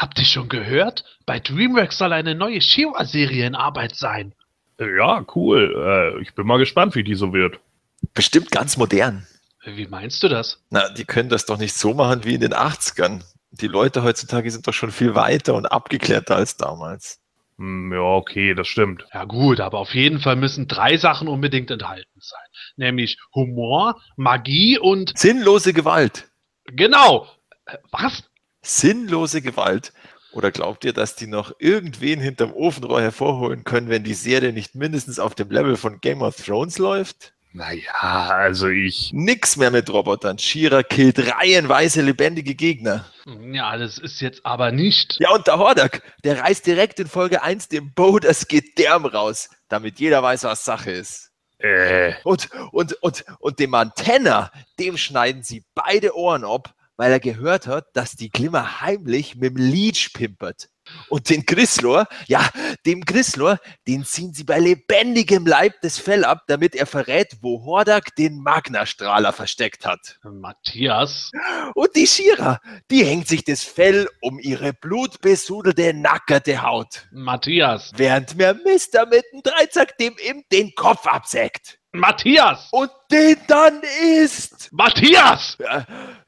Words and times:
Habt 0.00 0.18
ihr 0.18 0.24
schon 0.24 0.48
gehört? 0.48 1.04
Bei 1.26 1.40
DreamWorks 1.40 1.98
soll 1.98 2.14
eine 2.14 2.34
neue 2.34 2.62
She-Ra-Serie 2.62 3.46
in 3.46 3.54
Arbeit 3.54 3.94
sein. 3.96 4.34
Ja, 4.78 5.26
cool. 5.34 6.16
Äh, 6.16 6.22
ich 6.22 6.34
bin 6.34 6.46
mal 6.46 6.56
gespannt, 6.56 6.94
wie 6.94 7.04
die 7.04 7.14
so 7.14 7.34
wird. 7.34 7.60
Bestimmt 8.14 8.50
ganz 8.50 8.78
modern. 8.78 9.26
Wie 9.62 9.86
meinst 9.86 10.22
du 10.22 10.28
das? 10.28 10.58
Na, 10.70 10.88
die 10.88 11.04
können 11.04 11.28
das 11.28 11.44
doch 11.44 11.58
nicht 11.58 11.74
so 11.74 11.92
machen 11.92 12.24
wie 12.24 12.36
in 12.36 12.40
den 12.40 12.54
80ern. 12.54 13.22
Die 13.50 13.66
Leute 13.66 14.02
heutzutage 14.02 14.50
sind 14.50 14.66
doch 14.66 14.72
schon 14.72 14.90
viel 14.90 15.14
weiter 15.14 15.52
und 15.52 15.66
abgeklärter 15.66 16.36
als 16.36 16.56
damals. 16.56 17.20
Hm, 17.58 17.92
ja, 17.92 18.00
okay, 18.00 18.54
das 18.54 18.68
stimmt. 18.68 19.04
Ja 19.12 19.24
gut, 19.24 19.60
aber 19.60 19.80
auf 19.80 19.94
jeden 19.94 20.20
Fall 20.20 20.36
müssen 20.36 20.66
drei 20.66 20.96
Sachen 20.96 21.28
unbedingt 21.28 21.70
enthalten 21.70 22.18
sein. 22.18 22.40
Nämlich 22.76 23.18
Humor, 23.34 24.00
Magie 24.16 24.78
und... 24.78 25.12
Sinnlose 25.18 25.74
Gewalt. 25.74 26.26
Genau. 26.64 27.28
Äh, 27.66 27.76
Was? 27.90 28.29
Sinnlose 28.62 29.42
Gewalt. 29.42 29.92
Oder 30.32 30.52
glaubt 30.52 30.84
ihr, 30.84 30.92
dass 30.92 31.16
die 31.16 31.26
noch 31.26 31.52
irgendwen 31.58 32.20
hinterm 32.20 32.52
Ofenrohr 32.52 33.02
hervorholen 33.02 33.64
können, 33.64 33.88
wenn 33.88 34.04
die 34.04 34.14
Serie 34.14 34.52
nicht 34.52 34.76
mindestens 34.76 35.18
auf 35.18 35.34
dem 35.34 35.50
Level 35.50 35.76
von 35.76 36.00
Game 36.00 36.22
of 36.22 36.36
Thrones 36.36 36.78
läuft? 36.78 37.32
Naja, 37.52 37.92
also 38.00 38.68
ich. 38.68 39.10
Nix 39.12 39.56
mehr 39.56 39.72
mit 39.72 39.90
Robotern. 39.90 40.38
Shira 40.38 40.84
killt 40.84 41.18
reihenweise 41.18 42.00
lebendige 42.00 42.54
Gegner. 42.54 43.06
Ja, 43.26 43.76
das 43.76 43.98
ist 43.98 44.20
jetzt 44.20 44.46
aber 44.46 44.70
nicht... 44.70 45.16
Ja, 45.18 45.34
und 45.34 45.48
der 45.48 45.58
Hordak, 45.58 46.02
der 46.22 46.40
reißt 46.40 46.64
direkt 46.64 47.00
in 47.00 47.08
Folge 47.08 47.42
1 47.42 47.66
dem 47.66 47.92
Bo 47.92 48.20
das 48.20 48.46
Gedärm 48.46 49.04
raus, 49.04 49.48
damit 49.68 49.98
jeder 49.98 50.22
weiß, 50.22 50.44
was 50.44 50.64
Sache 50.64 50.92
ist. 50.92 51.32
Äh, 51.58 52.14
Und, 52.22 52.48
und, 52.70 52.92
und, 53.02 53.24
und 53.40 53.58
dem 53.58 53.74
Antenna, 53.74 54.52
dem 54.78 54.96
schneiden 54.96 55.42
sie 55.42 55.64
beide 55.74 56.16
Ohren 56.16 56.44
ab, 56.44 56.72
weil 57.00 57.12
er 57.12 57.20
gehört 57.20 57.66
hat, 57.66 57.86
dass 57.94 58.12
die 58.12 58.28
Glimmer 58.28 58.82
heimlich 58.82 59.34
mit 59.34 59.56
dem 59.56 59.56
Leech 59.56 60.12
pimpert. 60.12 60.68
Und 61.08 61.30
den 61.30 61.46
Grislor, 61.46 62.06
ja, 62.26 62.46
dem 62.84 63.06
Grislor, 63.06 63.58
den 63.88 64.04
ziehen 64.04 64.34
sie 64.34 64.44
bei 64.44 64.58
lebendigem 64.58 65.46
Leib 65.46 65.72
das 65.80 65.98
Fell 65.98 66.26
ab, 66.26 66.42
damit 66.46 66.74
er 66.74 66.84
verrät, 66.84 67.38
wo 67.40 67.64
Hordak 67.64 68.14
den 68.16 68.42
Magnastrahler 68.42 69.32
versteckt 69.32 69.86
hat. 69.86 70.18
Matthias? 70.24 71.30
Und 71.74 71.96
die 71.96 72.06
Shira, 72.06 72.60
die 72.90 73.06
hängt 73.06 73.28
sich 73.28 73.44
das 73.44 73.64
Fell 73.64 74.06
um 74.20 74.38
ihre 74.38 74.74
blutbesudelte, 74.74 75.94
nackerte 75.94 76.60
Haut. 76.60 77.08
Matthias? 77.12 77.92
Während 77.96 78.36
mir 78.36 78.52
Mister 78.62 79.06
mit 79.06 79.24
dem 79.32 79.42
Dreizack 79.42 79.96
dem 79.96 80.14
ihm 80.28 80.44
den 80.52 80.74
Kopf 80.74 81.06
absägt. 81.06 81.78
Matthias! 81.92 82.68
Und 82.72 82.90
den 83.10 83.38
dann 83.48 83.80
isst. 84.02 84.68
Matthias! 84.70 85.56
Ja, 85.58 85.86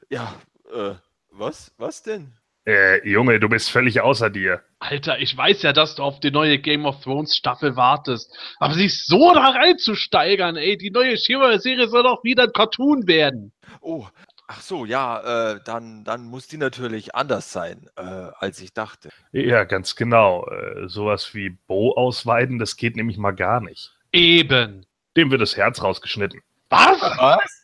ja 0.09 0.33
äh, 0.73 0.95
was? 1.31 1.73
Was 1.77 2.03
denn? 2.03 2.33
äh, 2.65 3.07
Junge, 3.07 3.39
du 3.39 3.49
bist 3.49 3.69
völlig 3.71 4.01
außer 4.01 4.29
dir. 4.29 4.61
Alter, 4.79 5.19
ich 5.19 5.35
weiß 5.35 5.61
ja, 5.63 5.73
dass 5.73 5.95
du 5.95 6.03
auf 6.03 6.19
die 6.19 6.31
neue 6.31 6.59
Game 6.59 6.85
of 6.85 7.01
Thrones 7.01 7.35
Staffel 7.35 7.75
wartest. 7.75 8.33
Aber 8.59 8.73
sich 8.73 9.05
so 9.05 9.33
da 9.33 9.49
reinzusteigern, 9.49 10.55
ey, 10.55 10.77
die 10.77 10.91
neue 10.91 11.17
She-Ra-Serie 11.17 11.87
soll 11.87 12.03
doch 12.03 12.23
wieder 12.23 12.43
ein 12.43 12.53
Cartoon 12.53 13.07
werden. 13.07 13.53
Oh, 13.81 14.07
ach 14.47 14.61
so, 14.61 14.85
ja, 14.85 15.53
äh, 15.53 15.59
dann, 15.65 16.03
dann 16.03 16.25
muss 16.25 16.47
die 16.47 16.57
natürlich 16.57 17.15
anders 17.15 17.51
sein, 17.51 17.89
äh, 17.97 18.01
als 18.01 18.61
ich 18.61 18.73
dachte. 18.73 19.09
Ja, 19.31 19.63
ganz 19.63 19.95
genau. 19.95 20.47
Äh, 20.47 20.87
sowas 20.87 21.33
wie 21.33 21.49
Bo 21.67 21.93
ausweiden, 21.93 22.59
das 22.59 22.77
geht 22.77 22.95
nämlich 22.95 23.17
mal 23.17 23.31
gar 23.31 23.61
nicht. 23.61 23.93
Eben. 24.11 24.85
Dem 25.17 25.31
wird 25.31 25.41
das 25.41 25.57
Herz 25.57 25.81
rausgeschnitten. 25.81 26.41
Was? 26.69 27.01
Was? 27.01 27.62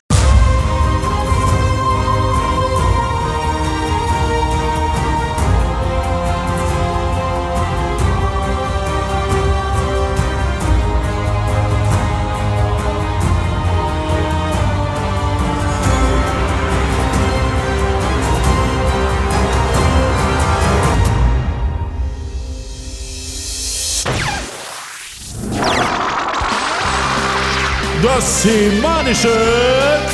Das 28.01 28.43
semanische 28.43 29.27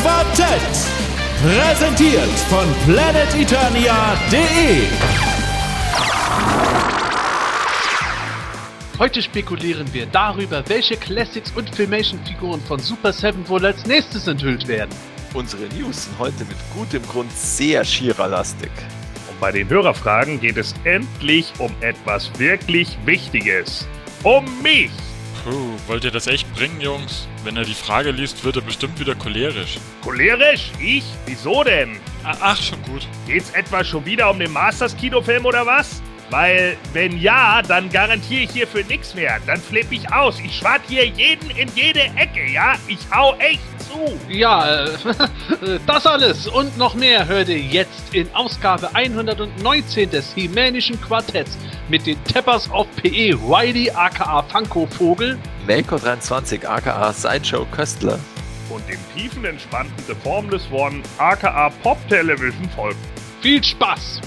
Quartett. 0.01 0.59
Präsentiert 1.43 2.31
von 2.49 2.65
planeteternia.de. 2.87 4.87
Heute 8.97 9.21
spekulieren 9.21 9.85
wir 9.93 10.07
darüber, 10.07 10.67
welche 10.67 10.97
Classics 10.97 11.51
und 11.55 11.75
Filmation-Figuren 11.75 12.59
von 12.61 12.79
Super 12.79 13.13
7 13.13 13.47
wohl 13.49 13.63
als 13.63 13.85
nächstes 13.85 14.27
enthüllt 14.27 14.67
werden. 14.67 14.89
Unsere 15.35 15.65
News 15.77 16.05
sind 16.05 16.17
heute 16.17 16.43
mit 16.45 16.57
gutem 16.73 17.07
Grund 17.07 17.31
sehr 17.33 17.85
Shira-lastig. 17.85 18.71
Und 19.29 19.39
bei 19.39 19.51
den 19.51 19.69
Hörerfragen 19.69 20.39
geht 20.39 20.57
es 20.57 20.73
endlich 20.85 21.53
um 21.59 21.71
etwas 21.81 22.31
wirklich 22.39 22.97
Wichtiges. 23.05 23.87
Um 24.23 24.43
mich! 24.63 24.89
Puh, 25.45 25.77
wollt 25.85 26.03
ihr 26.03 26.09
das 26.09 26.25
echt 26.25 26.51
bringen, 26.55 26.81
Jungs? 26.81 27.27
Wenn 27.43 27.55
er 27.55 27.65
die 27.65 27.75
Frage 27.75 28.09
liest, 28.09 28.43
wird 28.43 28.55
er 28.55 28.63
bestimmt 28.63 28.99
wieder 28.99 29.13
cholerisch. 29.13 29.77
Cholerisch? 30.01 30.71
Ich? 30.79 31.03
Wieso 31.27 31.63
denn? 31.63 31.99
Ach, 32.23 32.59
schon 32.59 32.81
gut. 32.81 33.07
Geht's 33.27 33.51
etwa 33.51 33.83
schon 33.83 34.03
wieder 34.07 34.31
um 34.31 34.39
den 34.39 34.51
Masters-Kinofilm 34.51 35.45
oder 35.45 35.63
was? 35.63 36.01
Weil, 36.29 36.77
wenn 36.93 37.19
ja, 37.19 37.61
dann 37.61 37.89
garantiere 37.89 38.43
ich 38.43 38.51
hierfür 38.51 38.83
nichts 38.85 39.13
mehr. 39.13 39.39
Dann 39.45 39.59
flippe 39.59 39.95
ich 39.95 40.11
aus. 40.11 40.39
Ich 40.39 40.57
schwart 40.57 40.81
hier 40.87 41.05
jeden 41.05 41.49
in 41.51 41.69
jede 41.75 42.01
Ecke, 42.15 42.51
ja? 42.51 42.75
Ich 42.87 42.99
hau 43.13 43.35
echt 43.35 43.61
zu. 43.79 44.19
Ja, 44.29 44.85
äh, 44.85 44.89
das 45.87 46.05
alles 46.07 46.47
und 46.47 46.77
noch 46.77 46.95
mehr 46.95 47.27
hört 47.27 47.49
ihr 47.49 47.59
jetzt 47.59 48.13
in 48.13 48.27
Ausgabe 48.33 48.93
119 48.93 50.09
des 50.09 50.33
Himänischen 50.33 50.99
Quartetts 50.99 51.57
mit 51.89 52.05
den 52.07 52.21
Tappers 52.25 52.69
of 52.71 52.87
PE 52.95 53.37
Riley 53.47 53.91
aka 53.91 54.41
Funko 54.43 54.87
Vogel, 54.87 55.37
Melko 55.67 55.97
23 55.97 56.67
aka 56.67 57.13
Sideshow 57.13 57.65
Köstler. 57.71 58.19
Und 58.69 58.87
dem 58.89 58.99
tiefenentspannten 59.15 60.03
The 60.07 60.15
Formless 60.15 60.63
One, 60.71 61.03
aka 61.19 61.69
Pop 61.83 61.97
Television 62.09 62.67
folgt. 62.75 62.97
Viel 63.41 63.63
Spaß! 63.63 64.21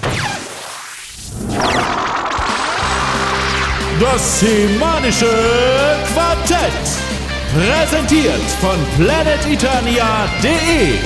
Das 3.99 4.39
semanische 4.39 5.25
Quartett. 6.13 7.09
Präsentiert 7.53 8.41
von 8.61 8.77
planeteternia.de. 8.97 10.99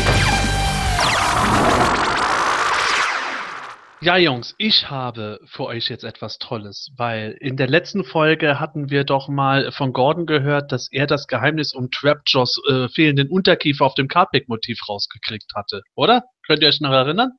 Ja, 4.01 4.17
Jungs, 4.17 4.53
ich 4.57 4.89
habe 4.89 5.39
für 5.45 5.63
euch 5.63 5.87
jetzt 5.87 6.03
etwas 6.03 6.37
Tolles, 6.37 6.91
weil 6.97 7.37
in 7.39 7.55
der 7.55 7.67
letzten 7.67 8.03
Folge 8.03 8.59
hatten 8.59 8.89
wir 8.89 9.05
doch 9.05 9.29
mal 9.29 9.71
von 9.71 9.93
Gordon 9.93 10.25
gehört, 10.25 10.73
dass 10.73 10.89
er 10.91 11.07
das 11.07 11.27
Geheimnis 11.27 11.73
um 11.73 11.89
Trapjaws 11.89 12.61
äh, 12.69 12.89
fehlenden 12.89 13.29
Unterkiefer 13.29 13.85
auf 13.85 13.95
dem 13.95 14.09
Cardback-Motiv 14.09 14.77
rausgekriegt 14.89 15.53
hatte, 15.55 15.83
oder? 15.95 16.23
Könnt 16.45 16.61
ihr 16.61 16.67
euch 16.67 16.81
noch 16.81 16.91
erinnern? 16.91 17.31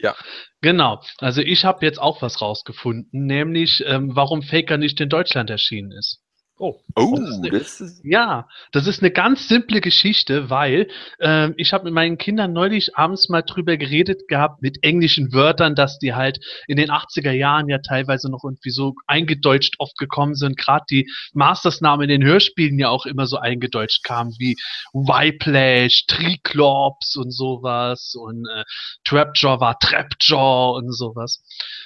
Ja. 0.00 0.14
Genau. 0.60 1.00
Also 1.18 1.40
ich 1.40 1.64
habe 1.64 1.84
jetzt 1.84 2.00
auch 2.00 2.22
was 2.22 2.40
rausgefunden, 2.40 3.26
nämlich 3.26 3.82
ähm, 3.86 4.14
warum 4.14 4.42
Faker 4.42 4.76
nicht 4.76 5.00
in 5.00 5.08
Deutschland 5.08 5.50
erschienen 5.50 5.92
ist. 5.92 6.20
Oh. 6.60 6.76
Oh, 6.96 7.16
Das 7.16 7.28
ist- 7.30 7.52
das 7.52 7.80
ist. 7.80 8.04
Ja, 8.04 8.48
das 8.72 8.86
ist 8.88 9.00
eine 9.00 9.12
ganz 9.12 9.46
simple 9.48 9.80
Geschichte, 9.80 10.50
weil 10.50 10.88
ähm, 11.20 11.54
ich 11.56 11.72
habe 11.72 11.84
mit 11.84 11.94
meinen 11.94 12.18
Kindern 12.18 12.52
neulich 12.52 12.96
abends 12.96 13.28
mal 13.28 13.42
drüber 13.42 13.76
geredet 13.76 14.26
gehabt 14.26 14.60
mit 14.62 14.82
englischen 14.82 15.32
Wörtern, 15.32 15.76
dass 15.76 15.98
die 16.00 16.14
halt 16.14 16.40
in 16.66 16.76
den 16.76 16.90
80er 16.90 17.30
Jahren 17.30 17.68
ja 17.68 17.78
teilweise 17.78 18.28
noch 18.30 18.42
irgendwie 18.44 18.70
so 18.70 18.94
eingedeutscht 19.06 19.76
oft 19.78 19.96
gekommen 19.98 20.34
sind. 20.34 20.56
Gerade 20.56 20.84
die 20.90 21.08
Mastersnamen 21.32 22.08
in 22.10 22.20
den 22.20 22.28
Hörspielen 22.28 22.78
ja 22.78 22.88
auch 22.88 23.06
immer 23.06 23.26
so 23.26 23.36
eingedeutscht 23.38 24.02
kamen, 24.02 24.34
wie 24.38 24.56
Whiplash, 24.92 26.06
Triclops 26.06 27.16
und 27.16 27.30
sowas 27.30 28.14
und 28.18 28.46
äh, 28.46 28.64
Trapjaw 29.04 29.60
war 29.60 29.78
Trapjaw 29.78 30.76
und 30.76 30.92
sowas. 30.92 31.42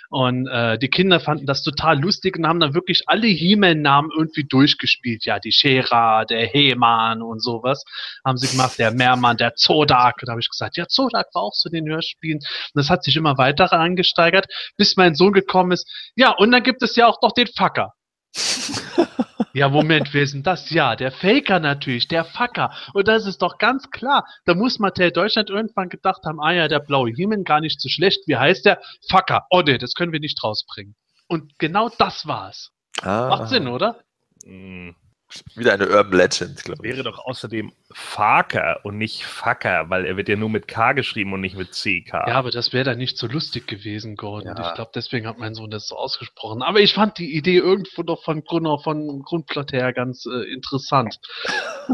Und 0.09 0.47
äh, 0.49 0.79
die 0.79 0.89
Kinder 0.89 1.21
fanden 1.21 1.47
das 1.47 1.63
total 1.63 1.99
lustig 2.01 2.37
und 2.39 2.47
haben 2.47 2.61
dann 2.61 2.75
wirklich 2.75 3.03
alle 3.07 3.27
He-Man-Namen 3.27 4.11
irgendwie 4.17 4.45
durchgespielt. 4.63 5.25
Ja, 5.25 5.39
die 5.39 5.53
Shera, 5.53 6.25
der 6.25 6.47
Heman 6.47 7.23
und 7.23 7.43
sowas 7.43 7.85
haben 8.25 8.37
sie 8.37 8.49
gemacht. 8.49 8.79
Der 8.79 8.93
Mehrmann, 8.93 9.37
der 9.37 9.55
Zodak. 9.55 10.17
Und 10.21 10.29
da 10.29 10.33
habe 10.33 10.41
ich 10.41 10.49
gesagt, 10.49 10.77
ja, 10.77 10.87
Zodak 10.87 11.27
war 11.35 11.43
auch 11.43 11.53
in 11.67 11.73
den 11.73 11.89
Hörspielen. 11.89 12.39
Und 12.39 12.45
das 12.75 12.91
hat 12.91 13.03
sich 13.05 13.17
immer 13.17 13.37
weiter 13.39 13.73
angesteigert, 13.73 14.47
bis 14.77 14.97
mein 14.97 15.15
Sohn 15.15 15.33
gekommen 15.33 15.73
ist. 15.73 15.89
Ja, 16.17 16.31
und 16.31 16.53
dann 16.53 16.63
gibt 16.63 16.83
es 16.83 16.97
ja 16.97 17.07
auch 17.07 17.21
noch 17.23 17.33
den 17.33 17.49
Facker. 17.49 17.93
Ja, 19.55 19.69
Moment, 19.69 20.15
wer 20.15 20.23
ist 20.23 20.33
denn 20.33 20.43
das? 20.43 20.71
Ja, 20.71 20.97
der 20.97 21.13
Faker 21.13 21.61
natürlich, 21.61 22.09
der 22.09 22.25
Fucker. 22.25 22.75
Und 22.95 23.07
das 23.07 23.27
ist 23.27 23.43
doch 23.43 23.59
ganz 23.59 23.91
klar. 23.91 24.27
Da 24.47 24.55
muss 24.55 24.79
Mattel 24.79 25.11
Deutschland 25.11 25.51
irgendwann 25.51 25.91
gedacht 25.91 26.23
haben, 26.25 26.41
ah 26.41 26.53
ja, 26.53 26.69
der 26.69 26.79
blaue 26.79 27.11
Himmel 27.11 27.45
gar 27.45 27.61
nicht 27.61 27.79
so 27.79 27.91
schlecht. 27.91 28.27
Wie 28.27 28.37
heißt 28.39 28.65
der? 28.65 28.81
Fucker. 29.11 29.45
Oh 29.51 29.61
nee, 29.61 29.77
das 29.77 29.93
können 29.93 30.11
wir 30.11 30.21
nicht 30.21 30.43
rausbringen. 30.43 30.95
Und 31.29 31.59
genau 31.59 31.91
das 31.99 32.27
war's. 32.27 32.71
Ah, 33.03 33.29
Macht 33.29 33.49
Sinn, 33.49 33.69
oder? 33.69 34.01
Hm. 34.47 35.02
Wieder 35.57 35.75
eine 35.75 35.89
Urban 35.89 36.19
Legend, 36.19 36.65
glaube 36.65 36.87
ich. 36.87 36.93
Wäre 36.95 37.05
doch 37.05 37.19
außerdem 37.25 37.73
Farker 37.93 38.81
und 38.85 38.99
nicht 38.99 39.25
Fucker, 39.25 39.91
weil 39.91 40.05
er 40.07 40.17
wird 40.17 40.29
ja 40.29 40.37
nur 40.37 40.49
mit 40.49 40.69
K 40.69 40.93
geschrieben 40.93 41.33
und 41.33 41.41
nicht 41.41 41.57
mit 41.57 41.73
CK. 41.73 42.13
Ja, 42.13 42.35
aber 42.35 42.51
das 42.51 42.73
wäre 42.73 42.85
dann 42.85 42.99
nicht 42.99 43.19
so 43.19 43.27
lustig 43.27 43.67
gewesen, 43.67 44.17
Gordon. 44.17 44.57
Ja. 44.57 44.69
Ich 44.69 44.75
glaube, 44.75 44.91
deswegen 44.95 45.27
hat 45.27 45.39
mein 45.39 45.55
Sohn 45.55 45.71
das 45.71 45.89
so 45.89 45.97
ausgesprochen. 45.97 46.63
Aber 46.63 46.81
ich 46.81 46.95
fand 46.95 47.19
die 47.19 47.37
Idee 47.37 47.59
irgendwo 47.59 48.03
doch 48.03 48.23
von 48.25 48.45
Grund, 48.45 48.83
von 48.83 49.23
Grundplatte 49.23 49.77
her 49.77 49.93
ganz 49.93 50.27
äh, 50.27 50.53
interessant. 50.53 51.19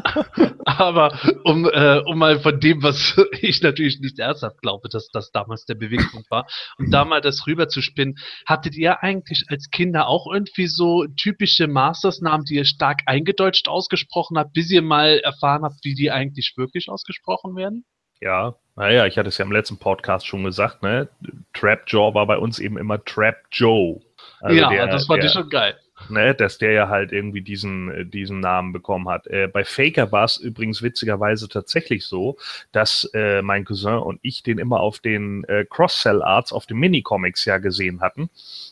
aber 0.65 1.19
um, 1.45 1.67
äh, 1.67 2.01
um 2.07 2.19
mal 2.19 2.41
von 2.41 2.61
dem, 2.61 2.83
was 2.83 3.17
ich 3.41 3.63
natürlich 3.63 4.01
nicht 4.01 4.19
ernsthaft 4.19 4.61
glaube, 4.63 4.89
dass 4.89 5.09
das 5.09 5.31
damals 5.33 5.65
der 5.65 5.75
Beweggrund 5.75 6.31
war, 6.31 6.47
um 6.79 6.91
da 6.91 7.05
mal 7.05 7.21
das 7.21 7.47
rüberzuspinnen, 7.47 8.19
hattet 8.47 8.77
ihr 8.77 9.03
eigentlich 9.03 9.45
als 9.49 9.71
Kinder 9.71 10.09
auch 10.09 10.27
irgendwie 10.33 10.67
so 10.67 11.07
typische 11.17 11.67
Masters-Namen, 11.67 12.45
die 12.45 12.55
ihr 12.57 12.65
stark 12.65 13.03
eingedeutscht 13.29 13.69
ausgesprochen 13.69 14.39
habt, 14.39 14.53
bis 14.55 14.71
ihr 14.71 14.83
mal 14.83 15.19
erfahren 15.21 15.63
habt, 15.63 15.85
wie 15.85 15.95
die 15.95 16.11
eigentlich 16.11 16.55
wirklich 16.57 16.89
ausgesprochen 16.89 17.57
werden? 17.57 17.85
Ja, 18.21 18.57
naja, 18.75 19.07
ich 19.07 19.17
hatte 19.19 19.29
es 19.29 19.39
ja 19.39 19.45
im 19.45 19.53
letzten 19.53 19.77
Podcast 19.79 20.27
schon 20.27 20.43
gesagt, 20.43 20.83
ne? 20.83 21.09
Trap 21.53 21.85
Jaw 21.87 22.15
war 22.15 22.27
bei 22.27 22.39
uns 22.39 22.59
eben 22.59 22.77
immer 22.79 23.03
Trap 23.05 23.37
Joe. 23.53 24.01
Also 24.41 24.57
ja, 24.57 24.69
der- 24.71 24.87
das 24.89 25.07
fand 25.07 25.23
der, 25.23 25.27
ich 25.29 25.33
schon 25.33 25.49
geil. 25.51 25.77
ne, 26.09 26.35
dass 26.35 26.59
der 26.59 26.73
ja 26.73 26.89
halt 26.89 27.13
irgendwie 27.13 27.43
diesen, 27.43 27.91
äh, 27.93 28.07
diesen 28.07 28.41
Namen 28.41 28.73
bekommen 28.73 29.09
hat. 29.09 29.27
Äh, 29.29 29.47
bei 29.49 29.65
Faker 29.65 30.11
war 30.11 30.25
es 30.25 30.37
übrigens 30.37 30.83
witzigerweise 30.83 31.49
tatsächlich 31.49 32.07
so, 32.07 32.37
dass 32.73 33.09
äh, 33.15 33.43
mein 33.43 33.65
Cousin 33.65 33.99
und 33.99 34.19
ich 34.23 34.43
den 34.43 34.59
immer 34.59 34.81
auf 34.81 34.99
den 35.01 35.45
äh, 35.45 35.65
Cross-Sell-Arts 35.69 36.53
auf 36.53 36.67
den 36.67 36.79
Minicomics 36.79 37.45
ja 37.45 37.59
gesehen 37.59 38.01
hatten. 38.01 38.31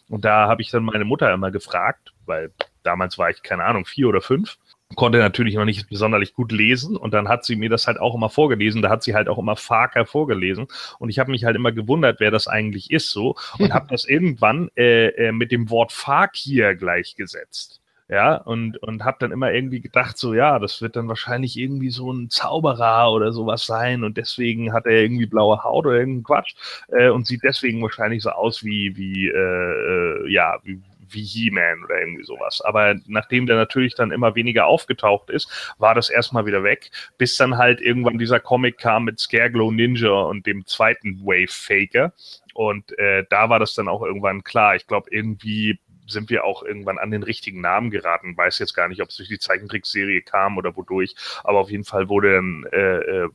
Und 0.09 0.25
da 0.25 0.49
habe 0.49 0.62
ich 0.62 0.70
dann 0.70 0.85
meine 0.85 1.05
Mutter 1.05 1.32
immer 1.32 1.50
gefragt, 1.52 2.12
weil 2.26 2.52
damals 2.87 3.19
war 3.19 3.31
ich, 3.31 3.43
keine 3.43 3.65
Ahnung, 3.65 3.85
vier 3.85 4.09
oder 4.09 4.21
fünf. 4.21 4.59
Konnte 4.94 5.19
natürlich 5.19 5.56
noch 5.56 5.65
nicht 5.65 5.88
besonders 5.88 6.33
gut 6.33 6.53
lesen 6.53 6.97
und 6.97 7.12
dann 7.12 7.29
hat 7.29 7.44
sie 7.44 7.56
mir 7.56 7.69
das 7.69 7.88
halt 7.88 7.99
auch 7.99 8.15
immer 8.15 8.31
vorgelesen. 8.31 8.83
Da 8.83 8.88
hat 8.88 9.03
sie 9.03 9.15
halt 9.15 9.29
auch 9.29 9.38
immer 9.38 9.56
Faker 9.56 10.06
vorgelesen 10.06 10.69
und 11.00 11.11
ich 11.11 11.19
habe 11.19 11.33
mich 11.33 11.44
halt 11.44 11.56
immer 11.56 11.73
gewundert, 11.73 12.21
wer 12.21 12.31
das 12.31 12.47
eigentlich 12.47 12.93
ist 12.93 13.11
so 13.11 13.35
und 13.59 13.75
habe 13.75 13.87
das 13.91 14.05
irgendwann 14.05 14.71
äh, 14.77 15.09
äh, 15.09 15.33
mit 15.33 15.50
dem 15.50 15.71
Wort 15.71 15.91
Fakir 15.93 16.77
gleichgesetzt. 16.77 17.81
Ja, 18.09 18.37
und, 18.37 18.81
und 18.85 19.05
habe 19.05 19.17
dann 19.19 19.33
immer 19.33 19.53
irgendwie 19.53 19.81
gedacht, 19.81 20.17
so, 20.17 20.33
ja, 20.33 20.61
das 20.61 20.81
wird 20.81 20.94
dann 20.94 21.09
wahrscheinlich 21.09 21.56
irgendwie 21.59 21.91
so 21.91 22.12
ein 22.12 22.31
Zauberer 22.31 23.12
oder 23.12 23.33
sowas 23.33 23.67
sein 23.67 24.05
und 24.05 24.17
deswegen 24.17 24.73
hat 24.73 24.87
er 24.87 25.03
irgendwie 25.03 25.27
blaue 25.27 25.65
Haut 25.65 25.87
oder 25.87 25.97
irgendeinen 25.97 26.23
Quatsch 26.23 26.55
äh, 26.87 27.09
und 27.09 27.27
sieht 27.27 27.43
deswegen 27.43 27.83
wahrscheinlich 27.83 28.23
so 28.23 28.31
aus 28.31 28.62
wie, 28.62 28.97
wie, 28.97 29.27
äh, 29.27 29.33
äh, 29.35 30.31
ja, 30.33 30.56
wie, 30.62 30.81
wie 31.08 31.25
He-Man 31.25 31.85
oder 31.85 32.00
irgendwie 32.00 32.25
sowas. 32.25 32.61
Aber 32.61 32.94
nachdem 33.06 33.47
der 33.47 33.56
natürlich 33.56 33.94
dann 33.94 34.11
immer 34.11 34.35
weniger 34.35 34.67
aufgetaucht 34.67 35.31
ist, 35.31 35.75
war 35.79 35.94
das 35.94 36.08
erstmal 36.08 36.47
wieder 36.47 36.62
weg, 36.62 36.91
bis 37.19 37.37
dann 37.37 37.58
halt 37.58 37.81
irgendwann 37.81 38.19
dieser 38.19 38.41
Comic 38.41 38.79
kam 38.79 39.05
mit 39.05 39.19
Scareglow 39.19 39.70
Ninja 39.70 40.11
und 40.11 40.47
dem 40.47 40.67
zweiten 40.67 41.20
Wave 41.25 41.49
Faker. 41.49 42.12
Und 42.55 42.99
äh, 42.99 43.25
da 43.29 43.50
war 43.50 43.58
das 43.58 43.75
dann 43.75 43.88
auch 43.88 44.03
irgendwann 44.03 44.43
klar. 44.43 44.76
Ich 44.76 44.87
glaube, 44.87 45.08
irgendwie 45.11 45.79
sind 46.08 46.31
wir 46.31 46.44
auch 46.44 46.62
irgendwann 46.62 46.99
an 46.99 47.11
den 47.11 47.23
richtigen 47.23 47.61
Namen 47.61 47.91
geraten. 47.91 48.37
Weiß 48.37 48.59
jetzt 48.59 48.75
gar 48.75 48.88
nicht, 48.88 49.02
ob 49.02 49.11
es 49.11 49.17
durch 49.17 49.29
die 49.29 49.38
Zeichentrickserie 49.38 50.23
kam 50.23 50.56
oder 50.56 50.76
wodurch, 50.76 51.14
aber 51.44 51.59
auf 51.59 51.70
jeden 51.70 51.85
Fall 51.85 52.09
wurde 52.09 52.35
dann, 52.35 52.67
äh, 52.73 52.99
äh, 52.99 53.29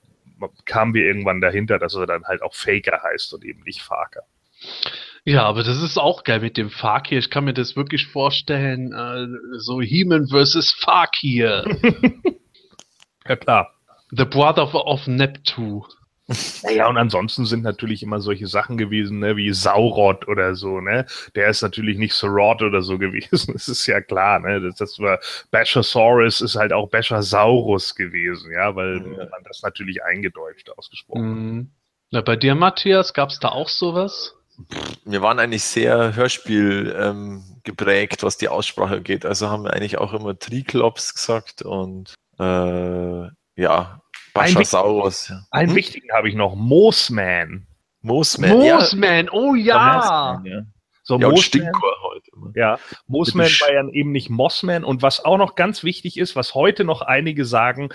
kamen 0.66 0.94
wir 0.94 1.06
irgendwann 1.06 1.42
dahinter, 1.42 1.78
dass 1.78 1.94
er 1.94 2.08
dann 2.08 2.26
halt 2.26 2.42
auch 2.42 2.56
Faker 2.56 3.02
heißt 3.04 3.34
und 3.34 3.46
eben 3.46 3.62
nicht 3.64 3.82
Faker. 3.82 4.24
Ja, 5.24 5.44
aber 5.44 5.64
das 5.64 5.82
ist 5.82 5.98
auch 6.00 6.24
geil 6.24 6.40
mit 6.40 6.58
dem 6.58 6.70
Fakir. 6.72 7.20
Ich 7.20 7.30
kann 7.30 7.44
mir 7.44 7.54
das 7.54 7.76
wirklich 7.76 8.08
vorstellen, 8.08 8.92
äh, 8.92 9.28
so 9.60 9.82
He-Man 9.82 10.28
versus 10.28 10.72
Fakir. 10.72 11.66
Ja 13.28 13.36
klar. 13.36 13.72
The 14.10 14.26
Brother 14.26 14.74
of, 14.74 15.06
Neptune. 15.06 15.84
Naja, 16.64 16.88
und 16.88 16.98
ansonsten 16.98 17.46
sind 17.46 17.62
natürlich 17.64 18.02
immer 18.04 18.20
solche 18.20 18.48
Sachen 18.48 18.78
gewesen, 18.78 19.20
ne, 19.20 19.38
wie 19.38 19.52
Saurod 19.54 20.28
oder 20.28 20.56
so, 20.56 20.80
ne? 20.82 21.06
Der 21.36 21.50
ist 21.50 21.62
natürlich 21.62 21.98
nicht 21.98 22.14
Sorod 22.14 22.62
oder 22.62 22.82
so 22.82 22.98
gewesen. 23.00 23.54
Das 23.54 23.68
ist 23.68 23.86
ja 23.86 24.02
klar, 24.02 24.40
ne? 24.40 24.60
Das, 24.60 24.76
das 24.76 25.00
war 25.00 25.20
Bashosaurus 25.52 26.42
ist 26.42 26.56
halt 26.56 26.74
auch 26.74 26.90
Bashosaurus 26.90 27.96
gewesen, 27.96 28.52
ja, 28.52 28.76
weil 28.76 28.98
Ja. 28.98 29.26
man 29.30 29.44
das 29.44 29.62
natürlich 29.62 30.04
eingedeutscht 30.04 30.70
ausgesprochen 30.72 31.22
hat. 31.30 31.38
Mhm. 31.38 31.72
Na, 32.12 32.22
bei 32.22 32.36
dir, 32.36 32.56
Matthias, 32.56 33.14
gab 33.14 33.30
es 33.30 33.40
da 33.40 33.50
auch 33.50 33.70
sowas? 33.70 34.34
Wir 35.06 35.22
waren 35.22 35.40
eigentlich 35.40 35.64
sehr 35.64 36.16
Hörspiel 36.16 36.96
ähm, 36.98 37.44
geprägt, 37.64 38.24
was 38.24 38.38
die 38.38 38.48
Aussprache 38.50 39.02
geht. 39.02 39.26
Also 39.26 39.50
haben 39.50 39.64
wir 39.64 39.74
eigentlich 39.74 39.98
auch 39.98 40.14
immer 40.14 40.38
Triklops 40.38 41.14
gesagt 41.14 41.62
und 41.62 42.14
äh, 42.40 42.44
ja, 42.44 43.32
Ein 43.56 44.02
Baschasaurus. 44.34 45.30
Ja. 45.30 45.44
Einen 45.52 45.70
Hm? 45.70 45.76
wichtigen 45.76 46.08
habe 46.14 46.30
ich 46.30 46.36
noch, 46.36 46.56
Moosman. 46.56 47.68
Moosman. 48.02 48.62
Ja, 48.62 48.78
Moosman, 48.78 49.30
oh 49.30 49.54
ja! 49.56 49.96
Moosman, 49.96 50.46
ja. 50.46 50.62
So, 51.04 51.20
ja 51.20 51.28
Moosman- 51.28 51.42
Stinkor 51.42 51.96
heute 52.04 52.32
immer. 52.36 52.52
Ja, 52.56 52.80
Moosman 53.08 53.46
war 53.48 53.74
ja 53.74 53.88
eben 53.90 54.12
nicht 54.12 54.30
Mossman. 54.30 54.84
Und 54.84 55.02
was 55.02 55.24
auch 55.24 55.38
noch 55.38 55.56
ganz 55.56 55.84
wichtig 55.84 56.18
ist, 56.18 56.36
was 56.36 56.56
heute 56.56 56.84
noch 56.84 57.02
einige 57.02 57.46
sagen, 57.46 57.90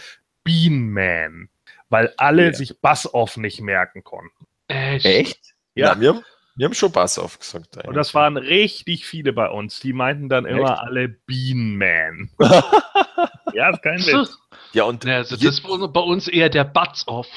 Beanman. 0.45 1.49
Weil 1.89 2.13
alle 2.17 2.47
Ja. 2.47 2.53
sich 2.53 2.81
Bass-Off 2.81 3.37
nicht 3.37 3.61
merken 3.61 4.03
konnten. 4.05 4.47
Echt? 4.69 5.05
Echt? 5.07 5.55
Ja. 5.75 5.93
Ja, 5.95 6.01
wir, 6.01 6.09
haben, 6.15 6.25
wir 6.57 6.65
haben 6.65 6.75
schon 6.75 6.93
Bass 6.93 7.19
aufgesagt. 7.19 7.77
Und 7.87 7.95
das 7.95 8.15
waren 8.15 8.37
richtig 8.37 9.07
viele 9.07 9.33
bei 9.33 9.49
uns. 9.49 9.81
Die 9.81 9.93
meinten 9.93 10.29
dann 10.29 10.47
immer 10.47 10.83
alle 10.83 11.09
Beanman. 11.09 12.31
ja, 13.53 13.71
ist 13.71 13.83
kein 13.83 13.99
Witz. 13.99 14.39
Ja, 14.73 14.85
und 14.85 15.05
Ja, 15.05 15.17
also 15.17 15.37
das 15.37 15.63
war 15.65 15.89
bei 15.89 16.01
uns 16.01 16.29
eher 16.29 16.49
der 16.49 16.65
Butts 16.65 17.07
off. 17.09 17.29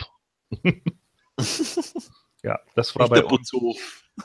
Ja, 2.43 2.59
das 2.75 2.95
war 2.95 3.03
nicht 3.03 3.09
bei 3.09 3.19
der 3.19 3.31
uns. 3.31 3.51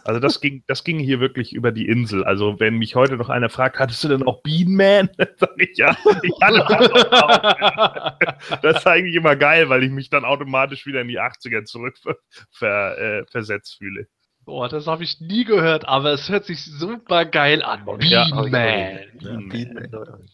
Also 0.05 0.21
das 0.21 0.41
ging, 0.41 0.65
das 0.67 0.83
ging 0.83 0.99
hier 0.99 1.21
wirklich 1.21 1.53
über 1.53 1.71
die 1.73 1.87
Insel. 1.87 2.25
Also 2.25 2.59
wenn 2.59 2.79
mich 2.79 2.95
heute 2.95 3.17
noch 3.17 3.29
einer 3.29 3.49
fragt, 3.49 3.79
hattest 3.79 4.03
du 4.03 4.09
denn 4.09 4.23
auch 4.25 4.43
Beanman? 4.43 5.09
Sag 5.37 5.51
ich 5.57 5.77
ja. 5.77 5.97
Ich 6.23 6.35
hatte 6.41 6.65
das 6.69 7.13
auch. 7.23 8.61
Das 8.61 8.77
ist 8.79 8.87
eigentlich 8.87 9.15
immer 9.15 9.37
geil, 9.37 9.69
weil 9.69 9.85
ich 9.85 9.91
mich 9.91 10.11
dann 10.11 10.25
automatisch 10.25 10.87
wieder 10.87 11.01
in 11.01 11.09
die 11.09 11.21
80er 11.21 11.65
zurück 11.65 11.97
ver, 11.99 12.17
ver, 12.51 12.99
äh, 12.99 13.25
versetzt 13.27 13.77
fühle. 13.79 14.09
Boah, 14.45 14.69
das 14.69 14.87
habe 14.87 15.05
ich 15.05 15.21
nie 15.21 15.45
gehört, 15.45 15.89
aber 15.89 16.13
es 16.13 16.29
hört 16.29 16.45
sich 16.45 16.65
super 16.65 17.25
geil 17.25 17.63
an. 17.63 17.87
Ja, 18.01 18.29
Bean 18.29 18.51
Man. 18.51 18.99
Ja, 19.21 19.39
Beanman. 19.49 20.29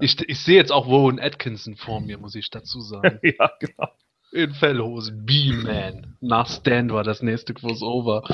Ich, 0.00 0.20
ich 0.28 0.38
sehe 0.40 0.56
jetzt 0.56 0.72
auch 0.72 0.86
Rowan 0.86 1.18
Atkinson 1.18 1.76
vor 1.76 2.00
mir, 2.00 2.18
muss 2.18 2.34
ich 2.34 2.50
dazu 2.50 2.80
sagen. 2.80 3.20
Ja, 3.38 3.50
genau. 3.58 3.88
In 4.32 4.52
Fellhosen. 4.52 5.24
Bean-Man. 5.24 6.16
Nach 6.20 6.48
Stand 6.48 6.92
war 6.92 7.04
das 7.04 7.22
nächste 7.22 7.54
Crossover. 7.54 8.24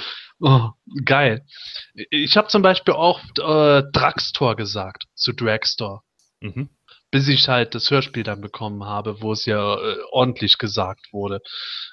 Oh, 0.40 0.70
geil. 1.04 1.44
Ich 2.10 2.38
habe 2.38 2.49
zum 2.49 2.62
Beispiel 2.62 2.94
auch 2.94 3.20
äh, 3.38 3.82
Drugstore 3.92 4.56
gesagt 4.56 5.04
zu 5.14 5.34
Dragstore. 5.34 6.00
Mhm. 6.40 6.70
Bis 7.10 7.28
ich 7.28 7.48
halt 7.48 7.74
das 7.74 7.90
Hörspiel 7.90 8.22
dann 8.22 8.40
bekommen 8.40 8.84
habe, 8.84 9.20
wo 9.20 9.32
es 9.32 9.46
ja 9.46 9.74
äh, 9.74 9.96
ordentlich 10.10 10.58
gesagt 10.58 11.12
wurde. 11.12 11.40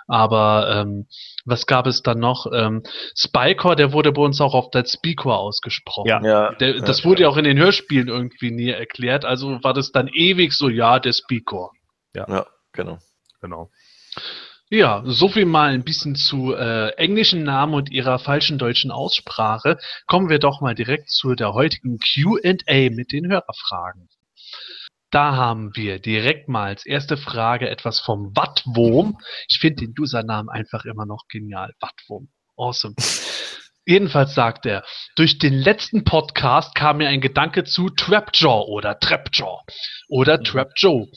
Aber 0.08 0.70
ähm, 0.74 1.08
was 1.46 1.66
gab 1.66 1.88
es 1.88 2.04
dann 2.04 2.20
noch? 2.20 2.46
Ähm, 2.54 2.84
Spycore, 3.16 3.76
der 3.76 3.94
wurde 3.94 4.12
bei 4.12 4.22
uns 4.22 4.40
auch 4.42 4.54
auf 4.54 4.70
der 4.70 4.86
Speaker 4.86 5.38
ausgesprochen. 5.38 6.08
Ja. 6.08 6.22
Ja, 6.24 6.52
Der, 6.56 6.80
das 6.82 7.04
wurde 7.04 7.24
ja 7.24 7.30
auch 7.30 7.38
in 7.38 7.46
den 7.46 7.58
Hörspielen 7.58 8.08
irgendwie 8.08 8.52
nie 8.52 8.70
erklärt, 8.70 9.26
also 9.26 9.64
war 9.64 9.74
das 9.74 9.92
dann 9.92 10.08
ewig 10.08 10.54
so, 10.54 10.70
ja, 10.70 11.00
der 11.00 11.14
Speaker. 11.14 11.72
ja, 12.16 12.46
genau. 12.72 13.00
Genau. 13.42 13.70
Ja, 14.70 15.02
so 15.06 15.30
viel 15.30 15.46
mal 15.46 15.70
ein 15.70 15.86
bisschen 15.86 16.16
zu 16.16 16.54
äh, 16.54 16.90
englischen 16.98 17.44
Namen 17.44 17.74
und 17.74 17.90
ihrer 17.90 18.20
falschen 18.20 18.58
deutschen 18.58 18.92
Aussprache. 18.92 19.78
Kommen 20.08 20.30
wir 20.30 20.40
doch 20.40 20.60
mal 20.60 20.76
direkt 20.76 21.10
zu 21.10 21.36
der 21.36 21.54
heutigen 21.54 22.00
Q&A 22.00 22.90
mit 22.90 23.14
den 23.14 23.30
Hörerfragen. 23.30 24.10
Da 25.10 25.36
haben 25.36 25.76
wir 25.76 26.00
direkt 26.00 26.50
mal 26.50 26.68
als 26.68 26.86
erste 26.86 27.16
Frage 27.16 27.70
etwas 27.70 28.00
vom 28.02 28.36
Wattwurm. 28.36 29.18
Ich 29.48 29.60
finde 29.60 29.86
den 29.86 29.96
Usernamen 29.98 30.50
einfach 30.50 30.84
immer 30.84 31.06
noch 31.06 31.28
genial. 31.30 31.72
Wattwurm. 31.80 32.28
Awesome. 32.58 32.96
Jedenfalls 33.86 34.36
sagt 34.36 34.66
er, 34.66 34.84
durch 35.16 35.40
den 35.40 35.54
letzten 35.54 36.04
Podcast 36.04 36.76
kam 36.76 36.98
mir 36.98 37.08
ein 37.08 37.22
Gedanke 37.22 37.64
zu 37.64 37.90
Trapjaw 37.90 38.66
oder 38.68 39.00
Trapjaw 39.00 39.62
oder 40.10 40.44
Trapjoe. 40.44 41.08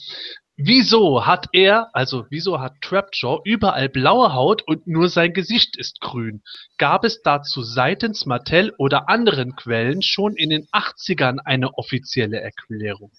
Wieso 0.55 1.25
hat 1.25 1.47
er, 1.51 1.89
also 1.93 2.27
wieso 2.29 2.61
hat 2.61 2.79
Trapjaw 2.81 3.41
überall 3.43 3.89
blaue 3.89 4.33
Haut 4.33 4.61
und 4.65 4.87
nur 4.87 5.09
sein 5.09 5.33
Gesicht 5.33 5.75
ist 5.77 5.99
grün? 5.99 6.43
Gab 6.77 7.03
es 7.03 7.21
dazu 7.23 7.61
seitens 7.61 8.25
Mattel 8.25 8.73
oder 8.77 9.09
anderen 9.09 9.57
Quellen 9.57 10.01
schon 10.01 10.35
in 10.37 10.49
den 10.49 10.67
80ern 10.67 11.39
eine 11.43 11.73
offizielle 11.73 12.39
Erklärung? 12.39 13.11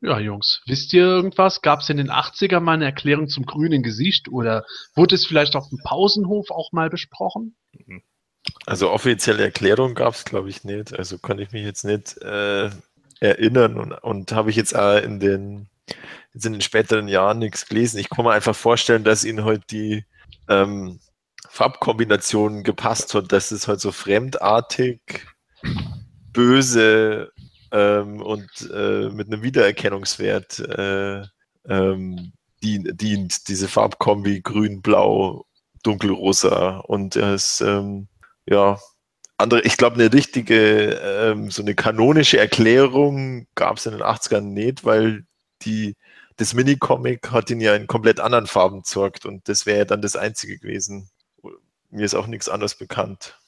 Ja, 0.00 0.20
Jungs, 0.20 0.62
wisst 0.66 0.92
ihr 0.92 1.02
irgendwas? 1.02 1.60
Gab 1.60 1.80
es 1.80 1.88
in 1.88 1.96
den 1.96 2.10
80ern 2.10 2.60
mal 2.60 2.74
eine 2.74 2.84
Erklärung 2.84 3.28
zum 3.28 3.44
grünen 3.44 3.82
Gesicht 3.82 4.28
oder 4.28 4.64
wurde 4.94 5.16
es 5.16 5.26
vielleicht 5.26 5.56
auf 5.56 5.68
dem 5.70 5.78
Pausenhof 5.82 6.50
auch 6.50 6.70
mal 6.70 6.88
besprochen? 6.88 7.56
Also 8.64 8.90
offizielle 8.90 9.42
Erklärung 9.42 9.94
gab 9.94 10.14
es, 10.14 10.24
glaube 10.24 10.50
ich, 10.50 10.62
nicht. 10.62 10.96
Also 10.96 11.18
kann 11.18 11.40
ich 11.40 11.50
mich 11.50 11.64
jetzt 11.64 11.84
nicht 11.84 12.16
äh, 12.18 12.70
erinnern 13.20 13.76
und, 13.76 13.92
und 13.92 14.32
habe 14.32 14.50
ich 14.50 14.56
jetzt 14.56 14.76
auch 14.76 15.02
in 15.02 15.18
den, 15.18 15.68
jetzt 16.32 16.46
in 16.46 16.52
den 16.52 16.62
späteren 16.62 17.08
Jahren 17.08 17.40
nichts 17.40 17.66
gelesen. 17.66 17.98
Ich 17.98 18.08
kann 18.08 18.24
mir 18.24 18.32
einfach 18.32 18.54
vorstellen, 18.54 19.02
dass 19.02 19.24
ihnen 19.24 19.44
heute 19.44 19.64
die 19.70 20.04
ähm, 20.48 21.00
Farbkombinationen 21.48 22.62
gepasst 22.62 23.14
hat, 23.14 23.32
dass 23.32 23.50
es 23.50 23.66
halt 23.66 23.80
so 23.80 23.90
fremdartig, 23.90 25.26
böse 26.32 27.32
ähm, 27.72 28.20
und 28.20 28.48
äh, 28.72 29.10
mit 29.10 29.28
einem 29.28 29.42
Wiedererkennungswert 29.42 30.58
äh, 30.60 31.22
ähm, 31.68 32.32
dient, 32.62 33.00
dient, 33.00 33.48
diese 33.48 33.68
Farbkombi 33.68 34.40
grün, 34.40 34.82
blau, 34.82 35.46
dunkelrosa 35.82 36.78
und 36.78 37.16
es 37.16 37.60
ähm, 37.60 38.08
ja 38.46 38.78
andere, 39.38 39.62
ich 39.62 39.76
glaube, 39.76 39.94
eine 39.94 40.12
richtige, 40.12 40.90
ähm, 40.94 41.50
so 41.50 41.62
eine 41.62 41.74
kanonische 41.74 42.38
Erklärung 42.38 43.46
gab 43.54 43.76
es 43.76 43.86
in 43.86 43.92
den 43.92 44.02
80ern 44.02 44.40
nicht, 44.40 44.84
weil 44.84 45.24
die, 45.62 45.96
das 46.36 46.54
Minicomic 46.54 47.30
hat 47.30 47.50
ihn 47.50 47.60
ja 47.60 47.74
in 47.74 47.86
komplett 47.86 48.20
anderen 48.20 48.46
Farben 48.46 48.78
gezeigt 48.78 49.24
und 49.26 49.48
das 49.48 49.64
wäre 49.64 49.78
ja 49.78 49.84
dann 49.84 50.02
das 50.02 50.16
einzige 50.16 50.58
gewesen. 50.58 51.08
Mir 51.90 52.04
ist 52.04 52.14
auch 52.14 52.26
nichts 52.26 52.48
anderes 52.48 52.74
bekannt. 52.74 53.38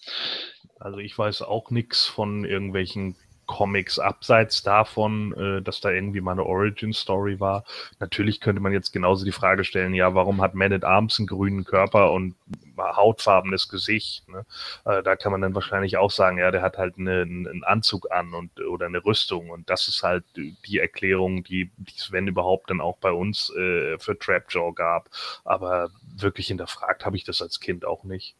Also 0.78 0.98
ich 0.98 1.18
weiß 1.18 1.42
auch 1.42 1.70
nichts 1.70 2.06
von 2.06 2.44
irgendwelchen 2.44 3.16
Comics 3.50 3.99
abseits 3.99 4.62
davon, 4.62 5.35
äh, 5.37 5.61
dass 5.61 5.80
da 5.80 5.90
irgendwie 5.90 6.21
mal 6.21 6.33
eine 6.33 6.47
Origin-Story 6.47 7.40
war. 7.40 7.64
Natürlich 7.99 8.40
könnte 8.40 8.61
man 8.61 8.73
jetzt 8.73 8.92
genauso 8.92 9.25
die 9.25 9.33
Frage 9.33 9.64
stellen, 9.64 9.92
ja, 9.92 10.14
warum 10.14 10.40
hat 10.40 10.54
Man 10.54 10.73
at 10.73 10.85
Arms 10.85 11.19
einen 11.19 11.26
grünen 11.26 11.64
Körper 11.64 12.12
und 12.12 12.37
hautfarbenes 12.78 13.69
Gesicht? 13.69 14.28
Ne? 14.28 14.47
Äh, 14.85 15.02
da 15.02 15.16
kann 15.16 15.33
man 15.33 15.40
dann 15.40 15.57
wahrscheinlich 15.57 15.97
auch 15.97 16.12
sagen, 16.12 16.38
ja, 16.38 16.52
der 16.52 16.62
hat 16.62 16.78
halt 16.78 16.97
eine, 16.97 17.23
einen 17.23 17.64
Anzug 17.64 18.12
an 18.12 18.35
und 18.35 18.61
oder 18.61 18.87
eine 18.87 19.04
Rüstung 19.04 19.50
und 19.50 19.69
das 19.69 19.88
ist 19.88 20.04
halt 20.04 20.25
die 20.37 20.78
Erklärung, 20.78 21.42
die, 21.42 21.73
es, 21.97 22.12
wenn 22.12 22.28
überhaupt, 22.28 22.71
dann 22.71 22.80
auch 22.80 22.99
bei 22.99 23.11
uns 23.11 23.52
äh, 23.57 23.99
für 23.99 24.16
Trapjaw 24.16 24.73
gab. 24.73 25.11
Aber 25.45 25.90
wirklich 26.16 26.47
hinterfragt 26.47 27.04
habe 27.04 27.16
ich 27.16 27.25
das 27.25 27.42
als 27.42 27.59
Kind 27.59 27.85
auch 27.85 28.04
nicht. 28.04 28.37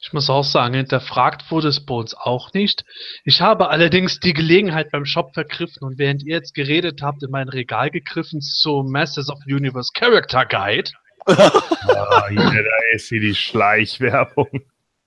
Ich 0.00 0.12
muss 0.12 0.30
auch 0.30 0.44
sagen, 0.44 0.74
hinterfragt 0.74 1.50
wurde 1.50 1.68
es 1.68 1.84
bei 1.84 1.94
uns 1.94 2.14
auch 2.14 2.52
nicht. 2.52 2.84
Ich 3.24 3.40
habe 3.40 3.70
allerdings 3.70 4.20
die 4.20 4.32
Gelegenheit 4.32 4.90
beim 4.90 5.04
Shop 5.04 5.34
vergriffen 5.34 5.82
und 5.82 5.98
während 5.98 6.22
ihr 6.22 6.36
jetzt 6.36 6.54
geredet 6.54 7.02
habt, 7.02 7.22
in 7.22 7.30
mein 7.30 7.48
Regal 7.48 7.90
gegriffen 7.90 8.40
zum 8.40 8.90
Masters 8.90 9.28
of 9.28 9.38
the 9.44 9.54
Universe 9.54 9.90
Character 9.92 10.46
Guide. 10.46 10.90
ah, 11.26 12.28
hier, 12.28 12.38
da 12.38 12.94
ist 12.94 13.08
hier 13.08 13.20
die 13.20 13.34
Schleichwerbung. 13.34 14.48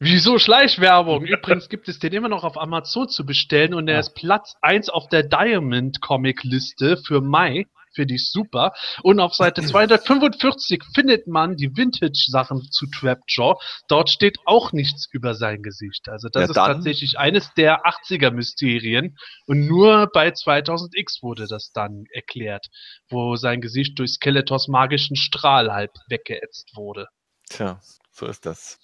Wieso 0.03 0.39
Schleichwerbung? 0.39 1.25
Übrigens 1.25 1.69
gibt 1.69 1.87
es 1.87 1.99
den 1.99 2.13
immer 2.13 2.29
noch 2.29 2.43
auf 2.43 2.59
Amazon 2.59 3.07
zu 3.07 3.25
bestellen 3.25 3.73
und 3.73 3.87
er 3.87 3.99
ist 3.99 4.15
Platz 4.15 4.55
1 4.61 4.89
auf 4.89 5.07
der 5.09 5.23
Diamond 5.23 6.01
Comic 6.01 6.43
Liste 6.43 6.97
für 6.97 7.21
Mai 7.21 7.67
finde 7.93 8.15
ich 8.15 8.29
super. 8.29 8.73
Und 9.03 9.19
auf 9.19 9.33
Seite 9.35 9.61
245 9.63 10.83
findet 10.93 11.27
man 11.27 11.55
die 11.55 11.75
Vintage-Sachen 11.75 12.69
zu 12.71 12.87
Trapjaw. 12.87 13.55
Dort 13.87 14.09
steht 14.09 14.37
auch 14.45 14.71
nichts 14.71 15.07
über 15.11 15.35
sein 15.35 15.61
Gesicht. 15.61 16.09
Also 16.09 16.29
das 16.29 16.43
ja, 16.43 16.47
ist 16.49 16.55
tatsächlich 16.55 17.19
eines 17.19 17.53
der 17.55 17.83
80er-Mysterien. 17.85 19.15
Und 19.47 19.67
nur 19.67 20.09
bei 20.13 20.29
2000X 20.29 21.21
wurde 21.21 21.47
das 21.47 21.71
dann 21.73 22.05
erklärt, 22.11 22.67
wo 23.09 23.35
sein 23.35 23.61
Gesicht 23.61 23.99
durch 23.99 24.11
Skeletors 24.13 24.67
magischen 24.67 25.15
Strahl 25.15 25.71
halb 25.71 25.91
weggeätzt 26.07 26.71
wurde. 26.75 27.07
Tja, 27.49 27.79
so 28.11 28.27
ist 28.27 28.45
das. 28.45 28.79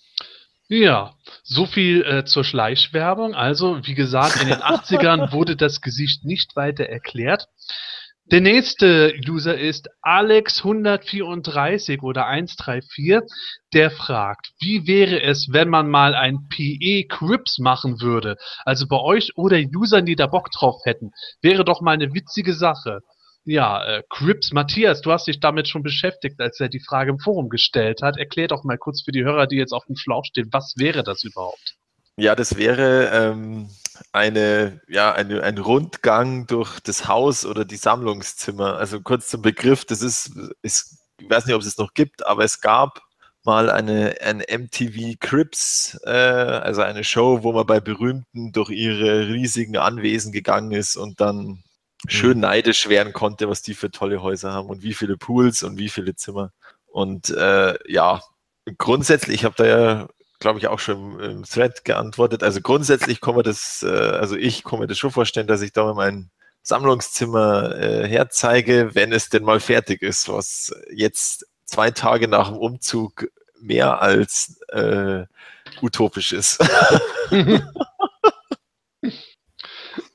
Ja, 0.69 1.13
so 1.43 1.65
viel 1.65 2.03
äh, 2.03 2.25
zur 2.25 2.43
Schleichwerbung. 2.43 3.35
Also, 3.35 3.85
wie 3.85 3.93
gesagt, 3.93 4.41
in 4.41 4.49
den 4.49 4.57
80ern 4.61 5.31
wurde 5.31 5.55
das 5.55 5.81
Gesicht 5.81 6.25
nicht 6.25 6.55
weiter 6.55 6.85
erklärt. 6.85 7.47
Der 8.29 8.41
nächste 8.41 9.13
User 9.25 9.57
ist 9.57 9.87
Alex134 10.03 12.01
oder 12.01 12.27
134, 12.27 13.21
der 13.73 13.89
fragt, 13.89 14.49
wie 14.59 14.85
wäre 14.85 15.21
es, 15.21 15.47
wenn 15.53 15.69
man 15.69 15.89
mal 15.89 16.13
ein 16.13 16.49
PE 16.49 17.05
Crips 17.07 17.57
machen 17.57 18.01
würde? 18.01 18.35
Also 18.65 18.85
bei 18.85 18.99
euch 18.99 19.31
oder 19.37 19.57
Usern, 19.73 20.05
die 20.05 20.17
da 20.17 20.27
Bock 20.27 20.51
drauf 20.51 20.81
hätten. 20.83 21.11
Wäre 21.41 21.63
doch 21.63 21.79
mal 21.79 21.93
eine 21.93 22.13
witzige 22.13 22.53
Sache. 22.53 22.99
Ja, 23.45 23.81
äh, 23.85 24.03
Crips, 24.09 24.51
Matthias, 24.51 24.99
du 24.99 25.13
hast 25.13 25.27
dich 25.27 25.39
damit 25.39 25.69
schon 25.69 25.83
beschäftigt, 25.83 26.41
als 26.41 26.59
er 26.59 26.67
die 26.67 26.81
Frage 26.81 27.11
im 27.11 27.19
Forum 27.19 27.47
gestellt 27.47 28.01
hat. 28.01 28.17
Erklär 28.17 28.49
doch 28.49 28.65
mal 28.65 28.77
kurz 28.77 29.03
für 29.03 29.13
die 29.13 29.23
Hörer, 29.23 29.47
die 29.47 29.55
jetzt 29.55 29.71
auf 29.71 29.85
dem 29.85 29.95
Schlauch 29.95 30.25
stehen, 30.25 30.49
was 30.51 30.73
wäre 30.75 31.01
das 31.03 31.23
überhaupt? 31.23 31.77
Ja, 32.17 32.35
das 32.35 32.57
wäre 32.57 33.09
ähm, 33.13 33.69
eine, 34.11 34.81
ja, 34.87 35.13
eine, 35.13 35.43
ein 35.43 35.57
Rundgang 35.57 36.47
durch 36.47 36.79
das 36.79 37.07
Haus 37.07 37.45
oder 37.45 37.65
die 37.65 37.77
Sammlungszimmer. 37.77 38.77
Also 38.77 39.01
kurz 39.01 39.27
zum 39.27 39.41
Begriff, 39.41 39.85
das 39.85 40.01
ist, 40.01 40.31
ist 40.61 40.97
ich 41.19 41.29
weiß 41.29 41.45
nicht, 41.45 41.55
ob 41.55 41.61
es 41.61 41.67
es 41.67 41.77
noch 41.77 41.93
gibt, 41.93 42.25
aber 42.25 42.43
es 42.43 42.61
gab 42.61 43.01
mal 43.43 43.69
eine, 43.69 44.15
eine 44.21 44.43
MTV 44.49 45.17
Crips, 45.19 45.97
äh, 46.03 46.11
also 46.11 46.81
eine 46.81 47.03
Show, 47.03 47.43
wo 47.43 47.53
man 47.53 47.65
bei 47.65 47.79
Berühmten 47.79 48.51
durch 48.51 48.69
ihre 48.69 49.29
riesigen 49.29 49.77
Anwesen 49.77 50.31
gegangen 50.31 50.73
ist 50.73 50.97
und 50.97 51.21
dann 51.21 51.63
schön 52.07 52.37
mhm. 52.37 52.41
neidisch 52.41 52.89
werden 52.89 53.13
konnte, 53.13 53.49
was 53.49 53.61
die 53.61 53.73
für 53.73 53.89
tolle 53.89 54.21
Häuser 54.21 54.51
haben 54.51 54.69
und 54.69 54.83
wie 54.83 54.93
viele 54.93 55.17
Pools 55.17 55.63
und 55.63 55.77
wie 55.77 55.89
viele 55.89 56.15
Zimmer. 56.15 56.51
Und 56.87 57.29
äh, 57.29 57.75
ja, 57.91 58.21
grundsätzlich, 58.77 59.37
ich 59.37 59.45
habe 59.45 59.55
da 59.57 59.65
ja 59.65 60.07
glaube 60.39 60.59
ich, 60.59 60.67
auch 60.67 60.79
schon 60.79 61.19
im 61.19 61.43
Thread 61.43 61.85
geantwortet. 61.85 62.43
Also 62.43 62.61
grundsätzlich 62.61 63.21
kann 63.21 63.35
man 63.35 63.43
das, 63.43 63.83
äh, 63.83 63.87
also 63.87 64.35
ich 64.35 64.63
kann 64.63 64.79
mir 64.79 64.87
das 64.87 64.97
schon 64.97 65.11
vorstellen, 65.11 65.47
dass 65.47 65.61
ich 65.61 65.73
da 65.73 65.83
mal 65.83 65.93
mein 65.93 66.29
Sammlungszimmer 66.61 67.75
äh, 67.75 68.07
herzeige, 68.07 68.93
wenn 68.93 69.13
es 69.13 69.29
denn 69.29 69.43
mal 69.43 69.59
fertig 69.59 70.01
ist, 70.01 70.29
was 70.29 70.73
jetzt 70.93 71.47
zwei 71.65 71.91
Tage 71.91 72.27
nach 72.27 72.49
dem 72.49 72.57
Umzug 72.57 73.27
mehr 73.59 74.01
als 74.01 74.59
äh, 74.69 75.25
utopisch 75.81 76.33
ist. 76.33 76.59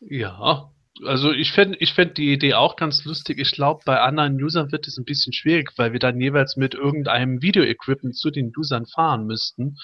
ja, 0.00 0.71
also 1.07 1.33
ich 1.33 1.53
fände 1.53 1.77
ich 1.81 1.93
fänd 1.93 2.19
die 2.19 2.33
Idee 2.33 2.55
auch 2.55 2.77
ganz 2.77 3.05
lustig. 3.05 3.39
Ich 3.39 3.53
glaube, 3.53 3.81
bei 3.85 4.01
anderen 4.01 4.43
Usern 4.43 4.73
wird 4.73 4.87
es 4.87 4.99
ein 4.99 5.05
bisschen 5.05 5.33
schwierig, 5.33 5.73
weil 5.77 5.93
wir 5.93 5.99
dann 5.99 6.21
jeweils 6.21 6.57
mit 6.57 6.75
irgendeinem 6.75 7.43
Video-Equipment 7.43 8.17
zu 8.17 8.31
den 8.31 8.53
Usern 8.57 8.87
fahren 8.87 9.27
müssten 9.27 9.77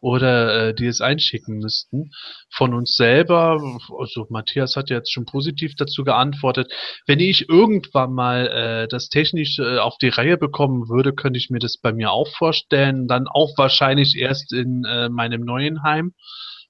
oder 0.00 0.68
äh, 0.68 0.74
die 0.74 0.86
es 0.86 1.00
einschicken 1.00 1.58
müssten. 1.58 2.10
Von 2.50 2.74
uns 2.74 2.94
selber, 2.96 3.60
also 3.98 4.26
Matthias 4.30 4.76
hat 4.76 4.90
ja 4.90 4.96
jetzt 4.96 5.12
schon 5.12 5.26
positiv 5.26 5.74
dazu 5.76 6.04
geantwortet, 6.04 6.72
wenn 7.06 7.20
ich 7.20 7.48
irgendwann 7.48 8.12
mal 8.12 8.46
äh, 8.48 8.88
das 8.88 9.08
technisch 9.08 9.58
äh, 9.58 9.78
auf 9.78 9.96
die 9.98 10.08
Reihe 10.08 10.36
bekommen 10.36 10.88
würde, 10.88 11.12
könnte 11.12 11.38
ich 11.38 11.50
mir 11.50 11.58
das 11.58 11.78
bei 11.78 11.92
mir 11.92 12.10
auch 12.10 12.28
vorstellen. 12.28 13.08
Dann 13.08 13.26
auch 13.28 13.56
wahrscheinlich 13.56 14.16
erst 14.16 14.52
in 14.52 14.84
äh, 14.84 15.08
meinem 15.08 15.42
neuen 15.42 15.82
Heim. 15.82 16.12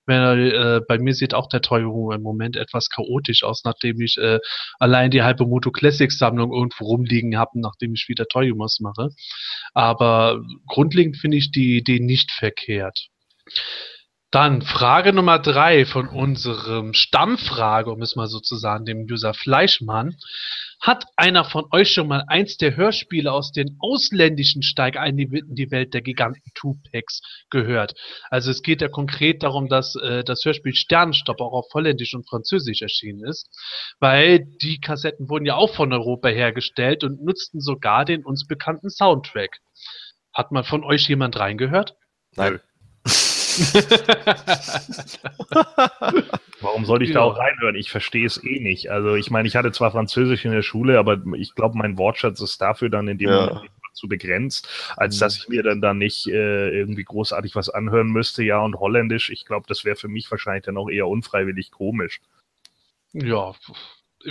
Äh, 0.09 0.81
bei 0.89 0.99
mir 0.99 1.15
sieht 1.15 1.35
auch 1.35 1.49
der 1.49 1.61
Teuerung 1.61 2.13
im 2.13 2.23
Moment 2.23 2.57
etwas 2.57 2.89
chaotisch 2.89 3.43
aus, 3.45 3.63
nachdem 3.65 4.01
ich 4.01 4.17
äh, 4.19 4.39
allein 4.79 5.11
die 5.11 5.23
halbe 5.23 5.47
Moto 5.47 5.71
Classics 5.71 6.19
Sammlung 6.19 6.53
irgendwo 6.53 6.85
rumliegen 6.87 7.37
habe, 7.39 7.61
nachdem 7.61 7.95
ich 7.95 8.09
wieder 8.09 8.27
Toyumas 8.27 8.81
mache. 8.81 9.11
Aber 9.75 10.41
grundlegend 10.67 11.17
finde 11.17 11.37
ich 11.37 11.51
die 11.51 11.77
Idee 11.77 12.01
nicht 12.01 12.33
verkehrt. 12.33 13.09
Dann 14.31 14.61
Frage 14.61 15.15
Nummer 15.15 15.39
drei 15.39 15.87
von 15.87 16.07
unserem 16.07 16.93
Stammfrage, 16.93 17.91
um 17.91 18.03
es 18.03 18.15
mal 18.15 18.27
so 18.27 18.41
zu 18.41 18.57
sagen, 18.57 18.85
dem 18.85 19.07
User 19.11 19.33
Fleischmann. 19.33 20.17
Hat 20.81 21.07
einer 21.17 21.45
von 21.45 21.65
euch 21.73 21.93
schon 21.93 22.09
mal 22.09 22.25
eins 22.29 22.59
der 22.59 22.77
Hörspiele 22.77 23.33
aus 23.33 23.53
den 23.53 23.79
ausländischen 23.81 24.63
Steig 24.63 24.97
ein 24.97 25.19
in 25.19 25.55
die 25.55 25.71
Welt 25.71 25.95
der 25.95 26.03
Giganten 26.03 26.53
Tupacs 26.55 27.23
gehört? 27.51 27.95
Also 28.31 28.51
es 28.51 28.63
geht 28.63 28.83
ja 28.83 28.89
konkret 28.89 29.43
darum, 29.43 29.69
dass 29.69 29.97
äh, 29.97 30.23
das 30.23 30.45
Hörspiel 30.45 30.75
Sternstopp 30.75 31.41
auch 31.41 31.53
auf 31.53 31.73
Holländisch 31.73 32.15
und 32.15 32.29
Französisch 32.29 32.83
erschienen 32.83 33.25
ist, 33.25 33.49
weil 33.99 34.45
die 34.63 34.79
Kassetten 34.79 35.31
wurden 35.31 35.47
ja 35.47 35.57
auch 35.57 35.75
von 35.75 35.93
Europa 35.93 36.29
hergestellt 36.29 37.03
und 37.03 37.25
nutzten 37.25 37.61
sogar 37.61 38.05
den 38.05 38.25
uns 38.25 38.47
bekannten 38.47 38.91
Soundtrack. 38.91 39.59
Hat 40.35 40.53
mal 40.53 40.65
von 40.65 40.85
euch 40.85 41.09
jemand 41.09 41.41
reingehört? 41.41 41.97
Nein. 42.37 42.61
Warum 46.61 46.85
sollte 46.85 47.05
ich 47.05 47.13
da 47.13 47.21
Ja. 47.21 47.25
auch 47.25 47.39
reinhören? 47.39 47.77
Ich 47.77 47.91
verstehe 47.91 48.27
es 48.27 48.43
eh 48.43 48.61
nicht. 48.61 48.91
Also 48.91 49.15
ich 49.15 49.31
meine, 49.31 49.49
ich 49.49 49.57
hatte 49.57 49.73
zwar 49.73 49.91
Französisch 49.93 50.45
in 50.45 50.53
der 50.53 50.63
Schule, 50.63 50.99
aber 50.99 51.19
ich 51.37 51.55
glaube, 51.55 51.77
mein 51.79 51.97
Wortschatz 51.99 52.41
ist 52.41 52.61
dafür 52.61 52.89
dann 52.91 53.09
in 53.09 53.19
dem 53.19 53.31
Ja. 53.31 53.47
Moment 53.47 53.71
zu 53.93 54.09
begrenzt, 54.09 54.69
als 54.97 55.17
Mhm. 55.17 55.21
dass 55.21 55.37
ich 55.39 55.49
mir 55.49 55.63
dann 55.63 55.81
da 55.81 55.95
nicht 55.95 56.27
äh, 56.29 56.71
irgendwie 56.71 57.05
großartig 57.05 57.55
was 57.57 57.69
anhören 57.69 58.09
müsste. 58.09 58.45
Ja, 58.45 58.61
und 58.61 58.79
Holländisch, 58.79 59.31
ich 59.31 59.45
glaube, 59.45 59.67
das 59.69 59.85
wäre 59.85 59.97
für 59.97 60.09
mich 60.09 60.31
wahrscheinlich 60.31 60.65
dann 60.65 60.77
auch 60.77 60.89
eher 60.89 61.09
unfreiwillig 61.09 61.71
komisch. 61.73 62.21
Ja, 63.13 63.55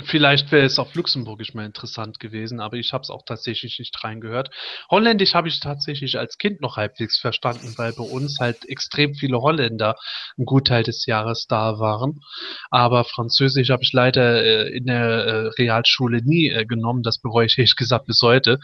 vielleicht 0.04 0.52
wäre 0.52 0.66
es 0.66 0.78
auf 0.78 0.94
Luxemburgisch 0.94 1.54
mal 1.54 1.64
interessant 1.64 2.20
gewesen, 2.20 2.60
aber 2.60 2.76
ich 2.76 2.92
habe 2.92 3.02
es 3.02 3.10
auch 3.10 3.24
tatsächlich 3.24 3.78
nicht 3.78 4.02
reingehört. 4.04 4.50
Holländisch 4.90 5.34
habe 5.34 5.48
ich 5.48 5.60
tatsächlich 5.60 6.18
als 6.18 6.38
Kind 6.38 6.60
noch 6.60 6.76
halbwegs 6.76 7.18
verstanden, 7.18 7.74
weil 7.76 7.92
bei 7.92 8.04
uns 8.04 8.38
halt 8.38 8.68
extrem 8.68 9.14
viele 9.14 9.40
Holländer 9.40 9.96
einen 10.36 10.46
Gutteil 10.46 10.82
des 10.82 11.06
Jahres 11.06 11.46
da 11.48 11.78
waren. 11.78 12.20
Aber 12.70 13.04
Französisch 13.04 13.70
habe 13.70 13.82
ich 13.82 13.92
leider 13.92 14.44
äh, 14.44 14.76
in 14.76 14.86
der 14.86 15.00
äh, 15.00 15.46
Realschule 15.58 16.22
nie 16.22 16.48
äh, 16.48 16.66
genommen. 16.66 17.02
Das 17.02 17.18
bereue 17.18 17.46
ich 17.46 17.56
ehrlich 17.58 17.76
gesagt 17.76 18.06
bis 18.06 18.20
heute. 18.22 18.58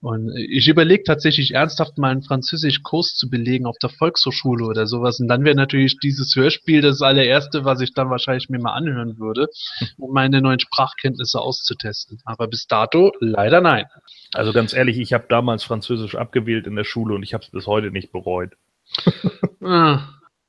Und 0.00 0.36
ich 0.36 0.68
überlege 0.68 1.04
tatsächlich 1.04 1.52
ernsthaft 1.52 1.98
mal 1.98 2.10
einen 2.10 2.22
Französisch-Kurs 2.22 3.14
zu 3.14 3.30
belegen 3.30 3.66
auf 3.66 3.76
der 3.80 3.90
Volkshochschule 3.90 4.66
oder 4.66 4.86
sowas. 4.86 5.20
Und 5.20 5.28
dann 5.28 5.44
wäre 5.44 5.56
natürlich 5.56 5.98
dieses 5.98 6.34
Hörspiel 6.34 6.80
das 6.80 7.00
allererste, 7.00 7.64
was 7.64 7.80
ich 7.80 7.94
dann 7.94 8.10
wahrscheinlich 8.10 8.48
mir 8.48 8.58
mal 8.58 8.74
anhören 8.74 9.18
würde, 9.18 9.48
um 9.96 10.12
meine 10.12 10.42
neuen 10.42 10.58
Sprachkenntnisse 10.64 11.40
auszutesten. 11.40 12.20
Aber 12.24 12.48
bis 12.48 12.66
dato 12.66 13.12
leider 13.20 13.60
nein. 13.60 13.86
Also 14.32 14.52
ganz 14.52 14.72
ehrlich, 14.74 14.98
ich 14.98 15.12
habe 15.12 15.26
damals 15.28 15.62
Französisch 15.64 16.14
abgewählt 16.16 16.66
in 16.66 16.76
der 16.76 16.84
Schule 16.84 17.14
und 17.14 17.22
ich 17.22 17.34
habe 17.34 17.44
es 17.44 17.50
bis 17.50 17.66
heute 17.66 17.90
nicht 17.90 18.12
bereut. 18.12 18.52
Ah, 19.62 20.00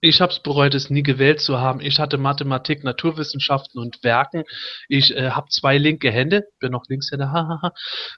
Ich 0.02 0.20
habe 0.22 0.32
es 0.34 0.40
bereut, 0.40 0.76
es 0.76 0.90
nie 0.90 1.02
gewählt 1.02 1.40
zu 1.40 1.60
haben. 1.60 1.80
Ich 1.80 2.00
hatte 2.00 2.18
Mathematik, 2.18 2.84
Naturwissenschaften 2.84 3.80
und 3.80 4.04
Werken. 4.04 4.44
Ich 4.90 5.16
äh, 5.16 5.32
habe 5.32 5.48
zwei 5.50 5.78
linke 5.78 6.12
Hände, 6.12 6.44
bin 6.60 6.72
noch 6.74 6.84
Linkshänder, 6.90 7.32
hahaha. 7.34 7.72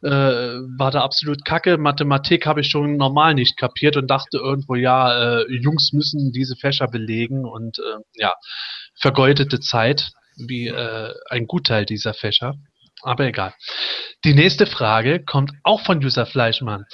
äh, 0.03 0.59
war 0.79 0.91
da 0.91 1.01
absolut 1.03 1.45
kacke. 1.45 1.77
Mathematik 1.77 2.45
habe 2.47 2.61
ich 2.61 2.67
schon 2.69 2.97
normal 2.97 3.35
nicht 3.35 3.57
kapiert 3.57 3.95
und 3.95 4.07
dachte 4.07 4.37
irgendwo, 4.37 4.75
ja, 4.75 5.41
äh, 5.41 5.45
Jungs 5.53 5.93
müssen 5.93 6.31
diese 6.31 6.55
Fächer 6.55 6.87
belegen 6.87 7.45
und 7.45 7.77
äh, 7.79 7.99
ja, 8.15 8.33
vergeudete 8.99 9.59
Zeit, 9.59 10.11
wie 10.37 10.67
äh, 10.67 11.13
ein 11.29 11.47
Gutteil 11.47 11.85
dieser 11.85 12.13
Fächer. 12.13 12.55
Aber 13.03 13.25
egal. 13.25 13.53
Die 14.23 14.33
nächste 14.33 14.65
Frage 14.65 15.23
kommt 15.23 15.51
auch 15.63 15.81
von 15.81 16.03
User 16.03 16.25
Fleischmann. 16.25 16.85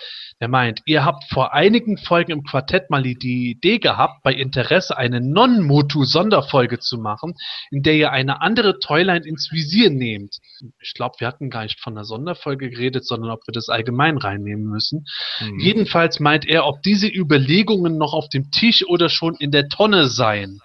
Der 0.42 0.50
meint, 0.50 0.82
ihr 0.86 1.06
habt 1.06 1.24
vor 1.30 1.54
einigen 1.54 1.98
Folgen 1.98 2.34
im 2.34 2.44
Quartett 2.44 2.90
mal 2.90 3.02
die 3.02 3.52
Idee 3.52 3.80
gehabt, 3.80 4.24
bei 4.24 4.34
Interesse 4.34 4.98
eine 4.98 5.22
Non-Motu-Sonderfolge 5.22 6.80
zu 6.80 6.98
machen, 6.98 7.36
in 7.72 7.82
der 7.84 7.96
ihr 7.96 8.12
eine 8.12 8.42
andere 8.42 8.80
Toyline 8.80 9.26
ins 9.26 9.54
Visier 9.54 9.90
nehmt. 9.90 10.40
Ich 10.82 10.94
glaube, 10.96 11.16
wir 11.20 11.28
hatten 11.28 11.50
gar 11.50 11.64
nicht 11.64 11.80
von 11.80 11.94
einer 11.94 12.04
Sonderfolge 12.04 12.70
geredet, 12.70 13.06
sondern 13.06 13.32
ob 13.32 13.48
wir 13.48 13.54
das 13.54 13.70
allgemein 13.70 14.18
reinnehmen 14.18 14.66
müssen. 14.66 15.06
Hm. 15.38 15.60
Jedenfalls 15.60 16.20
meint 16.20 16.46
er, 16.46 16.66
ob 16.66 16.82
diese 16.82 17.08
Überlegungen 17.08 17.98
noch 17.98 18.14
auf 18.14 18.28
dem 18.28 18.52
Tisch 18.52 18.86
oder 18.86 19.08
schon 19.08 19.36
in 19.36 19.52
der 19.52 19.70
Tonne 19.70 20.10
seien. 20.10 20.60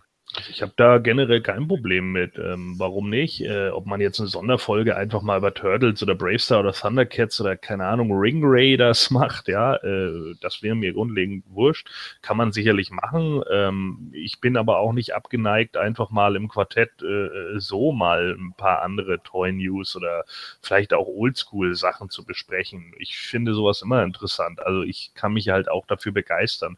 Ich 0.51 0.61
habe 0.61 0.73
da 0.77 0.99
generell 0.99 1.41
kein 1.41 1.67
Problem 1.67 2.13
mit. 2.13 2.37
Ähm, 2.37 2.75
warum 2.77 3.09
nicht? 3.09 3.41
Äh, 3.41 3.71
ob 3.71 3.87
man 3.87 4.01
jetzt 4.01 4.21
eine 4.21 4.29
Sonderfolge 4.29 4.95
einfach 4.95 5.23
mal 5.23 5.39
über 5.39 5.55
Turtles 5.55 6.03
oder 6.03 6.15
Bravestar 6.15 6.61
oder 6.61 6.75
Thundercats 6.75 7.41
oder 7.41 7.57
keine 7.57 7.87
Ahnung, 7.87 8.13
Ring 8.13 8.43
Raiders 8.45 9.11
macht, 9.11 9.49
ja, 9.49 9.77
äh, 9.77 10.35
das 10.43 10.63
wäre 10.63 10.75
mir 10.75 10.93
grundlegend 10.93 11.45
wurscht. 11.49 11.89
Kann 12.21 12.37
man 12.37 12.53
sicherlich 12.53 12.91
machen. 12.91 13.43
Ähm, 13.51 14.11
ich 14.13 14.39
bin 14.41 14.59
aber 14.59 14.79
auch 14.79 14.93
nicht 14.93 15.15
abgeneigt, 15.15 15.79
einfach 15.79 16.11
mal 16.11 16.37
im 16.37 16.49
Quartett 16.49 17.03
äh, 17.03 17.59
so 17.59 17.93
mal 17.93 18.37
ein 18.39 18.53
paar 18.53 18.83
andere 18.83 19.23
Toy 19.23 19.51
News 19.53 19.97
oder 19.97 20.25
vielleicht 20.61 20.93
auch 20.93 21.07
Oldschool-Sachen 21.07 22.11
zu 22.11 22.25
besprechen. 22.25 22.93
Ich 22.99 23.17
finde 23.19 23.55
sowas 23.55 23.81
immer 23.81 24.03
interessant. 24.03 24.61
Also 24.61 24.83
ich 24.83 25.13
kann 25.15 25.33
mich 25.33 25.49
halt 25.49 25.71
auch 25.71 25.87
dafür 25.87 26.13
begeistern. 26.13 26.77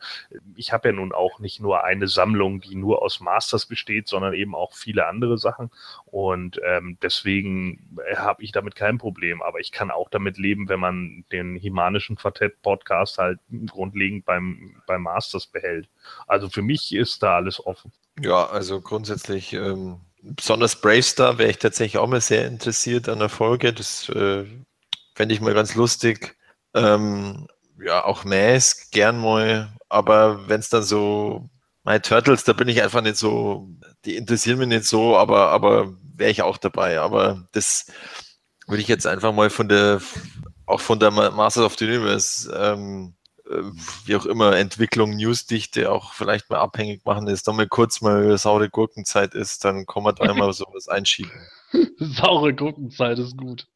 Ich 0.55 0.73
habe 0.73 0.91
ja 0.91 0.95
nun 0.95 1.13
auch 1.13 1.41
nicht 1.41 1.59
nur 1.61 1.83
eine 1.83 2.07
Sammlung, 2.07 2.61
die 2.61 2.77
nur 2.77 3.03
aus 3.03 3.19
Masters 3.51 3.67
besteht, 3.67 4.09
sondern 4.09 4.35
eben 4.35 4.55
auch 4.55 4.75
viele 4.75 5.07
andere 5.07 5.39
Sachen. 5.39 5.71
Und 6.07 6.61
ähm, 6.65 6.99
deswegen 7.03 7.99
habe 8.17 8.43
ich 8.43 8.53
damit 8.53 8.75
kein 8.75 8.99
Problem. 8.99 9.43
Aber 9.43 9.59
ich 9.59 9.73
kann 9.73 9.91
auch 9.91 10.09
damit 10.09 10.39
leben, 10.39 10.69
wenn 10.69 10.81
man 10.81 11.25
den 11.33 11.57
Himanischen 11.57 12.17
Quartett-Podcast 12.17 13.19
halt 13.19 13.41
grundlegend 13.67 14.25
beim, 14.25 14.83
beim 14.87 15.03
Masters 15.03 15.47
behält. 15.47 15.89
Also 16.27 16.49
für 16.49 16.63
mich 16.63 16.95
ist 16.95 17.23
da 17.23 17.37
alles 17.37 17.65
offen. 17.65 17.93
Ja, 18.21 18.47
also 18.47 18.81
grundsätzlich, 18.81 19.53
ähm, 19.53 20.01
besonders 20.23 20.81
Bravestar 20.81 21.39
wäre 21.39 21.51
ich 21.51 21.59
tatsächlich 21.59 21.99
auch 21.99 22.09
mal 22.09 22.21
sehr 22.21 22.47
interessiert 22.47 23.09
an 23.09 23.19
der 23.19 23.29
Folge. 23.29 23.73
Das 23.73 24.09
äh, 24.11 24.45
fände 25.15 25.35
ich 25.35 25.41
mal 25.41 25.55
ganz 25.55 25.75
lustig. 25.75 26.37
Ähm, 26.75 27.49
ja, 27.83 28.05
auch 28.05 28.25
Mask 28.25 28.93
gern 28.93 29.19
mal, 29.19 29.73
aber 29.89 30.49
wenn 30.49 30.61
es 30.61 30.69
dann 30.69 30.83
so 30.83 31.49
My 31.91 31.99
Turtles, 31.99 32.45
da 32.45 32.53
bin 32.53 32.69
ich 32.69 32.83
einfach 32.83 33.01
nicht 33.03 33.17
so, 33.17 33.69
die 34.05 34.15
interessieren 34.15 34.59
mich 34.61 34.69
nicht 34.69 34.85
so, 34.85 35.17
aber, 35.17 35.49
aber 35.51 35.93
wäre 36.15 36.31
ich 36.31 36.43
auch 36.43 36.57
dabei. 36.57 37.01
Aber 37.01 37.49
das 37.51 37.91
würde 38.69 38.81
ich 38.81 38.87
jetzt 38.87 39.09
einfach 39.09 39.33
mal 39.33 39.51
von 39.51 39.69
der, 39.69 40.01
auch 40.67 40.81
von 40.81 41.01
der 41.01 41.11
Ma- 41.11 41.31
Masters 41.33 41.65
of 41.65 41.77
the 41.77 41.87
Universe, 41.87 42.49
ähm, 42.57 43.15
äh, 43.45 43.63
wie 44.05 44.15
auch 44.15 44.25
immer, 44.27 44.57
Entwicklung, 44.57 45.17
Newsdichte 45.17 45.91
auch 45.91 46.13
vielleicht 46.13 46.49
mal 46.49 46.61
abhängig 46.61 47.05
machen, 47.05 47.27
dass 47.27 47.43
da 47.43 47.53
mal 47.53 47.67
kurz 47.67 48.01
mal 48.01 48.39
saure 48.39 48.71
Gurkenzeit 48.71 49.35
ist, 49.35 49.65
dann 49.65 49.85
kann 49.85 50.05
man 50.05 50.15
da 50.15 50.33
mal 50.35 50.53
sowas 50.53 50.87
einschieben. 50.87 51.33
Saure 51.99 52.55
Gurkenzeit 52.55 53.19
ist 53.19 53.37
gut. 53.37 53.67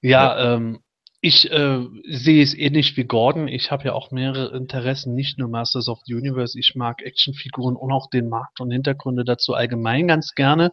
Ja, 0.00 0.54
ähm, 0.54 0.80
ich 1.24 1.50
äh, 1.50 1.78
sehe 2.06 2.42
es 2.42 2.52
ähnlich 2.52 2.98
wie 2.98 3.04
Gordon. 3.04 3.48
Ich 3.48 3.70
habe 3.70 3.84
ja 3.84 3.94
auch 3.94 4.10
mehrere 4.10 4.54
Interessen, 4.54 5.14
nicht 5.14 5.38
nur 5.38 5.48
Masters 5.48 5.88
of 5.88 6.00
the 6.04 6.12
Universe. 6.12 6.58
Ich 6.58 6.74
mag 6.74 7.00
Actionfiguren 7.00 7.76
und 7.76 7.92
auch 7.92 8.10
den 8.10 8.28
Markt 8.28 8.60
und 8.60 8.70
Hintergründe 8.70 9.24
dazu 9.24 9.54
allgemein 9.54 10.06
ganz 10.06 10.34
gerne. 10.34 10.70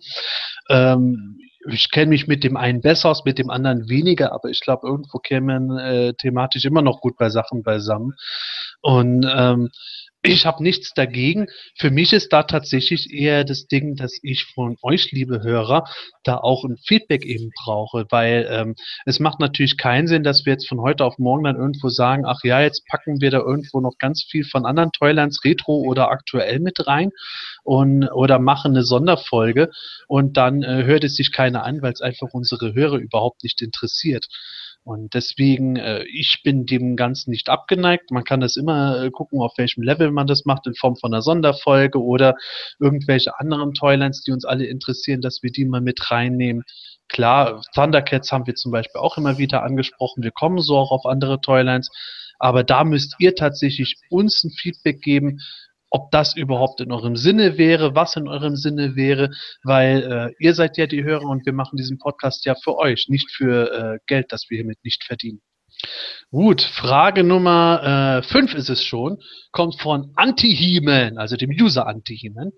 Ähm, 0.67 1.39
ich 1.69 1.89
kenne 1.89 2.09
mich 2.09 2.27
mit 2.27 2.43
dem 2.43 2.57
einen 2.57 2.81
besser 2.81 3.11
aus, 3.11 3.23
mit 3.23 3.39
dem 3.39 3.49
anderen 3.49 3.87
weniger, 3.87 4.33
aber 4.33 4.49
ich 4.49 4.59
glaube, 4.59 4.87
irgendwo 4.87 5.19
kämen 5.19 5.77
äh, 5.77 6.15
thematisch 6.15 6.65
immer 6.65 6.81
noch 6.81 6.99
gut 6.99 7.15
bei 7.15 7.29
Sachen 7.29 7.63
beisammen. 7.63 8.11
Und 8.81 9.25
ähm, 9.33 9.69
ich 10.23 10.45
habe 10.45 10.61
nichts 10.61 10.93
dagegen. 10.93 11.47
Für 11.77 11.89
mich 11.89 12.13
ist 12.13 12.31
da 12.31 12.43
tatsächlich 12.43 13.11
eher 13.11 13.43
das 13.43 13.67
Ding, 13.67 13.95
dass 13.95 14.19
ich 14.21 14.45
von 14.53 14.77
euch, 14.83 15.11
liebe 15.11 15.41
Hörer, 15.41 15.85
da 16.23 16.37
auch 16.37 16.63
ein 16.63 16.77
Feedback 16.77 17.25
eben 17.25 17.49
brauche, 17.63 18.05
weil 18.09 18.47
ähm, 18.49 18.75
es 19.05 19.19
macht 19.19 19.39
natürlich 19.39 19.77
keinen 19.77 20.07
Sinn, 20.07 20.23
dass 20.23 20.45
wir 20.45 20.53
jetzt 20.53 20.67
von 20.67 20.81
heute 20.81 21.05
auf 21.05 21.17
morgen 21.17 21.43
dann 21.43 21.55
irgendwo 21.55 21.89
sagen, 21.89 22.25
ach 22.25 22.43
ja, 22.43 22.61
jetzt 22.61 22.85
packen 22.87 23.19
wir 23.19 23.31
da 23.31 23.39
irgendwo 23.39 23.81
noch 23.81 23.97
ganz 23.97 24.23
viel 24.23 24.43
von 24.43 24.65
anderen 24.65 24.91
Toylands 24.91 25.43
Retro 25.43 25.77
oder 25.81 26.11
aktuell 26.11 26.59
mit 26.59 26.85
rein 26.85 27.11
und 27.63 28.07
oder 28.11 28.39
machen 28.39 28.71
eine 28.71 28.83
Sonderfolge 28.83 29.69
und 30.07 30.37
dann 30.37 30.61
äh, 30.61 30.83
hört 30.83 31.03
es 31.03 31.15
sich 31.15 31.31
keiner 31.31 31.63
an, 31.63 31.81
weil 31.81 31.93
es 31.93 32.01
einfach 32.01 32.29
unsere 32.31 32.73
Hörer 32.73 32.97
überhaupt 32.97 33.43
nicht 33.43 33.61
interessiert. 33.61 34.27
Und 34.83 35.13
deswegen, 35.13 35.75
äh, 35.75 36.03
ich 36.05 36.41
bin 36.43 36.65
dem 36.65 36.95
Ganzen 36.95 37.29
nicht 37.29 37.49
abgeneigt. 37.49 38.09
Man 38.09 38.23
kann 38.23 38.39
das 38.39 38.57
immer 38.57 39.03
äh, 39.03 39.11
gucken, 39.11 39.39
auf 39.39 39.53
welchem 39.57 39.83
Level 39.83 40.11
man 40.11 40.25
das 40.25 40.45
macht, 40.45 40.65
in 40.65 40.73
Form 40.73 40.95
von 40.95 41.13
einer 41.13 41.21
Sonderfolge 41.21 42.01
oder 42.01 42.35
irgendwelche 42.79 43.39
anderen 43.39 43.73
Toylands, 43.73 44.23
die 44.23 44.31
uns 44.31 44.43
alle 44.43 44.65
interessieren, 44.65 45.21
dass 45.21 45.43
wir 45.43 45.51
die 45.51 45.65
mal 45.65 45.81
mit 45.81 46.09
reinnehmen. 46.09 46.63
Klar, 47.09 47.61
Thundercats 47.75 48.31
haben 48.31 48.47
wir 48.47 48.55
zum 48.55 48.71
Beispiel 48.71 49.01
auch 49.01 49.17
immer 49.17 49.37
wieder 49.37 49.63
angesprochen. 49.63 50.23
Wir 50.23 50.31
kommen 50.31 50.59
so 50.59 50.77
auch 50.77 50.91
auf 50.91 51.05
andere 51.05 51.41
Toylands. 51.41 51.89
Aber 52.39 52.63
da 52.63 52.83
müsst 52.83 53.15
ihr 53.19 53.35
tatsächlich 53.35 53.97
uns 54.09 54.43
ein 54.43 54.49
Feedback 54.49 55.01
geben, 55.01 55.41
ob 55.91 56.09
das 56.09 56.35
überhaupt 56.35 56.81
in 56.81 56.91
eurem 56.91 57.15
Sinne 57.15 57.57
wäre, 57.57 57.93
was 57.93 58.15
in 58.15 58.27
eurem 58.27 58.55
Sinne 58.55 58.95
wäre, 58.95 59.29
weil 59.63 60.33
äh, 60.39 60.43
ihr 60.43 60.55
seid 60.55 60.77
ja 60.77 60.87
die 60.87 61.03
Hörer 61.03 61.25
und 61.25 61.45
wir 61.45 61.53
machen 61.53 61.77
diesen 61.77 61.99
Podcast 61.99 62.45
ja 62.45 62.55
für 62.55 62.77
euch, 62.77 63.05
nicht 63.09 63.29
für 63.29 63.71
äh, 63.71 63.99
Geld, 64.07 64.31
das 64.31 64.45
wir 64.49 64.57
hiermit 64.57 64.79
nicht 64.83 65.03
verdienen. 65.03 65.41
Gut, 66.29 66.61
Frage 66.61 67.23
Nummer 67.23 68.21
5 68.23 68.53
ist 68.53 68.69
es 68.69 68.83
schon, 68.83 69.17
kommt 69.51 69.81
von 69.81 70.11
Anti-Heman, 70.15 71.17
also 71.17 71.37
dem 71.37 71.49
User 71.49 71.87
Anti-Heman. 71.87 72.51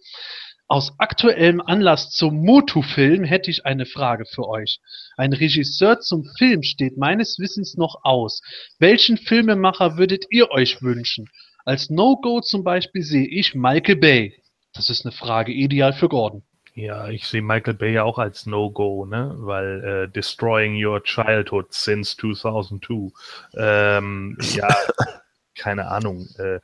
Aus 0.68 0.94
aktuellem 0.98 1.62
Anlass 1.62 2.10
zum 2.12 2.44
Motu-Film 2.44 3.24
hätte 3.24 3.52
ich 3.52 3.66
eine 3.66 3.86
Frage 3.86 4.26
für 4.26 4.48
euch. 4.48 4.80
Ein 5.18 5.34
Regisseur 5.34 6.00
zum 6.00 6.26
Film 6.38 6.64
steht 6.64 6.98
meines 6.98 7.38
Wissens 7.38 7.76
noch 7.76 8.00
aus. 8.04 8.42
Welchen 8.80 9.18
Filmemacher 9.18 9.98
würdet 9.98 10.26
ihr 10.32 10.50
euch 10.52 10.82
wünschen? 10.82 11.28
Als 11.66 11.90
No-Go 11.90 12.42
zum 12.42 12.64
Beispiel 12.64 13.04
sehe 13.04 13.28
ich 13.28 13.56
Michael 13.56 13.96
Bay. 13.96 14.42
Das 14.74 14.90
ist 14.90 15.06
eine 15.06 15.12
Frage 15.12 15.52
ideal 15.52 15.94
für 15.94 16.10
Gordon. 16.10 16.44
Ja, 16.76 17.08
ich 17.10 17.28
sehe 17.28 17.44
Michael 17.44 17.76
Bay 17.76 17.94
ja 17.94 18.04
auch 18.04 18.18
als 18.18 18.48
No-Go, 18.48 19.06
ne? 19.06 19.36
Weil 19.38 19.84
äh, 19.84 20.08
Destroying 20.10 20.84
Your 20.84 21.04
Childhood 21.04 21.72
since 21.72 22.18
2002. 22.18 23.12
Ähm, 23.56 24.38
ja, 24.56 24.68
keine 25.56 25.88
Ahnung, 25.88 26.28
äh, 26.40 26.60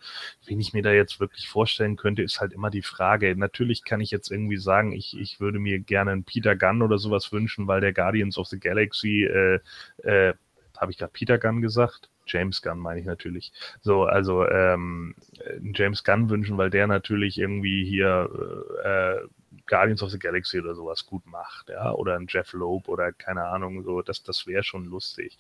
wen 0.46 0.60
ich 0.60 0.74
mir 0.74 0.82
da 0.82 0.92
jetzt 0.92 1.20
wirklich 1.20 1.48
vorstellen 1.48 1.96
könnte, 1.96 2.24
ist 2.24 2.42
halt 2.42 2.54
immer 2.54 2.72
die 2.72 2.82
Frage. 2.82 3.36
Natürlich 3.36 3.84
kann 3.84 4.02
ich 4.02 4.10
jetzt 4.10 4.32
irgendwie 4.32 4.58
sagen, 4.58 4.94
ich, 4.94 5.16
ich 5.18 5.40
würde 5.40 5.60
mir 5.60 5.80
gerne 5.80 6.12
einen 6.12 6.24
Peter 6.24 6.56
Gunn 6.56 6.82
oder 6.82 6.98
sowas 6.98 7.32
wünschen, 7.32 7.68
weil 7.68 7.82
der 7.82 7.94
Guardians 7.94 8.38
of 8.38 8.48
the 8.48 8.60
Galaxy, 8.60 9.26
äh, 9.26 9.60
äh, 10.04 10.34
habe 10.78 10.92
ich 10.92 10.98
gerade 10.98 11.12
Peter 11.12 11.38
Gunn 11.38 11.62
gesagt? 11.62 12.10
James 12.30 12.62
Gunn 12.62 12.80
meine 12.80 13.00
ich 13.00 13.06
natürlich. 13.06 13.52
So, 13.82 14.04
also 14.04 14.48
ähm, 14.48 15.16
James 15.74 16.04
Gunn 16.04 16.30
wünschen, 16.30 16.58
weil 16.58 16.70
der 16.70 16.88
natürlich 16.88 17.38
irgendwie 17.38 17.86
hier 17.86 18.30
äh, 18.84 19.28
Guardians 19.68 20.04
of 20.04 20.12
the 20.12 20.20
Galaxy 20.20 20.60
oder 20.60 20.76
sowas 20.76 21.06
gut 21.06 21.26
macht, 21.26 21.70
ja, 21.70 21.92
oder 21.92 22.16
ein 22.16 22.28
Jeff 22.28 22.54
Loeb 22.54 22.88
oder 22.88 23.12
keine 23.12 23.46
Ahnung, 23.46 23.84
so, 23.84 24.02
das, 24.02 24.24
das 24.24 24.48
wäre 24.48 24.64
schon 24.64 24.86
lustig. 24.86 25.38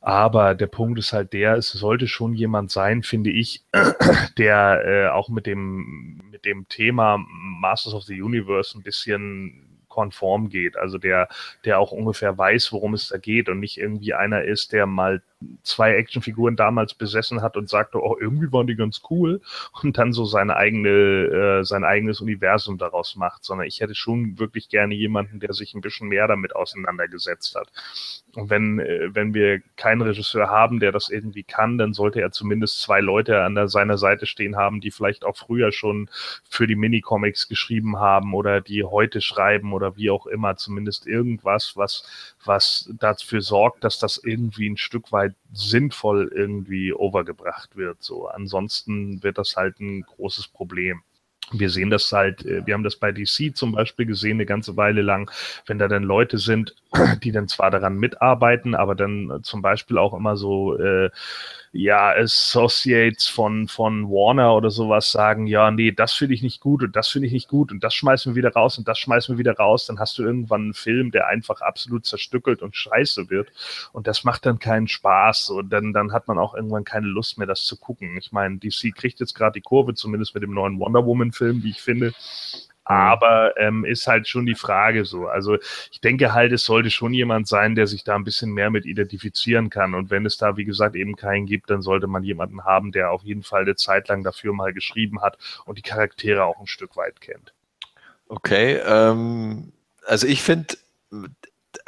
Aber 0.00 0.54
der 0.54 0.68
Punkt 0.68 0.98
ist 0.98 1.12
halt 1.12 1.32
der, 1.32 1.54
es 1.54 1.70
sollte 1.70 2.06
schon 2.06 2.32
jemand 2.32 2.70
sein, 2.70 3.02
finde 3.02 3.30
ich, 3.30 3.64
der 4.38 4.82
äh, 4.84 5.08
auch 5.08 5.28
mit 5.28 5.46
dem, 5.46 6.20
mit 6.30 6.44
dem 6.44 6.68
Thema 6.68 7.18
Masters 7.18 7.94
of 7.94 8.04
the 8.04 8.22
Universe 8.22 8.78
ein 8.78 8.82
bisschen 8.82 9.68
konform 9.88 10.48
geht. 10.48 10.76
Also 10.76 10.98
der, 10.98 11.28
der 11.64 11.80
auch 11.80 11.90
ungefähr 11.90 12.38
weiß, 12.38 12.72
worum 12.72 12.94
es 12.94 13.08
da 13.08 13.18
geht 13.18 13.48
und 13.48 13.58
nicht 13.58 13.78
irgendwie 13.78 14.14
einer 14.14 14.44
ist, 14.44 14.72
der 14.72 14.86
mal 14.86 15.22
zwei 15.62 15.94
Actionfiguren 15.94 16.56
damals 16.56 16.94
besessen 16.94 17.42
hat 17.42 17.56
und 17.56 17.68
sagte, 17.68 18.02
oh, 18.02 18.16
irgendwie 18.18 18.52
waren 18.52 18.66
die 18.66 18.74
ganz 18.74 19.02
cool 19.10 19.40
und 19.82 19.96
dann 19.96 20.12
so 20.12 20.24
seine 20.24 20.56
eigene, 20.56 20.88
äh, 20.88 21.64
sein 21.64 21.84
eigenes 21.84 22.20
Universum 22.20 22.78
daraus 22.78 23.16
macht, 23.16 23.44
sondern 23.44 23.66
ich 23.66 23.80
hätte 23.80 23.94
schon 23.94 24.38
wirklich 24.38 24.68
gerne 24.68 24.94
jemanden, 24.94 25.40
der 25.40 25.52
sich 25.52 25.74
ein 25.74 25.80
bisschen 25.80 26.08
mehr 26.08 26.26
damit 26.26 26.56
auseinandergesetzt 26.56 27.54
hat. 27.54 27.70
Und 28.34 28.50
wenn, 28.50 28.80
äh, 28.80 29.14
wenn 29.14 29.32
wir 29.32 29.60
keinen 29.76 30.02
Regisseur 30.02 30.48
haben, 30.48 30.80
der 30.80 30.92
das 30.92 31.08
irgendwie 31.08 31.44
kann, 31.44 31.78
dann 31.78 31.92
sollte 31.92 32.20
er 32.20 32.32
zumindest 32.32 32.82
zwei 32.82 33.00
Leute 33.00 33.42
an 33.42 33.54
der, 33.54 33.68
seiner 33.68 33.98
Seite 33.98 34.26
stehen 34.26 34.56
haben, 34.56 34.80
die 34.80 34.90
vielleicht 34.90 35.24
auch 35.24 35.36
früher 35.36 35.72
schon 35.72 36.10
für 36.48 36.66
die 36.66 36.76
Minicomics 36.76 37.48
geschrieben 37.48 37.98
haben 37.98 38.34
oder 38.34 38.60
die 38.60 38.84
heute 38.84 39.20
schreiben 39.20 39.72
oder 39.72 39.96
wie 39.96 40.10
auch 40.10 40.26
immer, 40.26 40.56
zumindest 40.56 41.06
irgendwas, 41.06 41.76
was, 41.76 42.36
was 42.48 42.90
dafür 42.98 43.42
sorgt, 43.42 43.84
dass 43.84 43.98
das 43.98 44.18
irgendwie 44.18 44.68
ein 44.68 44.76
Stück 44.76 45.12
weit 45.12 45.34
sinnvoll 45.52 46.32
irgendwie 46.34 46.92
overgebracht 46.92 47.76
wird. 47.76 48.02
So, 48.02 48.26
ansonsten 48.26 49.22
wird 49.22 49.38
das 49.38 49.56
halt 49.56 49.78
ein 49.80 50.02
großes 50.02 50.48
Problem 50.48 51.02
wir 51.52 51.70
sehen 51.70 51.90
das 51.90 52.10
halt, 52.12 52.44
äh, 52.44 52.66
wir 52.66 52.74
haben 52.74 52.82
das 52.82 52.96
bei 52.96 53.12
DC 53.12 53.56
zum 53.56 53.72
Beispiel 53.72 54.06
gesehen, 54.06 54.36
eine 54.36 54.46
ganze 54.46 54.76
Weile 54.76 55.02
lang, 55.02 55.30
wenn 55.66 55.78
da 55.78 55.88
dann 55.88 56.02
Leute 56.02 56.38
sind, 56.38 56.74
die 57.22 57.32
dann 57.32 57.48
zwar 57.48 57.70
daran 57.70 57.96
mitarbeiten, 57.96 58.74
aber 58.74 58.94
dann 58.94 59.40
zum 59.42 59.62
Beispiel 59.62 59.98
auch 59.98 60.14
immer 60.14 60.36
so 60.36 60.76
äh, 60.78 61.10
ja, 61.78 62.10
Associates 62.10 63.28
von, 63.28 63.68
von 63.68 64.10
Warner 64.10 64.56
oder 64.56 64.68
sowas 64.68 65.12
sagen, 65.12 65.46
ja, 65.46 65.70
nee, 65.70 65.92
das 65.92 66.12
finde 66.12 66.34
ich 66.34 66.42
nicht 66.42 66.60
gut 66.60 66.82
und 66.82 66.96
das 66.96 67.06
finde 67.06 67.28
ich 67.28 67.32
nicht 67.32 67.48
gut 67.48 67.70
und 67.70 67.84
das 67.84 67.94
schmeißen 67.94 68.32
wir 68.32 68.36
wieder 68.36 68.52
raus 68.52 68.78
und 68.78 68.88
das 68.88 68.98
schmeißen 68.98 69.34
wir 69.34 69.38
wieder 69.38 69.54
raus, 69.54 69.86
dann 69.86 70.00
hast 70.00 70.18
du 70.18 70.24
irgendwann 70.24 70.62
einen 70.62 70.74
Film, 70.74 71.12
der 71.12 71.28
einfach 71.28 71.60
absolut 71.60 72.04
zerstückelt 72.04 72.62
und 72.62 72.74
scheiße 72.74 73.30
wird 73.30 73.52
und 73.92 74.08
das 74.08 74.24
macht 74.24 74.44
dann 74.44 74.58
keinen 74.58 74.88
Spaß 74.88 75.50
und 75.50 75.70
dann, 75.70 75.92
dann 75.92 76.12
hat 76.12 76.26
man 76.26 76.36
auch 76.36 76.54
irgendwann 76.54 76.82
keine 76.82 77.06
Lust 77.06 77.38
mehr, 77.38 77.46
das 77.46 77.64
zu 77.64 77.76
gucken. 77.76 78.16
Ich 78.16 78.32
meine, 78.32 78.58
DC 78.58 78.92
kriegt 78.92 79.20
jetzt 79.20 79.34
gerade 79.34 79.52
die 79.52 79.60
Kurve, 79.60 79.94
zumindest 79.94 80.34
mit 80.34 80.42
dem 80.42 80.54
neuen 80.54 80.80
Wonder 80.80 81.06
Woman 81.06 81.30
Film, 81.30 81.62
wie 81.62 81.70
ich 81.70 81.80
finde. 81.80 82.12
Mhm. 82.88 82.96
Aber 82.96 83.56
ähm, 83.58 83.84
ist 83.84 84.06
halt 84.06 84.26
schon 84.28 84.46
die 84.46 84.54
Frage 84.54 85.04
so. 85.04 85.26
Also 85.28 85.56
ich 85.90 86.00
denke 86.00 86.32
halt, 86.32 86.52
es 86.52 86.64
sollte 86.64 86.90
schon 86.90 87.12
jemand 87.12 87.46
sein, 87.46 87.74
der 87.74 87.86
sich 87.86 88.02
da 88.02 88.16
ein 88.16 88.24
bisschen 88.24 88.52
mehr 88.52 88.70
mit 88.70 88.86
identifizieren 88.86 89.70
kann. 89.70 89.94
Und 89.94 90.10
wenn 90.10 90.24
es 90.24 90.38
da, 90.38 90.56
wie 90.56 90.64
gesagt, 90.64 90.96
eben 90.96 91.14
keinen 91.16 91.46
gibt, 91.46 91.70
dann 91.70 91.82
sollte 91.82 92.06
man 92.06 92.22
jemanden 92.24 92.64
haben, 92.64 92.92
der 92.92 93.10
auf 93.10 93.22
jeden 93.22 93.42
Fall 93.42 93.62
eine 93.62 93.76
Zeit 93.76 94.08
lang 94.08 94.24
dafür 94.24 94.52
mal 94.54 94.72
geschrieben 94.72 95.20
hat 95.20 95.38
und 95.66 95.78
die 95.78 95.82
Charaktere 95.82 96.44
auch 96.44 96.58
ein 96.58 96.66
Stück 96.66 96.96
weit 96.96 97.20
kennt. 97.20 97.52
Okay, 98.28 98.80
ähm, 98.86 99.72
also 100.06 100.26
ich 100.26 100.42
finde, 100.42 100.76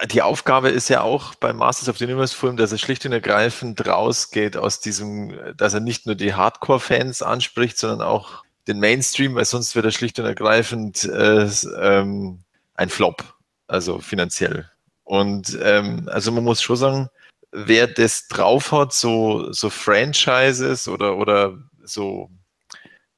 die 0.06 0.22
Aufgabe 0.22 0.70
ist 0.70 0.88
ja 0.88 1.02
auch 1.02 1.34
beim 1.34 1.56
Masters 1.56 1.88
of 1.88 1.98
the 1.98 2.04
Universe 2.04 2.34
Film, 2.34 2.56
dass 2.56 2.72
er 2.72 2.78
schlicht 2.78 3.04
und 3.04 3.12
ergreifend 3.12 3.86
rausgeht 3.86 4.56
aus 4.56 4.80
diesem, 4.80 5.38
dass 5.56 5.74
er 5.74 5.80
nicht 5.80 6.06
nur 6.06 6.14
die 6.14 6.34
Hardcore-Fans 6.34 7.22
anspricht, 7.22 7.78
sondern 7.78 8.06
auch 8.06 8.44
den 8.70 8.80
Mainstream, 8.80 9.34
weil 9.34 9.44
sonst 9.44 9.74
wird 9.74 9.84
er 9.84 9.90
schlicht 9.90 10.18
und 10.18 10.26
ergreifend 10.26 11.04
äh, 11.04 11.48
ähm, 11.80 12.40
ein 12.74 12.88
Flop, 12.88 13.34
also 13.66 13.98
finanziell. 13.98 14.70
Und 15.04 15.58
ähm, 15.62 16.08
also 16.10 16.32
man 16.32 16.44
muss 16.44 16.62
schon 16.62 16.76
sagen, 16.76 17.08
wer 17.52 17.86
das 17.88 18.28
drauf 18.28 18.72
hat, 18.72 18.92
so, 18.92 19.52
so 19.52 19.70
Franchises 19.70 20.88
oder, 20.88 21.16
oder 21.16 21.58
so, 21.82 22.30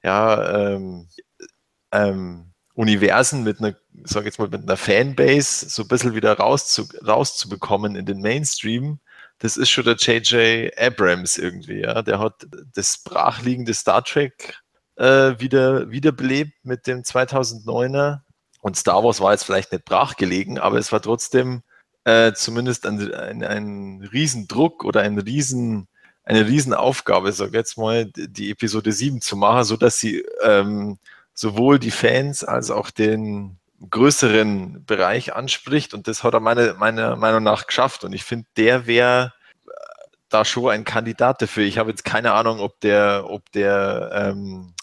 ja, 0.03 0.73
ähm, 0.73 1.09
ähm, 1.93 2.47
Universen 2.75 3.43
mit 3.43 3.61
einer, 3.61 3.77
sag 4.05 4.25
jetzt 4.25 4.39
mal, 4.39 4.49
mit 4.49 4.63
einer 4.63 4.79
Fanbase 4.79 5.69
so 5.69 5.83
ein 5.83 5.89
bisschen 5.89 6.15
wieder 6.15 6.39
rauszu, 6.39 6.89
rauszubekommen 7.07 7.95
in 7.95 8.07
den 8.07 8.23
Mainstream, 8.23 8.99
das 9.43 9.57
ist 9.57 9.71
schon 9.71 9.85
der 9.85 9.97
J.J. 9.97 10.73
Abrams 10.79 11.37
irgendwie, 11.37 11.81
ja. 11.81 12.01
Der 12.03 12.21
hat 12.21 12.47
das 12.75 12.99
brachliegende 12.99 13.75
Star 13.75 14.05
Trek 14.05 14.62
äh, 15.03 15.41
wieder 15.41 15.91
wiederbelebt 15.91 16.65
mit 16.65 16.87
dem 16.87 17.03
2009er. 17.03 18.21
Und 18.61 18.77
Star 18.77 19.03
Wars 19.03 19.21
war 19.21 19.33
jetzt 19.33 19.45
vielleicht 19.45 19.73
nicht 19.73 19.85
brachgelegen, 19.85 20.59
aber 20.59 20.79
es 20.79 20.93
war 20.93 21.03
trotzdem 21.03 21.63
äh, 22.05 22.33
zumindest 22.35 22.87
ein, 22.87 23.13
ein, 23.13 23.43
ein 23.43 24.09
Riesendruck 24.13 24.85
oder 24.85 25.01
ein 25.01 25.19
Riesen, 25.19 25.89
eine 26.25 26.47
Riesenaufgabe, 26.47 27.33
sag 27.33 27.53
jetzt 27.53 27.77
mal, 27.77 28.07
die 28.15 28.53
Episode 28.53 28.93
7 28.93 29.21
zu 29.21 29.37
machen, 29.37 29.65
so 29.65 29.77
dass 29.77 29.99
sie 29.99 30.25
ähm, 30.45 30.99
sowohl 31.35 31.81
die 31.81 31.91
Fans 31.91 32.45
als 32.45 32.71
auch 32.71 32.91
den 32.91 33.59
größeren 33.91 34.85
Bereich 34.87 35.35
anspricht. 35.35 35.95
Und 35.95 36.07
das 36.07 36.23
hat 36.23 36.35
er 36.35 36.41
meine, 36.41 36.75
meiner 36.79 37.17
Meinung 37.17 37.43
nach 37.43 37.67
geschafft. 37.67 38.05
Und 38.05 38.13
ich 38.13 38.23
finde, 38.23 38.47
der 38.57 38.87
wäre 38.87 39.33
da 40.29 40.45
schon 40.45 40.71
ein 40.71 40.85
Kandidat 40.85 41.43
dafür. 41.43 41.65
Ich 41.65 41.79
habe 41.79 41.91
jetzt 41.91 42.05
keine 42.05 42.33
Ahnung, 42.35 42.61
ob 42.61 42.79
der, 42.81 43.25
ob 43.29 43.51
der 43.51 44.11
ähm, 44.15 44.75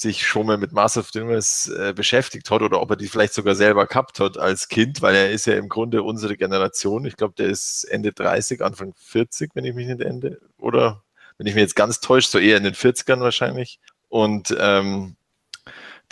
sich 0.00 0.26
schon 0.26 0.46
mal 0.46 0.58
mit 0.58 0.72
Master 0.72 1.00
of 1.00 1.10
Universe 1.14 1.88
äh, 1.88 1.92
beschäftigt 1.92 2.50
hat 2.50 2.62
oder 2.62 2.80
ob 2.80 2.90
er 2.90 2.96
die 2.96 3.08
vielleicht 3.08 3.34
sogar 3.34 3.54
selber 3.54 3.86
gehabt 3.86 4.20
hat 4.20 4.38
als 4.38 4.68
Kind, 4.68 5.02
weil 5.02 5.14
er 5.14 5.30
ist 5.30 5.46
ja 5.46 5.54
im 5.54 5.68
Grunde 5.68 6.02
unsere 6.02 6.36
Generation. 6.36 7.04
Ich 7.04 7.16
glaube, 7.16 7.34
der 7.36 7.48
ist 7.48 7.84
Ende 7.84 8.12
30, 8.12 8.62
Anfang 8.62 8.94
40, 8.96 9.50
wenn 9.54 9.64
ich 9.64 9.74
mich 9.74 9.86
nicht 9.88 10.00
ende. 10.00 10.40
Oder 10.58 11.02
wenn 11.36 11.46
ich 11.46 11.54
mich 11.54 11.62
jetzt 11.62 11.76
ganz 11.76 12.00
täusche, 12.00 12.28
so 12.28 12.38
eher 12.38 12.56
in 12.56 12.64
den 12.64 12.74
40ern 12.74 13.20
wahrscheinlich. 13.20 13.80
Und 14.08 14.56
ähm, 14.58 15.16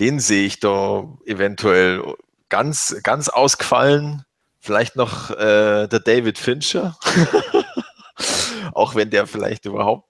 den 0.01 0.21
sehe 0.21 0.47
ich 0.47 0.61
da 0.61 1.09
eventuell 1.25 2.03
ganz, 2.49 2.97
ganz 3.03 3.29
ausgefallen. 3.29 4.25
Vielleicht 4.61 4.97
noch 4.97 5.31
äh, 5.31 5.87
der 5.87 6.01
David 6.01 6.39
Fincher. 6.39 6.99
Auch 8.73 8.95
wenn 8.95 9.11
der 9.11 9.27
vielleicht 9.27 9.65
überhaupt 9.65 10.09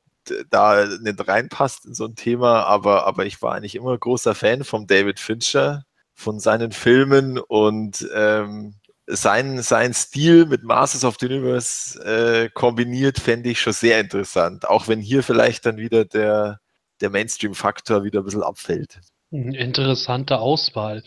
da 0.51 0.87
nicht 1.01 1.29
reinpasst 1.29 1.87
in 1.87 1.95
so 1.95 2.07
ein 2.07 2.15
Thema, 2.15 2.65
aber, 2.65 3.07
aber 3.07 3.27
ich 3.27 3.41
war 3.43 3.55
eigentlich 3.55 3.75
immer 3.75 3.97
großer 3.97 4.35
Fan 4.35 4.65
von 4.65 4.87
David 4.87 5.21
Fincher, 5.21 5.85
von 6.15 6.41
seinen 6.41 6.73
Filmen 6.73 7.39
und 7.39 8.09
ähm, 8.15 8.75
sein, 9.07 9.63
sein 9.63 9.95
Stil 9.95 10.47
mit 10.47 10.65
Masters 10.65 11.05
of 11.05 11.17
the 11.21 11.27
Universe 11.27 11.99
äh, 12.05 12.49
kombiniert, 12.51 13.21
fände 13.21 13.51
ich 13.51 13.61
schon 13.61 13.73
sehr 13.73 14.01
interessant. 14.01 14.69
Auch 14.69 14.89
wenn 14.89 15.01
hier 15.01 15.23
vielleicht 15.23 15.67
dann 15.67 15.77
wieder 15.77 16.05
der, 16.05 16.61
der 17.01 17.11
Mainstream-Faktor 17.11 18.05
wieder 18.05 18.21
ein 18.21 18.25
bisschen 18.25 18.43
abfällt. 18.43 19.01
Interessante 19.31 20.39
Auswahl. 20.39 21.03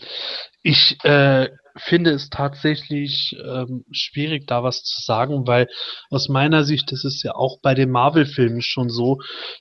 Ich 0.62 0.98
äh, 1.04 1.48
finde 1.76 2.10
es 2.10 2.30
tatsächlich 2.30 3.36
ähm, 3.42 3.84
schwierig, 3.92 4.46
da 4.46 4.62
was 4.62 4.82
zu 4.82 5.00
sagen, 5.02 5.46
weil 5.46 5.68
aus 6.10 6.28
meiner 6.28 6.64
Sicht 6.64 6.92
ist 6.92 7.04
es 7.04 7.22
ja 7.22 7.34
auch 7.34 7.60
bei 7.62 7.74
den 7.74 7.90
Marvel-Filmen 7.90 8.62
schon 8.62 8.90
so, 8.90 9.18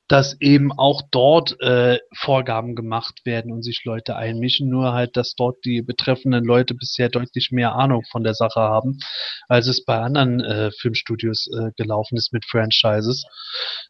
dass 0.08 0.40
eben 0.40 0.72
auch 0.72 1.02
dort 1.12 1.60
äh, 1.62 2.00
Vorgaben 2.16 2.76
gemacht 2.76 3.22
werden 3.26 3.52
und 3.52 3.64
sich 3.64 3.82
Leute 3.86 4.16
einmischen, 4.16 4.70
nur 4.70 4.94
halt, 4.94 5.18
dass 5.18 5.36
dort 5.36 5.58
die 5.66 5.82
betreffenden 5.82 6.44
Leute 6.44 6.74
bisher 6.74 7.10
deutlich 7.10 7.52
mehr 7.52 7.76
Ahnung 7.76 8.04
von 8.12 8.24
der 8.24 8.34
Sache 8.34 8.62
haben, 8.62 9.00
als 9.48 9.68
es 9.68 9.84
bei 9.86 10.00
anderen 10.00 10.40
äh, 10.42 10.72
Filmstudios 10.80 11.48
äh, 11.48 11.72
gelaufen 11.76 12.18
ist 12.18 12.34
mit 12.34 12.46
Franchises. 12.46 13.26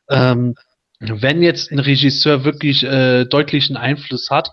Ähm, 0.09 0.55
wenn 0.99 1.41
jetzt 1.41 1.71
ein 1.71 1.79
Regisseur 1.79 2.43
wirklich 2.43 2.83
äh, 2.83 3.25
deutlichen 3.25 3.77
Einfluss 3.77 4.29
hat, 4.29 4.49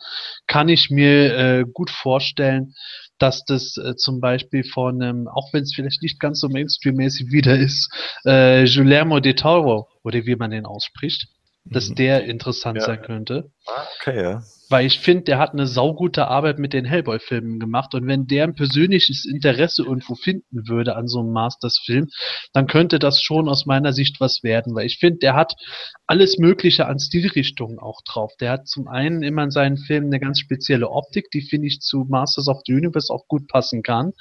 kann 0.47 0.69
ich 0.69 0.91
mir 0.91 1.37
äh, 1.37 1.65
gut 1.73 1.91
vorstellen, 1.91 2.75
dass 3.19 3.45
das 3.45 3.77
äh, 3.77 3.97
zum 3.97 4.21
Beispiel 4.21 4.65
von 4.65 5.03
einem, 5.03 5.29
auch 5.29 5.53
wenn 5.53 5.63
es 5.63 5.75
vielleicht 5.75 6.03
nicht 6.03 6.21
ganz 6.21 6.41
so 6.41 6.49
Mainstream-mäßig 6.49 7.31
wieder 7.31 7.57
ist, 7.59 7.91
äh, 8.25 8.65
Guillermo 8.67 9.21
de 9.21 9.35
Toro, 9.35 9.89
oder 10.03 10.25
wie 10.27 10.37
man 10.37 10.51
den 10.51 10.67
ausspricht, 10.67 11.29
dass 11.65 11.91
mhm. 11.91 11.95
der 11.97 12.25
interessant 12.25 12.79
ja. 12.79 12.85
sein 12.85 13.03
könnte. 13.03 13.51
Okay, 13.67 14.23
ja. 14.23 14.43
Weil 14.69 14.87
ich 14.87 14.99
finde, 14.99 15.25
der 15.25 15.39
hat 15.39 15.53
eine 15.53 15.67
saugute 15.67 16.27
Arbeit 16.27 16.59
mit 16.59 16.73
den 16.73 16.85
Hellboy-Filmen 16.85 17.61
gemacht 17.61 17.95
und 17.95 18.07
wenn 18.07 18.27
der 18.27 18.45
ein 18.45 18.55
persönliches 18.55 19.25
Interesse 19.25 19.85
irgendwo 19.85 20.17
finden 20.17 20.69
würde 20.69 20.97
an 20.97 21.07
so 21.07 21.21
einem 21.21 21.33
Masters-Film, 21.33 22.09
dann 22.53 22.67
könnte 22.67 22.99
das 22.99 23.23
schon 23.23 23.49
aus 23.49 23.67
meiner 23.67 23.93
Sicht 23.93 24.21
was 24.21 24.43
werden, 24.43 24.75
weil 24.75 24.87
ich 24.87 24.99
finde, 24.99 25.19
der 25.19 25.35
hat 25.35 25.55
alles 26.09 26.39
Mögliche 26.39 26.87
an 26.87 26.99
Stilrichtungen 26.99 27.79
auch 27.79 28.01
drauf. 28.03 28.33
Der 28.41 28.53
hat 28.53 28.69
zum 28.69 28.89
einen 28.89 29.23
immer 29.23 29.45
in 29.45 29.51
seinen 29.51 29.77
Filmen 29.77 30.09
eine 30.09 30.21
ganz 30.21 30.41
spezielle 30.41 30.91
Optik, 30.91 31.31
die 31.33 31.43
finde 31.43 31.69
ich 31.69 31.81
zu 31.81 32.07
Masters 32.09 32.49
of 32.49 32.61
the 32.67 32.73
Universe 32.73 33.13
auch 33.13 33.27
gut 33.29 33.49
passen 33.49 33.83
kann. 33.83 34.13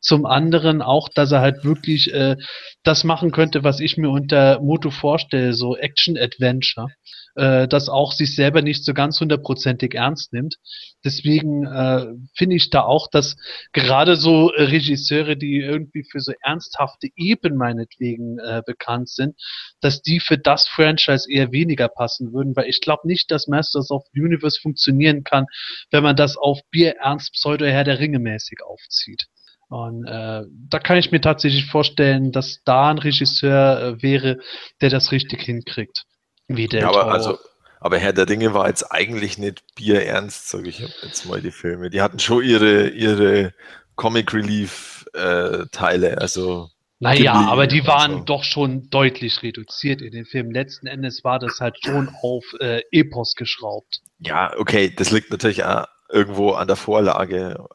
Zum 0.00 0.26
anderen 0.26 0.82
auch, 0.82 1.08
dass 1.08 1.32
er 1.32 1.40
halt 1.40 1.64
wirklich 1.64 2.12
äh, 2.12 2.36
das 2.82 3.04
machen 3.04 3.30
könnte, 3.30 3.64
was 3.64 3.80
ich 3.80 3.96
mir 3.96 4.10
unter 4.10 4.60
Moto 4.60 4.90
vorstelle, 4.90 5.54
so 5.54 5.76
Action-Adventure 5.76 6.88
äh, 7.36 7.68
das 7.68 7.88
auch 7.88 8.12
sich 8.12 8.34
selber 8.34 8.62
nicht 8.62 8.84
so 8.84 8.94
ganz 8.94 9.20
hundertprozentig 9.20 9.94
ernst 9.94 10.32
nimmt. 10.32 10.56
Deswegen 11.04 11.66
äh, 11.66 12.06
finde 12.34 12.56
ich 12.56 12.70
da 12.70 12.82
auch, 12.82 13.08
dass 13.08 13.36
gerade 13.72 14.16
so 14.16 14.52
äh, 14.52 14.64
Regisseure, 14.64 15.36
die 15.36 15.58
irgendwie 15.58 16.04
für 16.10 16.20
so 16.20 16.32
ernsthafte 16.42 17.08
Eben 17.14 17.56
meinetwegen 17.56 18.38
äh, 18.38 18.62
bekannt 18.64 19.08
sind, 19.08 19.36
dass 19.80 20.02
die 20.02 20.20
für 20.20 20.38
das 20.38 20.66
Franchise 20.66 21.30
eher 21.30 21.52
weniger 21.52 21.88
passen 21.88 22.32
würden, 22.32 22.56
weil 22.56 22.68
ich 22.68 22.80
glaube 22.80 23.06
nicht, 23.06 23.30
dass 23.30 23.46
Masters 23.46 23.90
of 23.90 24.02
the 24.12 24.20
Universe 24.20 24.58
funktionieren 24.60 25.22
kann, 25.22 25.46
wenn 25.90 26.02
man 26.02 26.16
das 26.16 26.36
auf 26.36 26.60
Bierernst 26.70 27.32
Pseudo-Herr 27.34 27.84
der 27.84 27.98
Ringe 27.98 28.18
mäßig 28.18 28.58
aufzieht. 28.64 29.26
Und 29.68 30.06
äh, 30.06 30.42
da 30.68 30.78
kann 30.78 30.96
ich 30.96 31.10
mir 31.10 31.20
tatsächlich 31.20 31.66
vorstellen, 31.66 32.30
dass 32.30 32.62
da 32.64 32.90
ein 32.90 32.98
Regisseur 32.98 33.82
äh, 33.82 34.02
wäre, 34.02 34.38
der 34.80 34.90
das 34.90 35.10
richtig 35.10 35.42
hinkriegt. 35.42 36.04
Wie 36.48 36.68
der 36.68 36.80
Ja, 36.80 36.88
aber 36.88 37.08
Toro. 37.08 37.10
also, 37.10 37.38
aber 37.80 37.98
Herr 37.98 38.12
der 38.12 38.26
Dinge 38.26 38.54
war 38.54 38.68
jetzt 38.68 38.84
eigentlich 38.92 39.38
nicht 39.38 39.64
bierernst, 39.74 40.48
sage 40.48 40.68
ich 40.68 40.78
jetzt 41.02 41.24
mal 41.26 41.40
die 41.42 41.50
Filme. 41.50 41.90
Die 41.90 42.00
hatten 42.02 42.18
schon 42.18 42.44
ihre, 42.44 42.88
ihre 42.88 43.54
Comic 43.96 44.32
Relief 44.34 45.06
äh, 45.14 45.66
Teile, 45.72 46.18
also 46.20 46.70
Naja, 46.98 47.32
Ghibli 47.32 47.46
aber 47.46 47.66
die 47.66 47.86
waren 47.86 48.18
so. 48.18 48.24
doch 48.26 48.44
schon 48.44 48.90
deutlich 48.90 49.42
reduziert 49.42 50.02
in 50.02 50.12
den 50.12 50.26
Filmen. 50.26 50.50
Letzten 50.52 50.86
Endes 50.86 51.24
war 51.24 51.38
das 51.38 51.58
halt 51.60 51.78
schon 51.82 52.10
auf 52.22 52.44
äh, 52.60 52.82
Epos 52.90 53.34
geschraubt. 53.34 54.00
ja, 54.18 54.52
okay, 54.58 54.94
das 54.94 55.10
liegt 55.10 55.30
natürlich 55.30 55.64
auch 55.64 55.86
irgendwo 56.08 56.52
an 56.52 56.66
der 56.68 56.76
Vorlage. 56.76 57.66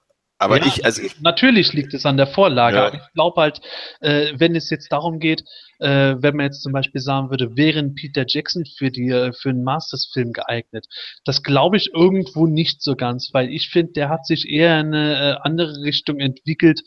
Aber 0.42 0.58
Ja, 0.58 0.66
ich, 0.66 0.84
also 0.84 1.04
ich, 1.04 1.22
Natürlich 1.22 1.72
liegt 1.74 1.94
es 1.94 2.04
an 2.04 2.18
der 2.18 2.26
Vorlage, 2.26 2.78
Ja. 2.78 2.88
aber 2.88 2.96
ich 2.96 3.14
glaube 3.14 3.42
halt, 3.42 3.62
äh, 4.00 4.34
wenn 4.38 4.56
es 4.56 4.72
jetzt 4.72 4.92
darum 4.92 5.20
geht, 5.20 5.44
äh, 5.78 6.16
wenn 6.18 6.36
man 6.36 6.48
jetzt 6.48 6.64
zum 6.64 6.72
Beispiel 6.74 7.00
sagen 7.00 7.30
würde, 7.30 7.56
wären 7.56 7.94
Peter 7.94 8.26
Jackson 8.28 8.66
für 8.66 8.90
die 8.90 9.10
äh, 9.10 9.34
für 9.34 9.50
einen 9.52 9.64
Masters-Film 9.64 10.34
geeignet, 10.34 10.88
das 11.26 11.44
glaube 11.44 11.78
ich 11.78 11.94
irgendwo 11.94 12.48
nicht 12.48 12.82
so 12.82 12.96
ganz, 12.96 13.30
weil 13.34 13.50
ich 13.50 13.70
finde, 13.70 13.94
der 13.94 14.10
hat 14.10 14.26
sich 14.26 14.50
eher 14.50 14.80
in 14.80 14.88
eine 14.88 15.14
äh, 15.14 15.36
andere 15.42 15.84
Richtung 15.84 16.20
entwickelt, 16.20 16.82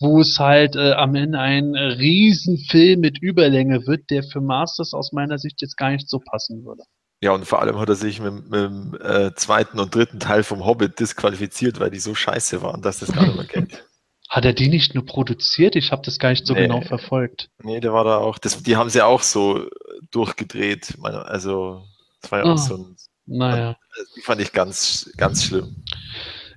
wo 0.00 0.20
es 0.20 0.38
halt 0.38 0.74
äh, 0.74 0.92
am 0.92 1.14
Ende 1.14 1.38
ein 1.38 1.74
Riesenfilm 1.74 3.00
mit 3.00 3.18
Überlänge 3.20 3.86
wird, 3.86 4.08
der 4.08 4.22
für 4.22 4.40
Masters 4.40 4.94
aus 4.94 5.12
meiner 5.12 5.36
Sicht 5.36 5.60
jetzt 5.60 5.76
gar 5.76 5.90
nicht 5.90 6.08
so 6.08 6.20
passen 6.20 6.64
würde. 6.64 6.84
Ja, 7.24 7.32
und 7.32 7.46
vor 7.46 7.62
allem 7.62 7.78
hat 7.78 7.88
er 7.88 7.94
sich 7.94 8.20
mit, 8.20 8.50
mit 8.50 8.60
dem 8.60 8.98
äh, 9.02 9.34
zweiten 9.34 9.80
und 9.80 9.94
dritten 9.94 10.20
Teil 10.20 10.42
vom 10.42 10.66
Hobbit 10.66 11.00
disqualifiziert, 11.00 11.80
weil 11.80 11.90
die 11.90 11.98
so 11.98 12.14
scheiße 12.14 12.60
waren, 12.60 12.82
dass 12.82 12.98
das 12.98 13.12
gar 13.12 13.24
nicht 13.24 13.36
mehr 13.36 13.46
geht. 13.46 13.82
Hat 14.28 14.44
er 14.44 14.52
die 14.52 14.68
nicht 14.68 14.94
nur 14.94 15.06
produziert? 15.06 15.74
Ich 15.74 15.90
habe 15.90 16.02
das 16.04 16.18
gar 16.18 16.28
nicht 16.30 16.46
so 16.46 16.52
Nee. 16.52 16.62
genau 16.62 16.82
verfolgt. 16.82 17.48
Nee, 17.62 17.80
der 17.80 17.94
war 17.94 18.04
da 18.04 18.18
auch, 18.18 18.36
das, 18.36 18.62
die 18.62 18.76
haben 18.76 18.90
sie 18.90 19.00
auch 19.00 19.22
so 19.22 19.66
durchgedreht. 20.10 20.98
Meine, 20.98 21.24
also, 21.24 21.84
das 22.20 22.30
war 22.32 22.38
ja 22.40 22.52
auch 22.52 22.58
so 22.58 22.76
ein, 22.76 22.96
Naja. 23.24 23.76
die 24.16 24.20
fand 24.20 24.42
ich 24.42 24.52
ganz, 24.52 25.10
ganz 25.16 25.44
schlimm. 25.44 25.84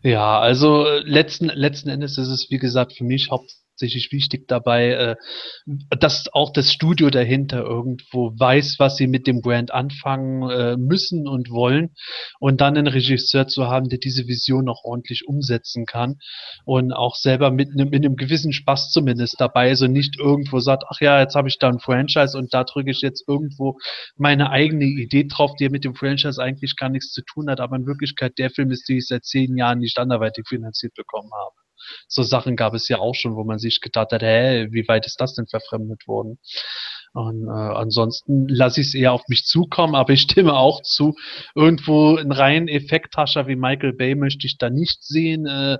Ja, 0.04 0.38
also 0.40 0.86
letzten, 1.04 1.46
letzten 1.48 1.88
Endes 1.90 2.18
ist 2.18 2.28
es, 2.30 2.48
wie 2.50 2.58
gesagt, 2.58 2.92
für 2.94 3.06
mich 3.06 3.30
hauptsächlich 3.32 3.64
wichtig 3.82 4.48
dabei, 4.48 4.92
äh, 4.92 5.16
dass 6.00 6.28
auch 6.34 6.52
das 6.52 6.72
Studio 6.72 7.10
dahinter 7.10 7.64
irgendwo 7.64 8.34
weiß, 8.38 8.76
was 8.80 8.98
sie 8.98 9.08
mit 9.08 9.28
dem 9.28 9.42
Brand 9.42 9.74
anfangen 9.74 10.50
äh, 10.50 10.78
müssen 10.78 11.28
und 11.28 11.50
wollen 11.50 11.96
und 12.40 12.62
dann 12.62 12.78
einen 12.78 12.88
Regisseur 12.88 13.48
zu 13.48 13.68
haben, 13.68 13.90
der 13.90 14.00
diese 14.00 14.28
Vision 14.28 14.70
auch 14.70 14.84
ordentlich 14.84 15.28
umsetzen 15.28 15.86
kann 15.86 16.20
und 16.66 16.94
auch 16.94 17.16
selber 17.16 17.52
mit 17.52 17.70
einem, 17.70 17.90
mit 17.90 18.06
einem 18.06 18.16
gewissen 18.16 18.54
Spaß 18.54 18.92
zumindest 18.92 19.36
dabei 19.40 19.72
ist 19.72 19.82
und 19.82 19.92
nicht 19.92 20.18
irgendwo 20.20 20.60
sagt, 20.60 20.84
ach 20.90 21.02
ja, 21.02 21.22
jetzt 21.22 21.36
habe 21.36 21.48
ich 21.48 21.60
da 21.60 21.70
ein 21.70 21.80
Franchise 21.80 22.38
und 22.38 22.54
da 22.54 22.64
drücke 22.64 22.92
ich 22.92 23.02
jetzt 23.02 23.28
irgendwo 23.28 23.78
meine 24.16 24.50
eigene 24.50 24.86
Idee 24.86 25.26
drauf, 25.26 25.56
die 25.60 25.70
mit 25.70 25.84
dem 25.84 25.96
Franchise 25.96 26.42
eigentlich 26.42 26.76
gar 26.76 26.90
nichts 26.90 27.12
zu 27.12 27.22
tun 27.22 27.50
hat, 27.50 27.60
aber 27.60 27.76
in 27.76 27.86
Wirklichkeit 27.86 28.38
der 28.38 28.50
Film 28.50 28.72
ist, 28.72 28.88
den 28.90 28.98
ich 28.98 29.08
seit 29.08 29.26
zehn 29.26 29.56
Jahren 29.58 29.80
nicht 29.80 29.98
anderweitig 29.98 30.48
finanziert 30.48 30.94
bekommen 30.96 31.32
habe. 31.34 31.67
So 32.08 32.24
Sachen 32.24 32.56
gab 32.56 32.74
es 32.74 32.88
ja 32.88 33.00
auch 33.00 33.16
schon, 33.16 33.36
wo 33.36 33.44
man 33.44 33.60
sich 33.60 33.82
gedacht 33.82 34.12
hat, 34.12 34.22
hä, 34.22 34.68
wie 34.72 34.88
weit 34.88 35.06
ist 35.06 35.20
das 35.22 35.34
denn 35.34 35.48
verfremdet 35.48 36.08
worden? 36.08 36.40
Und 37.14 37.48
äh, 37.48 37.52
ansonsten 37.52 38.48
lasse 38.48 38.82
ich 38.82 38.88
es 38.88 38.94
eher 38.94 39.14
auf 39.14 39.28
mich 39.28 39.46
zukommen, 39.46 39.96
aber 39.96 40.14
ich 40.14 40.22
stimme 40.22 40.54
auch 40.54 40.82
zu, 40.84 41.16
irgendwo 41.56 42.16
einen 42.16 42.32
reinen 42.32 42.68
Effekthascher 42.68 43.48
wie 43.48 43.56
Michael 43.56 43.94
Bay 43.94 44.16
möchte 44.16 44.46
ich 44.46 44.58
da 44.58 44.70
nicht 44.70 45.04
sehen. 45.04 45.46
Äh, 45.48 45.78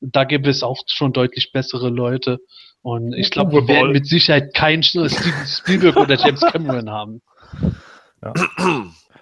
da 0.00 0.24
gibt 0.24 0.46
es 0.46 0.62
auch 0.62 0.78
schon 0.86 1.12
deutlich 1.12 1.52
bessere 1.52 1.90
Leute. 1.90 2.38
Und 2.80 3.12
ich 3.12 3.30
glaube, 3.30 3.52
wir 3.52 3.68
werden 3.68 3.92
mit 3.92 4.06
Sicherheit 4.06 4.54
keinen 4.54 4.82
Steven 4.82 5.10
Spielberg 5.46 5.96
oder 5.96 6.14
James 6.14 6.40
Cameron 6.40 6.90
haben. 6.90 7.22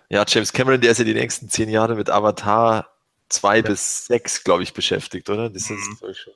Ja, 0.09 0.25
James 0.29 0.53
Cameron, 0.53 0.81
der 0.81 0.93
ist 0.93 0.99
ja 0.99 1.05
die 1.05 1.15
nächsten 1.15 1.49
zehn 1.49 1.69
Jahre 1.69 1.97
mit 1.97 2.11
Avatar 2.11 2.87
2 3.29 3.63
bis 3.63 4.07
6, 4.07 4.45
glaube 4.45 4.63
ich, 4.63 4.73
beschäftigt, 4.73 5.29
oder? 5.31 5.51
Das 5.51 5.71
ist, 5.71 6.03
Mhm. 6.03 6.15
schon. 6.15 6.35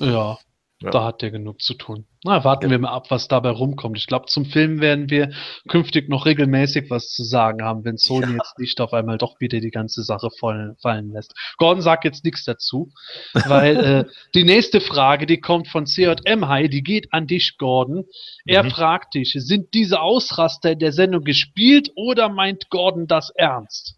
Ja, 0.00 0.38
Ja. 0.82 0.90
da 0.90 1.04
hat 1.04 1.22
der 1.22 1.30
genug 1.30 1.62
zu 1.62 1.72
tun. 1.72 2.06
Na, 2.22 2.44
warten 2.44 2.68
wir 2.70 2.78
mal 2.78 2.90
ab, 2.90 3.06
was 3.10 3.28
dabei 3.28 3.48
rumkommt. 3.50 3.96
Ich 3.96 4.06
glaube, 4.06 4.26
zum 4.26 4.44
Film 4.44 4.80
werden 4.80 5.08
wir 5.08 5.30
künftig 5.68 6.08
noch 6.10 6.26
regelmäßig 6.26 6.90
was 6.90 7.08
zu 7.08 7.24
sagen 7.24 7.62
haben, 7.64 7.84
wenn 7.84 7.96
Sony 7.96 8.26
Ja. 8.32 8.36
jetzt 8.38 8.58
nicht 8.58 8.78
auf 8.82 8.92
einmal 8.92 9.16
doch 9.16 9.40
wieder 9.40 9.60
die 9.60 9.70
ganze 9.70 10.02
Sache 10.02 10.28
voll, 10.38 10.76
fallen 10.82 11.12
lässt. 11.12 11.32
Gordon 11.56 11.80
sagt 11.82 12.04
jetzt 12.04 12.24
nichts 12.24 12.44
dazu, 12.44 12.90
weil 13.46 13.76
äh, 13.76 14.04
die 14.34 14.44
nächste 14.44 14.82
Frage, 14.82 15.24
die 15.24 15.40
kommt 15.40 15.68
von 15.68 15.86
CJM 15.86 16.46
High, 16.46 16.68
die 16.68 16.82
geht 16.82 17.10
an 17.12 17.26
dich, 17.26 17.56
Gordon. 17.58 18.04
Er 18.44 18.64
Mhm. 18.64 18.70
fragt 18.70 19.14
dich, 19.14 19.32
sind 19.34 19.72
diese 19.72 20.00
Ausraster 20.00 20.72
in 20.72 20.78
der 20.78 20.92
Sendung 20.92 21.24
gespielt 21.24 21.90
oder 21.94 22.28
meint 22.28 22.68
Gordon 22.68 23.06
das 23.06 23.30
ernst? 23.30 23.94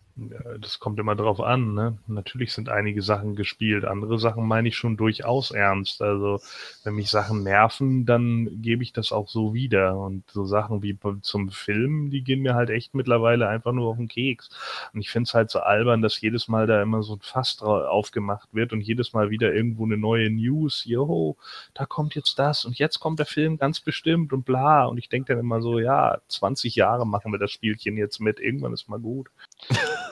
Das 0.61 0.81
kommt 0.81 0.99
immer 0.99 1.15
drauf 1.15 1.41
an, 1.41 1.75
ne? 1.75 1.97
Natürlich 2.09 2.53
sind 2.53 2.69
einige 2.69 3.03
Sachen 3.03 3.37
gespielt, 3.37 3.85
andere 3.85 4.19
Sachen 4.19 4.49
meine 4.49 4.67
ich 4.67 4.77
schon 4.77 4.97
durchaus 4.97 5.53
ernst. 5.53 6.03
Also, 6.03 6.41
wenn 6.83 6.97
mich 6.97 7.09
Sachen 7.09 7.45
nerven, 7.45 8.05
dann 8.05 8.61
gebe 8.61 8.83
ich 8.83 8.93
das 8.93 9.13
auch 9.13 9.29
so 9.29 9.55
wieder. 9.55 9.97
Und 9.97 10.25
so 10.33 10.45
Sachen 10.45 10.83
wie 10.83 10.99
zum 11.23 11.51
Film, 11.51 12.11
die 12.11 12.25
gehen 12.25 12.41
mir 12.41 12.55
halt 12.55 12.71
echt 12.71 12.95
mittlerweile 12.95 13.49
einfach 13.49 13.71
nur 13.71 13.91
auf 13.91 13.97
den 13.97 14.09
Keks. 14.09 14.51
Und 14.93 15.01
ich 15.01 15.11
finde 15.11 15.29
es 15.29 15.35
halt 15.35 15.51
so 15.51 15.61
albern, 15.61 16.03
dass 16.03 16.21
jedes 16.21 16.49
Mal 16.49 16.67
da 16.67 16.83
immer 16.83 17.05
so 17.05 17.15
ein 17.15 17.21
Fass 17.21 17.63
aufgemacht 17.63 18.49
wird 18.53 18.73
und 18.73 18.81
jedes 18.81 19.13
Mal 19.13 19.31
wieder 19.31 19.55
irgendwo 19.55 19.85
eine 19.85 19.97
neue 19.97 20.31
News. 20.31 20.85
Joho, 20.85 21.37
da 21.75 21.87
kommt 21.87 22.17
jetzt 22.17 22.41
das 22.41 22.65
und 22.65 22.77
jetzt 22.77 22.99
kommt 22.99 23.21
der 23.21 23.27
Film 23.27 23.57
ganz 23.57 23.81
bestimmt 23.81 24.33
und 24.33 24.45
bla. 24.45 24.87
Und 24.87 24.99
ich 24.99 25.09
denke 25.09 25.33
dann 25.35 25.41
immer 25.45 25.63
so, 25.63 25.79
ja, 25.79 26.19
20 26.27 26.75
Jahre 26.75 27.07
machen 27.07 27.31
wir 27.31 27.39
das 27.39 27.53
Spielchen 27.53 27.97
jetzt 27.97 28.19
mit, 28.19 28.41
irgendwann 28.41 28.73
ist 28.73 28.89
mal 28.89 28.99
gut. 28.99 29.29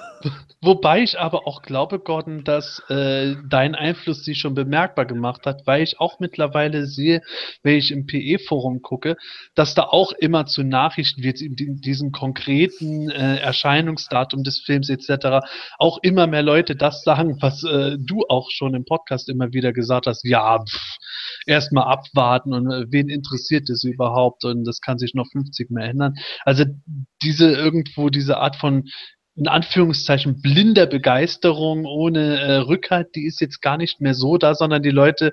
Wobei 0.62 1.02
ich 1.02 1.20
aber 1.20 1.46
auch 1.46 1.62
glaube, 1.62 1.98
Gordon, 2.00 2.42
dass 2.42 2.82
äh, 2.88 3.37
dein 3.48 3.74
Einfluss 3.74 4.24
sich 4.24 4.38
schon 4.38 4.54
bemerkbar 4.54 5.04
gemacht 5.04 5.46
hat, 5.46 5.66
weil 5.66 5.82
ich 5.82 6.00
auch 6.00 6.18
mittlerweile 6.18 6.87
sehe, 6.87 7.20
wenn 7.62 7.76
ich 7.76 7.92
im 7.92 8.06
PE-Forum 8.06 8.80
gucke, 8.82 9.16
dass 9.54 9.74
da 9.74 9.82
auch 9.82 10.12
immer 10.12 10.46
zu 10.46 10.64
Nachrichten 10.64 11.22
wird, 11.22 11.40
in 11.40 11.54
die- 11.54 11.80
diesem 11.80 12.11
konkreten 12.11 13.11
äh, 13.11 13.37
Erscheinungsdatum 13.37 14.42
des 14.42 14.59
Films 14.61 14.88
etc. 14.88 15.46
auch 15.78 15.98
immer 16.02 16.26
mehr 16.26 16.42
Leute 16.42 16.74
das 16.74 17.02
sagen, 17.04 17.37
was 17.40 17.62
äh, 17.62 17.96
du 18.00 18.24
auch 18.28 18.50
schon 18.50 18.74
im 18.74 18.85
Podcast 18.87 19.28
immer 19.28 19.52
wieder 19.52 19.72
gesagt 19.72 20.06
hast. 20.06 20.24
Ja, 20.24 20.64
erstmal 21.46 21.85
abwarten 21.85 22.52
und 22.54 22.70
äh, 22.72 22.87
wen 22.90 23.09
interessiert 23.09 23.68
es 23.70 23.85
überhaupt 23.85 24.44
und 24.44 24.64
das 24.64 24.80
kann 24.80 24.98
sich 24.98 25.14
noch 25.14 25.26
50 25.30 25.70
mehr 25.70 25.85
ändern. 25.85 26.14
Also 26.44 26.64
diese 27.22 27.52
irgendwo 27.52 28.09
diese 28.09 28.38
Art 28.38 28.56
von 28.56 28.85
in 29.37 29.49
Anführungszeichen 29.49 30.40
blinder 30.40 30.87
Begeisterung 30.87 31.85
ohne 31.85 32.40
äh, 32.40 32.57
Rückhalt, 32.57 33.14
die 33.14 33.27
ist 33.27 33.40
jetzt 33.40 33.61
gar 33.61 33.77
nicht 33.77 34.01
mehr 34.01 34.14
so 34.14 34.38
da, 34.38 34.55
sondern 34.55 34.83
die 34.83 34.90
Leute 34.90 35.33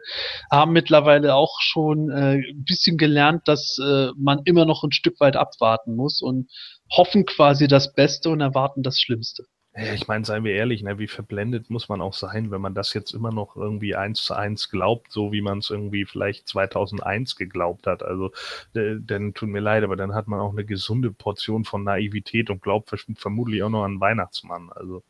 haben 0.51 0.73
mittlerweile 0.73 1.35
auch 1.35 1.61
schon 1.61 2.09
äh, 2.09 2.35
ein 2.35 2.65
bisschen 2.65 2.97
gelernt, 2.97 3.43
dass 3.45 3.77
äh, 3.79 4.07
man 4.17 4.41
immer 4.43 4.65
noch 4.65 4.83
ein 4.83 4.91
Stück 4.91 5.19
weit 5.21 5.37
abwarten 5.37 5.95
muss 5.95 6.21
und 6.21 6.49
hoffen 6.91 7.25
quasi 7.25 7.67
das 7.67 7.93
Beste 7.93 8.29
und 8.29 8.41
erwarten 8.41 8.83
das 8.83 8.99
Schlimmste. 8.99 9.45
Ich 9.75 10.07
meine, 10.07 10.23
seien 10.23 10.43
wir 10.43 10.53
ehrlich, 10.53 10.83
ne, 10.83 10.99
wie 10.99 11.07
verblendet 11.07 11.71
muss 11.71 11.89
man 11.89 11.99
auch 11.99 12.13
sein, 12.13 12.51
wenn 12.51 12.61
man 12.61 12.75
das 12.75 12.93
jetzt 12.93 13.11
immer 13.11 13.31
noch 13.31 13.55
irgendwie 13.55 13.95
eins 13.95 14.23
zu 14.23 14.35
eins 14.35 14.69
glaubt, 14.69 15.11
so 15.11 15.31
wie 15.31 15.41
man 15.41 15.57
es 15.57 15.71
irgendwie 15.71 16.05
vielleicht 16.05 16.47
2001 16.47 17.35
geglaubt 17.35 17.87
hat. 17.87 18.03
Also, 18.03 18.31
dann 18.73 19.33
tut 19.33 19.49
mir 19.49 19.61
leid, 19.61 19.83
aber 19.83 19.95
dann 19.95 20.13
hat 20.13 20.27
man 20.27 20.39
auch 20.39 20.51
eine 20.51 20.63
gesunde 20.63 21.11
Portion 21.11 21.63
von 21.63 21.83
Naivität 21.83 22.51
und 22.51 22.61
glaubt 22.61 22.93
vermutlich 23.15 23.63
auch 23.63 23.69
noch 23.71 23.83
an 23.83 23.99
Weihnachtsmann. 23.99 24.69
Also. 24.75 25.01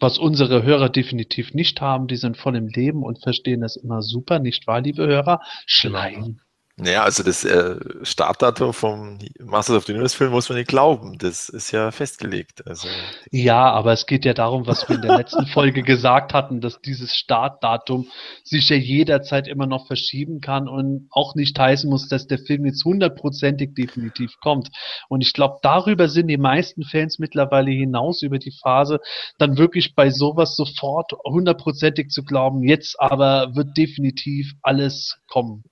Was 0.00 0.18
unsere 0.18 0.64
Hörer 0.64 0.90
definitiv 0.90 1.54
nicht 1.54 1.80
haben, 1.80 2.06
die 2.06 2.16
sind 2.16 2.36
voll 2.36 2.56
im 2.56 2.68
Leben 2.68 3.02
und 3.02 3.22
verstehen 3.22 3.62
das 3.62 3.76
immer 3.76 4.02
super, 4.02 4.38
nicht 4.38 4.66
wahr, 4.66 4.82
liebe 4.82 5.06
Hörer? 5.06 5.40
Schleim. 5.64 6.40
Naja, 6.82 7.02
also 7.02 7.22
das 7.22 7.44
äh, 7.44 7.76
Startdatum 8.02 8.72
vom 8.72 9.18
Masters 9.38 9.76
of 9.76 9.84
the 9.84 9.92
Universe 9.92 10.16
Film 10.16 10.30
muss 10.30 10.48
man 10.48 10.56
nicht 10.56 10.68
glauben. 10.68 11.18
Das 11.18 11.50
ist 11.50 11.72
ja 11.72 11.90
festgelegt. 11.90 12.66
Also, 12.66 12.88
Ja, 13.30 13.70
aber 13.70 13.92
es 13.92 14.06
geht 14.06 14.24
ja 14.24 14.32
darum, 14.32 14.66
was 14.66 14.88
wir 14.88 14.96
in 14.96 15.02
der 15.02 15.18
letzten 15.18 15.46
Folge 15.52 15.82
gesagt 15.82 16.32
hatten, 16.32 16.62
dass 16.62 16.80
dieses 16.80 17.14
Startdatum 17.14 18.08
sich 18.44 18.70
ja 18.70 18.76
jederzeit 18.76 19.46
immer 19.46 19.66
noch 19.66 19.88
verschieben 19.88 20.40
kann 20.40 20.68
und 20.68 21.08
auch 21.10 21.34
nicht 21.34 21.58
heißen 21.58 21.88
muss, 21.90 22.08
dass 22.08 22.26
der 22.26 22.38
Film 22.38 22.64
jetzt 22.64 22.82
hundertprozentig 22.86 23.74
definitiv 23.74 24.32
kommt. 24.40 24.70
Und 25.10 25.20
ich 25.20 25.34
glaube, 25.34 25.58
darüber 25.62 26.08
sind 26.08 26.28
die 26.28 26.38
meisten 26.38 26.84
Fans 26.84 27.18
mittlerweile 27.18 27.72
hinaus 27.72 28.22
über 28.22 28.38
die 28.38 28.54
Phase, 28.62 29.00
dann 29.36 29.58
wirklich 29.58 29.94
bei 29.94 30.08
sowas 30.08 30.56
sofort 30.56 31.12
hundertprozentig 31.24 32.08
zu 32.08 32.24
glauben, 32.24 32.62
jetzt 32.62 32.98
aber 32.98 33.54
wird 33.54 33.76
definitiv 33.76 34.54
alles 34.62 35.18
kommen. 35.28 35.64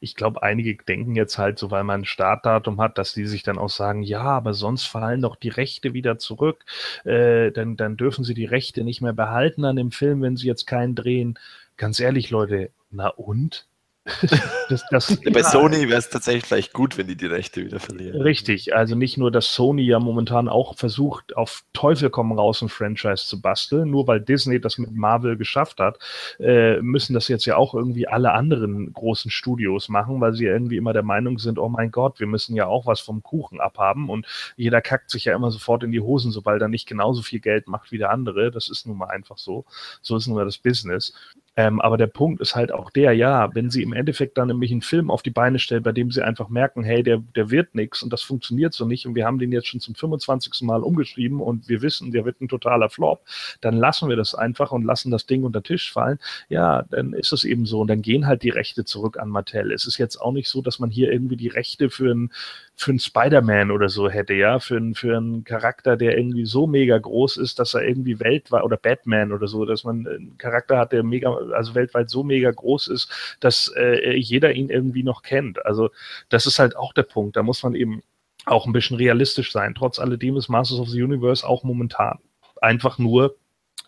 Ich 0.00 0.14
glaube, 0.16 0.42
einige 0.42 0.76
denken 0.76 1.14
jetzt 1.14 1.38
halt 1.38 1.58
so, 1.58 1.70
weil 1.70 1.84
man 1.84 2.02
ein 2.02 2.04
Startdatum 2.04 2.80
hat, 2.80 2.98
dass 2.98 3.12
die 3.12 3.26
sich 3.26 3.42
dann 3.42 3.58
auch 3.58 3.70
sagen, 3.70 4.02
ja, 4.02 4.22
aber 4.22 4.54
sonst 4.54 4.84
fallen 4.86 5.22
doch 5.22 5.36
die 5.36 5.48
Rechte 5.48 5.94
wieder 5.94 6.18
zurück. 6.18 6.64
Äh, 7.04 7.52
dann, 7.52 7.76
dann 7.76 7.96
dürfen 7.96 8.24
sie 8.24 8.34
die 8.34 8.44
Rechte 8.44 8.84
nicht 8.84 9.00
mehr 9.02 9.12
behalten 9.12 9.64
an 9.64 9.76
dem 9.76 9.90
Film, 9.90 10.22
wenn 10.22 10.36
sie 10.36 10.46
jetzt 10.46 10.66
keinen 10.66 10.94
drehen. 10.94 11.38
Ganz 11.76 12.00
ehrlich, 12.00 12.30
Leute, 12.30 12.70
na 12.90 13.08
und? 13.08 13.66
das, 14.68 14.84
das, 14.90 15.18
Bei 15.32 15.42
Sony 15.42 15.88
wäre 15.88 15.98
es 15.98 16.08
tatsächlich 16.08 16.44
vielleicht 16.44 16.72
gut, 16.72 16.96
wenn 16.96 17.08
die 17.08 17.16
die 17.16 17.26
Rechte 17.26 17.64
wieder 17.64 17.80
verlieren. 17.80 18.20
Richtig, 18.20 18.74
also 18.74 18.94
nicht 18.94 19.16
nur, 19.18 19.32
dass 19.32 19.52
Sony 19.52 19.82
ja 19.82 19.98
momentan 19.98 20.48
auch 20.48 20.76
versucht, 20.76 21.36
auf 21.36 21.64
Teufel 21.72 22.10
komm 22.10 22.32
raus 22.32 22.62
ein 22.62 22.68
Franchise 22.68 23.26
zu 23.26 23.40
basteln, 23.40 23.90
nur 23.90 24.06
weil 24.06 24.20
Disney 24.20 24.60
das 24.60 24.78
mit 24.78 24.92
Marvel 24.92 25.36
geschafft 25.36 25.80
hat, 25.80 25.98
äh, 26.38 26.80
müssen 26.82 27.14
das 27.14 27.26
jetzt 27.26 27.46
ja 27.46 27.56
auch 27.56 27.74
irgendwie 27.74 28.06
alle 28.06 28.32
anderen 28.32 28.92
großen 28.92 29.30
Studios 29.30 29.88
machen, 29.88 30.20
weil 30.20 30.34
sie 30.34 30.44
irgendwie 30.44 30.76
immer 30.76 30.92
der 30.92 31.02
Meinung 31.02 31.38
sind, 31.38 31.58
oh 31.58 31.68
mein 31.68 31.90
Gott, 31.90 32.20
wir 32.20 32.28
müssen 32.28 32.54
ja 32.54 32.66
auch 32.66 32.86
was 32.86 33.00
vom 33.00 33.22
Kuchen 33.22 33.60
abhaben 33.60 34.08
und 34.08 34.26
jeder 34.56 34.80
kackt 34.80 35.10
sich 35.10 35.24
ja 35.24 35.34
immer 35.34 35.50
sofort 35.50 35.82
in 35.82 35.90
die 35.90 36.00
Hosen, 36.00 36.30
sobald 36.30 36.62
er 36.62 36.68
nicht 36.68 36.86
genauso 36.86 37.22
viel 37.22 37.40
Geld 37.40 37.66
macht 37.66 37.90
wie 37.90 37.98
der 37.98 38.10
andere. 38.10 38.50
Das 38.52 38.68
ist 38.68 38.86
nun 38.86 38.98
mal 38.98 39.08
einfach 39.08 39.38
so. 39.38 39.64
So 40.00 40.16
ist 40.16 40.28
nun 40.28 40.36
mal 40.36 40.44
das 40.44 40.58
Business. 40.58 41.12
Ähm, 41.56 41.80
aber 41.80 41.96
der 41.96 42.06
Punkt 42.06 42.40
ist 42.42 42.54
halt 42.54 42.70
auch 42.70 42.90
der, 42.90 43.12
ja, 43.14 43.54
wenn 43.54 43.70
sie 43.70 43.82
im 43.82 43.94
Endeffekt 43.94 44.36
dann 44.36 44.48
nämlich 44.48 44.70
einen 44.70 44.82
Film 44.82 45.10
auf 45.10 45.22
die 45.22 45.30
Beine 45.30 45.58
stellen, 45.58 45.82
bei 45.82 45.92
dem 45.92 46.10
sie 46.10 46.22
einfach 46.22 46.50
merken, 46.50 46.84
hey, 46.84 47.02
der, 47.02 47.18
der 47.34 47.50
wird 47.50 47.74
nichts 47.74 48.02
und 48.02 48.12
das 48.12 48.22
funktioniert 48.22 48.74
so 48.74 48.84
nicht 48.84 49.06
und 49.06 49.14
wir 49.14 49.24
haben 49.24 49.38
den 49.38 49.52
jetzt 49.52 49.68
schon 49.68 49.80
zum 49.80 49.94
25. 49.94 50.62
Mal 50.62 50.82
umgeschrieben 50.82 51.40
und 51.40 51.68
wir 51.68 51.80
wissen, 51.80 52.12
der 52.12 52.26
wird 52.26 52.40
ein 52.42 52.48
totaler 52.48 52.90
Flop, 52.90 53.22
dann 53.62 53.74
lassen 53.74 54.08
wir 54.08 54.16
das 54.16 54.34
einfach 54.34 54.70
und 54.70 54.84
lassen 54.84 55.10
das 55.10 55.26
Ding 55.26 55.44
unter 55.44 55.62
Tisch 55.62 55.90
fallen. 55.90 56.18
Ja, 56.50 56.84
dann 56.90 57.14
ist 57.14 57.32
es 57.32 57.44
eben 57.44 57.64
so 57.64 57.80
und 57.80 57.88
dann 57.88 58.02
gehen 58.02 58.26
halt 58.26 58.42
die 58.42 58.50
Rechte 58.50 58.84
zurück 58.84 59.18
an 59.18 59.30
Mattel. 59.30 59.72
Es 59.72 59.86
ist 59.86 59.96
jetzt 59.96 60.20
auch 60.20 60.32
nicht 60.32 60.48
so, 60.48 60.60
dass 60.60 60.78
man 60.78 60.90
hier 60.90 61.10
irgendwie 61.10 61.36
die 61.36 61.48
Rechte 61.48 61.88
für 61.88 62.12
ein 62.12 62.30
für 62.78 62.90
einen 62.90 62.98
Spider-Man 62.98 63.70
oder 63.70 63.88
so 63.88 64.10
hätte, 64.10 64.34
ja, 64.34 64.58
für, 64.58 64.76
einen 64.76 64.94
für 64.94 65.16
einen 65.16 65.44
Charakter, 65.44 65.96
der 65.96 66.18
irgendwie 66.18 66.44
so 66.44 66.66
mega 66.66 66.98
groß 66.98 67.38
ist, 67.38 67.58
dass 67.58 67.72
er 67.72 67.82
irgendwie 67.82 68.20
weltweit, 68.20 68.62
oder 68.62 68.76
Batman 68.76 69.32
oder 69.32 69.48
so, 69.48 69.64
dass 69.64 69.84
man 69.84 70.06
einen 70.06 70.38
Charakter 70.38 70.76
hat, 70.78 70.92
der 70.92 71.02
mega, 71.02 71.34
also 71.54 71.74
weltweit 71.74 72.10
so 72.10 72.22
mega 72.22 72.50
groß 72.50 72.88
ist, 72.88 73.10
dass 73.40 73.72
äh, 73.76 74.14
jeder 74.16 74.52
ihn 74.52 74.68
irgendwie 74.68 75.02
noch 75.02 75.22
kennt. 75.22 75.64
Also 75.64 75.90
das 76.28 76.44
ist 76.44 76.58
halt 76.58 76.76
auch 76.76 76.92
der 76.92 77.04
Punkt. 77.04 77.36
Da 77.36 77.42
muss 77.42 77.62
man 77.62 77.74
eben 77.74 78.02
auch 78.44 78.66
ein 78.66 78.74
bisschen 78.74 78.98
realistisch 78.98 79.52
sein. 79.52 79.74
Trotz 79.74 79.98
alledem 79.98 80.36
ist 80.36 80.48
Masters 80.48 80.78
of 80.78 80.90
the 80.90 81.02
Universe 81.02 81.46
auch 81.48 81.64
momentan 81.64 82.18
einfach 82.60 82.98
nur 82.98 83.36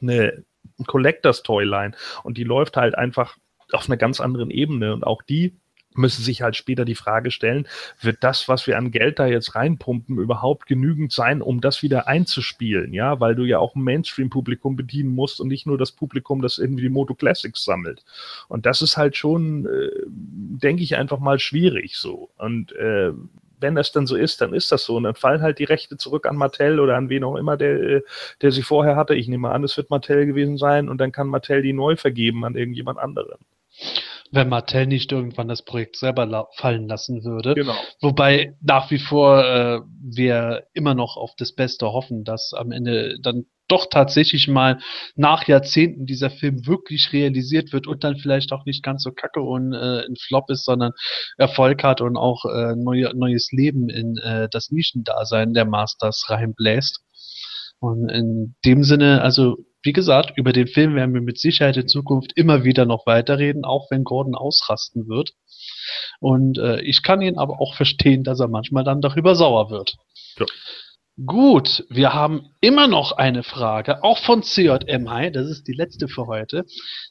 eine 0.01 0.45
Collectors 0.87 1.43
Toyline 1.43 1.93
und 2.23 2.39
die 2.39 2.45
läuft 2.45 2.77
halt 2.77 2.95
einfach 2.95 3.37
auf 3.73 3.87
einer 3.87 3.97
ganz 3.99 4.21
anderen 4.21 4.51
Ebene 4.51 4.95
und 4.95 5.05
auch 5.05 5.23
die 5.23 5.55
müssen 5.99 6.23
sich 6.23 6.43
halt 6.43 6.57
später 6.57 6.85
die 6.85 6.95
Frage 6.95 7.31
stellen, 7.31 7.67
wird 8.01 8.19
das, 8.21 8.49
was 8.49 8.67
wir 8.67 8.79
an 8.79 8.91
Geld 8.91 9.19
da 9.19 9.27
jetzt 9.27 9.55
reinpumpen, 9.55 10.19
überhaupt 10.19 10.67
genügend 10.67 11.13
sein, 11.13 11.43
um 11.43 11.61
das 11.61 11.83
wieder 11.83 12.09
einzuspielen, 12.09 12.93
ja, 12.93 13.21
weil 13.21 13.35
du 13.35 13.45
ja 13.45 13.59
auch 13.59 13.75
ein 13.75 13.83
Mainstream-Publikum 13.83 14.77
bedienen 14.77 15.15
musst 15.15 15.41
und 15.41 15.49
nicht 15.49 15.67
nur 15.67 15.79
das 15.79 15.93
Publikum, 15.93 16.43
das 16.43 16.59
irgendwie 16.59 16.83
die 16.83 16.89
Moto 16.89 17.15
Classics 17.15 17.65
sammelt. 17.65 18.05
Und 18.49 18.67
das 18.67 18.83
ist 18.83 18.97
halt 18.97 19.17
schon, 19.17 19.67
äh, 19.67 19.91
denke 20.07 20.83
ich, 20.83 20.97
einfach 20.97 21.19
mal 21.19 21.39
schwierig 21.39 21.97
so. 21.97 22.31
Und 22.39 22.73
äh, 22.73 23.13
wenn 23.61 23.75
das 23.75 23.93
dann 23.93 24.07
so 24.07 24.17
ist, 24.17 24.41
dann 24.41 24.55
ist 24.55 24.71
das 24.73 24.85
so. 24.85 24.97
Und 24.97 25.05
dann 25.05 25.15
fallen 25.15 25.43
halt 25.43 25.59
die 25.59 25.65
Rechte 25.65 25.97
zurück 25.97 26.27
an 26.27 26.37
Mattel 26.37 26.81
oder 26.81 26.97
an 26.97 27.09
wen 27.09 27.25
auch 27.25 27.37
immer, 27.37 27.57
der, 27.57 27.81
äh, 27.81 28.03
der 28.41 28.53
sie 28.53 28.63
vorher 28.63 28.97
hatte. 28.97 29.15
Ich 29.15 29.29
nehme 29.29 29.51
an, 29.51 29.65
es 29.65 29.77
wird 29.77 29.91
Mattel 29.91 30.27
gewesen 30.27 30.59
sein 30.59 30.89
und 30.89 30.99
dann 30.99 31.13
kann 31.13 31.29
Mattel 31.29 31.63
die 31.63 31.73
neu 31.73 31.97
vergeben 31.97 32.45
an 32.45 32.55
irgendjemand 32.55 32.99
anderen 32.99 33.39
wenn 34.31 34.49
Mattel 34.49 34.87
nicht 34.87 35.13
irgendwann 35.13 35.49
das 35.49 35.65
Projekt 35.65 35.97
selber 35.97 36.27
la 36.27 36.47
fallen 36.57 36.89
lassen 36.89 37.25
würde. 37.25 37.55
Genau. 37.55 37.77
Wobei 38.01 38.55
nach 38.61 38.91
wie 38.91 38.99
vor 38.99 39.45
äh, 39.45 39.81
wir 40.03 40.65
immer 40.75 40.95
noch 40.95 41.17
auf 41.17 41.33
das 41.37 41.55
Beste 41.55 41.93
hoffen, 41.93 42.25
dass 42.25 42.53
am 42.55 42.73
Ende 42.73 43.19
dann 43.23 43.47
doch 43.69 43.87
tatsächlich 43.91 44.49
mal 44.49 44.79
nach 45.15 45.47
Jahrzehnten 45.47 46.07
dieser 46.07 46.31
Film 46.31 46.67
wirklich 46.67 47.13
realisiert 47.13 47.73
wird 47.73 47.87
und 47.87 48.03
dann 48.03 48.17
vielleicht 48.17 48.53
auch 48.53 48.65
nicht 48.65 48.83
ganz 48.83 49.03
so 49.03 49.13
kacke 49.13 49.41
und 49.41 49.75
äh, 49.75 50.07
ein 50.07 50.17
Flop 50.17 50.51
ist, 50.51 50.65
sondern 50.65 50.93
Erfolg 51.37 51.85
hat 51.85 52.01
und 52.01 52.17
auch 52.17 52.45
äh, 52.47 52.75
neue, 52.77 53.15
neues 53.15 53.53
Leben 53.53 53.91
in 53.91 54.17
äh, 54.17 54.49
das 54.51 54.71
Nischendasein 54.71 55.53
der 55.53 55.67
Masters 55.67 56.25
reinbläst. 56.29 57.01
Und 57.81 58.09
in 58.09 58.57
dem 58.65 58.83
Sinne, 58.83 59.23
also 59.23 59.59
wie 59.83 59.93
gesagt, 59.93 60.33
über 60.37 60.53
den 60.53 60.67
Film 60.67 60.95
werden 60.95 61.15
wir 61.15 61.21
mit 61.21 61.39
Sicherheit 61.39 61.77
in 61.77 61.89
Zukunft 61.89 62.33
immer 62.35 62.65
wieder 62.65 62.85
noch 62.85 63.07
weiterreden, 63.07 63.65
auch 63.65 63.91
wenn 63.91 64.05
Gordon 64.05 64.35
ausrasten 64.35 65.09
wird. 65.09 65.31
Und 66.21 66.59
äh, 66.59 66.81
ich 66.81 67.03
kann 67.03 67.23
ihn 67.23 67.39
aber 67.39 67.61
auch 67.61 67.75
verstehen, 67.75 68.25
dass 68.25 68.41
er 68.41 68.49
manchmal 68.49 68.85
dann 68.85 69.01
darüber 69.01 69.35
sauer 69.35 69.71
wird. 69.71 69.95
Ja. 70.39 70.47
Gut, 71.27 71.85
wir 71.91 72.15
haben 72.15 72.55
immer 72.61 72.87
noch 72.87 73.11
eine 73.11 73.43
Frage, 73.43 74.05
auch 74.05 74.19
von 74.19 74.45
CJMI, 74.45 75.33
das 75.33 75.49
ist 75.49 75.67
die 75.67 75.73
letzte 75.73 76.07
für 76.07 76.29
heute. 76.29 76.65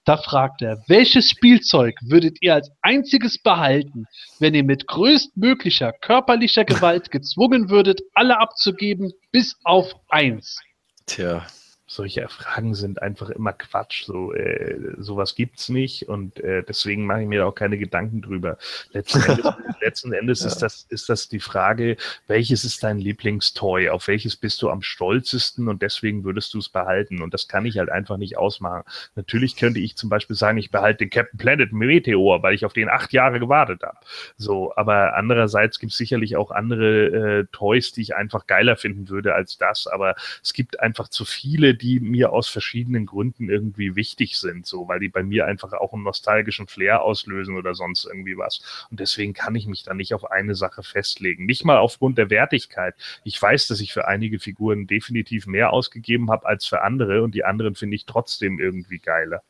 Da 0.05 0.15
fragt 0.15 0.61
er, 0.61 0.81
welches 0.87 1.29
Spielzeug 1.29 1.95
würdet 2.01 2.37
ihr 2.39 2.53
als 2.53 2.71
einziges 2.81 3.41
behalten, 3.43 4.05
wenn 4.39 4.53
ihr 4.53 4.63
mit 4.63 4.87
größtmöglicher 4.87 5.91
körperlicher 5.91 6.63
Gewalt 6.63 7.11
gezwungen 7.11 7.69
würdet, 7.69 7.99
alle 8.13 8.39
abzugeben, 8.39 9.11
bis 9.33 9.57
auf 9.65 9.93
eins? 10.07 10.57
Tja, 11.05 11.45
solche 11.87 12.27
Fragen 12.27 12.75
sind 12.75 13.01
einfach 13.01 13.29
immer 13.29 13.53
Quatsch. 13.53 14.03
So 14.03 14.33
äh, 14.33 14.77
sowas 14.97 15.35
gibt's 15.35 15.69
nicht 15.69 16.09
und 16.09 16.39
äh, 16.41 16.63
deswegen 16.67 17.05
mache 17.05 17.21
ich 17.21 17.27
mir 17.27 17.47
auch 17.47 17.55
keine 17.55 17.77
Gedanken 17.77 18.21
drüber. 18.21 18.57
Letzten 18.91 19.21
Endes, 19.21 19.53
letzten 19.81 20.13
Endes 20.13 20.41
ja. 20.41 20.47
ist 20.47 20.57
das 20.57 20.85
ist 20.89 21.07
das 21.07 21.29
die 21.29 21.39
Frage, 21.39 21.95
welches 22.27 22.65
ist 22.65 22.83
dein 22.83 22.99
Lieblingstoy? 22.99 23.89
Auf 23.89 24.09
welches 24.09 24.35
bist 24.35 24.61
du 24.61 24.69
am 24.69 24.81
stolzesten 24.81 25.69
und 25.69 25.81
deswegen 25.81 26.25
würdest 26.25 26.53
du 26.53 26.59
es 26.59 26.67
behalten? 26.67 27.21
Und 27.21 27.33
das 27.33 27.47
kann 27.47 27.65
ich 27.65 27.77
halt 27.77 27.89
einfach 27.89 28.17
nicht 28.17 28.37
ausmachen. 28.37 28.83
Natürlich 29.15 29.55
könnte 29.55 29.79
ich 29.79 29.95
zum 29.95 30.09
Beispiel 30.09 30.35
sagen, 30.35 30.57
ich 30.57 30.71
behalte 30.71 31.05
den 31.05 31.09
Captain 31.09 31.37
Planet 31.37 31.71
Meteor, 31.71 32.43
weil 32.43 32.53
ich 32.53 32.65
auf 32.65 32.73
den 32.73 32.89
acht 32.89 33.13
Jahre 33.13 33.39
gewartet 33.39 33.81
habe. 33.83 33.97
So, 34.35 34.73
aber 34.75 35.15
andererseits 35.15 35.79
gibt 35.79 35.93
es 35.93 35.97
sicherlich 35.97 36.35
auch 36.35 36.51
andere 36.51 37.39
äh, 37.39 37.45
Toys, 37.53 37.93
die 37.93 38.01
ich 38.01 38.15
einfach 38.15 38.45
geiler 38.45 38.75
finden 38.75 39.07
würde 39.07 39.33
als 39.33 39.57
das. 39.57 39.87
Aber 39.87 40.15
es 40.43 40.51
gibt 40.51 40.81
einfach 40.81 41.07
zu 41.07 41.23
viele, 41.23 41.76
die 41.77 41.99
mir 41.99 42.33
aus 42.33 42.47
verschiedenen 42.47 43.05
Gründen 43.05 43.49
irgendwie 43.49 43.95
wichtig 43.95 44.37
sind, 44.37 44.65
so, 44.65 44.87
weil 44.87 44.99
die 44.99 45.09
bei 45.09 45.23
mir 45.23 45.45
einfach 45.45 45.73
auch 45.73 45.93
einen 45.93 46.03
nostalgischen 46.03 46.67
Flair 46.67 47.01
auslösen 47.01 47.55
oder 47.55 47.75
sonst 47.75 48.05
irgendwie 48.05 48.37
was. 48.37 48.61
Und 48.89 48.99
deswegen 48.99 49.33
kann 49.33 49.55
ich 49.55 49.67
mich 49.67 49.83
da 49.83 49.93
nicht 49.93 50.13
auf 50.13 50.29
eine 50.29 50.55
Sache 50.55 50.83
festlegen. 50.83 51.45
Nicht 51.45 51.65
mal 51.65 51.77
aufgrund 51.77 52.17
der 52.17 52.29
Wertigkeit. 52.29 52.95
Ich 53.23 53.41
weiß, 53.41 53.67
dass 53.67 53.79
ich 53.79 53.93
für 53.93 54.07
einige 54.07 54.39
Figuren 54.39 54.87
definitiv 54.87 55.47
mehr 55.47 55.71
ausgegeben 55.71 56.29
habe 56.29 56.45
als 56.45 56.65
für 56.65 56.81
andere 56.81 57.23
und 57.23 57.35
die 57.35 57.45
anderen 57.45 57.75
finde 57.75 57.95
ich 57.95 58.05
trotzdem 58.05 58.59
irgendwie 58.59 58.99
geiler. 58.99 59.43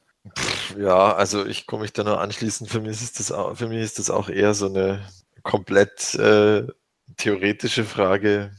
Ja, 0.78 1.16
also 1.16 1.46
ich 1.46 1.68
komme 1.68 1.84
mich 1.84 1.94
da 1.94 2.04
nur 2.04 2.20
anschließen. 2.20 2.68
Für 2.68 2.82
mich 2.82 3.02
ist 3.02 3.20
das 3.20 3.32
auch, 3.32 3.56
für 3.56 3.68
mich 3.68 3.82
ist 3.82 4.00
das 4.00 4.10
auch 4.10 4.30
eher 4.30 4.54
so 4.54 4.68
eine 4.68 5.02
komplett 5.44 6.16
äh, 6.16 6.68
theoretische 7.16 7.86
Frage. 7.86 8.52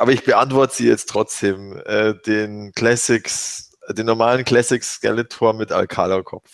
Aber 0.00 0.12
ich 0.12 0.24
beantworte 0.24 0.74
sie 0.74 0.88
jetzt 0.88 1.10
trotzdem. 1.10 1.78
Äh, 1.84 2.14
den 2.26 2.72
Classics, 2.72 3.76
den 3.90 4.06
normalen 4.06 4.46
Classics 4.46 4.94
Skeletor 4.94 5.52
mit 5.52 5.72
Alcala-Kopf. 5.72 6.48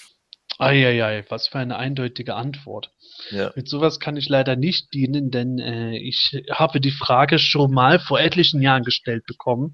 Eieiei, 0.59 1.25
was 1.29 1.47
für 1.47 1.59
eine 1.59 1.77
eindeutige 1.77 2.35
Antwort. 2.35 2.91
Ja. 3.31 3.53
Mit 3.55 3.69
sowas 3.69 4.01
kann 4.01 4.17
ich 4.17 4.29
leider 4.29 4.57
nicht 4.57 4.93
dienen, 4.93 5.31
denn 5.31 5.61
äh, 5.61 5.97
ich 5.97 6.43
habe 6.51 6.81
die 6.81 6.91
Frage 6.91 7.39
schon 7.39 7.73
mal 7.73 8.01
vor 8.01 8.19
etlichen 8.19 8.61
Jahren 8.61 8.83
gestellt 8.83 9.25
bekommen 9.27 9.71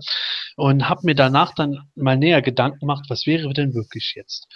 und 0.57 0.91
habe 0.91 1.01
mir 1.05 1.15
danach 1.15 1.55
dann 1.55 1.79
mal 1.95 2.19
näher 2.19 2.43
Gedanken 2.43 2.81
gemacht, 2.81 3.07
was 3.09 3.27
wäre 3.27 3.55
denn 3.55 3.73
wirklich 3.73 4.13
jetzt? 4.17 4.49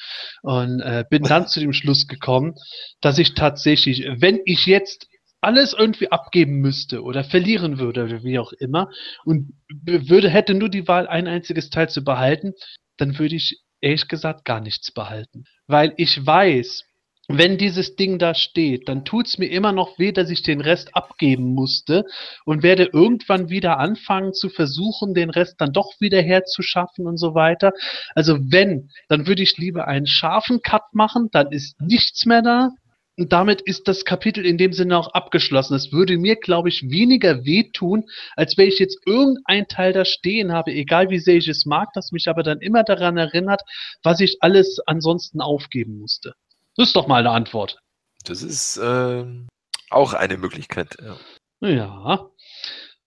Und 0.43 0.81
äh, 0.81 1.05
bin 1.09 1.23
dann 1.23 1.47
zu 1.49 1.61
dem 1.61 1.73
Schluss 1.73 2.07
gekommen, 2.07 2.55
dass 3.01 3.17
ich 3.17 3.33
tatsächlich, 3.33 4.07
wenn 4.19 4.41
ich 4.45 4.67
jetzt 4.67 5.09
alles 5.47 5.73
irgendwie 5.73 6.11
abgeben 6.11 6.61
müsste 6.61 7.03
oder 7.03 7.25
verlieren 7.25 7.79
würde 7.79 8.25
wie 8.25 8.39
auch 8.39 8.53
immer 8.53 8.91
und 9.25 9.53
würde 9.69 10.29
hätte 10.29 10.55
nur 10.55 10.69
die 10.69 10.89
Wahl 10.89 11.07
ein 11.07 11.29
einziges 11.29 11.71
Teil 11.71 11.89
zu 11.89 12.03
behalten, 12.03 12.53
dann 12.97 13.19
würde 13.19 13.37
ich 13.37 13.61
ehrlich 13.81 14.09
gesagt 14.09 14.45
gar 14.45 14.61
nichts 14.61 14.91
behalten, 14.91 15.45
weil 15.69 15.95
ich 15.97 16.27
weiß, 16.27 16.83
wenn 17.29 17.59
dieses 17.59 17.97
Ding 17.97 18.19
da 18.19 18.35
steht, 18.35 18.89
dann 18.89 19.05
tut's 19.05 19.39
mir 19.39 19.47
immer 19.47 19.73
noch 19.73 19.99
weh, 19.99 20.13
dass 20.13 20.31
ich 20.31 20.43
den 20.43 20.61
Rest 20.61 20.95
abgeben 20.95 21.55
musste 21.55 22.05
und 22.45 22.63
werde 22.63 22.89
irgendwann 22.93 23.49
wieder 23.49 23.79
anfangen 23.79 24.33
zu 24.33 24.49
versuchen, 24.49 25.13
den 25.15 25.31
Rest 25.31 25.61
dann 25.61 25.73
doch 25.73 25.93
wieder 25.99 26.23
herzuschaffen 26.23 27.07
und 27.07 27.17
so 27.19 27.35
weiter. 27.35 27.73
Also 28.15 28.39
wenn, 28.41 28.91
dann 29.09 29.27
würde 29.27 29.43
ich 29.43 29.59
lieber 29.59 29.89
einen 29.89 30.07
scharfen 30.07 30.61
Cut 30.63 30.93
machen, 30.93 31.29
dann 31.33 31.51
ist 31.51 31.81
nichts 31.81 32.27
mehr 32.27 32.43
da. 32.43 32.71
Und 33.19 33.33
damit 33.33 33.63
ist 33.63 33.89
das 33.89 34.05
Kapitel 34.05 34.45
in 34.45 34.59
dem 34.59 34.73
Sinne 34.75 34.99
auch 34.99 35.09
abgeschlossen. 35.09 35.75
Es 35.75 35.91
würde 35.91 36.19
mir, 36.19 36.37
glaube 36.37 36.69
ich, 36.69 36.83
weniger 36.91 37.45
wehtun, 37.47 38.05
als 38.37 38.59
wenn 38.59 38.69
ich 38.69 38.79
jetzt 38.79 38.99
irgendein 39.07 39.69
Teil 39.69 39.95
da 39.95 40.05
stehen 40.05 40.53
habe, 40.53 40.73
egal 40.73 41.09
wie 41.09 41.19
sehr 41.19 41.37
ich 41.37 41.49
es 41.49 41.65
mag, 41.65 41.89
das 41.95 42.13
mich 42.13 42.29
aber 42.29 42.43
dann 42.43 42.61
immer 42.61 42.85
daran 42.85 43.17
erinnert, 43.17 43.63
was 44.03 44.21
ich 44.21 44.37
alles 44.41 44.81
ansonsten 44.87 45.41
aufgeben 45.41 45.99
musste. 45.99 46.35
Das 46.77 46.89
ist 46.89 46.97
doch 46.97 47.07
mal 47.07 47.21
eine 47.21 47.31
Antwort. 47.31 47.79
Das 48.25 48.43
ist 48.43 48.79
ähm, 48.83 49.49
auch 49.89 50.13
eine 50.13 50.37
Möglichkeit. 50.37 50.97
Ja. 51.03 51.17
Ja. 51.61 52.31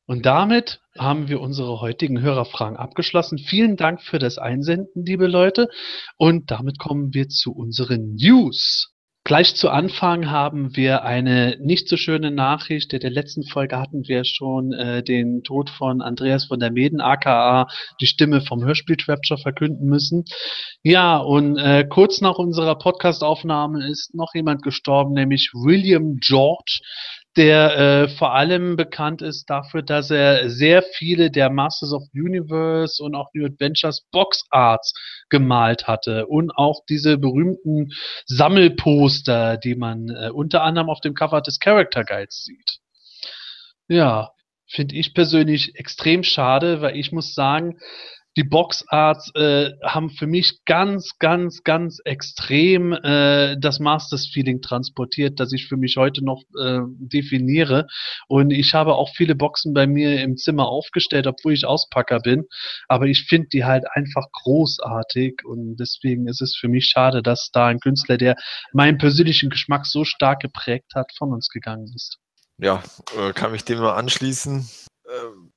Und 0.07 0.25
damit 0.25 0.81
haben 0.97 1.27
wir 1.27 1.39
unsere 1.39 1.81
heutigen 1.81 2.19
Hörerfragen 2.19 2.77
abgeschlossen. 2.77 3.37
Vielen 3.37 3.77
Dank 3.77 4.01
für 4.01 4.17
das 4.17 4.39
Einsenden, 4.39 5.05
liebe 5.05 5.27
Leute. 5.27 5.69
Und 6.17 6.49
damit 6.49 6.79
kommen 6.79 7.13
wir 7.13 7.29
zu 7.29 7.51
unseren 7.53 8.15
News. 8.15 8.91
Gleich 9.29 9.53
zu 9.53 9.69
Anfang 9.69 10.31
haben 10.31 10.75
wir 10.75 11.03
eine 11.03 11.55
nicht 11.61 11.87
so 11.87 11.97
schöne 11.97 12.31
Nachricht. 12.31 12.93
In 12.93 12.99
der 12.99 13.11
letzten 13.11 13.43
Folge 13.43 13.77
hatten 13.77 14.07
wir 14.07 14.25
schon 14.25 14.73
äh, 14.73 15.03
den 15.03 15.43
Tod 15.43 15.69
von 15.69 16.01
Andreas 16.01 16.45
von 16.45 16.59
der 16.59 16.71
Meden, 16.71 16.99
aka 16.99 17.67
die 18.01 18.07
Stimme 18.07 18.41
vom 18.41 18.65
Hörspiel 18.65 18.97
Trapture, 18.97 19.39
verkünden 19.39 19.87
müssen. 19.87 20.25
Ja, 20.81 21.17
und 21.17 21.59
äh, 21.59 21.85
kurz 21.87 22.21
nach 22.21 22.39
unserer 22.39 22.75
Podcastaufnahme 22.79 23.87
ist 23.87 24.15
noch 24.15 24.33
jemand 24.33 24.63
gestorben, 24.63 25.13
nämlich 25.13 25.51
William 25.53 26.17
George, 26.19 26.79
der 27.37 27.77
äh, 27.77 28.07
vor 28.09 28.33
allem 28.33 28.75
bekannt 28.75 29.21
ist 29.21 29.49
dafür, 29.49 29.81
dass 29.81 30.09
er 30.09 30.49
sehr 30.49 30.81
viele 30.81 31.29
der 31.29 31.49
Masters 31.49 31.93
of 31.93 32.03
Universe 32.13 33.01
und 33.03 33.15
auch 33.15 33.29
New 33.33 33.45
Adventures 33.45 34.05
Box 34.11 34.45
Arts 34.49 34.93
gemalt 35.29 35.87
hatte 35.87 36.25
und 36.27 36.51
auch 36.51 36.81
diese 36.89 37.17
berühmten 37.17 37.91
Sammelposter, 38.25 39.57
die 39.57 39.75
man 39.75 40.09
äh, 40.09 40.29
unter 40.31 40.63
anderem 40.63 40.89
auf 40.89 41.01
dem 41.01 41.13
Cover 41.13 41.41
des 41.41 41.59
Character 41.59 42.03
Guides 42.03 42.43
sieht. 42.43 42.79
Ja, 43.87 44.31
finde 44.67 44.95
ich 44.95 45.13
persönlich 45.13 45.75
extrem 45.75 46.23
schade, 46.23 46.81
weil 46.81 46.95
ich 46.95 47.11
muss 47.11 47.33
sagen, 47.33 47.79
die 48.39 48.45
Boxarts 48.45 49.35
äh, 49.35 49.71
haben 49.83 50.09
für 50.09 50.25
mich 50.25 50.63
ganz, 50.63 51.17
ganz, 51.19 51.61
ganz 51.65 51.99
extrem 52.05 52.93
äh, 52.93 53.57
das 53.59 53.79
Masters-Feeling 53.79 54.61
transportiert, 54.61 55.41
das 55.41 55.51
ich 55.51 55.67
für 55.67 55.75
mich 55.75 55.97
heute 55.97 56.23
noch 56.23 56.43
äh, 56.57 56.79
definiere. 56.99 57.87
Und 58.29 58.51
ich 58.51 58.73
habe 58.73 58.95
auch 58.95 59.09
viele 59.13 59.35
Boxen 59.35 59.73
bei 59.73 59.87
mir 59.87 60.21
im 60.21 60.37
Zimmer 60.37 60.69
aufgestellt, 60.69 61.27
obwohl 61.27 61.51
ich 61.51 61.65
Auspacker 61.65 62.21
bin. 62.21 62.45
Aber 62.87 63.07
ich 63.07 63.25
finde 63.25 63.49
die 63.49 63.65
halt 63.65 63.83
einfach 63.91 64.27
großartig 64.31 65.41
und 65.43 65.75
deswegen 65.75 66.25
ist 66.29 66.41
es 66.41 66.55
für 66.55 66.69
mich 66.69 66.85
schade, 66.85 67.21
dass 67.21 67.49
da 67.51 67.67
ein 67.67 67.81
Künstler, 67.81 68.15
der 68.15 68.37
meinen 68.71 68.97
persönlichen 68.97 69.49
Geschmack 69.49 69.85
so 69.85 70.05
stark 70.05 70.39
geprägt 70.39 70.93
hat, 70.95 71.11
von 71.17 71.33
uns 71.33 71.49
gegangen 71.49 71.91
ist. 71.93 72.19
Ja, 72.57 72.81
äh, 73.17 73.33
kann 73.33 73.51
mich 73.51 73.65
dem 73.65 73.79
mal 73.79 73.95
anschließen. 73.95 74.65
Ähm, 75.09 75.51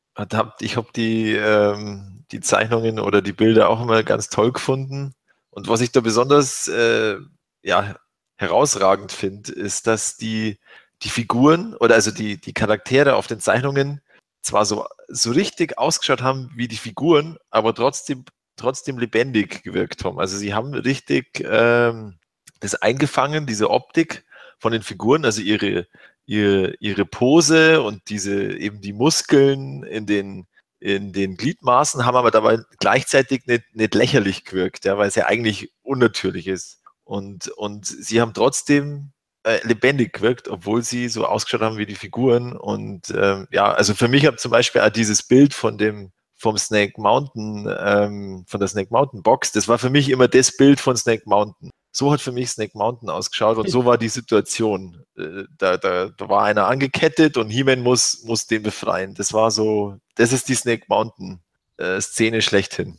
ich 0.60 0.76
habe 0.76 0.88
die, 0.96 1.32
ähm, 1.32 2.21
die 2.32 2.40
Zeichnungen 2.40 2.98
oder 2.98 3.22
die 3.22 3.32
Bilder 3.32 3.68
auch 3.68 3.80
immer 3.82 4.02
ganz 4.02 4.28
toll 4.28 4.52
gefunden. 4.52 5.14
Und 5.50 5.68
was 5.68 5.80
ich 5.80 5.92
da 5.92 6.00
besonders 6.00 6.66
äh, 6.68 7.16
ja, 7.62 7.94
herausragend 8.36 9.12
finde, 9.12 9.52
ist, 9.52 9.86
dass 9.86 10.16
die, 10.16 10.58
die 11.02 11.10
Figuren 11.10 11.74
oder 11.76 11.94
also 11.94 12.10
die, 12.10 12.40
die 12.40 12.54
Charaktere 12.54 13.16
auf 13.16 13.26
den 13.26 13.40
Zeichnungen 13.40 14.00
zwar 14.40 14.64
so, 14.64 14.86
so 15.08 15.30
richtig 15.30 15.78
ausgeschaut 15.78 16.22
haben 16.22 16.50
wie 16.56 16.68
die 16.68 16.76
Figuren, 16.76 17.36
aber 17.50 17.74
trotzdem, 17.74 18.24
trotzdem 18.56 18.98
lebendig 18.98 19.62
gewirkt 19.62 20.04
haben. 20.04 20.18
Also 20.18 20.36
sie 20.36 20.54
haben 20.54 20.74
richtig 20.74 21.44
ähm, 21.44 22.18
das 22.60 22.74
eingefangen, 22.76 23.46
diese 23.46 23.70
Optik 23.70 24.24
von 24.58 24.72
den 24.72 24.82
Figuren, 24.82 25.24
also 25.24 25.42
ihre, 25.42 25.86
ihre, 26.26 26.74
ihre 26.80 27.04
Pose 27.04 27.82
und 27.82 28.08
diese 28.08 28.56
eben 28.56 28.80
die 28.80 28.92
Muskeln 28.92 29.82
in 29.84 30.06
den, 30.06 30.46
in 30.82 31.12
den 31.12 31.36
Gliedmaßen 31.36 32.04
haben 32.04 32.16
aber 32.16 32.32
dabei 32.32 32.58
gleichzeitig 32.80 33.46
nicht, 33.46 33.62
nicht 33.72 33.94
lächerlich 33.94 34.44
gewirkt, 34.44 34.84
ja, 34.84 34.98
weil 34.98 35.06
es 35.06 35.14
ja 35.14 35.26
eigentlich 35.26 35.72
unnatürlich 35.82 36.48
ist. 36.48 36.80
Und, 37.04 37.48
und 37.48 37.86
sie 37.86 38.20
haben 38.20 38.34
trotzdem 38.34 39.12
äh, 39.44 39.64
lebendig 39.64 40.12
gewirkt, 40.12 40.48
obwohl 40.48 40.82
sie 40.82 41.08
so 41.08 41.24
ausgeschaut 41.24 41.60
haben 41.60 41.76
wie 41.76 41.86
die 41.86 41.94
Figuren. 41.94 42.56
Und 42.56 43.10
ähm, 43.16 43.46
ja, 43.52 43.72
also 43.72 43.94
für 43.94 44.08
mich 44.08 44.26
hat 44.26 44.40
zum 44.40 44.50
Beispiel 44.50 44.80
auch 44.80 44.90
dieses 44.90 45.22
Bild 45.22 45.54
von 45.54 45.78
dem 45.78 46.10
vom 46.36 46.58
Snake 46.58 46.94
Mountain, 47.00 47.72
ähm, 47.78 48.44
von 48.48 48.58
der 48.58 48.68
Snake 48.68 48.88
Mountain 48.90 49.22
Box, 49.22 49.52
das 49.52 49.68
war 49.68 49.78
für 49.78 49.90
mich 49.90 50.08
immer 50.10 50.26
das 50.26 50.56
Bild 50.56 50.80
von 50.80 50.96
Snake 50.96 51.22
Mountain. 51.26 51.70
So 51.92 52.10
hat 52.12 52.20
für 52.20 52.32
mich 52.32 52.50
Snake 52.50 52.72
Mountain 52.74 53.08
ausgeschaut 53.10 53.58
und 53.58 53.70
so 53.70 53.84
war 53.84 53.98
die 53.98 54.08
Situation. 54.08 55.04
Äh, 55.16 55.44
Da, 55.58 55.76
da, 55.76 56.08
da 56.08 56.28
war 56.28 56.42
einer 56.42 56.66
angekettet 56.66 57.36
und 57.36 57.50
He-Man 57.50 57.80
muss, 57.80 58.24
muss 58.24 58.46
den 58.46 58.64
befreien. 58.64 59.14
Das 59.14 59.32
war 59.32 59.52
so, 59.52 59.98
das 60.14 60.32
ist 60.32 60.48
die 60.48 60.54
Snake 60.54 60.84
Mountain 60.88 61.40
äh, 61.78 62.00
Szene 62.00 62.42
schlechthin. 62.42 62.98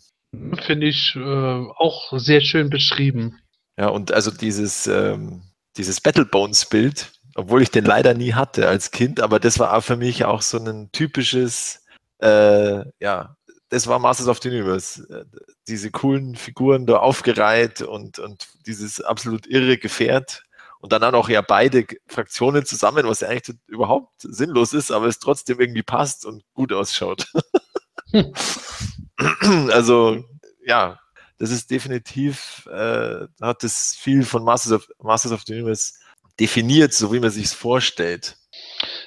Finde 0.66 0.88
ich 0.88 1.16
äh, 1.16 1.20
auch 1.20 2.12
sehr 2.18 2.42
schön 2.42 2.70
beschrieben. 2.70 3.40
Ja, 3.78 3.88
und 3.88 4.12
also 4.12 4.32
dieses, 4.32 4.88
ähm, 4.88 5.44
dieses 5.78 6.02
Battlebones-Bild, 6.02 7.12
obwohl 7.36 7.62
ich 7.62 7.72
den 7.72 7.86
leider 7.86 8.14
nie 8.14 8.34
hatte 8.34 8.68
als 8.68 8.92
Kind, 8.92 9.20
aber 9.20 9.40
das 9.40 9.60
war 9.60 9.82
für 9.82 9.96
mich 9.96 10.26
auch 10.26 10.42
so 10.42 10.58
ein 10.58 10.92
typisches, 10.92 11.84
äh, 12.20 12.84
ja, 13.00 13.36
das 13.70 13.88
war 13.88 13.98
Masters 13.98 14.28
of 14.28 14.40
the 14.42 14.50
Universe. 14.50 15.04
Äh, 15.10 15.26
Diese 15.68 15.90
coolen 15.90 16.36
Figuren 16.36 16.86
da 16.86 16.98
aufgereiht 16.98 17.82
und, 17.82 18.20
und 18.20 18.48
dieses 18.68 19.02
absolut 19.02 19.48
irre 19.48 19.78
Gefährt. 19.78 20.44
Und 20.84 20.92
dann 20.92 21.16
auch 21.16 21.30
ja 21.30 21.40
beide 21.40 21.88
Fraktionen 22.08 22.66
zusammen, 22.66 23.08
was 23.08 23.22
ja 23.22 23.30
eigentlich 23.30 23.56
überhaupt 23.68 24.16
sinnlos 24.20 24.74
ist, 24.74 24.92
aber 24.92 25.06
es 25.06 25.18
trotzdem 25.18 25.62
irgendwie 25.62 25.82
passt 25.82 26.26
und 26.26 26.44
gut 26.54 26.74
ausschaut. 26.74 27.26
also, 29.72 30.26
ja, 30.66 31.00
das 31.40 31.52
ist 31.52 31.72
definitiv, 31.72 32.68
äh, 32.70 33.28
hat 33.42 33.64
das 33.64 33.96
viel 33.98 34.26
von 34.26 34.44
Masters 34.44 34.74
of, 34.74 34.90
Masters 35.02 35.32
of 35.32 35.44
the 35.48 35.54
Universe 35.54 35.94
definiert, 36.38 36.94
so 36.94 37.14
wie 37.14 37.22
man 37.22 37.30
sich 37.30 37.46
es 37.46 37.54
vorstellt. 37.54 38.36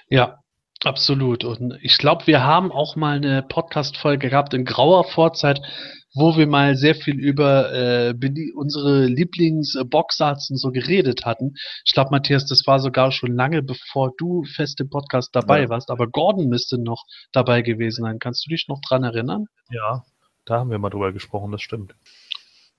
Ja, 0.08 0.38
absolut. 0.82 1.44
Und 1.44 1.78
ich 1.82 1.98
glaube, 1.98 2.26
wir 2.26 2.42
haben 2.42 2.72
auch 2.72 2.96
mal 2.96 3.16
eine 3.18 3.42
Podcast-Folge 3.42 4.30
gehabt 4.30 4.54
in 4.54 4.64
grauer 4.64 5.04
Vorzeit, 5.04 5.60
wo 6.16 6.36
wir 6.36 6.46
mal 6.46 6.76
sehr 6.76 6.94
viel 6.94 7.20
über 7.20 7.72
äh, 7.72 8.14
unsere 8.54 9.04
Lieblings-Boxarts 9.06 10.50
und 10.50 10.56
so 10.56 10.70
geredet 10.72 11.24
hatten. 11.26 11.54
Ich 11.84 11.92
glaube, 11.92 12.10
Matthias, 12.10 12.46
das 12.46 12.66
war 12.66 12.80
sogar 12.80 13.12
schon 13.12 13.34
lange 13.36 13.62
bevor 13.62 14.12
du 14.16 14.44
fest 14.44 14.80
im 14.80 14.88
Podcast 14.88 15.30
dabei 15.34 15.62
Ja. 15.62 15.68
warst, 15.68 15.90
aber 15.90 16.06
Gordon 16.06 16.48
müsste 16.48 16.78
noch 16.78 17.04
dabei 17.32 17.60
gewesen 17.62 18.02
sein. 18.02 18.18
Kannst 18.18 18.46
du 18.46 18.50
dich 18.50 18.66
noch 18.68 18.80
dran 18.80 19.04
erinnern? 19.04 19.44
Ja, 19.70 20.04
da 20.46 20.60
haben 20.60 20.70
wir 20.70 20.78
mal 20.78 20.90
drüber 20.90 21.12
gesprochen, 21.12 21.52
das 21.52 21.60
stimmt. 21.62 21.94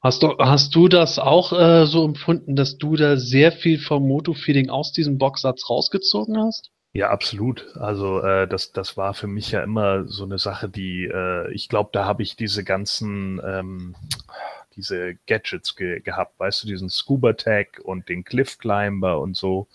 Hast 0.01 0.23
du, 0.23 0.37
hast 0.39 0.75
du 0.75 0.87
das 0.87 1.19
auch 1.19 1.53
äh, 1.53 1.85
so 1.85 2.05
empfunden, 2.05 2.55
dass 2.55 2.77
du 2.77 2.95
da 2.95 3.17
sehr 3.17 3.51
viel 3.51 3.79
vom 3.79 4.07
Moto-Feeling 4.07 4.69
aus 4.69 4.91
diesem 4.93 5.17
Boxsatz 5.17 5.69
rausgezogen 5.69 6.37
hast? 6.39 6.69
Ja, 6.97 7.11
absolut. 7.11 7.77
Also 7.77 8.23
äh, 8.23 8.47
das, 8.47 8.71
das 8.71 8.97
war 8.97 9.13
für 9.13 9.27
mich 9.27 9.51
ja 9.51 9.61
immer 9.61 10.07
so 10.07 10.23
eine 10.23 10.39
Sache, 10.39 10.67
die, 10.67 11.05
äh, 11.05 11.53
ich 11.53 11.69
glaube, 11.69 11.91
da 11.93 12.05
habe 12.05 12.23
ich 12.23 12.35
diese 12.35 12.63
ganzen, 12.63 13.39
ähm, 13.45 13.95
diese 14.75 15.13
Gadgets 15.27 15.75
ge 15.75 15.99
gehabt, 15.99 16.39
weißt 16.39 16.63
du, 16.63 16.67
diesen 16.67 16.89
Scuba 16.89 17.33
Tag 17.33 17.79
und 17.83 18.09
den 18.09 18.23
Cliff 18.23 18.57
Climber 18.57 19.19
und 19.19 19.37
so. 19.37 19.67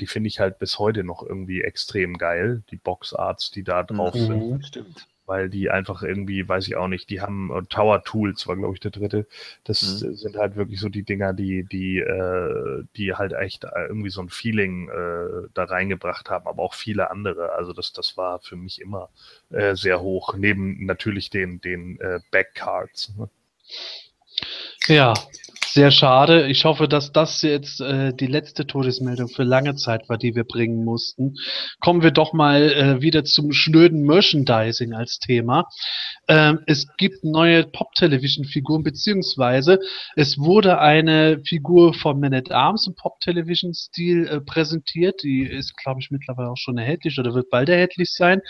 Die 0.00 0.06
finde 0.06 0.28
ich 0.28 0.40
halt 0.40 0.58
bis 0.58 0.78
heute 0.78 1.04
noch 1.04 1.22
irgendwie 1.22 1.60
extrem 1.60 2.16
geil, 2.16 2.62
die 2.70 2.76
Boxarts, 2.76 3.50
die 3.50 3.62
da 3.62 3.82
drauf 3.82 4.14
Mhm. 4.14 4.18
sind. 4.26 4.66
Stimmt. 4.66 5.06
Weil 5.26 5.48
die 5.50 5.70
einfach 5.70 6.02
irgendwie, 6.02 6.48
weiß 6.48 6.66
ich 6.68 6.76
auch 6.76 6.88
nicht, 6.88 7.10
die 7.10 7.20
haben 7.20 7.50
äh, 7.54 7.62
Tower 7.68 8.02
Tools 8.04 8.46
war 8.46 8.56
glaube 8.56 8.74
ich 8.74 8.80
der 8.80 8.90
dritte. 8.90 9.26
Das 9.64 10.02
Mhm. 10.02 10.14
sind 10.14 10.36
halt 10.36 10.56
wirklich 10.56 10.80
so 10.80 10.88
die 10.88 11.02
Dinger, 11.02 11.32
die 11.34 11.64
die 11.64 11.98
äh, 11.98 12.84
die 12.96 13.14
halt 13.14 13.32
echt 13.32 13.64
äh, 13.64 13.70
irgendwie 13.88 14.10
so 14.10 14.20
ein 14.22 14.28
Feeling 14.30 14.88
äh, 14.88 15.48
da 15.54 15.64
reingebracht 15.64 16.30
haben, 16.30 16.46
aber 16.46 16.62
auch 16.62 16.74
viele 16.74 17.10
andere. 17.10 17.52
Also 17.52 17.72
das 17.72 17.92
das 17.92 18.16
war 18.16 18.40
für 18.40 18.56
mich 18.56 18.80
immer 18.80 19.08
äh, 19.50 19.74
sehr 19.76 20.00
hoch 20.00 20.34
neben 20.36 20.84
natürlich 20.86 21.30
den 21.30 21.60
den 21.60 21.98
äh, 22.00 22.20
Backcards. 22.30 23.14
Ne? 23.18 23.28
Ja, 24.88 25.14
sehr 25.74 25.90
schade. 25.90 26.46
Ich 26.46 26.64
hoffe, 26.64 26.86
dass 26.86 27.10
das 27.10 27.42
jetzt 27.42 27.80
äh, 27.80 28.14
die 28.14 28.28
letzte 28.28 28.64
Todesmeldung 28.64 29.28
für 29.28 29.42
lange 29.42 29.74
Zeit 29.74 30.08
war, 30.08 30.16
die 30.16 30.36
wir 30.36 30.44
bringen 30.44 30.84
mussten. 30.84 31.34
Kommen 31.80 32.04
wir 32.04 32.12
doch 32.12 32.32
mal 32.32 32.62
äh, 32.70 33.02
wieder 33.02 33.24
zum 33.24 33.50
schnöden 33.52 34.02
Merchandising 34.02 34.94
als 34.94 35.18
Thema. 35.18 35.68
Ähm, 36.28 36.60
es 36.66 36.86
gibt 36.96 37.24
neue 37.24 37.64
Pop-Television-Figuren, 37.64 38.84
beziehungsweise 38.84 39.80
es 40.14 40.38
wurde 40.38 40.78
eine 40.78 41.40
Figur 41.44 41.92
von 41.92 42.20
Man 42.20 42.34
at 42.34 42.52
Arms 42.52 42.86
im 42.86 42.94
Pop-Television-Stil 42.94 44.28
äh, 44.28 44.40
präsentiert. 44.40 45.24
Die 45.24 45.42
ist, 45.42 45.76
glaube 45.76 45.98
ich, 46.00 46.12
mittlerweile 46.12 46.50
auch 46.50 46.56
schon 46.56 46.78
erhältlich 46.78 47.18
oder 47.18 47.34
wird 47.34 47.50
bald 47.50 47.68
erhältlich 47.68 48.12
sein. 48.12 48.42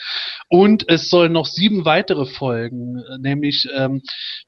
Und 0.50 0.90
es 0.90 1.08
sollen 1.08 1.32
noch 1.32 1.46
sieben 1.46 1.86
weitere 1.86 2.26
folgen, 2.26 2.98
äh, 2.98 3.18
nämlich 3.18 3.66
ähm, 3.74 4.02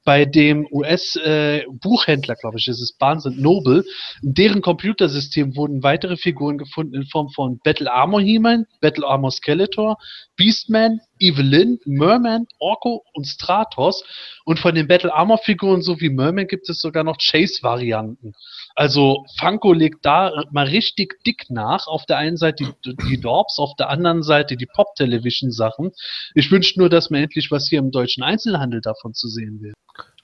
bei 0.05 0.25
dem 0.25 0.67
US-Buchhändler, 0.71 2.35
glaube 2.35 2.59
ich, 2.59 2.66
ist 2.67 2.81
es 2.81 2.93
Barnes 2.93 3.25
Noble. 3.25 3.83
In 4.21 4.33
deren 4.33 4.61
Computersystem 4.61 5.55
wurden 5.55 5.83
weitere 5.83 6.17
Figuren 6.17 6.57
gefunden 6.57 6.95
in 6.95 7.05
Form 7.05 7.29
von 7.29 7.59
Battle 7.63 7.91
Armor 7.91 8.21
He-Man, 8.21 8.65
Battle 8.81 9.05
Armor 9.05 9.31
Skeletor, 9.31 9.97
Beastman, 10.35 10.99
Evelyn, 11.19 11.79
Merman, 11.85 12.45
Orko 12.59 13.03
und 13.13 13.25
Stratos. 13.25 14.03
Und 14.45 14.59
von 14.59 14.75
den 14.75 14.87
Battle 14.87 15.13
Armor 15.13 15.39
Figuren 15.39 15.81
sowie 15.81 16.09
Merman 16.09 16.47
gibt 16.47 16.69
es 16.69 16.79
sogar 16.79 17.03
noch 17.03 17.17
Chase-Varianten. 17.17 18.33
Also 18.75 19.25
Funko 19.39 19.73
legt 19.73 20.05
da 20.05 20.31
mal 20.51 20.67
richtig 20.67 21.23
dick 21.25 21.49
nach. 21.49 21.87
Auf 21.87 22.05
der 22.05 22.17
einen 22.17 22.37
Seite 22.37 22.75
die, 22.85 22.95
die 23.09 23.19
Dorps, 23.19 23.57
auf 23.59 23.75
der 23.75 23.89
anderen 23.89 24.23
Seite 24.23 24.55
die 24.55 24.67
Pop-Television-Sachen. 24.67 25.91
Ich 26.35 26.51
wünsche 26.51 26.79
nur, 26.79 26.89
dass 26.89 27.09
mir 27.09 27.23
endlich 27.23 27.51
was 27.51 27.67
hier 27.67 27.79
im 27.79 27.91
deutschen 27.91 28.23
Einzelhandel 28.23 28.81
davon 28.81 29.13
zu 29.13 29.27
sehen 29.27 29.61
wäre. 29.61 29.73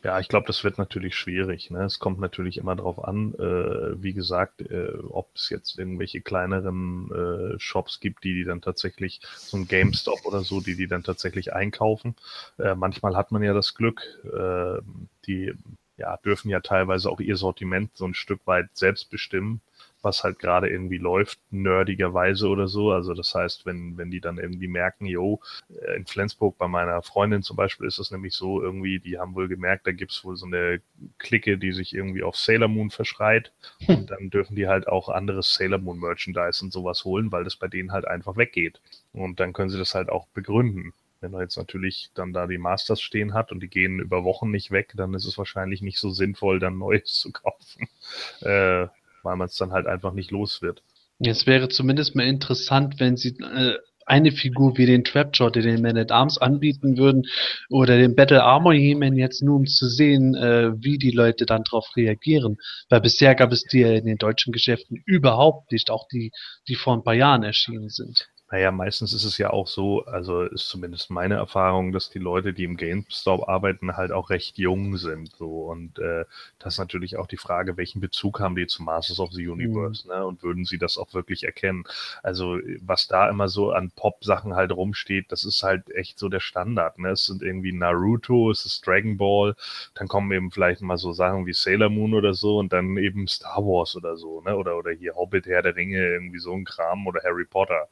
Ja, 0.04 0.20
ich 0.20 0.28
glaube, 0.28 0.45
das 0.47 0.66
wird 0.66 0.78
natürlich 0.78 1.16
schwierig. 1.16 1.72
Ne? 1.72 1.86
Es 1.86 1.97
kommt 1.97 2.20
natürlich 2.20 2.58
immer 2.58 2.76
darauf 2.76 3.01
an, 3.01 3.34
äh, 3.36 4.04
wie 4.04 4.14
gesagt, 4.14 4.62
äh, 4.62 4.97
ob 5.10 5.30
es 5.34 5.49
jetzt 5.49 5.80
irgendwelche 5.80 6.20
kleineren 6.20 7.10
äh, 7.56 7.60
Shops 7.60 8.01
gibt, 8.01 8.26
die 8.26 8.34
die 8.34 8.43
dann 8.43 8.62
tatsächlich, 8.62 9.22
so 9.38 9.56
ein 9.56 9.68
GameStop 9.68 10.26
oder 10.26 10.41
so, 10.41 10.60
die 10.60 10.76
die 10.76 10.88
dann 10.88 11.04
tatsächlich 11.04 11.54
einkaufen. 11.54 12.16
Äh, 12.60 12.76
manchmal 12.76 13.16
hat 13.16 13.32
man 13.32 13.43
ja 13.43 13.54
das 13.54 13.76
Glück, 13.76 14.01
äh, 14.26 14.82
die 15.26 15.54
ja, 15.95 16.18
dürfen 16.18 16.49
ja 16.49 16.60
teilweise 16.60 17.10
auch 17.10 17.22
ihr 17.22 17.38
Sortiment 17.38 17.95
so 17.95 18.06
ein 18.06 18.14
Stück 18.14 18.45
weit 18.45 18.70
selbst 18.74 19.10
bestimmen 19.10 19.62
was 20.04 20.24
halt 20.24 20.39
gerade 20.39 20.70
irgendwie 20.70 20.97
läuft, 20.97 21.39
nerdigerweise 21.49 22.47
oder 22.47 22.68
so. 22.68 22.91
Also 22.91 23.14
das 23.14 23.34
heißt, 23.34 23.66
wenn, 23.66 23.97
wenn 23.97 24.12
die 24.12 24.20
dann 24.22 24.38
irgendwie 24.38 24.68
merken, 24.68 25.06
yo, 25.06 25.39
äh, 25.70 25.95
in 25.95 26.06
Flensburg 26.06 26.58
bei 26.58 26.68
meiner 26.68 27.01
Freundin 27.01 27.41
zum 27.41 27.56
Beispiel 27.56 27.88
ist 27.88 27.99
es 27.99 28.12
nämlich 28.12 28.34
so, 28.34 28.62
irgendwie, 28.62 28.99
die 28.99 29.18
haben 29.18 29.34
wohl 29.36 29.47
gemerkt, 29.47 29.88
da 29.88 29.91
gibt's 29.91 30.24
wohl 30.24 30.36
so 30.36 30.45
eine 30.45 30.82
Clique, 31.20 31.58
die 31.58 31.72
sich 31.72 31.95
irgendwie 31.95 32.24
auf 32.24 32.36
Sailor 32.36 32.68
Moon 32.68 32.91
verschreit. 32.91 33.54
Und 33.88 34.12
dann 34.12 34.30
dürfen 34.30 34.56
die 34.56 34.68
halt 34.68 34.88
auch 34.88 35.10
anderes 35.10 35.54
Sailor 35.54 35.80
Moon 35.80 35.99
Merchandise 35.99 36.64
und 36.64 36.72
sowas 36.72 37.06
holen, 37.06 37.32
weil 37.32 37.43
das 37.45 37.56
bei 37.56 37.68
denen 37.68 37.91
halt 37.91 38.06
einfach 38.06 38.38
weggeht. 38.38 38.82
Und 39.14 39.39
dann 39.39 39.54
können 39.54 39.70
sie 39.70 39.78
das 39.78 39.95
halt 39.95 40.10
auch 40.10 40.28
begründen. 40.28 40.93
Wenn 41.22 41.34
er 41.34 41.41
jetzt 41.41 41.56
natürlich 41.56 42.12
dann 42.16 42.34
da 42.34 42.47
die 42.47 42.58
Masters 42.58 43.01
stehen 43.01 43.34
hat 43.34 43.54
und 43.54 43.62
die 43.62 43.70
gehen 43.70 43.99
über 43.99 44.26
Wochen 44.26 44.51
nicht 44.51 44.72
weg, 44.72 44.91
dann 44.95 45.14
ist 45.14 45.26
es 45.26 45.38
wahrscheinlich 45.38 45.82
nicht 45.82 45.97
so 45.97 46.10
sinnvoll, 46.10 46.60
dann 46.60 46.78
Neues 46.78 47.14
zu 47.14 47.32
kaufen. 47.32 47.88
Äh, 48.41 48.88
weil 49.24 49.36
man 49.36 49.47
es 49.47 49.55
dann 49.55 49.71
halt 49.71 49.88
einfach 49.88 50.13
nicht 50.13 50.32
los 50.32 50.61
wird. 50.61 50.84
Es 51.19 51.47
wäre 51.47 51.69
zumindest 51.69 52.15
mal 52.15 52.26
interessant, 52.28 52.99
wenn 52.99 53.17
sie 53.17 53.38
äh, 53.39 53.78
eine 54.05 54.32
Figur 54.32 54.78
wie 54.78 54.86
den 54.86 55.03
Trapjaw, 55.03 55.49
den 55.49 55.63
den 55.63 55.82
Man 55.82 55.97
at 55.97 56.11
Arms 56.11 56.38
anbieten 56.38 56.97
würden, 56.97 57.24
oder 57.69 57.97
den 57.97 58.15
Battle 58.15 58.43
Armor 58.43 58.74
He-Man 58.74 59.15
jetzt 59.15 59.41
nur 59.41 59.55
um 59.55 59.65
zu 59.65 59.88
sehen, 59.88 60.36
äh, 60.36 60.71
wie 60.76 60.97
die 60.97 61.11
Leute 61.11 61.45
dann 61.45 61.63
darauf 61.63 61.88
reagieren. 61.95 62.57
Weil 62.89 63.01
bisher 63.01 63.36
gab 63.36 63.51
es 63.51 63.63
die 63.63 63.80
ja 63.80 63.93
in 63.93 64.05
den 64.05 64.17
deutschen 64.17 64.51
Geschäften 64.51 65.01
überhaupt 65.05 65.71
nicht, 65.71 65.89
auch 65.89 66.07
die, 66.11 66.32
die 66.67 66.76
vor 66.76 66.93
ein 66.93 67.03
paar 67.03 67.13
Jahren 67.13 67.43
erschienen 67.43 67.89
sind. 67.89 68.28
Naja, 68.54 68.72
meistens 68.72 69.14
ist 69.14 69.24
es 69.24 69.39
ja 69.39 69.49
auch 69.49 69.66
so, 69.66 70.06
also 70.06 70.43
ist 70.43 70.68
zumindest 70.70 71.10
meine 71.10 71.34
Erfahrung, 71.34 71.91
dass 71.91 72.12
die 72.12 72.20
Leute, 72.20 72.54
die 72.54 72.66
im 72.66 72.78
GameStop 72.78 73.49
arbeiten, 73.49 73.97
halt 73.97 74.12
auch 74.12 74.30
recht 74.30 74.60
jung 74.60 74.95
sind. 74.97 75.32
So 75.39 75.72
und 75.72 75.97
äh, 75.97 76.26
das 76.60 76.76
ist 76.76 76.78
natürlich 76.78 77.18
auch 77.18 77.26
die 77.26 77.38
Frage, 77.38 77.78
welchen 77.78 77.99
Bezug 77.99 78.39
haben 78.39 78.56
die 78.56 78.68
zu 78.68 78.84
Masters 78.84 79.20
of 79.20 79.32
the 79.32 79.47
Universe, 79.47 80.08
ne? 80.08 80.24
Und 80.24 80.43
würden 80.43 80.66
sie 80.66 80.78
das 80.78 80.99
auch 80.99 81.16
wirklich 81.16 81.45
erkennen? 81.45 81.84
Also 82.22 82.60
was 82.82 83.08
da 83.08 83.28
immer 83.28 83.47
so 83.47 83.72
an 83.72 83.89
Pop-Sachen 83.89 84.54
halt 84.54 84.72
rumsteht, 84.72 85.32
das 85.32 85.45
ist 85.45 85.64
halt 85.64 85.89
echt 85.89 86.20
so 86.20 86.30
der 86.30 86.39
Standard. 86.39 86.99
Ne? 86.99 87.10
Es 87.10 87.26
sind 87.26 87.41
irgendwie 87.41 87.74
Naruto, 87.74 88.51
es 88.51 88.68
ist 88.68 88.86
Dragon 88.86 89.18
Ball, 89.18 89.56
dann 89.95 90.08
kommen 90.08 90.32
eben 90.32 90.51
vielleicht 90.51 90.82
mal 90.82 90.97
so 90.97 91.12
Sachen 91.12 91.47
wie 91.47 91.54
Sailor 91.54 91.89
Moon 91.89 92.14
oder 92.14 92.36
so 92.36 92.60
und 92.60 92.72
dann 92.72 92.97
eben 92.97 93.28
Star 93.28 93.66
Wars 93.66 93.95
oder 93.95 94.16
so, 94.16 94.41
ne? 94.41 94.56
Oder 94.56 94.78
oder 94.78 94.91
hier 94.91 95.16
Hobbit, 95.16 95.47
Herr 95.47 95.64
der 95.64 95.76
Ringe, 95.76 95.97
irgendwie 95.97 96.38
so 96.38 96.54
ein 96.54 96.66
Kram 96.66 97.08
oder 97.08 97.22
Harry 97.24 97.45
Potter 97.45 97.88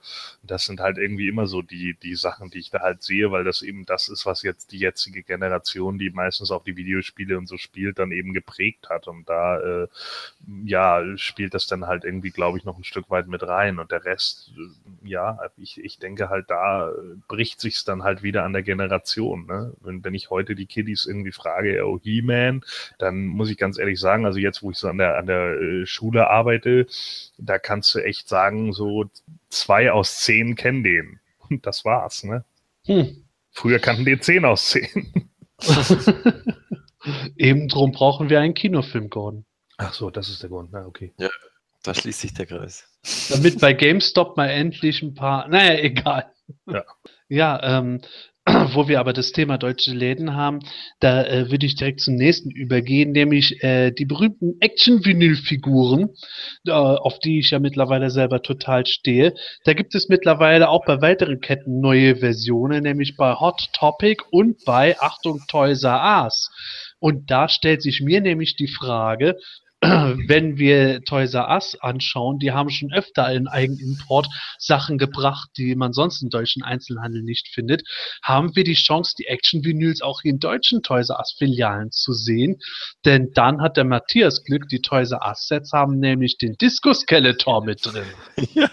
das 0.52 0.66
sind 0.66 0.82
halt 0.82 0.98
irgendwie 0.98 1.30
immer 1.30 1.48
so 1.48 1.62
die, 1.62 1.94
die 1.94 2.16
Sachen, 2.16 2.50
die 2.50 2.60
ich 2.60 2.70
da 2.70 2.82
halt 2.82 3.04
sehe, 3.04 3.32
weil 3.32 3.46
das 3.46 3.62
eben 3.62 3.86
das 3.86 4.10
ist, 4.10 4.26
was 4.26 4.44
jetzt 4.44 4.74
die 4.74 4.80
jetzige 4.80 5.24
Generation, 5.24 5.98
die 5.98 6.10
meistens 6.10 6.52
auch 6.52 6.66
die 6.66 6.76
Videospiele 6.76 7.38
und 7.38 7.48
so 7.48 7.58
spielt, 7.58 8.00
dann 8.00 8.12
eben 8.12 8.34
geprägt 8.34 8.90
hat. 8.90 9.08
Und 9.08 9.30
da, 9.30 9.60
äh, 9.62 9.88
ja, 10.66 11.02
spielt 11.16 11.54
das 11.54 11.68
dann 11.68 11.88
halt 11.88 12.04
irgendwie, 12.04 12.32
glaube 12.32 12.58
ich, 12.58 12.66
noch 12.66 12.78
ein 12.78 12.84
Stück 12.84 13.10
weit 13.10 13.30
mit 13.30 13.44
rein. 13.48 13.80
Und 13.80 13.92
der 13.92 14.04
Rest, 14.04 14.52
äh, 14.58 15.08
ja, 15.08 15.40
ich, 15.56 15.80
ich 15.82 16.00
denke 16.00 16.28
halt, 16.28 16.50
da 16.50 16.90
äh, 16.90 16.94
bricht 17.30 17.62
sich's 17.62 17.86
dann 17.86 18.04
halt 18.04 18.22
wieder 18.22 18.44
an 18.44 18.52
der 18.52 18.64
Generation. 18.64 19.46
Ne? 19.46 19.74
Wenn, 19.80 20.04
wenn 20.04 20.14
ich 20.14 20.32
heute 20.32 20.54
die 20.54 20.66
Kiddies 20.66 21.06
irgendwie 21.06 21.32
frage, 21.32 21.82
oh, 21.88 21.98
He-Man, 22.04 22.62
dann 22.98 23.26
muss 23.26 23.50
ich 23.50 23.58
ganz 23.58 23.80
ehrlich 23.80 24.02
sagen, 24.02 24.26
also 24.26 24.38
jetzt, 24.38 24.62
wo 24.64 24.72
ich 24.72 24.78
so 24.78 24.90
an 24.90 24.98
der, 24.98 25.18
an 25.18 25.28
der 25.28 25.62
äh, 25.62 25.86
Schule 25.86 26.30
arbeite, 26.30 26.88
da 27.38 27.58
kannst 27.58 27.96
du 27.96 28.00
echt 28.00 28.28
sagen, 28.28 28.74
so 28.74 29.10
zwei 29.52 29.92
aus 29.92 30.20
zehn 30.20 30.56
kennen 30.56 30.84
den. 30.84 31.20
Und 31.50 31.66
das 31.66 31.86
war's, 31.86 32.24
ne? 32.24 32.46
Hm. 32.86 33.26
Früher 33.52 33.80
kannten 33.80 34.06
die 34.06 34.20
zehn 34.20 34.46
aus 34.46 34.70
zehn. 34.70 35.30
Eben 37.36 37.68
drum 37.68 37.92
brauchen 37.92 38.30
wir 38.30 38.40
einen 38.40 38.54
Kinofilm, 38.54 39.10
Gordon. 39.10 39.46
Ach 39.78 39.94
so, 39.94 40.10
das 40.10 40.30
ist 40.30 40.42
der 40.42 40.50
Grund. 40.50 40.70
Na, 40.72 40.86
okay. 40.86 41.14
Da 41.84 41.94
schließt 41.94 42.22
sich 42.22 42.34
der 42.34 42.46
Kreis. 42.46 42.88
Damit 43.30 43.60
bei 43.60 43.74
GameStop 43.74 44.38
mal 44.38 44.50
endlich 44.50 45.02
ein 45.02 45.16
paar. 45.16 45.48
Naja, 45.48 45.80
egal. 45.80 46.32
Ja. 46.68 46.84
Ja, 47.28 47.80
ähm, 47.80 48.02
wo 48.74 48.88
wir 48.88 49.00
aber 49.00 49.14
das 49.14 49.32
Thema 49.32 49.60
deutsche 49.60 49.94
Läden 49.94 50.34
haben, 50.36 50.60
da 51.00 51.24
äh, 51.24 51.52
würde 51.52 51.66
ich 51.68 51.76
direkt 51.76 52.00
zum 52.00 52.16
nächsten 52.16 52.50
übergehen, 52.50 53.12
nämlich 53.12 53.64
äh, 53.64 53.92
die 53.92 54.06
berühmten 54.06 54.56
Action-Vinyl-Figuren, 54.60 56.10
äh, 56.66 56.72
auf 56.72 57.20
die 57.20 57.40
ich 57.40 57.52
ja 57.52 57.60
mittlerweile 57.60 58.10
selber 58.10 58.42
total 58.42 58.88
stehe. 58.88 59.36
Da 59.64 59.74
gibt 59.74 59.94
es 59.94 60.10
mittlerweile 60.10 60.70
auch 60.70 60.86
bei 60.86 61.02
weiteren 61.02 61.40
Ketten 61.40 61.82
neue 61.82 62.16
Versionen, 62.16 62.82
nämlich 62.84 63.16
bei 63.16 63.36
Hot 63.36 63.70
Topic 63.74 64.24
und 64.32 64.66
bei 64.66 65.00
Achtung 65.00 65.42
Toys 65.48 65.84
R 65.84 66.24
Us. 66.24 66.50
Und 67.00 67.30
da 67.30 67.48
stellt 67.48 67.82
sich 67.84 68.02
mir 68.02 68.22
nämlich 68.22 68.56
die 68.56 68.68
Frage, 68.68 69.36
wenn 70.28 70.58
wir 70.58 71.02
Toys 71.02 71.34
R 71.34 71.50
Us 71.50 71.76
anschauen, 71.80 72.38
die 72.38 72.52
haben 72.52 72.70
schon 72.70 72.94
öfter 72.94 73.32
in 73.32 73.48
Eigenimport 73.48 74.28
Sachen 74.60 75.00
gebracht, 75.00 75.50
die 75.58 75.76
man 75.76 75.92
sonst 75.92 76.22
im 76.22 76.30
deutschen 76.30 76.62
Einzelhandel 76.62 77.24
nicht 77.24 77.48
findet. 77.48 77.82
Haben 78.22 78.56
wir 78.56 78.64
die 78.64 78.76
Chance, 78.76 79.16
die 79.18 79.26
Action-Vinyls 79.26 80.02
auch 80.04 80.22
in 80.24 80.40
deutschen 80.40 80.84
Toys 80.84 81.10
R 81.10 81.18
Us 81.18 81.36
Filialen 81.36 81.92
zu 81.92 82.14
sehen? 82.14 82.60
Denn 83.06 83.32
dann 83.34 83.60
hat 83.60 83.76
der 83.76 83.86
Matthias 83.86 84.44
Glück, 84.44 84.68
die 84.70 84.82
Toys 84.82 85.12
R 85.12 85.26
Us 85.28 85.48
Sets 85.48 85.72
haben 85.74 86.00
nämlich 86.00 86.38
den 86.38 86.58
Disco 86.58 86.94
Skeletor 86.94 87.66
mit 87.66 87.84
drin. 87.84 88.06
ja, 88.54 88.70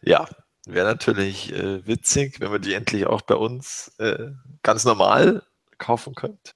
ja 0.00 0.26
wäre 0.66 0.86
natürlich 0.86 1.52
äh, 1.52 1.86
witzig, 1.86 2.40
wenn 2.40 2.50
wir 2.50 2.58
die 2.58 2.72
endlich 2.72 3.06
auch 3.06 3.20
bei 3.22 3.34
uns 3.34 3.92
äh, 3.98 4.30
ganz 4.62 4.86
normal 4.86 5.42
kaufen 5.76 6.14
könnt. 6.14 6.54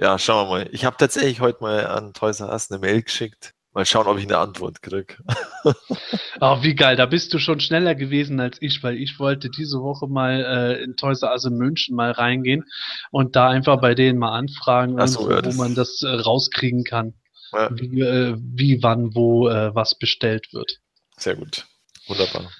Ja, 0.00 0.18
schauen 0.18 0.46
wir 0.46 0.50
mal. 0.50 0.68
Ich 0.72 0.84
habe 0.84 0.96
tatsächlich 0.96 1.40
heute 1.40 1.58
mal 1.60 1.86
an 1.86 2.12
Toys 2.12 2.40
R 2.40 2.50
Us 2.50 2.70
eine 2.70 2.78
Mail 2.78 3.02
geschickt. 3.02 3.54
Mal 3.74 3.84
schauen, 3.84 4.06
ob 4.06 4.16
ich 4.18 4.24
eine 4.24 4.38
Antwort 4.38 4.80
kriege. 4.80 5.16
Oh, 6.40 6.56
wie 6.62 6.74
geil, 6.74 6.96
da 6.96 7.06
bist 7.06 7.34
du 7.34 7.38
schon 7.38 7.60
schneller 7.60 7.94
gewesen 7.94 8.40
als 8.40 8.58
ich, 8.60 8.82
weil 8.82 8.96
ich 8.96 9.18
wollte 9.18 9.50
diese 9.50 9.80
Woche 9.80 10.06
mal 10.06 10.40
äh, 10.78 10.82
in 10.82 10.96
Toys 10.96 11.22
R 11.22 11.32
Us 11.32 11.44
in 11.44 11.56
München 11.56 11.94
mal 11.94 12.12
reingehen 12.12 12.64
und 13.10 13.36
da 13.36 13.48
einfach 13.50 13.80
bei 13.80 13.94
denen 13.94 14.18
mal 14.18 14.36
anfragen, 14.36 14.98
Ach 15.00 15.06
so, 15.08 15.28
irgendwo, 15.28 15.48
ja, 15.50 15.54
wo 15.54 15.58
man 15.62 15.74
das 15.74 16.00
äh, 16.02 16.08
rauskriegen 16.08 16.84
kann, 16.84 17.14
Ja, 17.52 17.68
wie, 17.72 18.00
äh, 18.00 18.36
wie 18.38 18.82
wann, 18.82 19.14
wo 19.14 19.48
äh, 19.48 19.74
was 19.74 19.98
bestellt 19.98 20.48
wird. 20.52 20.78
sehr 21.16 21.36
gut. 21.36 21.66
Wunderbar. 22.06 22.50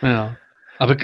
Ja. 0.00 0.36
Aber 0.80 0.96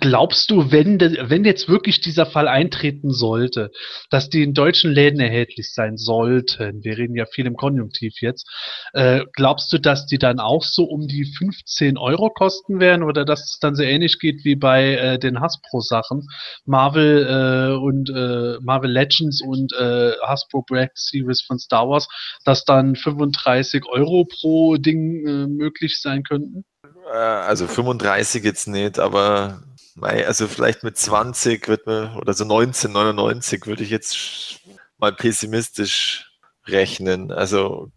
glaubst 0.00 0.50
du, 0.50 0.72
wenn, 0.72 0.98
wenn 0.98 1.44
jetzt 1.44 1.68
wirklich 1.68 2.00
dieser 2.00 2.24
Fall 2.24 2.48
eintreten 2.48 3.10
sollte, 3.12 3.70
dass 4.08 4.30
die 4.30 4.42
in 4.42 4.54
deutschen 4.54 4.90
Läden 4.90 5.20
erhältlich 5.20 5.74
sein 5.74 5.98
sollten, 5.98 6.82
wir 6.82 6.96
reden 6.96 7.14
ja 7.14 7.26
viel 7.26 7.44
im 7.44 7.54
Konjunktiv 7.54 8.14
jetzt, 8.22 8.48
äh, 8.94 9.26
glaubst 9.34 9.70
du, 9.74 9.78
dass 9.78 10.06
die 10.06 10.16
dann 10.16 10.40
auch 10.40 10.64
so 10.64 10.84
um 10.84 11.06
die 11.06 11.26
15 11.36 11.98
Euro 11.98 12.30
kosten 12.30 12.80
werden 12.80 13.02
oder 13.02 13.26
dass 13.26 13.40
es 13.44 13.58
dann 13.60 13.74
so 13.74 13.82
ähnlich 13.82 14.18
geht 14.20 14.42
wie 14.46 14.56
bei 14.56 14.94
äh, 14.94 15.18
den 15.18 15.40
Hasbro-Sachen, 15.40 16.26
Marvel 16.64 17.26
äh, 17.26 17.76
und 17.76 18.08
äh, 18.08 18.56
Marvel 18.62 18.90
Legends 18.90 19.42
und 19.42 19.74
äh, 19.74 20.12
Hasbro 20.22 20.62
Black 20.62 20.92
Series 20.94 21.42
von 21.42 21.58
Star 21.58 21.86
Wars, 21.90 22.08
dass 22.46 22.64
dann 22.64 22.96
35 22.96 23.84
Euro 23.84 24.24
pro 24.24 24.76
Ding 24.76 25.26
äh, 25.26 25.46
möglich 25.46 26.00
sein 26.00 26.22
könnten? 26.22 26.64
Äh, 27.10 27.16
also 27.16 27.66
35 27.66 28.44
jetzt 28.44 28.68
nicht, 28.68 28.98
aber 28.98 29.62
also 30.00 30.46
vielleicht 30.46 30.82
mit 30.84 30.96
20 30.96 31.68
wird 31.68 31.86
man, 31.86 32.16
oder 32.16 32.32
so 32.32 32.44
1999 32.44 33.66
würde 33.66 33.82
ich 33.82 33.90
jetzt 33.90 34.60
mal 34.98 35.12
pessimistisch 35.12 36.30
rechnen. 36.66 37.32
Also, 37.32 37.90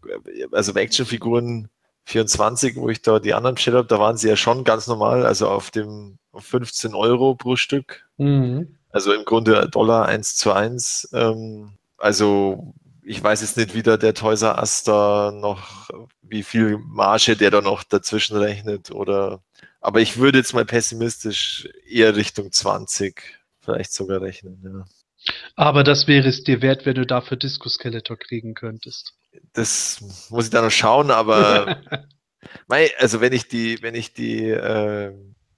also 0.51 0.73
Actionfiguren 0.73 1.69
24, 2.05 2.75
wo 2.75 2.89
ich 2.89 3.01
da 3.01 3.19
die 3.19 3.33
anderen 3.33 3.55
bestellt 3.55 3.77
habe, 3.77 3.87
da 3.87 3.99
waren 3.99 4.17
sie 4.17 4.27
ja 4.27 4.35
schon 4.35 4.63
ganz 4.63 4.87
normal, 4.87 5.25
also 5.25 5.47
auf 5.47 5.71
dem 5.71 6.17
auf 6.31 6.45
15 6.45 6.95
Euro 6.95 7.35
pro 7.35 7.55
Stück. 7.55 8.05
Mhm. 8.17 8.75
Also 8.89 9.13
im 9.13 9.23
Grunde 9.23 9.69
Dollar 9.69 10.07
1 10.07 10.35
zu 10.35 10.51
1. 10.51 11.09
Ähm, 11.13 11.73
also 11.97 12.73
ich 13.05 13.21
weiß 13.23 13.41
jetzt 13.41 13.57
nicht, 13.57 13.73
wie 13.73 13.83
da 13.83 13.97
der 13.97 14.13
Toys 14.13 14.41
R 14.41 14.57
Us 14.59 14.83
da 14.83 15.31
noch, 15.33 15.89
wie 16.21 16.43
viel 16.43 16.77
Marge 16.77 17.35
der 17.35 17.51
da 17.51 17.61
noch 17.61 17.83
dazwischen 17.83 18.37
rechnet 18.37 18.91
oder, 18.91 19.43
aber 19.81 20.01
ich 20.01 20.17
würde 20.17 20.37
jetzt 20.37 20.53
mal 20.53 20.65
pessimistisch 20.65 21.67
eher 21.87 22.15
Richtung 22.15 22.51
20 22.51 23.21
vielleicht 23.61 23.93
sogar 23.93 24.21
rechnen, 24.21 24.61
ja. 24.63 24.85
Aber 25.55 25.83
das 25.83 26.07
wäre 26.07 26.27
es 26.27 26.43
dir 26.43 26.61
wert, 26.61 26.85
wenn 26.85 26.95
du 26.95 27.05
dafür 27.05 27.37
Disco 27.37 27.69
Skeletor 27.69 28.17
kriegen 28.17 28.55
könntest. 28.55 29.13
Das 29.53 30.01
muss 30.29 30.45
ich 30.45 30.51
da 30.51 30.61
noch 30.61 30.71
schauen, 30.71 31.11
aber 31.11 31.81
mei, 32.67 32.91
also 32.97 33.21
wenn 33.21 33.31
ich 33.31 33.47
die, 33.47 33.81
wenn 33.81 33.95
ich 33.95 34.13
die, 34.13 34.49
äh, 34.49 35.13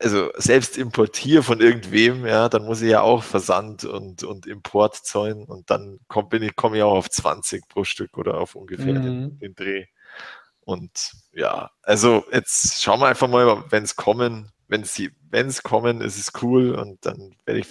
also 0.06 0.32
selbst 0.38 0.78
importiere 0.78 1.42
von 1.42 1.60
irgendwem, 1.62 2.28
ja, 2.28 2.48
dann 2.48 2.64
muss 2.66 2.82
ich 2.84 2.92
ja 2.92 3.02
auch 3.02 3.24
Versand 3.24 3.86
und, 3.86 4.24
und 4.24 4.46
Import 4.46 4.96
zahlen 4.98 5.46
und 5.46 5.72
dann 5.72 6.00
komme 6.08 6.28
bin 6.30 6.44
ich, 6.44 6.56
komm 6.56 6.76
ich 6.76 6.84
auch 6.84 6.94
auf 6.94 7.10
20 7.10 7.68
pro 7.68 7.84
Stück 7.84 8.16
oder 8.18 8.40
auf 8.40 8.54
ungefähr 8.56 8.94
Mhm. 8.94 9.02
den, 9.02 9.40
den 9.40 9.56
Dreh. 9.56 9.86
Und 10.62 11.12
ja, 11.34 11.72
also 11.82 12.24
jetzt 12.32 12.84
schauen 12.84 13.00
wir 13.00 13.08
einfach 13.08 13.28
mal, 13.28 13.64
wenn 13.72 13.84
es 13.84 13.96
kommen, 13.96 14.52
wenn 14.68 14.84
sie, 14.84 15.12
wenn 15.32 15.48
es 15.48 15.64
kommen, 15.64 16.02
ist 16.02 16.20
es 16.20 16.32
cool 16.44 16.76
und 16.76 17.04
dann 17.06 17.36
werde 17.46 17.60
ich 17.60 17.68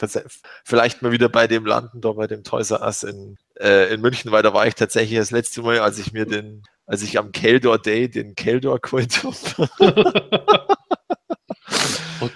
vielleicht 0.64 1.03
mal 1.03 1.12
wieder 1.12 1.28
bei 1.28 1.47
dem 1.47 1.66
landen, 1.66 2.01
da 2.01 2.12
bei 2.12 2.26
dem 2.26 2.43
Toys 2.45 2.72
R 2.72 2.82
Us 2.82 3.05
in, 3.05 3.37
äh, 3.61 3.95
in 3.95 4.01
München, 4.01 4.32
weil 4.32 4.43
da 4.43 4.53
war 4.55 4.66
ich 4.66 4.74
tatsächlich 4.74 5.18
das 5.18 5.30
letzte 5.30 5.62
Mal, 5.62 5.78
als 5.80 5.99
ich 6.01 6.12
mir 6.12 6.26
den, 6.26 6.62
als 6.87 7.03
ich 7.03 7.16
am 7.18 7.30
Keldor 7.32 7.78
Day 7.78 8.09
den 8.11 8.35
Keldor 8.35 8.80
geholt 8.80 9.22
habe. 9.24 9.68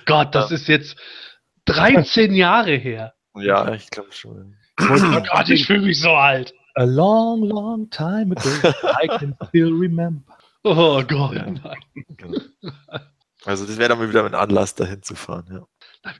oh 0.09 0.14
Gott, 0.14 0.34
das 0.34 0.50
ist 0.50 0.68
jetzt 0.68 0.96
13 1.66 2.34
Jahre 2.34 2.74
her. 2.76 3.14
ja, 3.36 3.72
ich 3.74 3.90
glaube 3.90 4.12
schon. 4.12 4.56
Oh 4.80 5.20
Gott, 5.32 5.48
ich 5.48 5.66
fühle 5.66 5.80
mich 5.86 6.00
so 6.00 6.11
alt. 6.11 6.54
A 6.74 6.84
long, 6.84 7.42
long 7.42 7.90
time 7.90 8.34
ago, 8.36 8.48
I 9.02 9.09
can 9.09 9.34
still 9.48 9.72
remember. 9.72 10.36
Oh 10.64 11.02
Gott, 11.02 11.34
Ja. 11.34 11.46
nein. 11.50 12.44
Also 13.44 13.66
das 13.66 13.78
wäre 13.78 13.88
dann 13.90 13.98
mal 13.98 14.09
wieder 14.09 14.24
ein 14.24 14.34
Anlass, 14.34 14.74
dahin 14.74 15.02
zu 15.02 15.14
fahren, 15.14 15.46
ja. 15.50 15.66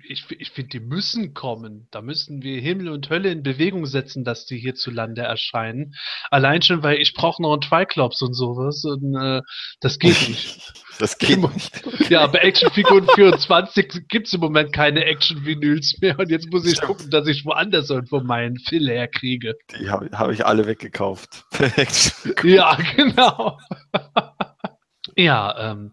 Ich, 0.09 0.24
ich 0.31 0.51
finde, 0.51 0.70
die 0.70 0.81
müssen 0.81 1.35
kommen. 1.35 1.89
Da 1.91 2.03
müssen 2.03 2.43
wir 2.43 2.61
Himmel 2.61 2.89
und 2.89 3.09
Hölle 3.11 3.31
in 3.31 3.43
Bewegung 3.43 3.87
setzen, 3.87 4.24
dass 4.24 4.45
die 4.45 4.59
hierzulande 4.59 5.22
erscheinen. 5.22 5.95
Allein 6.31 6.62
schon, 6.62 6.83
weil 6.83 6.99
ich 6.99 7.14
brauche 7.14 7.41
noch 7.41 7.53
einen 7.53 7.61
Triclops 7.61 8.20
und 8.22 8.35
sowas. 8.35 8.85
Und 8.85 9.14
äh, 9.14 9.43
das 9.81 9.99
geht 9.99 10.29
nicht. 10.29 10.72
Das 10.99 11.16
geht 11.16 11.39
nicht. 11.39 12.11
ja, 12.11 12.26
bei 12.26 12.41
Actionfiguren 12.41 13.07
24 13.14 14.09
gibt 14.09 14.26
es 14.26 14.33
im 14.35 14.41
Moment 14.41 14.72
keine 14.72 15.05
Action-Vinyls 15.05 15.99
mehr. 16.01 16.18
Und 16.18 16.29
jetzt 16.29 16.51
muss 16.51 16.66
ich 16.66 16.81
gucken, 16.81 17.09
dass 17.11 17.29
ich 17.29 17.45
woanders 17.45 17.89
irgendwo 17.89 18.18
meinen 18.18 18.59
Fill 18.59 18.89
herkriege. 18.89 19.55
Die 19.79 19.91
habe 19.91 20.11
hab 20.11 20.33
ich 20.33 20.45
alle 20.45 20.66
weggekauft. 20.66 21.45
Ja, 22.43 22.76
genau. 22.97 23.59
ja, 25.16 25.70
ähm, 25.70 25.93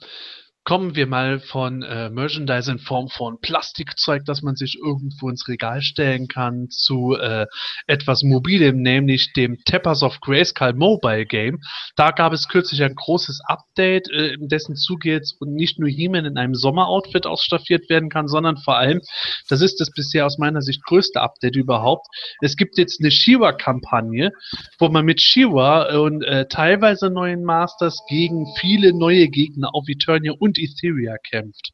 kommen 0.65 0.95
wir 0.95 1.05
mal 1.05 1.39
von 1.39 1.83
äh, 1.83 2.09
Merchandise 2.09 2.71
in 2.71 2.79
Form 2.79 3.07
von 3.07 3.39
Plastikzeug, 3.39 4.25
das 4.25 4.41
man 4.41 4.55
sich 4.55 4.79
irgendwo 4.83 5.29
ins 5.29 5.47
Regal 5.47 5.83
stellen 5.83 6.27
kann, 6.27 6.69
zu 6.69 7.15
äh, 7.15 7.45
etwas 7.85 8.23
Mobilem, 8.23 8.81
nämlich 8.81 9.31
dem 9.33 9.59
Tappers 9.65 10.01
of 10.01 10.19
Grayskull 10.21 10.73
Mobile 10.73 11.27
Game. 11.27 11.59
Da 11.95 12.09
gab 12.09 12.33
es 12.33 12.47
kürzlich 12.47 12.81
ein 12.81 12.95
großes 12.95 13.41
Update, 13.47 14.09
äh, 14.09 14.33
in 14.33 14.47
dessen 14.47 14.75
Zuge 14.75 15.11
jetzt 15.11 15.39
nicht 15.41 15.77
nur 15.79 15.87
He-Man 15.87 16.25
in 16.25 16.37
einem 16.37 16.55
Sommeroutfit 16.55 17.27
ausstaffiert 17.27 17.87
werden 17.87 18.09
kann, 18.09 18.27
sondern 18.27 18.57
vor 18.57 18.77
allem, 18.77 19.01
das 19.47 19.61
ist 19.61 19.79
das 19.79 19.91
bisher 19.91 20.25
aus 20.25 20.39
meiner 20.39 20.63
Sicht 20.63 20.83
größte 20.83 21.21
Update 21.21 21.55
überhaupt, 21.55 22.07
es 22.41 22.57
gibt 22.57 22.79
jetzt 22.79 22.99
eine 22.99 23.11
Shiva-Kampagne, 23.11 24.31
wo 24.79 24.89
man 24.89 25.05
mit 25.05 25.21
Shiva 25.21 25.95
und 25.95 26.23
äh, 26.23 26.47
teilweise 26.47 27.11
neuen 27.11 27.43
Masters 27.43 27.99
gegen 28.09 28.47
viele 28.59 28.93
neue 28.93 29.27
Gegner 29.27 29.69
auf 29.73 29.87
Eternia 29.87 30.33
und 30.39 30.54
Etheria 30.57 31.17
kämpft. 31.17 31.71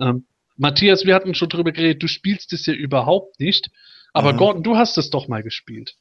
Ähm, 0.00 0.26
Matthias, 0.56 1.04
wir 1.06 1.14
hatten 1.14 1.34
schon 1.34 1.48
drüber 1.48 1.72
geredet, 1.72 2.02
du 2.02 2.08
spielst 2.08 2.52
es 2.52 2.66
ja 2.66 2.74
überhaupt 2.74 3.40
nicht, 3.40 3.70
aber 4.12 4.32
Mhm. 4.32 4.36
Gordon, 4.38 4.62
du 4.62 4.76
hast 4.76 4.98
es 4.98 5.10
doch 5.10 5.28
mal 5.28 5.42
gespielt. 5.42 5.96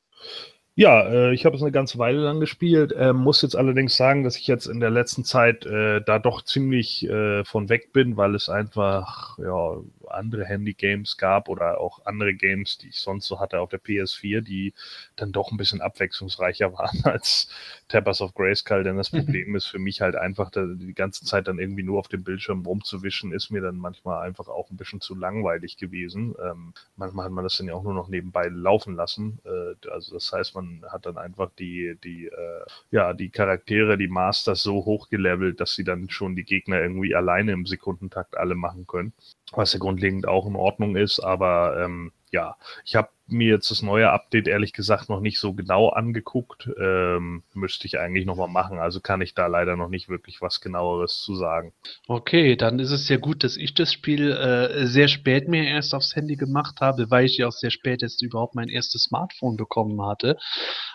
Ja, 0.75 1.03
äh, 1.09 1.33
ich 1.33 1.45
habe 1.45 1.55
es 1.55 1.61
eine 1.61 1.71
ganze 1.71 1.97
Weile 1.97 2.19
lang 2.21 2.39
gespielt, 2.39 2.93
äh, 2.93 3.11
muss 3.13 3.41
jetzt 3.41 3.55
allerdings 3.55 3.97
sagen, 3.97 4.23
dass 4.23 4.37
ich 4.37 4.47
jetzt 4.47 4.67
in 4.67 4.79
der 4.79 4.89
letzten 4.89 5.25
Zeit 5.25 5.65
äh, 5.65 6.01
da 6.05 6.17
doch 6.17 6.43
ziemlich 6.43 7.03
äh, 7.09 7.43
von 7.43 7.67
weg 7.69 7.91
bin, 7.91 8.15
weil 8.15 8.35
es 8.35 8.47
einfach 8.49 9.37
ja, 9.39 9.77
andere 10.15 10.45
Handy-Games 10.45 11.17
gab 11.17 11.49
oder 11.49 11.79
auch 11.79 12.05
andere 12.05 12.33
Games, 12.33 12.77
die 12.77 12.89
ich 12.89 12.99
sonst 12.99 13.27
so 13.27 13.39
hatte 13.39 13.59
auf 13.59 13.69
der 13.69 13.81
PS4, 13.81 14.41
die 14.41 14.73
dann 15.15 15.31
doch 15.31 15.51
ein 15.51 15.57
bisschen 15.57 15.81
abwechslungsreicher 15.81 16.73
waren 16.77 17.03
als 17.03 17.49
Tappers 17.87 18.21
of 18.21 18.33
Grayskull, 18.33 18.83
denn 18.83 18.97
das 18.97 19.09
Problem 19.09 19.55
ist 19.55 19.67
für 19.67 19.79
mich 19.79 20.01
halt 20.01 20.15
einfach, 20.15 20.51
die 20.51 20.93
ganze 20.93 21.25
Zeit 21.25 21.47
dann 21.47 21.59
irgendwie 21.59 21.83
nur 21.83 21.99
auf 21.99 22.07
dem 22.07 22.23
Bildschirm 22.23 22.65
rumzuwischen, 22.65 23.33
ist 23.33 23.49
mir 23.51 23.61
dann 23.61 23.77
manchmal 23.77 24.25
einfach 24.25 24.47
auch 24.47 24.69
ein 24.69 24.77
bisschen 24.77 25.01
zu 25.01 25.15
langweilig 25.15 25.77
gewesen. 25.77 26.35
Ähm, 26.41 26.73
manchmal 26.95 27.25
hat 27.25 27.31
man 27.33 27.43
das 27.43 27.57
dann 27.57 27.67
ja 27.67 27.73
auch 27.73 27.83
nur 27.83 27.93
noch 27.93 28.07
nebenbei 28.07 28.47
laufen 28.47 28.95
lassen. 28.95 29.39
Äh, 29.43 29.89
also 29.89 30.13
das 30.13 30.31
heißt, 30.31 30.55
man 30.55 30.83
hat 30.89 31.05
dann 31.05 31.17
einfach 31.17 31.51
die, 31.59 31.97
die, 32.03 32.27
äh, 32.27 32.65
ja, 32.91 33.13
die 33.13 33.29
Charaktere, 33.29 33.97
die 33.97 34.07
Masters 34.07 34.63
so 34.63 34.85
hochgelevelt, 34.85 35.59
dass 35.59 35.75
sie 35.75 35.83
dann 35.83 36.09
schon 36.09 36.35
die 36.35 36.45
Gegner 36.45 36.81
irgendwie 36.81 37.15
alleine 37.15 37.51
im 37.51 37.65
Sekundentakt 37.65 38.37
alle 38.37 38.55
machen 38.55 38.87
können. 38.87 39.13
Was 39.51 39.73
ja 39.73 39.79
grundlegend 39.79 40.27
auch 40.27 40.47
in 40.47 40.55
Ordnung 40.55 40.95
ist, 40.95 41.19
aber 41.19 41.81
ähm, 41.83 42.11
ja, 42.31 42.55
ich 42.85 42.95
habe 42.95 43.09
mir 43.31 43.49
jetzt 43.49 43.71
das 43.71 43.81
neue 43.81 44.09
Update 44.09 44.47
ehrlich 44.47 44.73
gesagt 44.73 45.09
noch 45.09 45.19
nicht 45.19 45.39
so 45.39 45.53
genau 45.53 45.89
angeguckt. 45.89 46.69
Ähm, 46.79 47.43
müsste 47.53 47.87
ich 47.87 47.99
eigentlich 47.99 48.25
nochmal 48.25 48.47
machen. 48.47 48.79
Also 48.79 48.99
kann 48.99 49.21
ich 49.21 49.33
da 49.33 49.47
leider 49.47 49.75
noch 49.75 49.89
nicht 49.89 50.09
wirklich 50.09 50.41
was 50.41 50.61
genaueres 50.61 51.21
zu 51.21 51.35
sagen. 51.35 51.73
Okay, 52.07 52.55
dann 52.55 52.79
ist 52.79 52.91
es 52.91 53.09
ja 53.09 53.17
gut, 53.17 53.43
dass 53.43 53.57
ich 53.57 53.73
das 53.73 53.91
Spiel 53.93 54.31
äh, 54.31 54.85
sehr 54.85 55.07
spät 55.07 55.47
mir 55.47 55.65
erst 55.65 55.93
aufs 55.93 56.15
Handy 56.15 56.35
gemacht 56.35 56.81
habe, 56.81 57.09
weil 57.09 57.25
ich 57.25 57.37
ja 57.37 57.47
auch 57.47 57.51
sehr 57.51 57.71
spät 57.71 58.01
jetzt 58.01 58.21
überhaupt 58.21 58.55
mein 58.55 58.69
erstes 58.69 59.03
Smartphone 59.03 59.57
bekommen 59.57 60.01
hatte. 60.05 60.37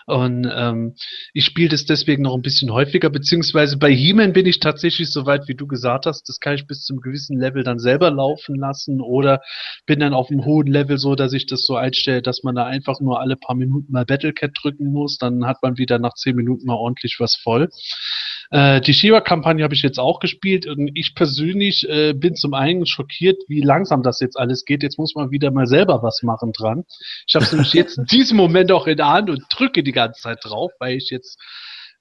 Und 0.05 0.49
ähm, 0.53 0.95
ich 1.33 1.45
spiele 1.45 1.69
das 1.69 1.85
deswegen 1.85 2.23
noch 2.23 2.35
ein 2.35 2.41
bisschen 2.41 2.71
häufiger, 2.71 3.09
beziehungsweise 3.09 3.77
bei 3.77 3.93
He-Man 3.93 4.33
bin 4.33 4.45
ich 4.45 4.59
tatsächlich 4.59 5.11
so 5.11 5.25
weit, 5.25 5.47
wie 5.49 5.55
du 5.55 5.67
gesagt 5.67 6.05
hast, 6.05 6.29
das 6.29 6.39
kann 6.39 6.55
ich 6.55 6.65
bis 6.65 6.83
zum 6.83 7.01
gewissen 7.01 7.37
Level 7.37 7.63
dann 7.63 7.79
selber 7.79 8.09
laufen 8.09 8.55
lassen 8.55 9.01
oder 9.01 9.41
bin 9.85 9.99
dann 9.99 10.13
auf 10.13 10.29
einem 10.29 10.45
hohen 10.45 10.67
Level 10.67 10.97
so, 10.97 11.15
dass 11.15 11.33
ich 11.33 11.45
das 11.45 11.65
so 11.65 11.75
einstelle, 11.75 12.21
dass 12.27 12.43
man 12.43 12.55
da 12.55 12.65
einfach 12.65 12.99
nur 12.99 13.19
alle 13.19 13.35
paar 13.35 13.55
Minuten 13.55 13.91
mal 13.91 14.05
Battlecat 14.05 14.51
drücken 14.53 14.91
muss, 14.91 15.17
dann 15.17 15.45
hat 15.45 15.63
man 15.63 15.77
wieder 15.77 15.97
nach 15.99 16.13
zehn 16.13 16.35
Minuten 16.35 16.65
mal 16.65 16.75
ordentlich 16.75 17.15
was 17.19 17.35
voll. 17.35 17.69
Äh, 18.49 18.81
die 18.81 18.93
Shiva-Kampagne 18.93 19.63
habe 19.63 19.73
ich 19.73 19.81
jetzt 19.81 19.99
auch 19.99 20.19
gespielt 20.19 20.67
und 20.67 20.91
ich 20.93 21.15
persönlich 21.15 21.87
äh, 21.89 22.13
bin 22.13 22.35
zum 22.35 22.53
einen 22.53 22.85
schockiert, 22.85 23.37
wie 23.47 23.61
langsam 23.61 24.03
das 24.03 24.19
jetzt 24.19 24.37
alles 24.37 24.65
geht. 24.65 24.83
Jetzt 24.83 24.97
muss 24.97 25.15
man 25.15 25.31
wieder 25.31 25.51
mal 25.51 25.67
selber 25.67 26.03
was 26.03 26.21
machen 26.23 26.53
dran. 26.53 26.83
Ich 27.27 27.35
habe 27.35 27.45
es 27.45 27.51
nämlich 27.51 27.73
jetzt 27.73 27.97
in 27.97 28.05
diesem 28.05 28.37
Moment 28.37 28.71
auch 28.71 28.87
in 28.87 28.97
der 28.97 29.09
Hand 29.09 29.29
und 29.29 29.43
drücke 29.49 29.83
die 29.83 29.91
ganze 29.91 30.21
Zeit 30.21 30.39
drauf, 30.43 30.71
weil 30.79 30.97
ich 30.97 31.09
jetzt 31.09 31.39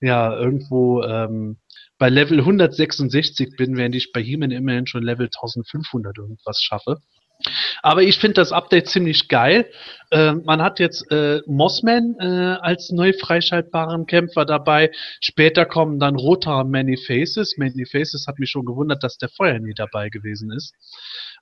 ja 0.01 0.37
irgendwo 0.37 1.03
ähm, 1.03 1.59
bei 1.99 2.11
Level 2.11 2.39
166 2.39 3.57
bin, 3.57 3.77
während 3.77 3.95
ich 3.95 4.13
bei 4.13 4.23
He-Man 4.23 4.51
immerhin 4.51 4.87
schon 4.87 5.03
Level 5.03 5.27
1500 5.27 6.19
irgendwas 6.19 6.61
schaffe. 6.63 6.99
Aber 7.83 8.03
ich 8.03 8.19
finde 8.19 8.35
das 8.35 8.53
Update 8.53 8.89
ziemlich 8.89 9.29
geil. 9.29 9.67
Äh, 10.11 10.33
man 10.33 10.63
hat 10.63 10.79
jetzt 10.79 11.11
äh, 11.11 11.41
Mossman 11.47 12.17
äh, 12.21 12.57
als 12.61 12.91
neu 12.91 13.13
freischaltbaren 13.13 14.07
Kämpfer 14.07 14.45
dabei. 14.45 14.91
Später 15.21 15.67
kommen 15.67 15.99
dann 15.99 16.17
Rotar 16.17 16.65
Many 16.65 16.97
Faces. 16.97 17.57
Many 17.57 17.87
Faces 17.87 18.27
hat 18.27 18.39
mich 18.39 18.51
schon 18.51 18.65
gewundert, 18.65 19.03
dass 19.03 19.19
der 19.19 19.29
vorher 19.29 19.61
nie 19.61 19.75
dabei 19.75 20.09
gewesen 20.09 20.51
ist. 20.51 20.75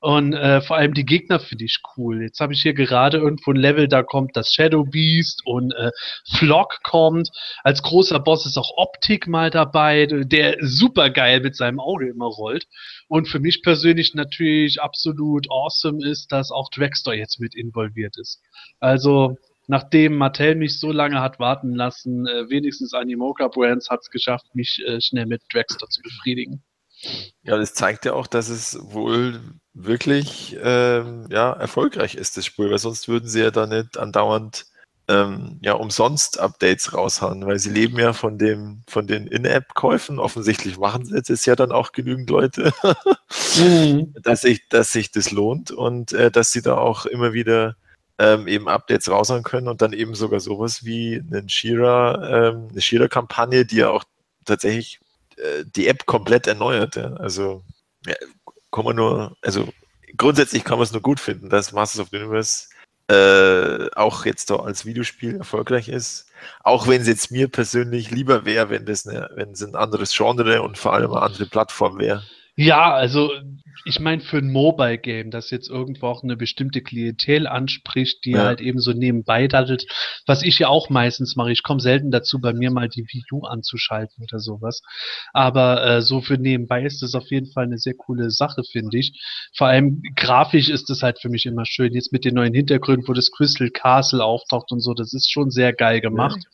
Und 0.05 0.35
äh, 0.35 0.61
vor 0.61 0.77
allem 0.77 0.93
die 0.93 1.07
Gegner 1.07 1.41
finde 1.41 1.65
ich 1.65 1.81
cool. 1.97 2.21
Jetzt 2.21 2.39
habe 2.39 2.53
ich 2.53 2.61
hier 2.61 2.75
gerade 2.75 3.17
irgendwo 3.17 3.53
ein 3.53 3.57
Level, 3.57 3.89
da 3.89 4.03
kommt 4.03 4.37
das 4.37 4.53
Shadow 4.53 4.85
Beast 4.85 5.41
und 5.47 5.73
äh, 5.73 5.93
Flock 6.37 6.81
kommt. 6.83 7.31
Als 7.63 7.83
großer 7.83 8.21
Boss 8.21 8.45
ist 8.45 8.59
auch 8.59 8.71
Optik 8.77 9.27
mal 9.29 9.49
dabei, 9.49 10.05
der 10.05 10.59
super 10.61 11.09
geil 11.09 11.41
mit 11.41 11.57
seinem 11.57 11.81
Auge 11.81 12.11
immer 12.11 12.27
rollt. 12.27 12.67
Und 13.09 13.29
für 13.29 13.41
mich 13.41 13.63
persönlich 13.63 14.13
natürlich 14.13 14.79
absolut 14.83 15.51
awesome 15.51 16.07
ist, 16.07 16.31
dass 16.33 16.51
auch 16.51 16.69
Dragstore 16.69 17.17
jetzt 17.17 17.41
mit 17.41 17.55
involviert 17.55 18.19
ist. 18.19 18.43
Also 18.81 19.39
nachdem 19.69 20.19
Mattel 20.19 20.55
mich 20.55 20.81
so 20.81 20.93
lange 20.93 21.23
hat 21.23 21.39
warten 21.39 21.75
lassen, 21.75 22.27
äh, 22.27 22.51
wenigstens 22.51 22.93
Animoca 22.93 23.49
Brands 23.49 23.89
hat 23.89 24.01
es 24.03 24.11
geschafft, 24.11 24.55
mich 24.55 24.83
äh, 24.87 25.01
schnell 25.01 25.25
mit 25.25 25.41
Dragstore 25.51 25.89
zu 25.89 26.03
befriedigen. 26.03 26.63
Ja, 27.43 27.57
das 27.57 27.73
zeigt 27.73 28.05
ja 28.05 28.13
auch, 28.13 28.27
dass 28.27 28.51
es 28.51 28.79
wohl 28.83 29.41
wirklich 29.75 30.57
ähm, 30.63 31.27
ja, 31.31 31.53
erfolgreich 31.53 32.15
ist, 32.15 32.37
das 32.37 32.47
Spiel, 32.47 32.71
weil 32.71 32.79
sonst 32.79 33.09
würden 33.09 33.29
sie 33.29 33.41
ja 33.41 33.51
da 33.51 33.67
nicht 33.67 33.99
andauernd 33.99 34.67
ähm, 35.07 35.59
ja, 35.61 35.75
umsonst 35.75 36.41
Updates 36.41 36.95
raushauen, 36.95 37.45
weil 37.45 37.59
sie 37.59 37.71
leben 37.71 37.99
ja 37.99 38.13
von 38.15 38.39
dem, 38.39 38.83
von 38.89 39.07
den 39.07 39.27
In-App-Käufen. 39.27 40.19
Offensichtlich 40.19 40.79
machen 40.79 41.05
sie 41.05 41.15
jetzt 41.15 41.45
ja 41.45 41.57
dann 41.57 41.73
auch 41.73 41.93
genügend 41.93 42.31
Leute, 42.31 42.73
mhm. 43.59 44.15
dass, 44.23 44.43
sich, 44.43 44.67
dass 44.69 44.93
sich 44.93 45.11
das 45.11 45.31
lohnt 45.31 45.71
und 45.71 46.13
äh, 46.13 46.31
dass 46.31 46.53
sie 46.53 46.63
da 46.63 46.77
auch 46.79 47.05
immer 47.05 47.35
wieder 47.35 47.77
ähm, 48.19 48.49
eben 48.49 48.69
Updates 48.69 49.11
raushauen 49.11 49.43
können 49.43 49.69
und 49.69 49.83
dann 49.83 49.93
eben 49.93 50.15
sogar 50.15 50.41
sowas 50.41 50.85
wie 50.85 51.17
einen 51.17 51.49
Shira, 51.49 52.49
ähm, 52.49 52.69
eine 52.71 52.81
Shira-Kampagne, 52.81 53.67
die 53.67 53.77
ja 53.77 53.91
auch 53.91 54.05
tatsächlich 54.45 55.01
äh, 55.37 55.65
die 55.67 55.89
App 55.89 56.07
komplett 56.07 56.47
erneuert. 56.47 56.97
Ja. 56.97 57.13
Also 57.15 57.63
ja, 58.07 58.15
kann 58.75 58.85
man 58.85 58.97
nur, 58.97 59.37
also 59.41 59.69
grundsätzlich 60.17 60.65
kann 60.65 60.79
man 60.79 60.85
es 60.85 60.93
nur 60.93 61.01
gut 61.01 61.21
finden, 61.21 61.49
dass 61.49 61.73
Masters 61.73 62.01
of 62.01 62.09
the 62.11 62.17
Universe 62.17 62.69
äh, 63.09 63.89
auch 63.95 64.25
jetzt 64.25 64.51
da 64.51 64.57
als 64.57 64.85
Videospiel 64.85 65.37
erfolgreich 65.37 65.89
ist. 65.89 66.27
Auch 66.65 66.89
wenn 66.89 67.03
es 67.03 67.07
jetzt 67.07 67.31
mir 67.31 67.49
persönlich 67.49 68.11
lieber 68.11 68.45
wäre, 68.45 68.71
wenn 68.71 68.87
wenn 68.87 69.53
es 69.53 69.63
ein 69.63 69.77
anderes 69.77 70.17
Genre 70.17 70.63
und 70.63 70.77
vor 70.77 70.93
allem 70.93 71.13
eine 71.13 71.23
andere 71.23 71.47
Plattform 71.47 71.99
wäre. 71.99 72.25
Ja, 72.57 72.95
also 72.95 73.33
ich 73.85 74.01
meine 74.01 74.23
für 74.23 74.39
ein 74.39 74.51
Mobile 74.51 74.99
Game, 74.99 75.31
das 75.31 75.51
jetzt 75.51 75.69
irgendwo 75.69 76.07
auch 76.07 76.23
eine 76.23 76.37
bestimmte 76.37 76.81
Klientel 76.81 77.47
anspricht, 77.47 78.25
die 78.25 78.33
ja. 78.33 78.45
halt 78.45 78.61
eben 78.61 78.79
so 78.79 78.93
nebenbei 78.93 79.49
daddelt, 79.49 79.87
was 80.27 80.43
ich 80.43 80.61
ja 80.61 80.69
auch 80.69 80.89
meistens 80.89 81.37
mache. 81.37 81.53
Ich 81.53 81.63
komme 81.63 81.81
selten 81.81 82.11
dazu, 82.11 82.41
bei 82.41 82.53
mir 82.53 82.71
mal 82.71 82.89
die 82.89 83.03
Wii 83.03 83.25
U 83.33 83.45
anzuschalten 83.45 84.23
oder 84.23 84.39
sowas. 84.39 84.83
Aber 85.33 85.85
äh, 85.85 86.03
so 86.03 86.21
für 86.21 86.39
nebenbei 86.39 86.85
ist 86.85 87.03
das 87.03 87.15
auf 87.15 87.29
jeden 87.31 87.51
Fall 87.51 87.65
eine 87.65 87.79
sehr 87.79 87.95
coole 87.95 88.31
Sache, 88.31 88.63
finde 88.71 88.99
ich. 88.99 89.21
Vor 89.57 89.67
allem 89.67 90.03
grafisch 90.15 90.69
ist 90.69 90.89
es 90.91 91.03
halt 91.03 91.21
für 91.21 91.29
mich 91.29 91.47
immer 91.47 91.67
schön. 91.67 91.93
Jetzt 91.93 92.13
mit 92.13 92.25
den 92.25 92.35
neuen 92.35 92.55
Hintergründen, 92.55 93.09
wo 93.09 93.13
das 93.13 93.31
Crystal 93.33 93.71
Castle 93.71 94.25
auftaucht 94.25 94.71
und 94.71 94.81
so, 94.81 94.95
das 94.95 95.13
ist 95.13 95.31
schon 95.31 95.51
sehr 95.51 95.73
geil 95.73 96.01
gemacht. 96.01 96.39
Ja. 96.41 96.51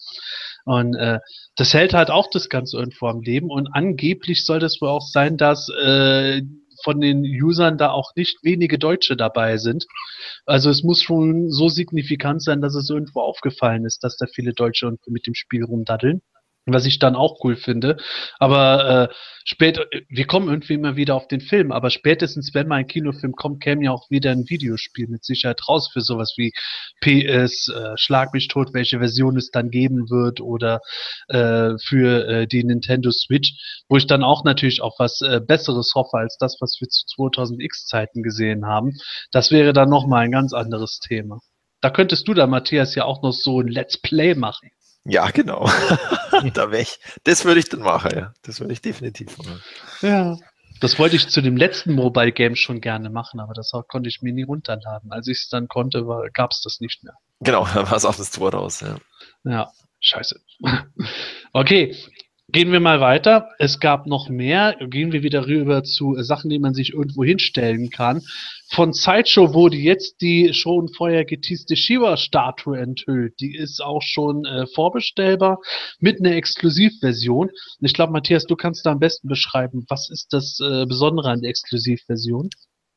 Und 0.65 0.95
äh, 0.95 1.19
das 1.57 1.75
hält 1.75 1.95
halt 1.95 2.11
auch 2.11 2.29
das 2.31 2.49
Ganze 2.49 2.79
irgendwo 2.79 3.07
am 3.07 3.23
Leben. 3.23 3.51
Und 3.51 3.69
angeblich 3.73 4.45
soll 4.45 4.59
das 4.59 4.81
wohl 4.81 4.89
auch 4.89 5.07
sein, 5.07 5.37
dass 5.37 5.69
äh, 5.83 6.43
von 6.83 7.01
den 7.01 7.23
Usern 7.23 7.79
da 7.79 7.91
auch 7.91 8.13
nicht 8.17 8.39
wenige 8.43 8.79
Deutsche 8.79 9.17
dabei 9.17 9.59
sind. 9.59 9.87
Also 10.47 10.71
es 10.71 10.83
muss 10.83 11.03
schon 11.03 11.51
so 11.51 11.69
signifikant 11.69 12.43
sein, 12.43 12.61
dass 12.61 12.75
es 12.75 12.89
irgendwo 12.89 13.21
aufgefallen 13.21 13.85
ist, 13.85 14.03
dass 14.03 14.17
da 14.17 14.27
viele 14.27 14.53
Deutsche 14.55 14.91
mit 15.07 15.27
dem 15.27 15.35
Spiel 15.35 15.65
rumdaddeln 15.65 16.23
was 16.73 16.87
ich 16.87 16.99
dann 16.99 17.17
auch 17.17 17.43
cool 17.45 17.57
finde. 17.57 17.97
Aber 18.39 19.09
äh, 19.11 19.15
später, 19.45 19.87
wir 20.09 20.27
kommen 20.27 20.49
irgendwie 20.49 20.75
immer 20.75 20.97
wieder 20.97 21.15
auf 21.15 21.29
den 21.29 21.41
Film, 21.41 21.73
aber 21.73 21.91
spätestens, 21.91 22.55
wenn 22.55 22.69
mal 22.69 22.77
ein 22.77 22.87
Kinofilm 22.87 23.33
kommt, 23.33 23.63
käme 23.63 23.85
ja 23.85 23.93
auch 23.93 24.11
wieder 24.11 24.31
ein 24.31 24.49
Videospiel 24.49 25.09
mit 25.09 25.25
Sicherheit 25.25 25.61
raus 25.69 25.91
für 25.93 26.01
sowas 26.01 26.35
wie 26.37 26.53
PS, 27.01 27.69
äh, 27.69 27.97
Schlag 27.97 28.33
mich 28.33 28.49
tot, 28.49 28.73
welche 28.73 28.99
Version 28.99 29.37
es 29.37 29.51
dann 29.51 29.71
geben 29.71 30.11
wird 30.11 30.41
oder 30.41 30.81
äh, 31.29 31.75
für 31.85 32.27
äh, 32.29 32.47
die 32.47 32.65
Nintendo 32.65 33.11
Switch, 33.11 33.83
wo 33.89 33.97
ich 33.97 34.07
dann 34.07 34.23
auch 34.23 34.45
natürlich 34.45 34.83
auf 34.83 34.95
was 34.99 35.21
äh, 35.21 35.41
Besseres 35.41 35.93
hoffe 35.95 36.19
als 36.19 36.37
das, 36.39 36.57
was 36.61 36.77
wir 36.81 36.89
zu 36.89 37.05
2000X 37.17 37.87
Zeiten 37.87 38.23
gesehen 38.23 38.67
haben. 38.67 38.97
Das 39.33 39.51
wäre 39.51 39.73
dann 39.73 39.89
nochmal 39.89 40.25
ein 40.25 40.33
ganz 40.33 40.53
anderes 40.53 40.99
Thema. 41.01 41.41
Da 41.81 41.91
könntest 41.91 42.29
du 42.29 42.35
da, 42.35 42.47
Matthias, 42.47 42.95
ja 42.95 43.05
auch 43.05 43.23
noch 43.23 43.33
so 43.33 43.61
ein 43.61 43.69
Let's 43.69 43.99
Play 43.99 44.35
machen. 44.35 44.71
Ja, 45.05 45.31
genau. 45.31 45.69
da 46.55 46.71
ich, 46.73 46.99
das 47.25 47.45
würde 47.45 47.61
ich 47.61 47.69
dann 47.69 47.81
machen, 47.81 48.11
ja. 48.15 48.33
Das 48.43 48.61
würde 48.61 48.73
ich 48.73 48.83
definitiv 48.83 49.37
machen. 49.39 49.63
Ja. 50.03 50.37
Das 50.81 50.99
wollte 50.99 51.17
ich 51.17 51.29
zu 51.29 51.43
dem 51.43 51.59
letzten 51.59 51.93
Mobile 51.93 52.33
Game 52.33 52.57
schon 52.57 52.81
gerne 52.81 53.11
machen, 53.11 53.39
aber 53.39 53.53
das 53.53 53.71
konnte 53.89 54.09
ich 54.09 54.23
mir 54.23 54.33
nie 54.33 54.45
runterladen. 54.45 55.13
Als 55.13 55.29
ich 55.29 55.43
es 55.43 55.49
dann 55.51 55.69
konnte, 55.69 56.07
gab 56.33 56.53
es 56.53 56.63
das 56.63 56.81
nicht 56.81 57.05
mehr. 57.05 57.15
Genau, 57.41 57.67
dann 57.75 57.91
war 57.91 57.97
es 57.97 58.05
auf 58.05 58.17
das 58.17 58.31
Tor 58.31 58.53
raus, 58.53 58.81
ja. 58.81 58.97
Ja, 59.45 59.71
scheiße. 60.01 60.41
Okay, 61.53 61.97
Gehen 62.53 62.73
wir 62.73 62.81
mal 62.81 63.01
weiter. 63.01 63.51
Es 63.59 63.79
gab 63.79 64.07
noch 64.07 64.29
mehr. 64.29 64.77
Gehen 64.81 65.13
wir 65.13 65.23
wieder 65.23 65.47
rüber 65.47 65.85
zu 65.85 66.21
Sachen, 66.23 66.51
die 66.51 66.59
man 66.59 66.75
sich 66.75 66.93
irgendwo 66.95 67.23
hinstellen 67.23 67.91
kann. 67.91 68.23
Von 68.73 68.93
Sideshow 68.93 69.55
wurde 69.55 69.77
jetzt 69.77 70.21
die 70.21 70.53
schon 70.53 70.89
vorher 70.89 71.25
geteaste 71.25 71.77
Shiva-Statue 71.77 72.77
enthüllt. 72.77 73.39
Die 73.41 73.55
ist 73.55 73.81
auch 73.81 74.03
schon 74.03 74.45
äh, 74.47 74.67
vorbestellbar 74.75 75.59
mit 76.01 76.19
einer 76.19 76.35
Exklusivversion. 76.35 77.51
Ich 77.81 77.95
glaube, 77.95 78.13
Matthias, 78.13 78.47
du 78.47 78.57
kannst 78.57 78.85
da 78.85 78.93
am 78.93 78.99
besten 78.99 79.29
beschreiben, 79.29 79.85
was 79.89 80.11
ist 80.11 80.33
das 80.33 80.59
äh, 80.61 80.87
Besondere 80.87 81.31
an 81.31 81.43
der 81.43 81.51
Exklusivversion? 81.51 82.51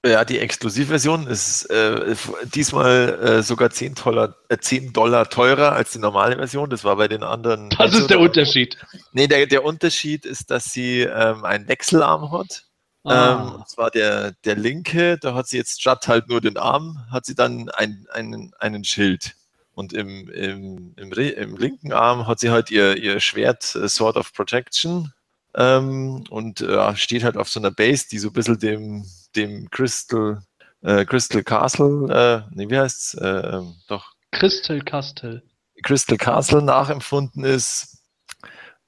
Ja, 0.05 0.25
die 0.25 0.39
Exklusivversion 0.39 1.27
ist 1.27 1.63
äh, 1.69 2.15
diesmal 2.53 3.19
äh, 3.23 3.41
sogar 3.41 3.69
10 3.69 3.95
Dollar, 3.95 4.35
äh, 4.49 4.57
10 4.57 4.91
Dollar 4.91 5.29
teurer 5.29 5.71
als 5.71 5.93
die 5.93 5.99
normale 5.99 6.35
Version. 6.35 6.69
Das 6.69 6.83
war 6.83 6.97
bei 6.97 7.07
den 7.07 7.23
anderen. 7.23 7.69
Das 7.69 7.93
ist 7.93 8.09
der 8.09 8.19
Unterschied. 8.19 8.77
Nee, 9.13 9.27
der, 9.27 9.45
der 9.45 9.63
Unterschied 9.63 10.25
ist, 10.25 10.51
dass 10.51 10.65
sie 10.65 11.01
ähm, 11.01 11.45
einen 11.45 11.69
Wechselarm 11.69 12.33
hat. 12.33 12.65
Ah. 13.05 13.31
Ähm, 13.31 13.55
und 13.55 13.69
zwar 13.69 13.91
der, 13.91 14.33
der 14.43 14.55
linke, 14.55 15.17
da 15.17 15.35
hat 15.35 15.47
sie 15.47 15.57
jetzt 15.57 15.79
statt 15.79 16.05
halt 16.09 16.27
nur 16.27 16.41
den 16.41 16.57
Arm, 16.57 17.05
hat 17.09 17.25
sie 17.25 17.35
dann 17.35 17.69
ein, 17.69 18.05
einen, 18.11 18.53
einen 18.59 18.83
Schild. 18.83 19.35
Und 19.73 19.93
im, 19.93 20.29
im, 20.29 20.93
im, 20.97 21.11
im 21.13 21.57
linken 21.57 21.93
Arm 21.93 22.27
hat 22.27 22.39
sie 22.39 22.51
halt 22.51 22.69
ihr, 22.71 22.97
ihr 22.97 23.21
Schwert 23.21 23.73
äh, 23.75 23.87
Sword 23.87 24.17
of 24.17 24.33
Protection 24.33 25.13
ähm, 25.55 26.25
und 26.29 26.59
äh, 26.59 26.95
steht 26.97 27.23
halt 27.23 27.37
auf 27.37 27.47
so 27.47 27.61
einer 27.61 27.71
Base, 27.71 28.07
die 28.11 28.19
so 28.19 28.27
ein 28.27 28.33
bisschen 28.33 28.59
dem, 28.59 29.05
dem 29.35 29.69
Crystal, 29.69 30.43
äh, 30.81 31.05
Crystal 31.05 31.43
Castle, 31.43 32.45
äh, 32.49 32.55
nee, 32.55 32.69
wie 32.69 32.77
heißt's? 32.77 33.15
Äh, 33.15 33.27
ähm, 33.27 33.75
doch. 33.87 34.13
Crystal 34.31 34.81
Castle. 34.81 35.43
Crystal 35.83 36.17
Castle 36.17 36.61
nachempfunden 36.61 37.43
ist. 37.43 37.97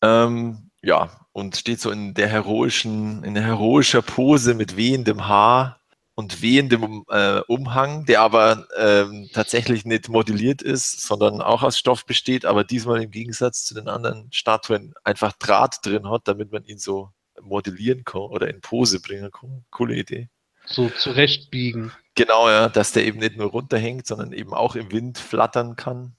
Ähm, 0.02 0.72
ja, 0.82 1.10
und 1.32 1.58
steht 1.58 1.82
so 1.82 1.92
in 1.92 2.14
der 2.14 2.28
heroischen, 2.28 3.24
in 3.24 3.36
heroischer 3.36 4.02
Pose 4.02 4.54
mit 4.54 4.78
wehendem 4.78 5.28
Haar 5.28 5.82
und 6.16 6.42
wehendem 6.42 7.04
äh, 7.10 7.42
Umhang, 7.48 8.06
der 8.06 8.22
aber 8.22 8.68
ähm, 8.78 9.30
tatsächlich 9.34 9.86
nicht 9.86 10.10
modelliert 10.10 10.62
ist, 10.62 11.02
sondern 11.02 11.42
auch 11.42 11.62
aus 11.64 11.78
Stoff 11.78 12.06
besteht, 12.06 12.46
aber 12.46 12.64
diesmal 12.64 13.04
im 13.04 13.12
Gegensatz 13.12 13.66
zu 13.66 13.74
den 13.74 13.90
anderen 13.90 14.32
Statuen 14.32 14.94
einfach 15.04 15.34
Draht 15.34 15.86
drin 15.86 16.10
hat, 16.10 16.28
damit 16.28 16.52
man 16.52 16.64
ihn 16.64 16.78
so 16.78 17.12
modellieren 17.42 18.06
kann 18.06 18.22
oder 18.22 18.48
in 18.48 18.62
Pose 18.62 19.02
bringen 19.02 19.30
kann. 19.32 19.66
Coole 19.72 19.96
Idee. 19.96 20.30
So 20.66 20.90
zurechtbiegen. 20.90 21.92
Genau, 22.16 22.50
ja, 22.50 22.70
dass 22.70 22.94
der 22.94 23.06
eben 23.06 23.20
nicht 23.20 23.38
nur 23.38 23.50
runterhängt, 23.50 24.08
sondern 24.08 24.32
eben 24.32 24.54
auch 24.54 24.76
im 24.76 24.92
Wind 24.92 25.18
flattern 25.18 25.76
kann. 25.76 26.16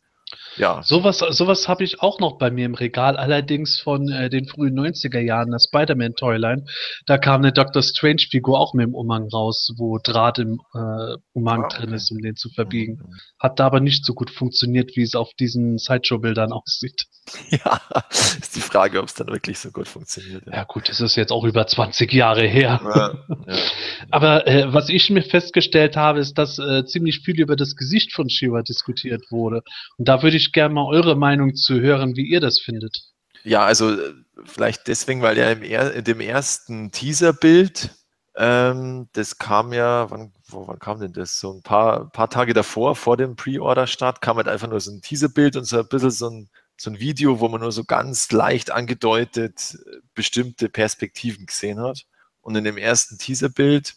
Ja. 0.56 0.82
Sowas, 0.82 1.18
sowas 1.18 1.68
habe 1.68 1.84
ich 1.84 2.00
auch 2.00 2.18
noch 2.18 2.38
bei 2.38 2.50
mir 2.50 2.66
im 2.66 2.74
Regal, 2.74 3.16
allerdings 3.16 3.78
von 3.78 4.08
äh, 4.08 4.30
den 4.30 4.46
frühen 4.46 4.78
90er 4.78 5.20
Jahren, 5.20 5.50
das 5.50 5.64
Spider-Man 5.64 6.14
Toyline. 6.14 6.64
Da 7.06 7.18
kam 7.18 7.42
eine 7.42 7.52
Doctor 7.52 7.82
Strange-Figur 7.82 8.58
auch 8.58 8.74
mit 8.74 8.86
dem 8.86 8.94
Umhang 8.94 9.28
raus, 9.28 9.72
wo 9.76 9.98
Draht 9.98 10.38
im 10.38 10.60
äh, 10.74 11.16
Umhang 11.32 11.62
ah, 11.62 11.66
okay. 11.66 11.82
drin 11.82 11.94
ist, 11.94 12.10
um 12.10 12.18
den 12.18 12.36
zu 12.36 12.48
verbiegen. 12.50 13.02
Mhm. 13.02 13.14
Hat 13.38 13.60
da 13.60 13.66
aber 13.66 13.80
nicht 13.80 14.04
so 14.04 14.14
gut 14.14 14.30
funktioniert, 14.30 14.96
wie 14.96 15.02
es 15.02 15.14
auf 15.14 15.30
diesen 15.38 15.78
Sideshow-Bildern 15.78 16.52
aussieht. 16.52 17.06
Ja, 17.50 17.80
ist 18.12 18.54
die 18.56 18.60
Frage, 18.60 19.00
ob 19.00 19.08
es 19.08 19.14
dann 19.14 19.28
wirklich 19.28 19.58
so 19.58 19.70
gut 19.70 19.88
funktioniert. 19.88 20.46
Ja. 20.46 20.52
ja, 20.52 20.64
gut, 20.64 20.88
das 20.88 21.00
ist 21.00 21.16
jetzt 21.16 21.32
auch 21.32 21.44
über 21.44 21.66
20 21.66 22.12
Jahre 22.12 22.46
her. 22.46 22.80
Ja, 22.82 23.14
ja. 23.46 23.58
aber 24.10 24.46
äh, 24.46 24.72
was 24.72 24.88
ich 24.88 25.10
mir 25.10 25.22
festgestellt 25.22 25.96
habe, 25.96 26.20
ist, 26.20 26.38
dass 26.38 26.58
äh, 26.58 26.84
ziemlich 26.84 27.20
viel 27.20 27.40
über 27.40 27.56
das 27.56 27.74
Gesicht 27.76 28.12
von 28.12 28.28
Shiva 28.28 28.62
diskutiert 28.62 29.24
wurde. 29.30 29.62
Und 29.96 30.08
da 30.08 30.22
würde 30.22 30.36
ich 30.36 30.45
gerne 30.52 30.74
mal 30.74 30.86
eure 30.86 31.16
Meinung 31.16 31.54
zu 31.54 31.80
hören, 31.80 32.16
wie 32.16 32.26
ihr 32.26 32.40
das 32.40 32.60
findet. 32.60 32.96
Ja, 33.44 33.64
also 33.64 33.92
äh, 33.92 34.12
vielleicht 34.44 34.88
deswegen, 34.88 35.22
weil 35.22 35.38
ja 35.38 35.50
in 35.50 36.04
dem 36.04 36.20
ersten 36.20 36.90
Teaserbild, 36.90 37.90
ähm, 38.36 39.08
das 39.12 39.38
kam 39.38 39.72
ja, 39.72 40.10
wann, 40.10 40.32
wo, 40.48 40.66
wann 40.66 40.78
kam 40.78 41.00
denn 41.00 41.12
das? 41.12 41.38
So 41.38 41.52
ein 41.52 41.62
paar, 41.62 42.10
paar 42.10 42.28
Tage 42.28 42.52
davor, 42.54 42.96
vor 42.96 43.16
dem 43.16 43.36
Pre-Order-Start, 43.36 44.20
kam 44.20 44.36
halt 44.36 44.48
einfach 44.48 44.68
nur 44.68 44.80
so 44.80 44.90
ein 44.90 45.00
Teaserbild 45.00 45.56
und 45.56 45.64
so 45.64 45.78
ein 45.78 45.88
bisschen 45.88 46.10
so 46.10 46.28
ein, 46.28 46.50
so 46.76 46.90
ein 46.90 47.00
Video, 47.00 47.40
wo 47.40 47.48
man 47.48 47.60
nur 47.62 47.72
so 47.72 47.84
ganz 47.84 48.30
leicht 48.32 48.70
angedeutet 48.70 49.78
äh, 49.86 50.00
bestimmte 50.14 50.68
Perspektiven 50.68 51.46
gesehen 51.46 51.80
hat. 51.80 52.02
Und 52.40 52.56
in 52.56 52.64
dem 52.64 52.76
ersten 52.76 53.16
Teaserbild, 53.18 53.94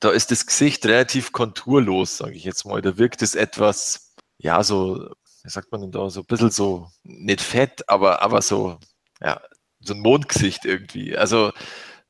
da 0.00 0.10
ist 0.10 0.30
das 0.30 0.46
Gesicht 0.46 0.86
relativ 0.86 1.32
konturlos, 1.32 2.18
sage 2.18 2.34
ich 2.34 2.44
jetzt 2.44 2.64
mal. 2.64 2.82
Da 2.82 2.98
wirkt 2.98 3.22
es 3.22 3.34
etwas, 3.34 4.14
ja, 4.38 4.62
so, 4.62 5.10
wie 5.42 5.50
sagt 5.50 5.72
man 5.72 5.80
denn 5.80 5.90
da, 5.90 6.08
so 6.10 6.20
ein 6.20 6.26
bisschen 6.26 6.50
so, 6.50 6.88
nicht 7.02 7.40
fett, 7.40 7.88
aber, 7.88 8.22
aber 8.22 8.42
so, 8.42 8.78
ja, 9.20 9.40
so 9.80 9.94
ein 9.94 10.00
Mondgesicht 10.00 10.64
irgendwie. 10.64 11.16
Also, 11.16 11.52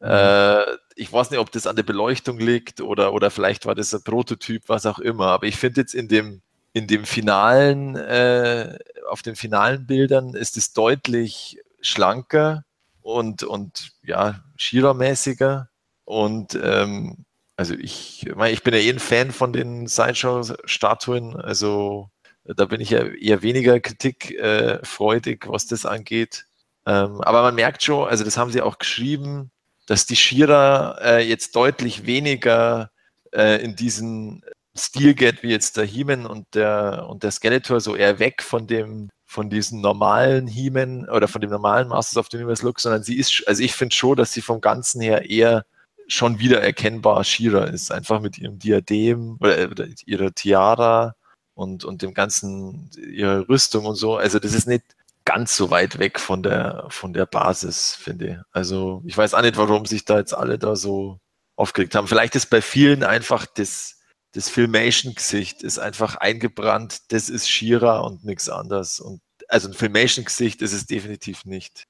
mhm. 0.00 0.06
äh, 0.08 0.64
ich 0.96 1.12
weiß 1.12 1.30
nicht, 1.30 1.40
ob 1.40 1.50
das 1.52 1.66
an 1.66 1.76
der 1.76 1.82
Beleuchtung 1.82 2.38
liegt 2.38 2.80
oder, 2.80 3.12
oder 3.12 3.30
vielleicht 3.30 3.66
war 3.66 3.74
das 3.74 3.94
ein 3.94 4.02
Prototyp, 4.02 4.64
was 4.68 4.86
auch 4.86 4.98
immer. 4.98 5.28
Aber 5.28 5.46
ich 5.46 5.56
finde 5.56 5.80
jetzt 5.80 5.94
in 5.94 6.08
dem, 6.08 6.42
in 6.72 6.86
dem 6.86 7.04
finalen, 7.04 7.96
äh, 7.96 8.78
auf 9.08 9.22
den 9.22 9.36
finalen 9.36 9.86
Bildern 9.86 10.34
ist 10.34 10.56
es 10.56 10.72
deutlich 10.72 11.58
schlanker 11.80 12.64
und, 13.00 13.42
und 13.42 13.92
ja, 14.02 14.42
Shira-mäßiger. 14.56 15.68
Und 16.04 16.58
ähm, 16.62 17.24
also 17.56 17.74
ich, 17.74 18.26
ich 18.26 18.62
bin 18.62 18.74
ja 18.74 18.80
eh 18.80 18.90
ein 18.90 18.98
Fan 18.98 19.32
von 19.32 19.52
den 19.52 19.86
Sideshow-Statuen. 19.86 21.36
Also 21.36 22.10
da 22.44 22.64
bin 22.64 22.80
ich 22.80 22.90
ja 22.90 23.04
eher 23.04 23.42
weniger 23.42 23.78
kritikfreudig, 23.80 25.44
äh, 25.44 25.48
was 25.48 25.66
das 25.66 25.86
angeht. 25.86 26.46
Ähm, 26.86 27.20
aber 27.20 27.42
man 27.42 27.54
merkt 27.54 27.82
schon, 27.82 28.08
also 28.08 28.24
das 28.24 28.36
haben 28.36 28.50
sie 28.50 28.62
auch 28.62 28.78
geschrieben, 28.78 29.50
dass 29.86 30.06
die 30.06 30.16
Shira 30.16 30.98
äh, 31.00 31.28
jetzt 31.28 31.54
deutlich 31.54 32.06
weniger 32.06 32.90
äh, 33.32 33.62
in 33.62 33.76
diesen 33.76 34.42
Stil 34.76 35.14
geht 35.14 35.42
wie 35.42 35.50
jetzt 35.50 35.76
der 35.76 35.84
He-Man 35.84 36.26
und 36.26 36.54
der, 36.54 37.06
und 37.08 37.22
der 37.22 37.30
Skeletor, 37.30 37.80
so 37.80 37.94
eher 37.94 38.18
weg 38.18 38.42
von 38.42 38.66
dem 38.66 39.10
von 39.32 39.48
diesen 39.48 39.80
normalen 39.80 40.46
He-Man 40.46 41.08
oder 41.08 41.26
von 41.26 41.40
dem 41.40 41.50
normalen 41.50 41.88
Masters 41.88 42.18
of 42.18 42.26
the 42.30 42.36
Universe 42.36 42.62
Look, 42.62 42.80
sondern 42.80 43.02
sie 43.02 43.16
ist, 43.16 43.42
also 43.46 43.62
ich 43.62 43.72
finde 43.72 43.94
schon, 43.94 44.16
dass 44.16 44.32
sie 44.32 44.42
vom 44.42 44.60
Ganzen 44.60 45.00
her 45.00 45.28
eher 45.28 45.64
schon 46.06 46.38
wieder 46.38 46.60
erkennbar 46.60 47.24
Shira 47.24 47.64
ist, 47.64 47.90
einfach 47.90 48.20
mit 48.20 48.36
ihrem 48.36 48.58
Diadem 48.58 49.38
oder, 49.40 49.70
oder 49.70 49.86
ihrer 50.04 50.34
Tiara 50.34 51.14
und, 51.62 51.84
und 51.84 52.02
dem 52.02 52.12
ganzen, 52.12 52.90
ihrer 52.96 53.48
Rüstung 53.48 53.86
und 53.86 53.94
so. 53.94 54.16
Also 54.16 54.38
das 54.38 54.52
ist 54.52 54.66
nicht 54.66 54.84
ganz 55.24 55.56
so 55.56 55.70
weit 55.70 55.98
weg 55.98 56.18
von 56.18 56.42
der, 56.42 56.86
von 56.90 57.12
der 57.12 57.26
Basis, 57.26 57.94
finde 57.94 58.26
ich. 58.26 58.36
Also 58.50 59.02
ich 59.06 59.16
weiß 59.16 59.34
auch 59.34 59.42
nicht, 59.42 59.56
warum 59.56 59.86
sich 59.86 60.04
da 60.04 60.18
jetzt 60.18 60.34
alle 60.34 60.58
da 60.58 60.76
so 60.76 61.20
aufgeregt 61.56 61.94
haben. 61.94 62.08
Vielleicht 62.08 62.34
ist 62.34 62.50
bei 62.50 62.60
vielen 62.60 63.04
einfach 63.04 63.46
das, 63.46 64.00
das 64.32 64.48
Filmation-Gesicht 64.48 65.62
ist 65.62 65.78
einfach 65.78 66.16
eingebrannt, 66.16 67.12
das 67.12 67.28
ist 67.28 67.48
Shira 67.48 68.00
und 68.00 68.24
nichts 68.24 68.48
anderes. 68.48 69.00
Und 69.00 69.20
also 69.48 69.68
ein 69.68 69.74
Filmation-Gesicht 69.74 70.62
ist 70.62 70.72
es 70.72 70.86
definitiv 70.86 71.44
nicht. 71.44 71.84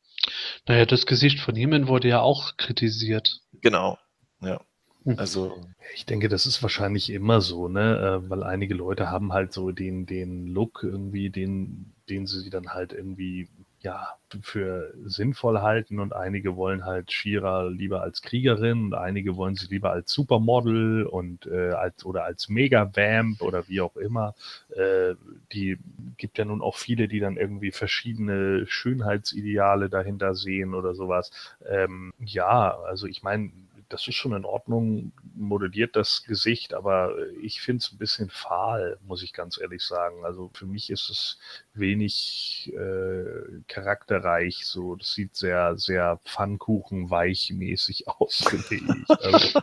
Naja, 0.66 0.86
das 0.86 1.06
Gesicht 1.06 1.40
von 1.40 1.56
Heeman 1.56 1.88
wurde 1.88 2.08
ja 2.08 2.20
auch 2.20 2.56
kritisiert. 2.56 3.40
Genau, 3.60 3.98
ja. 4.40 4.60
Hm. 5.04 5.18
Also. 5.18 5.56
Ich 5.94 6.06
denke, 6.06 6.28
das 6.28 6.46
ist 6.46 6.62
wahrscheinlich 6.62 7.10
immer 7.10 7.40
so, 7.40 7.68
ne? 7.68 8.22
Äh, 8.24 8.30
weil 8.30 8.42
einige 8.42 8.74
Leute 8.74 9.10
haben 9.10 9.32
halt 9.32 9.52
so 9.52 9.72
den, 9.72 10.06
den 10.06 10.46
Look 10.46 10.80
irgendwie, 10.82 11.28
den, 11.28 11.92
den 12.08 12.26
sie 12.26 12.50
dann 12.50 12.68
halt 12.68 12.92
irgendwie 12.92 13.48
ja, 13.82 14.16
für 14.42 14.94
sinnvoll 15.04 15.60
halten 15.60 15.98
und 15.98 16.12
einige 16.14 16.54
wollen 16.56 16.84
halt 16.84 17.10
Shira 17.10 17.64
lieber 17.64 18.00
als 18.02 18.22
Kriegerin 18.22 18.84
und 18.84 18.94
einige 18.94 19.36
wollen 19.36 19.56
sie 19.56 19.66
lieber 19.66 19.90
als 19.90 20.12
Supermodel 20.12 21.04
und 21.04 21.46
äh, 21.46 21.72
als 21.72 22.04
oder 22.04 22.24
als 22.24 22.48
Mega-Vamp 22.48 23.42
oder 23.42 23.68
wie 23.68 23.80
auch 23.80 23.96
immer. 23.96 24.34
Äh, 24.70 25.16
die 25.52 25.78
gibt 26.16 26.38
ja 26.38 26.44
nun 26.44 26.62
auch 26.62 26.76
viele, 26.76 27.08
die 27.08 27.18
dann 27.18 27.36
irgendwie 27.36 27.72
verschiedene 27.72 28.66
Schönheitsideale 28.68 29.88
dahinter 29.88 30.34
sehen 30.34 30.74
oder 30.74 30.94
sowas. 30.94 31.30
Ähm, 31.68 32.12
ja, 32.24 32.78
also 32.86 33.08
ich 33.08 33.22
meine, 33.24 33.50
das 33.92 34.08
ist 34.08 34.14
schon 34.14 34.32
in 34.32 34.46
Ordnung, 34.46 35.12
modelliert 35.34 35.96
das 35.96 36.24
Gesicht, 36.24 36.72
aber 36.72 37.14
ich 37.42 37.60
finde 37.60 37.82
es 37.82 37.92
ein 37.92 37.98
bisschen 37.98 38.30
fahl, 38.30 38.98
muss 39.06 39.22
ich 39.22 39.34
ganz 39.34 39.60
ehrlich 39.60 39.82
sagen. 39.82 40.24
Also 40.24 40.50
für 40.54 40.64
mich 40.64 40.88
ist 40.88 41.10
es 41.10 41.38
wenig 41.74 42.72
äh, 42.74 43.60
charakterreich, 43.68 44.64
so 44.64 44.96
das 44.96 45.12
sieht 45.12 45.36
sehr, 45.36 45.76
sehr 45.76 46.18
Pfannkuchen-weich-mäßig 46.24 48.08
aus, 48.08 48.44
finde 48.48 48.74
ich. 48.74 49.10
Also, 49.10 49.60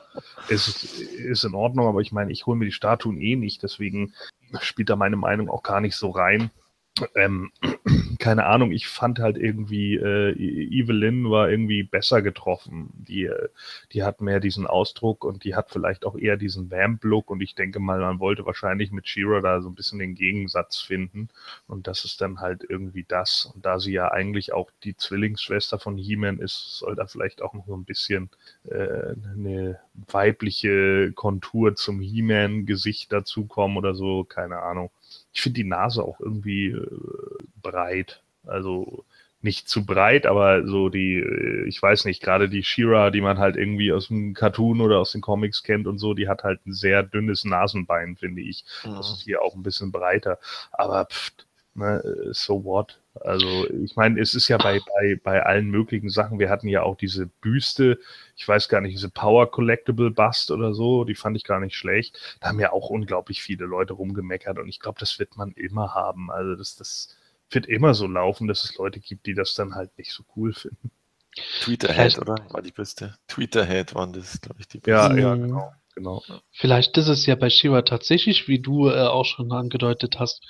es 0.47 0.67
ist, 0.67 1.01
ist 1.01 1.43
in 1.43 1.55
Ordnung, 1.55 1.88
aber 1.88 2.01
ich 2.01 2.11
meine, 2.11 2.32
ich 2.32 2.45
hole 2.45 2.57
mir 2.57 2.65
die 2.65 2.71
Statuen 2.71 3.19
eh 3.19 3.36
nicht, 3.36 3.63
deswegen 3.63 4.13
spielt 4.61 4.91
da 4.91 4.95
meine 4.95 5.15
Meinung 5.15 5.49
auch 5.49 5.63
gar 5.63 5.82
nicht 5.82 5.95
so 5.95 6.11
rein. 6.11 6.51
Ähm, 7.15 7.51
keine 8.19 8.45
Ahnung, 8.45 8.71
ich 8.71 8.87
fand 8.87 9.19
halt 9.19 9.37
irgendwie, 9.37 9.95
äh, 9.95 10.31
e-, 10.31 10.79
Evelyn 10.81 11.29
war 11.29 11.49
irgendwie 11.49 11.83
besser 11.83 12.21
getroffen. 12.21 12.89
Die, 12.93 13.25
äh, 13.25 13.49
die 13.91 14.03
hat 14.03 14.21
mehr 14.21 14.39
diesen 14.39 14.67
Ausdruck 14.67 15.23
und 15.23 15.43
die 15.43 15.55
hat 15.55 15.69
vielleicht 15.71 16.05
auch 16.05 16.17
eher 16.17 16.37
diesen 16.37 16.71
Vamp-Look 16.71 17.29
und 17.29 17.41
ich 17.41 17.55
denke 17.55 17.79
mal, 17.79 17.99
man 17.99 18.19
wollte 18.19 18.45
wahrscheinlich 18.45 18.91
mit 18.91 19.07
Shira 19.07 19.41
da 19.41 19.61
so 19.61 19.69
ein 19.69 19.75
bisschen 19.75 19.99
den 19.99 20.15
Gegensatz 20.15 20.77
finden 20.79 21.29
und 21.67 21.87
das 21.87 22.05
ist 22.05 22.21
dann 22.21 22.39
halt 22.39 22.65
irgendwie 22.67 23.05
das. 23.07 23.45
Und 23.53 23.65
da 23.65 23.79
sie 23.79 23.93
ja 23.93 24.11
eigentlich 24.11 24.53
auch 24.53 24.69
die 24.83 24.95
Zwillingsschwester 24.95 25.79
von 25.79 25.97
He-Man 25.97 26.39
ist, 26.39 26.79
soll 26.79 26.95
da 26.95 27.07
vielleicht 27.07 27.41
auch 27.41 27.53
noch 27.53 27.67
so 27.67 27.75
ein 27.75 27.85
bisschen 27.85 28.29
äh, 28.69 29.13
eine 29.33 29.79
weibliche 30.07 31.11
Kontur 31.13 31.75
zum 31.75 31.99
He-Man-Gesicht 32.01 33.11
dazukommen 33.11 33.77
oder 33.77 33.95
so, 33.95 34.23
keine 34.23 34.61
Ahnung. 34.61 34.91
Ich 35.34 35.41
finde 35.41 35.55
die 35.61 35.67
Nase 35.67 36.03
auch 36.03 36.19
irgendwie 36.19 36.67
äh, 36.67 36.88
breit. 37.61 38.21
Also 38.45 39.05
nicht 39.41 39.69
zu 39.69 39.86
breit, 39.86 40.25
aber 40.25 40.67
so 40.67 40.89
die, 40.89 41.15
äh, 41.15 41.65
ich 41.67 41.82
weiß 41.82 42.05
nicht, 42.05 42.21
gerade 42.21 42.49
die 42.49 42.63
Shira, 42.63 43.09
die 43.09 43.21
man 43.21 43.38
halt 43.38 43.55
irgendwie 43.55 43.93
aus 43.93 44.07
dem 44.07 44.34
Cartoon 44.34 44.82
oder 44.82 44.99
aus 44.99 45.13
den 45.13 45.21
Comics 45.21 45.63
kennt 45.63 45.88
und 45.88 45.97
so, 45.97 46.13
die 46.13 46.27
hat 46.27 46.43
halt 46.43 46.65
ein 46.65 46.73
sehr 46.73 47.03
dünnes 47.03 47.45
Nasenbein, 47.45 48.17
finde 48.17 48.41
ich. 48.41 48.65
Mhm. 48.84 48.95
Das 48.95 49.11
ist 49.11 49.21
hier 49.21 49.41
auch 49.41 49.55
ein 49.55 49.63
bisschen 49.63 49.91
breiter. 49.91 50.39
Aber 50.71 51.05
pff, 51.05 51.32
ne, 51.73 52.03
so 52.32 52.63
what? 52.63 52.99
Also 53.22 53.70
ich 53.70 53.95
meine, 53.95 54.20
es 54.20 54.34
ist 54.34 54.47
ja 54.47 54.57
bei, 54.57 54.80
bei, 54.80 55.20
bei 55.22 55.43
allen 55.43 55.70
möglichen 55.70 56.09
Sachen, 56.09 56.39
wir 56.39 56.49
hatten 56.49 56.67
ja 56.67 56.84
auch 56.84 56.95
diese 56.95 57.28
Büste, 57.28 57.99
ich 58.36 58.47
weiß 58.47 58.70
gar 58.70 58.82
nicht, 58.82 58.93
diese 58.93 59.09
Power 59.09 59.49
Collectible 59.51 60.11
Bust 60.11 60.51
oder 60.51 60.74
so, 60.74 61.03
die 61.03 61.15
fand 61.15 61.38
ich 61.38 61.43
gar 61.43 61.59
nicht 61.59 61.76
schlecht. 61.76 62.20
Da 62.39 62.49
haben 62.49 62.59
ja 62.59 62.72
auch 62.72 62.89
unglaublich 62.89 63.41
viele 63.41 63.65
Leute 63.65 63.93
rumgemeckert 63.93 64.57
und 64.59 64.67
ich 64.67 64.80
glaube, 64.80 64.99
das 64.99 65.20
wird 65.20 65.38
man 65.38 65.51
immer 65.51 65.93
haben. 65.93 66.32
Also 66.32 66.55
das, 66.55 66.76
das 66.76 67.17
wird 67.51 67.65
immer 67.65 67.93
so 67.93 68.07
laufen, 68.07 68.47
dass 68.47 68.63
es 68.63 68.78
Leute 68.78 68.99
gibt, 68.99 69.26
die 69.26 69.34
das 69.34 69.53
dann 69.53 69.76
halt 69.76 69.97
nicht 69.97 70.11
so 70.11 70.24
cool 70.36 70.53
finden. 70.53 70.91
Tweeterhead, 71.61 72.20
oder? 72.20 72.36
War 72.49 72.61
die 72.61 72.72
Büste. 72.72 73.15
Tweeterhead 73.28 73.95
waren 73.95 74.13
das, 74.13 74.41
glaube 74.41 74.59
ich, 74.59 74.67
die 74.67 74.80
Büste. 74.80 74.91
Ja, 74.91 75.15
ja, 75.15 75.36
genau. 75.36 75.74
Genau. 75.95 76.24
Vielleicht 76.51 76.97
ist 76.97 77.09
es 77.09 77.26
ja 77.26 77.36
bei 77.36 77.49
Shiva 77.49 77.82
tatsächlich, 77.82 78.47
wie 78.47 78.59
du 78.59 78.89
äh, 78.89 79.01
auch 79.01 79.26
schon 79.26 79.51
angedeutet 79.51 80.17
hast, 80.17 80.41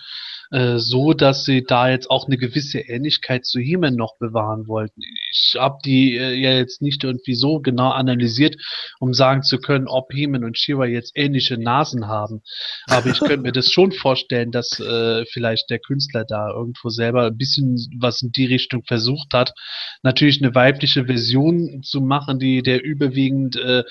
äh, 0.51 0.79
so, 0.79 1.13
dass 1.13 1.43
sie 1.45 1.63
da 1.63 1.89
jetzt 1.89 2.09
auch 2.09 2.25
eine 2.25 2.37
gewisse 2.37 2.79
Ähnlichkeit 2.79 3.45
zu 3.45 3.59
He-Man 3.59 3.95
noch 3.95 4.17
bewahren 4.17 4.67
wollten. 4.67 5.01
Ich 5.31 5.55
habe 5.59 5.77
die 5.85 6.17
äh, 6.17 6.33
ja 6.33 6.53
jetzt 6.53 6.81
nicht 6.81 7.03
irgendwie 7.03 7.35
so 7.35 7.59
genau 7.59 7.91
analysiert, 7.91 8.55
um 8.99 9.13
sagen 9.13 9.43
zu 9.43 9.59
können, 9.59 9.87
ob 9.87 10.11
He-Man 10.11 10.43
und 10.43 10.57
She-Ra 10.57 10.85
jetzt 10.85 11.11
ähnliche 11.13 11.59
Nasen 11.59 12.07
haben. 12.07 12.41
Aber 12.87 13.11
ich 13.11 13.19
könnte 13.19 13.41
mir 13.41 13.51
das 13.51 13.71
schon 13.71 13.91
vorstellen, 13.91 14.51
dass 14.51 14.79
äh, 14.79 15.23
vielleicht 15.25 15.69
der 15.69 15.77
Künstler 15.77 16.25
da 16.25 16.49
irgendwo 16.49 16.89
selber 16.89 17.27
ein 17.27 17.37
bisschen 17.37 17.77
was 17.99 18.23
in 18.23 18.31
die 18.31 18.47
Richtung 18.47 18.83
versucht 18.87 19.33
hat. 19.33 19.53
Natürlich 20.01 20.41
eine 20.41 20.55
weibliche 20.55 21.05
Version 21.05 21.83
zu 21.83 22.01
machen, 22.01 22.39
die 22.39 22.63
der 22.63 22.83
überwiegend 22.83 23.55
äh, 23.55 23.83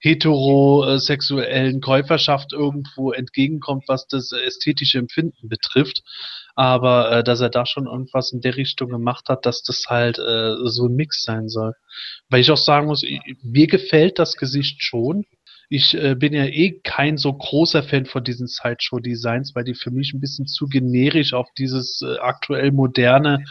heterosexuellen 0.00 1.82
Käuferschaft 1.82 2.54
irgendwo 2.54 3.12
entgegenkommt, 3.12 3.84
was 3.86 4.06
das 4.06 4.32
ästhetische 4.32 4.98
Empfinden 4.98 5.48
betrifft 5.48 6.04
aber 6.54 7.12
äh, 7.12 7.24
dass 7.24 7.40
er 7.40 7.50
da 7.50 7.66
schon 7.66 7.86
irgendwas 7.86 8.32
in 8.32 8.40
der 8.40 8.56
Richtung 8.56 8.88
gemacht 8.88 9.28
hat, 9.28 9.44
dass 9.46 9.62
das 9.62 9.84
halt 9.88 10.18
äh, 10.18 10.54
so 10.64 10.86
ein 10.86 10.94
Mix 10.94 11.22
sein 11.22 11.48
soll. 11.48 11.74
Weil 12.30 12.40
ich 12.40 12.50
auch 12.50 12.56
sagen 12.56 12.86
muss, 12.86 13.04
mir 13.42 13.66
gefällt 13.66 14.18
das 14.18 14.36
Gesicht 14.36 14.82
schon. 14.82 15.24
Ich 15.68 15.94
äh, 15.94 16.14
bin 16.14 16.32
ja 16.32 16.44
eh 16.44 16.80
kein 16.80 17.18
so 17.18 17.32
großer 17.32 17.82
Fan 17.82 18.06
von 18.06 18.22
diesen 18.22 18.46
Sideshow-Designs, 18.46 19.54
weil 19.54 19.64
die 19.64 19.74
für 19.74 19.90
mich 19.90 20.12
ein 20.14 20.20
bisschen 20.20 20.46
zu 20.46 20.66
generisch 20.66 21.34
auf 21.34 21.48
dieses 21.58 22.02
äh, 22.02 22.18
aktuell 22.18 22.70
moderne 22.70 23.44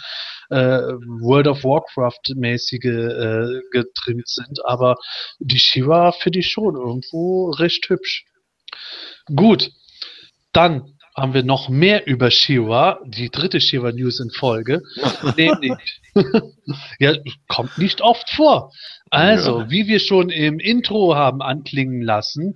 äh, 0.49 0.55
World 0.55 1.47
of 1.47 1.63
Warcraft-mäßige 1.63 2.85
äh, 2.85 3.61
getrimmt 3.71 4.29
sind. 4.29 4.65
Aber 4.65 4.95
die 5.39 5.59
Shiva 5.59 6.11
finde 6.13 6.39
ich 6.39 6.49
schon 6.49 6.75
irgendwo 6.75 7.51
recht 7.51 7.89
hübsch. 7.89 8.25
Gut, 9.35 9.71
dann 10.53 10.94
haben 11.15 11.33
wir 11.33 11.43
noch 11.43 11.69
mehr 11.69 12.07
über 12.07 12.29
Shiva, 12.29 12.99
die 13.05 13.29
dritte 13.29 13.61
Shiva 13.61 13.91
News 13.91 14.19
in 14.19 14.31
Folge, 14.31 14.81
nämlich 15.37 16.01
ja, 16.99 17.13
kommt 17.47 17.77
nicht 17.77 18.01
oft 18.01 18.29
vor. 18.29 18.71
Also, 19.11 19.61
Ja. 19.61 19.69
wie 19.69 19.87
wir 19.87 19.99
schon 19.99 20.29
im 20.29 20.59
Intro 20.59 21.15
haben 21.15 21.41
anklingen 21.41 22.01
lassen, 22.01 22.55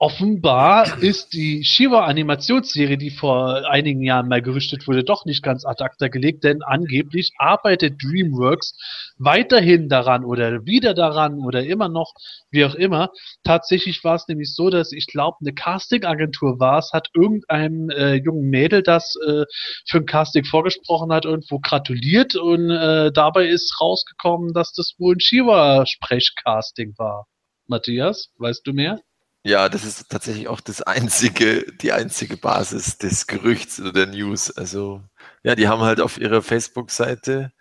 offenbar 0.00 1.02
ist 1.02 1.32
die 1.32 1.64
Shiva-Animationsserie, 1.64 2.98
die 2.98 3.10
vor 3.10 3.68
einigen 3.68 4.00
Jahren 4.02 4.28
mal 4.28 4.40
gerüchtet 4.40 4.86
wurde, 4.86 5.02
doch 5.02 5.24
nicht 5.24 5.42
ganz 5.42 5.64
ad 5.66 5.82
acta 5.82 6.06
gelegt, 6.06 6.44
denn 6.44 6.62
angeblich 6.62 7.32
arbeitet 7.36 8.00
DreamWorks 8.02 8.74
weiterhin 9.18 9.88
daran 9.88 10.24
oder 10.24 10.64
wieder 10.64 10.94
daran 10.94 11.40
oder 11.40 11.64
immer 11.64 11.88
noch, 11.88 12.12
wie 12.52 12.64
auch 12.64 12.76
immer. 12.76 13.10
Tatsächlich 13.42 14.04
war 14.04 14.14
es 14.14 14.28
nämlich 14.28 14.54
so, 14.54 14.70
dass 14.70 14.92
ich 14.92 15.08
glaube, 15.08 15.38
eine 15.40 15.52
Casting-Agentur 15.52 16.60
war 16.60 16.78
es, 16.78 16.92
hat 16.92 17.08
irgendeinem 17.14 17.90
äh, 17.90 18.14
jungen 18.14 18.48
Mädel, 18.50 18.84
das 18.84 19.16
äh, 19.26 19.44
für 19.88 19.98
ein 19.98 20.06
Casting 20.06 20.44
vorgesprochen 20.44 21.12
hat, 21.12 21.24
irgendwo 21.24 21.58
gratuliert 21.58 22.36
und 22.36 22.70
äh, 22.70 22.74
dabei 23.12 23.46
ist 23.48 23.80
rausgekommen, 23.80 24.52
dass 24.52 24.72
das 24.72 24.94
wohl 24.98 25.16
ein 25.16 25.20
Shiva-Sprechcasting 25.20 26.94
war. 26.98 27.26
Matthias, 27.66 28.30
weißt 28.38 28.66
du 28.66 28.72
mehr? 28.72 29.00
Ja, 29.44 29.68
das 29.68 29.84
ist 29.84 30.08
tatsächlich 30.10 30.48
auch 30.48 30.60
das 30.60 30.82
einzige, 30.82 31.64
die 31.80 31.92
einzige 31.92 32.36
Basis 32.36 32.98
des 32.98 33.26
Gerüchts 33.26 33.80
oder 33.80 33.92
der 33.92 34.06
News. 34.06 34.50
Also, 34.50 35.02
ja, 35.42 35.54
die 35.54 35.68
haben 35.68 35.82
halt 35.82 36.00
auf 36.00 36.18
ihrer 36.18 36.42
Facebook-Seite 36.42 37.52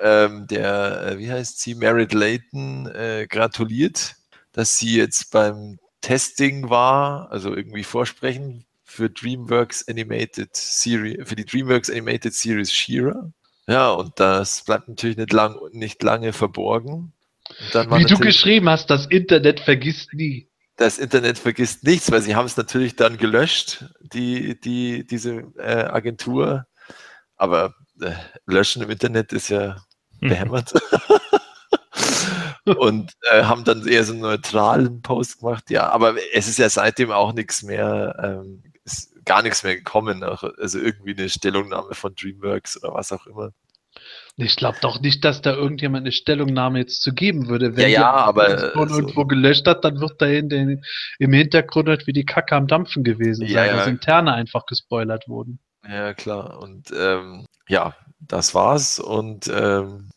ähm, 0.00 0.46
der, 0.46 1.02
äh, 1.06 1.18
wie 1.18 1.30
heißt 1.30 1.60
sie, 1.60 1.74
Merit 1.74 2.12
Layton, 2.12 2.86
äh, 2.86 3.26
gratuliert, 3.28 4.16
dass 4.52 4.78
sie 4.78 4.96
jetzt 4.96 5.30
beim 5.30 5.78
Testing 6.00 6.70
war, 6.70 7.30
also 7.32 7.54
irgendwie 7.54 7.84
vorsprechen 7.84 8.64
für 8.84 9.10
DreamWorks 9.10 9.86
Animated 9.88 10.54
Series, 10.54 11.28
für 11.28 11.36
die 11.36 11.44
DreamWorks 11.44 11.90
Animated 11.90 12.32
Series 12.34 12.72
She-Ra. 12.72 13.30
Ja, 13.68 13.90
und 13.90 14.18
das 14.18 14.64
bleibt 14.64 14.88
natürlich 14.88 15.18
nicht 15.18 15.32
lang, 15.32 15.58
nicht 15.72 16.02
lange 16.02 16.32
verborgen. 16.32 17.12
Wie 17.72 18.04
du 18.04 18.18
geschrieben 18.18 18.68
hast, 18.68 18.88
das 18.90 19.06
Internet 19.06 19.60
vergisst 19.60 20.12
nie. 20.14 20.48
das 20.76 20.98
Internet 20.98 21.38
vergisst 21.38 21.84
nichts, 21.84 22.10
weil 22.10 22.22
sie 22.22 22.34
haben 22.36 22.46
es 22.46 22.56
natürlich 22.56 22.96
dann 22.96 23.18
gelöscht, 23.18 23.84
die, 24.00 24.58
die, 24.60 25.06
diese 25.06 25.44
äh, 25.58 25.84
Agentur. 25.84 26.66
Aber 27.36 27.74
äh, 28.00 28.12
löschen 28.46 28.82
im 28.82 28.90
Internet 28.90 29.32
ist 29.32 29.48
ja 29.48 29.76
behämmert. 30.20 30.72
Und 32.64 33.12
äh, 33.30 33.44
haben 33.44 33.64
dann 33.64 33.86
eher 33.86 34.04
so 34.04 34.12
einen 34.12 34.22
neutralen 34.22 35.02
Post 35.02 35.40
gemacht. 35.40 35.70
Ja, 35.70 35.88
aber 35.88 36.14
es 36.34 36.48
ist 36.48 36.58
ja 36.58 36.68
seitdem 36.68 37.10
auch 37.10 37.32
nichts 37.32 37.62
mehr, 37.62 38.14
ähm, 38.22 38.62
gar 39.28 39.42
nichts 39.42 39.62
mehr 39.62 39.76
gekommen. 39.76 40.22
Also 40.24 40.78
irgendwie 40.78 41.16
eine 41.16 41.28
Stellungnahme 41.28 41.94
von 41.94 42.14
DreamWorks 42.14 42.82
oder 42.82 42.94
was 42.94 43.12
auch 43.12 43.26
immer. 43.26 43.50
Ich 44.36 44.56
glaube 44.56 44.78
doch 44.80 45.00
nicht, 45.00 45.24
dass 45.24 45.42
da 45.42 45.52
irgendjemand 45.54 46.04
eine 46.04 46.12
Stellungnahme 46.12 46.78
jetzt 46.78 47.02
zu 47.02 47.12
geben 47.12 47.48
würde. 47.48 47.72
Ja, 47.76 47.82
ja, 47.82 47.88
jemand 47.88 48.16
aber, 48.16 48.48
das 48.48 48.72
von 48.72 48.88
äh, 48.88 48.90
so- 48.92 49.00
irgendwo 49.00 49.24
gelöscht 49.26 49.66
hat, 49.66 49.84
dann 49.84 50.00
wird 50.00 50.20
da 50.22 50.26
in 50.26 50.48
den, 50.48 50.84
im 51.18 51.32
Hintergrund 51.32 51.88
halt 51.88 52.06
wie 52.06 52.12
die 52.12 52.24
Kacke 52.24 52.54
am 52.56 52.66
Dampfen 52.68 53.04
gewesen 53.04 53.46
Ja, 53.46 53.54
sein, 53.64 53.70
ja. 53.70 53.76
dass 53.76 53.86
Interne 53.86 54.32
einfach 54.34 54.66
gespoilert 54.66 55.28
wurden. 55.28 55.58
Ja, 55.88 56.14
klar. 56.14 56.60
Und 56.60 56.92
ähm, 56.96 57.44
ja, 57.68 57.94
das 58.20 58.54
war's. 58.54 59.00
Und 59.00 59.48
ähm, 59.52 60.08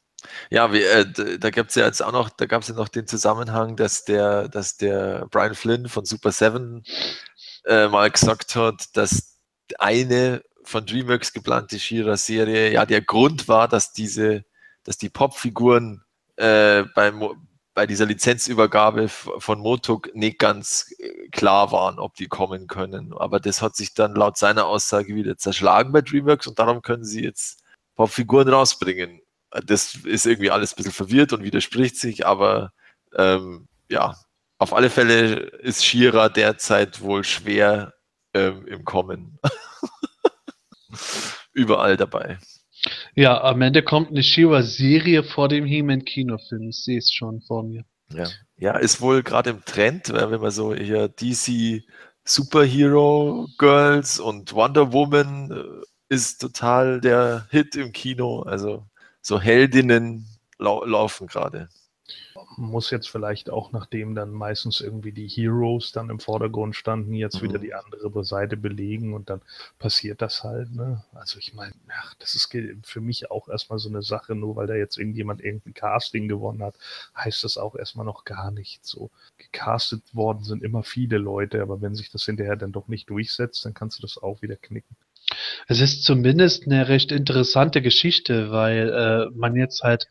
ja, 0.52 0.72
wir, 0.72 0.90
äh, 0.92 1.40
da 1.40 1.50
gibt's 1.50 1.74
ja 1.76 1.86
jetzt 1.86 2.04
auch 2.04 2.12
noch, 2.12 2.30
da 2.30 2.46
gab 2.46 2.62
es 2.62 2.68
ja 2.68 2.76
noch 2.76 2.90
den 2.90 3.08
Zusammenhang, 3.08 3.76
dass 3.76 4.06
der, 4.06 4.48
dass 4.50 4.78
der 4.78 5.26
Brian 5.32 5.56
Flynn 5.56 5.88
von 5.90 6.06
Super 6.06 6.32
Seven 6.32 6.84
äh, 7.66 7.88
mal 7.88 8.10
gesagt 8.10 8.56
hat, 8.56 8.96
dass 8.96 9.40
eine 9.80 10.44
von 10.64 10.86
DreamWorks 10.86 11.34
geplante 11.34 11.80
She-Ra-Serie 11.80 12.72
ja 12.72 12.86
der 12.86 13.02
Grund 13.02 13.48
war, 13.48 13.68
dass 13.68 13.94
diese, 13.94 14.46
dass 14.84 14.98
die 14.98 15.10
Popfiguren 15.10 16.04
äh, 16.38 16.84
bei, 16.96 17.12
Mo- 17.12 17.36
bei 17.74 17.88
dieser 17.88 18.06
Lizenzübergabe 18.06 19.08
von 19.10 19.60
Motuk 19.60 20.14
nicht 20.14 20.40
ganz 20.40 20.94
äh, 21.00 21.30
klar 21.30 21.72
waren, 21.72 22.00
ob 22.00 22.16
die 22.16 22.28
kommen 22.28 22.68
können. 22.68 23.14
Aber 23.14 23.40
das 23.40 23.62
hat 23.62 23.76
sich 23.76 23.94
dann 23.94 24.14
laut 24.14 24.38
seiner 24.38 24.66
Aussage 24.66 25.16
wieder 25.16 25.38
zerschlagen 25.38 25.92
bei 25.92 26.02
DreamWorks 26.02 26.48
und 26.48 26.60
darum 26.60 26.82
können 26.82 27.06
sie 27.06 27.24
jetzt 27.24 27.64
Popfiguren 27.96 28.50
rausbringen. 28.50 29.22
Das 29.66 29.96
ist 29.96 30.26
irgendwie 30.26 30.52
alles 30.52 30.74
ein 30.74 30.76
bisschen 30.78 30.94
verwirrt 30.94 31.34
und 31.34 31.44
widerspricht 31.44 31.98
sich, 31.98 32.26
aber 32.26 32.72
ähm, 33.16 33.68
ja, 33.90 34.16
auf 34.62 34.74
alle 34.74 34.92
Fälle 34.92 35.38
ist 35.64 35.84
Shira 35.84 36.30
derzeit 36.30 37.02
wohl 37.02 37.24
schwer 37.24 37.96
ähm, 38.36 38.68
im 38.68 38.86
Kommen. 38.86 39.40
Überall 41.52 41.98
dabei. 41.98 42.38
Ja, 43.16 43.42
am 43.42 43.64
Ende 43.64 43.82
kommt 43.82 44.10
eine 44.10 44.22
Shiva-Serie 44.22 45.24
vor 45.24 45.50
dem 45.50 45.66
He-Man-Kinofilm. 45.66 46.70
Ich 46.70 46.84
sehe 46.84 47.00
es 47.00 47.12
schon 47.12 47.42
vor 47.42 47.64
mir. 47.64 47.86
Ja, 48.14 48.28
ja 48.56 48.78
ist 48.78 49.02
wohl 49.02 49.24
gerade 49.24 49.50
im 49.50 49.66
Trend, 49.66 50.14
weil 50.14 50.30
wenn 50.30 50.42
man 50.42 50.52
so 50.52 50.76
hier 50.76 51.08
DC 51.08 51.82
Superhero 52.24 53.48
Girls 53.58 54.20
und 54.20 54.54
Wonder 54.54 54.94
Woman 54.94 55.50
äh, 55.50 56.14
ist 56.14 56.40
total 56.40 57.02
der 57.02 57.48
Hit 57.50 57.76
im 57.76 57.94
Kino. 57.94 58.44
Also 58.44 58.86
so 59.24 59.42
Heldinnen 59.42 60.28
lau 60.60 60.86
laufen 60.86 61.26
gerade. 61.26 61.68
Muss 62.58 62.90
jetzt 62.92 63.10
vielleicht 63.10 63.50
auch, 63.50 63.72
nachdem 63.72 64.16
dann 64.16 64.32
meistens 64.32 64.82
irgendwie 64.82 65.12
die 65.12 65.28
Heroes 65.28 65.92
dann 65.92 66.10
im 66.10 66.20
Vordergrund 66.20 66.76
standen, 66.76 67.14
jetzt 67.14 67.42
Mhm. 67.42 67.46
wieder 67.48 67.60
die 67.60 67.74
andere 67.74 68.24
Seite 68.24 68.58
belegen 68.58 69.14
und 69.14 69.30
dann 69.30 69.42
passiert 69.80 70.22
das 70.22 70.44
halt. 70.44 70.72
Ne? 70.76 71.04
Also 71.14 71.40
ich 71.40 71.54
meine, 71.54 71.74
das 72.20 72.36
ist 72.36 72.56
für 72.84 73.02
mich 73.02 73.32
auch 73.32 73.48
erstmal 73.50 73.80
so 73.80 73.90
eine 73.90 74.02
Sache, 74.02 74.36
nur 74.36 74.56
weil 74.56 74.68
da 74.68 74.76
jetzt 74.76 74.98
irgendjemand 74.98 75.42
irgendein 75.42 75.74
Casting 75.74 76.28
gewonnen 76.28 76.64
hat, 76.64 76.78
heißt 77.16 77.44
das 77.44 77.58
auch 77.58 77.76
erstmal 77.76 78.06
noch 78.06 78.24
gar 78.26 78.52
nicht 78.52 78.86
so. 78.86 79.10
Gecastet 79.38 80.04
worden 80.16 80.44
sind 80.44 80.64
immer 80.64 80.84
viele 80.84 81.18
Leute, 81.18 81.62
aber 81.62 81.82
wenn 81.82 81.96
sich 81.96 82.12
das 82.12 82.26
hinterher 82.26 82.56
dann 82.56 82.72
doch 82.72 82.88
nicht 82.88 83.10
durchsetzt, 83.10 83.66
dann 83.66 83.74
kannst 83.74 83.98
du 83.98 84.02
das 84.02 84.18
auch 84.18 84.42
wieder 84.42 84.56
knicken. 84.56 84.96
Es 85.68 85.80
ist 85.80 86.04
zumindest 86.04 86.66
eine 86.66 86.88
recht 86.88 87.12
interessante 87.12 87.82
Geschichte, 87.82 88.52
weil 88.52 88.90
äh, 88.90 89.38
man 89.38 89.56
jetzt 89.56 89.84
halt 89.84 90.08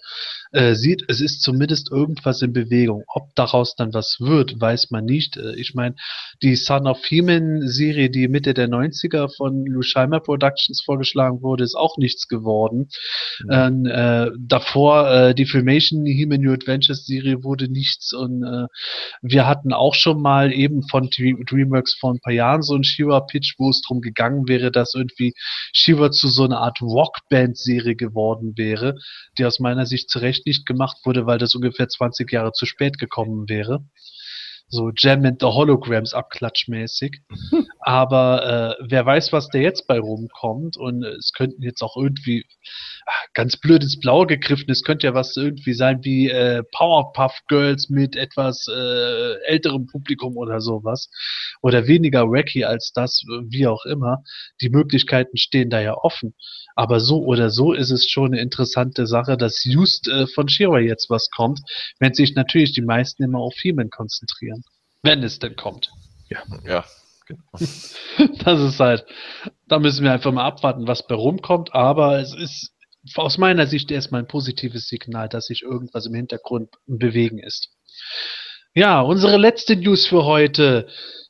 äh, 0.52 0.74
sieht, 0.74 1.04
es 1.08 1.20
ist 1.20 1.42
zumindest 1.42 1.90
irgendwas 1.92 2.42
in 2.42 2.52
Bewegung. 2.52 3.04
Ob 3.06 3.34
daraus 3.34 3.76
dann 3.76 3.94
was 3.94 4.16
wird, 4.20 4.60
weiß 4.60 4.90
man 4.90 5.04
nicht. 5.04 5.36
Äh, 5.36 5.54
ich 5.54 5.74
meine, 5.74 5.94
die 6.42 6.56
Son 6.56 6.86
of 6.86 7.04
He-Man-Serie, 7.04 8.10
die 8.10 8.28
Mitte 8.28 8.54
der 8.54 8.68
90er 8.68 9.28
von 9.36 9.64
Lusheimer 9.66 10.20
Productions 10.20 10.82
vorgeschlagen 10.84 11.42
wurde, 11.42 11.64
ist 11.64 11.76
auch 11.76 11.96
nichts 11.98 12.26
geworden. 12.26 12.88
Ähm, 13.50 13.86
äh, 13.86 14.30
davor 14.38 15.10
äh, 15.10 15.34
die 15.34 15.46
Filmation 15.46 16.04
He-Man 16.04 16.40
New 16.40 16.52
Adventures 16.52 17.06
Serie 17.06 17.44
wurde 17.44 17.68
nichts 17.70 18.12
und 18.12 18.42
äh, 18.42 18.66
wir 19.22 19.46
hatten 19.46 19.72
auch 19.72 19.94
schon 19.94 20.20
mal 20.20 20.52
eben 20.52 20.82
von 20.88 21.10
Dream- 21.10 21.44
DreamWorks 21.44 21.94
vor 21.94 22.12
ein 22.12 22.20
paar 22.20 22.32
Jahren 22.32 22.62
so 22.62 22.74
einen 22.74 22.84
Shiva-Pitch, 22.84 23.54
wo 23.58 23.70
es 23.70 23.80
darum 23.82 24.00
gegangen 24.00 24.48
wäre, 24.48 24.70
dass 24.70 24.94
irgendwie 24.94 25.19
Shiva 25.72 26.10
zu 26.10 26.28
so 26.28 26.44
einer 26.44 26.60
Art 26.60 26.80
Rockband-Serie 26.80 27.96
geworden 27.96 28.54
wäre, 28.56 28.96
die 29.38 29.44
aus 29.44 29.60
meiner 29.60 29.86
Sicht 29.86 30.10
zu 30.10 30.18
Recht 30.18 30.46
nicht 30.46 30.66
gemacht 30.66 30.98
wurde, 31.04 31.26
weil 31.26 31.38
das 31.38 31.54
ungefähr 31.54 31.88
20 31.88 32.30
Jahre 32.30 32.52
zu 32.52 32.66
spät 32.66 32.98
gekommen 32.98 33.48
wäre. 33.48 33.84
So 34.68 34.92
Jam 34.96 35.24
and 35.24 35.40
the 35.40 35.48
Holograms 35.48 36.14
abklatschmäßig. 36.14 37.22
Aber 37.82 38.76
äh, 38.78 38.84
wer 38.88 39.06
weiß, 39.06 39.32
was 39.32 39.48
da 39.48 39.58
jetzt 39.58 39.86
bei 39.86 39.98
rumkommt. 39.98 40.76
Und 40.76 41.02
es 41.04 41.32
könnten 41.32 41.62
jetzt 41.62 41.82
auch 41.82 41.96
irgendwie 41.96 42.44
ah, 43.06 43.26
ganz 43.32 43.56
blöd 43.56 43.82
ins 43.82 43.98
Blaue 43.98 44.26
gegriffen. 44.26 44.70
Es 44.70 44.82
könnte 44.82 45.06
ja 45.06 45.14
was 45.14 45.36
irgendwie 45.36 45.72
sein 45.72 46.04
wie 46.04 46.28
äh, 46.28 46.62
Powerpuff 46.72 47.32
Girls 47.48 47.88
mit 47.88 48.16
etwas 48.16 48.66
äh, 48.68 49.34
älterem 49.46 49.86
Publikum 49.86 50.36
oder 50.36 50.60
sowas. 50.60 51.10
Oder 51.62 51.86
weniger 51.86 52.30
wacky 52.30 52.64
als 52.64 52.92
das, 52.94 53.22
wie 53.48 53.66
auch 53.66 53.84
immer. 53.86 54.22
Die 54.60 54.68
Möglichkeiten 54.68 55.36
stehen 55.38 55.70
da 55.70 55.80
ja 55.80 55.94
offen. 55.94 56.34
Aber 56.76 57.00
so 57.00 57.24
oder 57.24 57.50
so 57.50 57.72
ist 57.72 57.90
es 57.90 58.08
schon 58.08 58.32
eine 58.32 58.40
interessante 58.40 59.06
Sache, 59.06 59.36
dass 59.36 59.64
just 59.64 60.08
äh, 60.08 60.26
von 60.26 60.48
Shira 60.48 60.80
jetzt 60.80 61.10
was 61.10 61.30
kommt, 61.30 61.60
wenn 61.98 62.14
sich 62.14 62.34
natürlich 62.34 62.72
die 62.72 62.82
meisten 62.82 63.22
immer 63.22 63.40
auf 63.40 63.54
He-Man 63.54 63.90
konzentrieren. 63.90 64.62
Wenn 65.02 65.22
es 65.22 65.38
denn 65.38 65.56
kommt. 65.56 65.90
Ja, 66.28 66.42
genau. 66.44 66.82
Das 68.44 68.60
ist 68.60 68.80
halt, 68.80 69.04
da 69.68 69.78
müssen 69.78 70.04
wir 70.04 70.12
einfach 70.12 70.32
mal 70.32 70.44
abwarten, 70.44 70.86
was 70.86 71.06
bei 71.06 71.14
rumkommt, 71.14 71.74
aber 71.74 72.20
es 72.20 72.34
ist 72.34 72.72
aus 73.16 73.38
meiner 73.38 73.66
Sicht 73.66 73.90
erstmal 73.90 74.22
ein 74.22 74.28
positives 74.28 74.88
Signal, 74.88 75.28
dass 75.28 75.46
sich 75.46 75.62
irgendwas 75.62 76.06
im 76.06 76.14
Hintergrund 76.14 76.68
Bewegen 76.86 77.38
ist. 77.38 77.70
Ja, 78.74 79.00
unsere 79.00 79.36
letzte 79.36 79.76
News 79.76 80.06
für 80.06 80.24
heute 80.24 80.86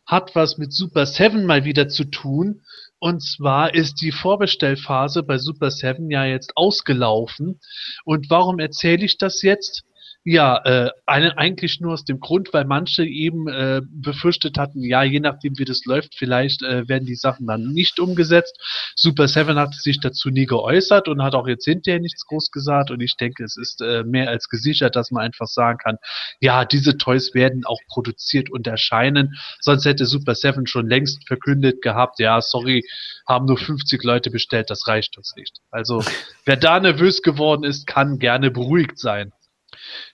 hat 0.06 0.34
was 0.34 0.58
mit 0.58 0.72
Super 0.72 1.06
7 1.06 1.46
mal 1.46 1.64
wieder 1.64 1.88
zu 1.88 2.04
tun. 2.04 2.62
Und 2.98 3.22
zwar 3.22 3.74
ist 3.74 4.02
die 4.02 4.12
Vorbestellphase 4.12 5.22
bei 5.22 5.38
Super 5.38 5.70
7 5.70 6.10
ja 6.10 6.24
jetzt 6.24 6.56
ausgelaufen. 6.56 7.60
Und 8.04 8.28
warum 8.28 8.58
erzähle 8.58 9.04
ich 9.04 9.16
das 9.16 9.42
jetzt? 9.42 9.84
Ja, 10.24 10.58
äh, 10.66 10.90
eigentlich 11.06 11.80
nur 11.80 11.94
aus 11.94 12.04
dem 12.04 12.20
Grund, 12.20 12.52
weil 12.52 12.66
manche 12.66 13.06
eben 13.06 13.48
äh, 13.48 13.80
befürchtet 13.88 14.58
hatten, 14.58 14.84
ja, 14.84 15.02
je 15.02 15.18
nachdem 15.18 15.56
wie 15.56 15.64
das 15.64 15.86
läuft, 15.86 16.14
vielleicht 16.14 16.62
äh, 16.62 16.86
werden 16.86 17.06
die 17.06 17.14
Sachen 17.14 17.46
dann 17.46 17.72
nicht 17.72 17.98
umgesetzt. 17.98 18.54
Super 18.96 19.28
Seven 19.28 19.56
hat 19.56 19.72
sich 19.72 19.98
dazu 19.98 20.28
nie 20.28 20.44
geäußert 20.44 21.08
und 21.08 21.22
hat 21.22 21.34
auch 21.34 21.48
jetzt 21.48 21.64
hinterher 21.64 22.00
nichts 22.00 22.26
groß 22.26 22.50
gesagt 22.50 22.90
und 22.90 23.00
ich 23.00 23.16
denke, 23.16 23.44
es 23.44 23.56
ist 23.56 23.80
äh, 23.80 24.04
mehr 24.04 24.28
als 24.28 24.50
gesichert, 24.50 24.94
dass 24.94 25.10
man 25.10 25.24
einfach 25.24 25.46
sagen 25.46 25.78
kann, 25.78 25.96
ja, 26.38 26.66
diese 26.66 26.98
Toys 26.98 27.32
werden 27.32 27.64
auch 27.64 27.80
produziert 27.88 28.50
und 28.50 28.66
erscheinen, 28.66 29.38
sonst 29.60 29.86
hätte 29.86 30.04
Super 30.04 30.34
Seven 30.34 30.66
schon 30.66 30.86
längst 30.86 31.26
verkündet 31.26 31.80
gehabt, 31.80 32.18
ja, 32.18 32.42
sorry, 32.42 32.84
haben 33.26 33.46
nur 33.46 33.56
50 33.56 34.04
Leute 34.04 34.30
bestellt, 34.30 34.68
das 34.68 34.86
reicht 34.86 35.16
uns 35.16 35.32
nicht. 35.34 35.60
Also, 35.70 36.04
wer 36.44 36.56
da 36.56 36.78
nervös 36.78 37.22
geworden 37.22 37.64
ist, 37.64 37.86
kann 37.86 38.18
gerne 38.18 38.50
beruhigt 38.50 38.98
sein. 38.98 39.32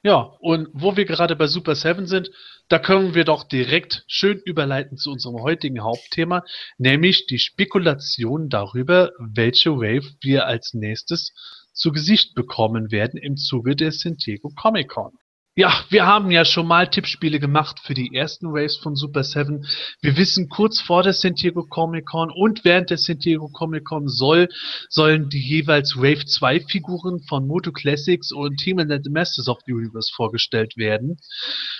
Ja, 0.02 0.36
und 0.40 0.68
wo 0.72 0.96
wir 0.96 1.04
gerade 1.04 1.36
bei 1.36 1.46
Super 1.46 1.74
7 1.74 2.06
sind, 2.06 2.30
da 2.68 2.78
können 2.78 3.14
wir 3.14 3.24
doch 3.24 3.44
direkt 3.44 4.04
schön 4.08 4.40
überleiten 4.44 4.96
zu 4.96 5.10
unserem 5.10 5.40
heutigen 5.40 5.82
Hauptthema, 5.82 6.42
nämlich 6.78 7.26
die 7.26 7.38
Spekulation 7.38 8.48
darüber, 8.48 9.12
welche 9.18 9.76
Wave 9.76 10.14
wir 10.20 10.46
als 10.46 10.74
nächstes 10.74 11.32
zu 11.72 11.92
Gesicht 11.92 12.34
bekommen 12.34 12.90
werden 12.90 13.20
im 13.20 13.36
Zuge 13.36 13.76
der 13.76 13.92
San 13.92 14.16
Diego 14.16 14.50
Comic 14.50 14.88
Con. 14.88 15.12
Ja, 15.58 15.86
wir 15.88 16.04
haben 16.04 16.30
ja 16.30 16.44
schon 16.44 16.66
mal 16.66 16.90
Tippspiele 16.90 17.40
gemacht 17.40 17.80
für 17.82 17.94
die 17.94 18.14
ersten 18.14 18.48
Waves 18.52 18.76
von 18.76 18.94
Super 18.94 19.24
7. 19.24 19.66
Wir 20.02 20.18
wissen, 20.18 20.50
kurz 20.50 20.82
vor 20.82 21.02
der 21.02 21.14
San 21.14 21.32
Diego 21.32 21.64
Comic 21.64 22.04
Con 22.04 22.30
und 22.30 22.62
während 22.66 22.90
der 22.90 22.98
San 22.98 23.20
Diego 23.20 23.48
Comic 23.48 23.86
Con 23.86 24.06
soll, 24.06 24.50
sollen 24.90 25.30
die 25.30 25.40
jeweils 25.40 25.96
Wave 25.96 26.26
2 26.26 26.60
Figuren 26.60 27.20
von 27.26 27.46
Moto 27.46 27.72
Classics 27.72 28.32
und 28.32 28.58
Team 28.58 28.80
and 28.80 28.92
the 29.02 29.10
Masters 29.10 29.48
of 29.48 29.56
the 29.64 29.72
Universe 29.72 30.12
vorgestellt 30.14 30.76
werden. 30.76 31.16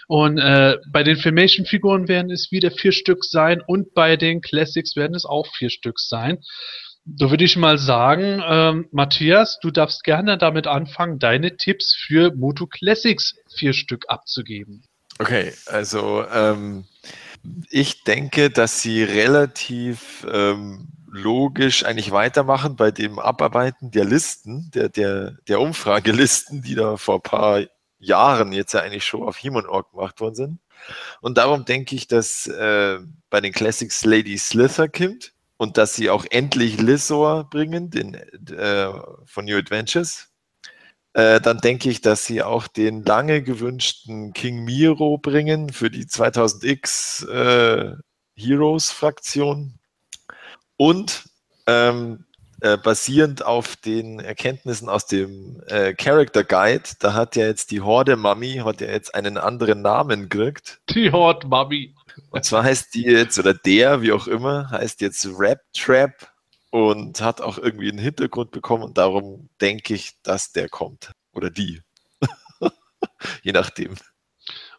Und 0.09 0.39
äh, 0.39 0.79
bei 0.91 1.03
den 1.03 1.19
Filmation 1.19 1.67
Figuren 1.67 2.09
werden 2.09 2.31
es 2.31 2.51
wieder 2.51 2.71
vier 2.71 2.93
Stück 2.93 3.27
sein 3.27 3.61
und 3.67 3.93
bei 3.93 4.17
den 4.17 4.41
Classics 4.41 4.97
werden 4.97 5.15
es 5.15 5.27
auch 5.27 5.47
vier 5.55 5.69
Stück 5.69 6.01
sein. 6.01 6.39
Da 7.09 7.31
würde 7.31 7.45
ich 7.45 7.57
mal 7.57 7.79
sagen, 7.79 8.43
ähm, 8.45 8.89
Matthias, 8.91 9.61
du 9.61 9.71
darfst 9.71 10.03
gerne 10.03 10.39
damit 10.39 10.67
anfangen, 10.67 11.21
deine 11.21 11.57
Tipps 11.57 11.95
für 11.95 12.35
Moto 12.35 12.67
Classics 12.67 13.37
vier 13.57 13.73
Stück 13.73 14.07
abzugeben. 14.09 14.83
Okay, 15.21 15.53
also 15.67 16.25
ähm, 16.33 16.85
ich 17.71 18.03
denke, 18.03 18.51
dass 18.51 18.83
sie 18.83 19.05
relativ 19.05 20.27
ähm, 20.29 20.89
logisch 21.09 21.85
eigentlich 21.85 22.11
weitermachen 22.11 22.75
bei 22.75 22.91
dem 22.91 23.21
Abarbeiten 23.21 23.93
der 23.93 24.05
Listen, 24.05 24.73
der, 24.75 24.89
der, 24.89 25.37
der 25.47 25.61
Umfragelisten, 25.61 26.63
die 26.63 26.75
da 26.75 26.97
vor 26.97 27.17
ein 27.17 27.23
paar 27.23 27.63
Jahren 28.01 28.51
jetzt 28.51 28.75
ja 28.75 28.81
eigentlich 28.81 29.05
schon 29.05 29.23
auf 29.23 29.37
He-Man.org 29.37 29.93
gemacht 29.93 30.21
worden 30.21 30.35
sind. 30.35 30.59
Und 31.21 31.39
darum 31.39 31.65
denke 31.65 31.95
ich, 31.95 32.09
dass 32.09 32.49
äh, 32.49 32.99
bei 33.31 33.41
den 33.41 33.53
Classics 33.53 34.05
Lady 34.05 34.37
Slither 34.37 34.89
kommt 34.89 35.33
und 35.57 35.79
dass 35.79 35.95
sie 35.95 36.11
auch 36.11 36.25
endlich 36.31 36.81
Lissor 36.81 37.49
bringen, 37.49 37.91
den 37.91 38.15
äh, 38.15 38.93
von 39.25 39.45
New 39.45 39.57
Adventures, 39.57 40.29
äh, 41.15 41.41
dann 41.41 41.59
denke 41.59 41.89
ich, 41.89 42.03
dass 42.03 42.27
sie 42.27 42.43
auch 42.43 42.67
den 42.67 43.03
lange 43.03 43.43
gewünschten 43.43 44.33
King 44.35 44.65
Miro 44.65 45.19
bringen 45.19 45.71
für 45.73 45.91
die 45.91 46.05
2000X 46.05 47.27
äh, 47.29 47.97
Heroes 48.37 48.91
Fraktion 48.91 49.79
und 50.77 51.25
ähm, 51.67 52.27
äh, 52.61 52.77
basierend 52.79 53.45
auf 53.45 53.77
den 53.77 54.19
Erkenntnissen 54.19 54.89
aus 54.89 55.07
dem 55.07 55.63
äh, 55.67 55.95
Character 55.95 56.43
Guide, 56.43 56.85
da 56.99 57.13
hat 57.13 57.37
ja 57.37 57.47
jetzt 57.47 57.71
die 57.71 57.83
Horde 57.83 58.17
Mummy 58.17 58.63
hat 58.65 58.81
ja 58.81 58.89
jetzt 58.89 59.15
einen 59.15 59.37
anderen 59.37 59.83
Namen 59.83 60.29
gekriegt. 60.29 60.81
Die 60.91 61.13
Horde 61.13 61.47
Mummy. 61.47 61.95
Und 62.31 62.45
zwar 62.45 62.65
heißt 62.65 62.95
die 62.95 63.03
jetzt, 63.03 63.39
oder 63.39 63.53
der, 63.53 64.01
wie 64.01 64.13
auch 64.13 64.27
immer, 64.27 64.71
heißt 64.71 65.01
jetzt 65.03 65.29
Rap 65.39 65.61
Trap 65.75 66.31
und 66.71 67.21
hat 67.21 67.41
auch 67.41 67.59
irgendwie 67.59 67.91
einen 67.91 67.99
Hintergrund 67.99 68.51
bekommen 68.51 68.85
und 68.85 68.99
darum 68.99 69.49
denke 69.61 69.95
ich, 69.95 70.13
dass 70.23 70.53
der 70.53 70.69
kommt. 70.69 71.13
Oder 71.33 71.51
die. 71.51 71.83
Je 73.43 73.53
nachdem. 73.53 73.97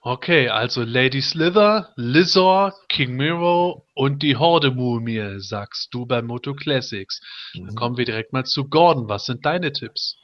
Okay, 0.10 0.47
also 0.47 0.84
Lady 0.84 1.22
Slither, 1.22 1.89
Lizor, 1.97 2.74
King 2.88 3.18
Miro 3.18 3.86
und 3.93 4.24
die 4.24 4.38
Horde-Mumie, 4.38 5.41
sagst 5.41 5.93
du 5.93 6.05
bei 6.05 6.22
Moto 6.22 6.53
Classics. 6.53 7.20
Dann 7.53 7.64
Mhm. 7.66 7.76
kommen 7.76 7.97
wir 7.97 8.05
direkt 8.05 8.32
mal 8.32 8.45
zu 8.45 8.70
Gordon. 8.70 9.10
Was 9.10 9.26
sind 9.26 9.45
deine 9.45 9.74
Tipps? 9.74 10.16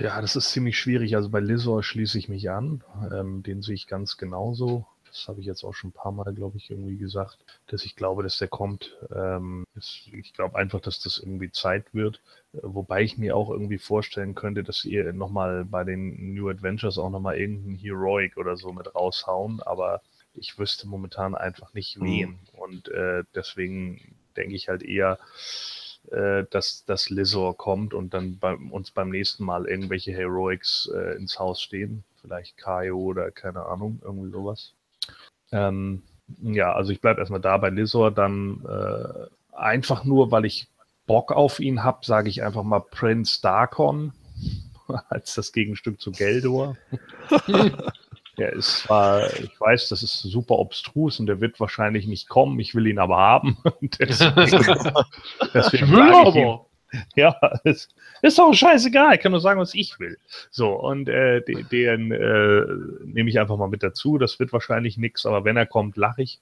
Ja, 0.00 0.20
das 0.20 0.36
ist 0.36 0.50
ziemlich 0.50 0.78
schwierig. 0.78 1.16
Also 1.16 1.30
bei 1.30 1.40
Lizor 1.40 1.82
schließe 1.82 2.18
ich 2.18 2.28
mich 2.28 2.50
an. 2.50 2.84
Ähm, 3.10 3.42
den 3.42 3.62
sehe 3.62 3.74
ich 3.74 3.86
ganz 3.86 4.18
genauso. 4.18 4.86
Das 5.12 5.26
habe 5.28 5.40
ich 5.40 5.46
jetzt 5.46 5.64
auch 5.64 5.74
schon 5.74 5.90
ein 5.90 5.92
paar 5.94 6.12
Mal, 6.12 6.32
glaube 6.34 6.56
ich, 6.56 6.70
irgendwie 6.70 6.96
gesagt, 6.96 7.38
dass 7.66 7.84
ich 7.84 7.96
glaube, 7.96 8.22
dass 8.22 8.38
der 8.38 8.48
kommt. 8.48 8.96
Ähm, 9.14 9.64
ich 9.76 10.32
glaube 10.34 10.56
einfach, 10.56 10.80
dass 10.80 11.00
das 11.00 11.18
irgendwie 11.18 11.50
Zeit 11.50 11.92
wird. 11.94 12.20
Wobei 12.52 13.02
ich 13.02 13.18
mir 13.18 13.36
auch 13.36 13.50
irgendwie 13.50 13.78
vorstellen 13.78 14.34
könnte, 14.34 14.62
dass 14.62 14.84
ihr 14.84 15.12
nochmal 15.12 15.64
bei 15.64 15.84
den 15.84 16.34
New 16.34 16.48
Adventures 16.48 16.98
auch 16.98 17.10
nochmal 17.10 17.38
irgendeinen 17.38 17.76
Heroic 17.76 18.36
oder 18.36 18.56
so 18.56 18.72
mit 18.72 18.94
raushauen. 18.94 19.60
Aber 19.62 20.00
ich 20.34 20.58
wüsste 20.58 20.86
momentan 20.88 21.34
einfach 21.34 21.74
nicht 21.74 22.00
Mhm. 22.00 22.02
wen. 22.02 22.38
Und 22.52 22.88
äh, 22.88 23.24
deswegen 23.34 24.16
denke 24.36 24.54
ich 24.54 24.68
halt 24.68 24.82
eher, 24.82 25.18
äh, 26.10 26.44
dass 26.50 26.84
das 26.84 27.10
Lizor 27.10 27.56
kommt 27.56 27.94
und 27.94 28.14
dann 28.14 28.38
bei 28.38 28.54
uns 28.54 28.90
beim 28.92 29.10
nächsten 29.10 29.44
Mal 29.44 29.66
irgendwelche 29.66 30.12
Heroics 30.12 30.90
äh, 30.94 31.16
ins 31.16 31.38
Haus 31.38 31.60
stehen. 31.62 32.04
Vielleicht 32.20 32.56
Kaio 32.56 32.98
oder 32.98 33.30
keine 33.30 33.64
Ahnung, 33.66 34.00
irgendwie 34.04 34.30
sowas. 34.30 34.74
Ähm, 35.52 36.02
ja, 36.42 36.72
also 36.72 36.92
ich 36.92 37.00
bleibe 37.00 37.20
erstmal 37.20 37.40
da 37.40 37.56
bei 37.56 37.70
Lizor. 37.70 38.10
Dann 38.10 38.64
äh, 38.68 39.56
einfach 39.56 40.04
nur, 40.04 40.30
weil 40.30 40.44
ich 40.44 40.68
Bock 41.06 41.32
auf 41.32 41.60
ihn 41.60 41.82
habe, 41.82 42.04
sage 42.04 42.28
ich 42.28 42.42
einfach 42.42 42.62
mal 42.62 42.80
Prince 42.80 43.40
Darkon 43.42 44.12
als 45.08 45.34
das 45.34 45.52
Gegenstück 45.52 46.00
zu 46.00 46.12
Geldor. 46.12 46.76
Der 48.40 48.54
ist 48.54 48.78
zwar, 48.78 49.26
ich 49.38 49.60
weiß, 49.60 49.90
das 49.90 50.02
ist 50.02 50.22
super 50.22 50.58
obstrus 50.58 51.20
und 51.20 51.26
der 51.26 51.42
wird 51.42 51.60
wahrscheinlich 51.60 52.06
nicht 52.06 52.26
kommen. 52.26 52.58
Ich 52.58 52.74
will 52.74 52.86
ihn 52.86 52.98
aber 52.98 53.18
haben. 53.18 53.58
deswegen, 53.98 54.94
deswegen 55.52 55.84
Ich 55.84 55.90
will 55.90 56.14
aber. 56.14 56.66
ja, 57.16 57.36
es 57.64 57.88
ist 58.22 58.38
doch 58.38 58.52
scheißegal. 58.52 59.14
Ich 59.14 59.20
kann 59.20 59.32
nur 59.32 59.40
sagen, 59.40 59.60
was 59.60 59.74
ich 59.74 59.98
will. 59.98 60.18
So, 60.50 60.72
und 60.72 61.08
äh, 61.08 61.42
den, 61.42 61.68
den 61.68 62.12
äh, 62.12 62.64
nehme 63.04 63.30
ich 63.30 63.38
einfach 63.38 63.56
mal 63.56 63.68
mit 63.68 63.82
dazu. 63.82 64.18
Das 64.18 64.38
wird 64.38 64.52
wahrscheinlich 64.52 64.96
nichts, 64.96 65.26
aber 65.26 65.44
wenn 65.44 65.56
er 65.56 65.66
kommt, 65.66 65.96
lache 65.96 66.22
ich. 66.22 66.40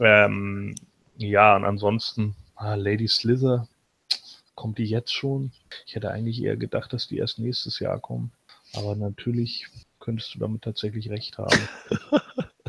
Ähm, 0.00 0.74
ja, 1.16 1.56
und 1.56 1.64
ansonsten, 1.64 2.34
ah, 2.56 2.74
Lady 2.74 3.08
Slither, 3.08 3.68
kommt 4.54 4.78
die 4.78 4.84
jetzt 4.84 5.12
schon? 5.12 5.52
Ich 5.86 5.94
hätte 5.94 6.10
eigentlich 6.10 6.42
eher 6.42 6.56
gedacht, 6.56 6.92
dass 6.92 7.08
die 7.08 7.18
erst 7.18 7.38
nächstes 7.38 7.78
Jahr 7.78 8.00
kommen. 8.00 8.32
Aber 8.74 8.96
natürlich 8.96 9.66
könntest 10.00 10.34
du 10.34 10.38
damit 10.38 10.62
tatsächlich 10.62 11.10
recht 11.10 11.38
haben. 11.38 11.58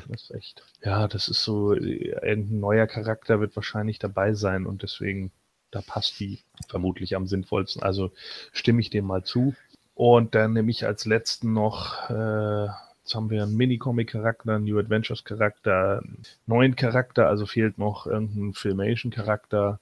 Das 0.10 0.24
ist 0.24 0.32
echt. 0.32 0.64
Ja, 0.84 1.08
das 1.08 1.28
ist 1.28 1.44
so, 1.44 1.74
äh, 1.74 2.10
irgendein 2.22 2.60
neuer 2.60 2.88
Charakter 2.88 3.40
wird 3.40 3.56
wahrscheinlich 3.56 4.00
dabei 4.00 4.34
sein 4.34 4.68
und 4.68 4.84
deswegen, 4.84 5.32
da 5.74 5.82
passt 5.82 6.20
die 6.20 6.40
vermutlich 6.68 7.16
am 7.16 7.28
sinnvollsten. 7.28 7.82
Also 7.82 8.12
stimme 8.52 8.82
ich 8.82 8.90
dem 8.90 9.06
mal 9.06 9.24
zu. 9.24 9.56
Und 9.96 10.36
dann 10.36 10.54
nehme 10.54 10.72
ich 10.72 10.86
als 10.86 11.06
letzten 11.06 11.54
noch, 11.54 12.10
äh, 12.10 12.66
jetzt 12.66 13.16
haben 13.16 13.30
wir 13.30 13.44
einen 13.44 13.56
Minicomic-Charakter, 13.56 14.56
einen 14.56 14.66
New 14.66 14.80
Adventures-Charakter, 14.80 16.02
einen 16.04 16.24
neuen 16.48 16.76
Charakter, 16.76 17.28
also 17.28 17.46
fehlt 17.46 17.78
noch 17.78 18.08
irgendein 18.08 18.54
Filmation-Charakter. 18.54 19.80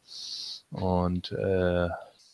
Und 0.71 1.31
äh, 1.31 1.89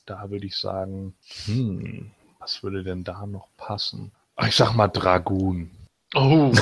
da 0.06 0.30
würde 0.30 0.46
ich 0.46 0.56
sagen, 0.56 1.16
hm, 1.46 2.12
was 2.40 2.64
würde 2.64 2.84
denn 2.84 3.04
da 3.04 3.26
noch 3.26 3.48
passen? 3.58 4.12
Ich 4.46 4.56
sag 4.56 4.74
mal 4.74 4.88
Dragoon. 4.88 5.72
Oh, 6.14 6.54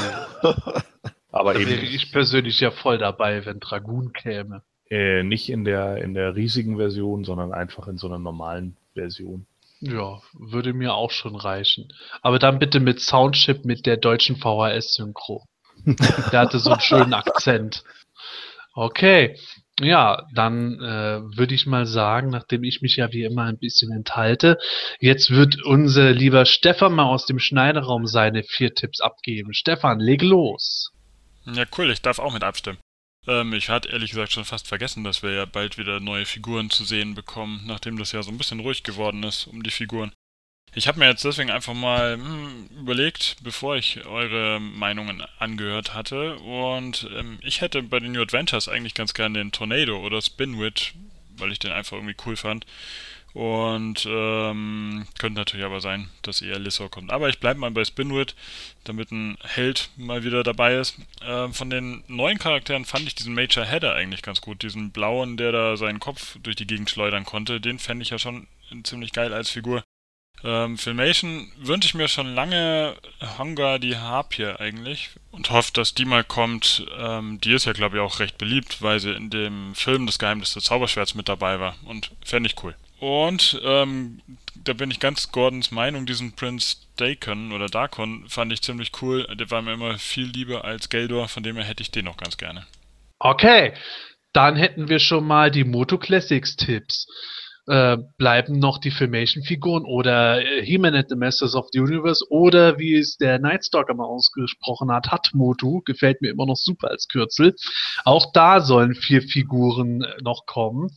Aber 1.31 1.53
da 1.53 1.59
wäre 1.59 1.81
eben 1.81 1.93
ich 1.93 2.13
persönlich 2.13 2.61
ja 2.61 2.71
voll 2.71 2.97
dabei, 2.97 3.45
wenn 3.45 3.59
Dragoon 3.59 4.13
käme. 4.13 4.63
Äh, 4.89 5.23
nicht 5.23 5.49
in 5.49 5.65
der, 5.65 5.97
in 5.97 6.13
der 6.13 6.35
riesigen 6.35 6.77
Version, 6.77 7.23
sondern 7.23 7.53
einfach 7.53 7.87
in 7.87 7.97
so 7.97 8.07
einer 8.07 8.19
normalen 8.19 8.77
Version. 8.93 9.45
Ja, 9.81 10.21
würde 10.33 10.73
mir 10.73 10.93
auch 10.93 11.11
schon 11.11 11.35
reichen. 11.35 11.93
Aber 12.21 12.39
dann 12.39 12.59
bitte 12.59 12.79
mit 12.79 13.01
Soundchip 13.01 13.65
mit 13.65 13.85
der 13.85 13.97
deutschen 13.97 14.37
VHS-Synchro. 14.37 15.45
Der 16.31 16.39
hatte 16.39 16.59
so 16.59 16.71
einen 16.71 16.79
schönen 16.79 17.13
Akzent. 17.13 17.83
Okay, 18.73 19.37
ja, 19.79 20.25
dann 20.33 20.79
äh, 20.79 21.37
würde 21.37 21.53
ich 21.53 21.65
mal 21.65 21.85
sagen, 21.85 22.29
nachdem 22.29 22.63
ich 22.63 22.81
mich 22.81 22.95
ja 22.95 23.11
wie 23.11 23.23
immer 23.23 23.43
ein 23.43 23.57
bisschen 23.57 23.91
enthalte, 23.91 24.57
jetzt 24.99 25.31
wird 25.31 25.61
unser 25.63 26.11
lieber 26.11 26.45
Stefan 26.45 26.93
mal 26.93 27.05
aus 27.05 27.25
dem 27.25 27.39
Schneiderraum 27.39 28.07
seine 28.07 28.43
vier 28.43 28.73
Tipps 28.73 29.01
abgeben. 29.01 29.53
Stefan, 29.53 29.99
leg 29.99 30.21
los. 30.21 30.91
Ja, 31.45 31.65
cool, 31.77 31.91
ich 31.91 32.01
darf 32.01 32.19
auch 32.19 32.33
mit 32.33 32.43
abstimmen. 32.43 32.79
Ähm, 33.27 33.53
ich 33.53 33.69
hatte 33.69 33.89
ehrlich 33.89 34.11
gesagt 34.11 34.31
schon 34.31 34.45
fast 34.45 34.67
vergessen, 34.67 35.03
dass 35.03 35.23
wir 35.23 35.31
ja 35.31 35.45
bald 35.45 35.77
wieder 35.77 35.99
neue 35.99 36.25
Figuren 36.25 36.69
zu 36.69 36.83
sehen 36.83 37.15
bekommen, 37.15 37.63
nachdem 37.65 37.97
das 37.97 38.11
ja 38.11 38.23
so 38.23 38.31
ein 38.31 38.37
bisschen 38.37 38.59
ruhig 38.59 38.83
geworden 38.83 39.23
ist 39.23 39.47
um 39.47 39.63
die 39.63 39.71
Figuren. 39.71 40.11
Ich 40.77 40.89
habe 40.89 40.99
mir 40.99 41.07
jetzt 41.07 41.23
deswegen 41.23 41.51
einfach 41.51 41.73
mal 41.73 42.15
hm, 42.15 42.67
überlegt, 42.81 43.37
bevor 43.41 43.77
ich 43.77 44.05
eure 44.05 44.59
Meinungen 44.59 45.23
angehört 45.39 45.93
hatte. 45.93 46.35
Und 46.39 47.09
ähm, 47.15 47.39
ich 47.41 47.61
hätte 47.61 47.81
bei 47.81 47.99
den 47.99 48.11
New 48.11 48.21
Adventures 48.21 48.67
eigentlich 48.67 48.93
ganz 48.93 49.13
gerne 49.13 49.39
den 49.39 49.53
Tornado 49.53 49.97
oder 50.05 50.21
Spinwit, 50.21 50.93
weil 51.37 51.53
ich 51.53 51.59
den 51.59 51.71
einfach 51.71 51.93
irgendwie 51.93 52.17
cool 52.25 52.35
fand. 52.35 52.65
Und 53.35 54.07
ähm, 54.09 55.05
könnte 55.19 55.41
natürlich 55.41 55.65
aber 55.65 55.81
sein, 55.81 56.09
dass 56.21 56.41
eher 56.41 56.57
Lissor 56.57 56.89
kommt. 56.89 57.11
Aber 57.11 57.27
ich 57.27 57.41
bleibe 57.41 57.59
mal 57.59 57.69
bei 57.69 57.83
Spinwit, 57.83 58.33
damit 58.85 59.11
ein 59.11 59.37
Held 59.43 59.89
mal 59.97 60.23
wieder 60.23 60.41
dabei 60.41 60.75
ist. 60.75 60.97
Ähm, 61.21 61.53
von 61.53 61.69
den 61.69 62.05
neuen 62.07 62.37
Charakteren 62.39 62.85
fand 62.85 63.07
ich 63.07 63.13
diesen 63.13 63.33
Major 63.33 63.65
Header 63.65 63.93
eigentlich 63.93 64.21
ganz 64.21 64.39
gut. 64.39 64.63
Diesen 64.63 64.91
blauen, 64.91 65.35
der 65.35 65.51
da 65.51 65.75
seinen 65.75 65.99
Kopf 65.99 66.37
durch 66.43 66.55
die 66.55 66.65
Gegend 66.65 66.89
schleudern 66.89 67.25
konnte. 67.25 67.59
Den 67.59 67.77
fände 67.77 68.03
ich 68.03 68.11
ja 68.11 68.19
schon 68.19 68.47
ziemlich 68.83 69.11
geil 69.11 69.33
als 69.33 69.49
Figur. 69.49 69.83
Ähm, 70.45 70.77
Filmation 70.77 71.51
wünsche 71.57 71.87
ich 71.87 71.93
mir 71.93 72.07
schon 72.07 72.35
lange 72.35 72.95
Hunger 73.37 73.79
die 73.79 73.97
Harpie 73.97 74.45
eigentlich 74.45 75.09
und 75.31 75.49
hoffe, 75.49 75.73
dass 75.73 75.93
die 75.93 76.05
mal 76.05 76.23
kommt. 76.23 76.85
Ähm, 76.97 77.41
die 77.41 77.51
ist 77.51 77.65
ja, 77.65 77.73
glaube 77.73 77.97
ich, 77.97 78.01
auch 78.01 78.19
recht 78.19 78.37
beliebt, 78.37 78.81
weil 78.81 79.01
sie 79.01 79.11
in 79.11 79.29
dem 79.29 79.75
Film 79.75 80.05
Das 80.05 80.19
Geheimnis 80.19 80.53
des 80.53 80.63
Zauberschwerts 80.63 81.15
mit 81.15 81.27
dabei 81.27 81.59
war 81.59 81.75
und 81.83 82.11
fände 82.23 82.47
ich 82.47 82.63
cool. 82.63 82.75
Und 82.99 83.59
ähm, 83.63 84.21
da 84.55 84.73
bin 84.73 84.89
ich 84.89 84.99
ganz 84.99 85.31
Gordons 85.31 85.71
Meinung, 85.71 86.05
diesen 86.05 86.33
Prince 86.33 86.77
Daikon 86.97 87.51
oder 87.51 87.67
Darkon 87.67 88.25
fand 88.29 88.53
ich 88.53 88.61
ziemlich 88.61 88.91
cool. 89.01 89.27
Der 89.35 89.51
war 89.51 89.61
mir 89.61 89.73
immer 89.73 89.97
viel 89.97 90.25
lieber 90.25 90.63
als 90.63 90.89
Geldor, 90.89 91.27
von 91.27 91.43
dem 91.43 91.57
her 91.57 91.65
hätte 91.65 91.83
ich 91.83 91.91
den 91.91 92.05
noch 92.05 92.17
ganz 92.17 92.37
gerne. 92.37 92.65
Okay, 93.19 93.73
dann 94.33 94.55
hätten 94.55 94.89
wir 94.89 94.99
schon 94.99 95.25
mal 95.25 95.51
die 95.51 95.63
Moto 95.63 95.97
Classics 95.97 96.55
Tipps. 96.55 97.07
Äh, 97.67 97.97
bleiben 98.19 98.59
noch 98.59 98.77
die 98.77 98.91
Filmation-Figuren 98.91 99.85
oder 99.85 100.39
äh, 100.39 100.63
He-Man 100.63 100.93
and 100.93 101.09
the 101.09 101.15
Masters 101.15 101.55
of 101.55 101.67
the 101.71 101.79
Universe 101.79 102.23
oder 102.29 102.77
wie 102.77 102.93
es 102.95 103.17
der 103.17 103.39
Nightstalker 103.39 103.95
mal 103.95 104.05
ausgesprochen 104.05 104.91
hat, 104.91 105.07
Hatmotu, 105.07 105.81
gefällt 105.83 106.21
mir 106.21 106.29
immer 106.29 106.45
noch 106.45 106.57
super 106.57 106.91
als 106.91 107.07
Kürzel. 107.07 107.55
Auch 108.03 108.31
da 108.33 108.61
sollen 108.61 108.93
vier 108.93 109.23
Figuren 109.23 110.03
äh, 110.03 110.21
noch 110.21 110.45
kommen. 110.45 110.91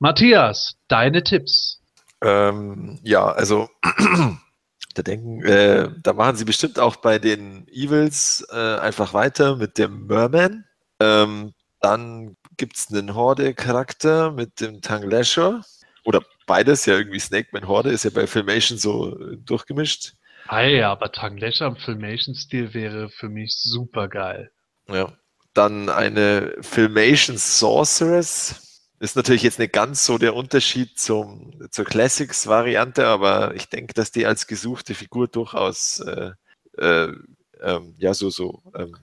Matthias, 0.00 0.74
deine 0.88 1.22
Tipps. 1.22 1.80
Ähm, 2.20 2.98
ja, 3.04 3.26
also 3.30 3.68
da 4.94 5.02
denken, 5.02 5.44
äh, 5.44 5.88
da 6.02 6.14
machen 6.14 6.34
sie 6.34 6.44
bestimmt 6.44 6.80
auch 6.80 6.96
bei 6.96 7.20
den 7.20 7.68
Evils 7.68 8.44
äh, 8.50 8.56
einfach 8.56 9.14
weiter 9.14 9.54
mit 9.54 9.78
dem 9.78 10.06
Merman. 10.08 10.64
Ähm, 10.98 11.52
dann 11.80 12.36
gibt 12.56 12.76
es 12.76 12.92
einen 12.92 13.14
Horde-Charakter 13.14 14.32
mit 14.32 14.60
dem 14.60 14.80
Tanglasher. 14.82 15.62
Oder 16.04 16.22
beides, 16.46 16.86
ja 16.86 16.96
irgendwie 16.96 17.18
Snakeman 17.18 17.68
Horde, 17.68 17.90
ist 17.90 18.04
ja 18.04 18.10
bei 18.10 18.26
Filmation 18.26 18.78
so 18.78 19.18
äh, 19.18 19.36
durchgemischt. 19.36 20.14
Ah 20.48 20.62
ja, 20.62 20.90
aber 20.90 21.12
Tanglasher 21.12 21.66
im 21.66 21.76
Filmation-Stil 21.76 22.74
wäre 22.74 23.08
für 23.08 23.28
mich 23.28 23.54
super 23.56 24.08
geil. 24.08 24.50
Ja. 24.88 25.12
Dann 25.54 25.88
eine 25.88 26.56
Filmation 26.60 27.36
Sorceress. 27.36 28.82
Ist 28.98 29.16
natürlich 29.16 29.42
jetzt 29.42 29.58
nicht 29.58 29.72
ganz 29.72 30.06
so 30.06 30.16
der 30.16 30.34
Unterschied 30.34 30.98
zum, 30.98 31.52
zur 31.70 31.84
Classics-Variante, 31.84 33.06
aber 33.06 33.54
ich 33.54 33.68
denke, 33.68 33.94
dass 33.94 34.12
die 34.12 34.26
als 34.26 34.46
gesuchte 34.46 34.94
Figur 34.94 35.28
durchaus 35.28 36.00
äh, 36.00 36.30
äh, 36.78 37.12
ähm, 37.60 37.94
ja 37.98 38.14
so, 38.14 38.30
so 38.30 38.62
ähm, 38.76 38.96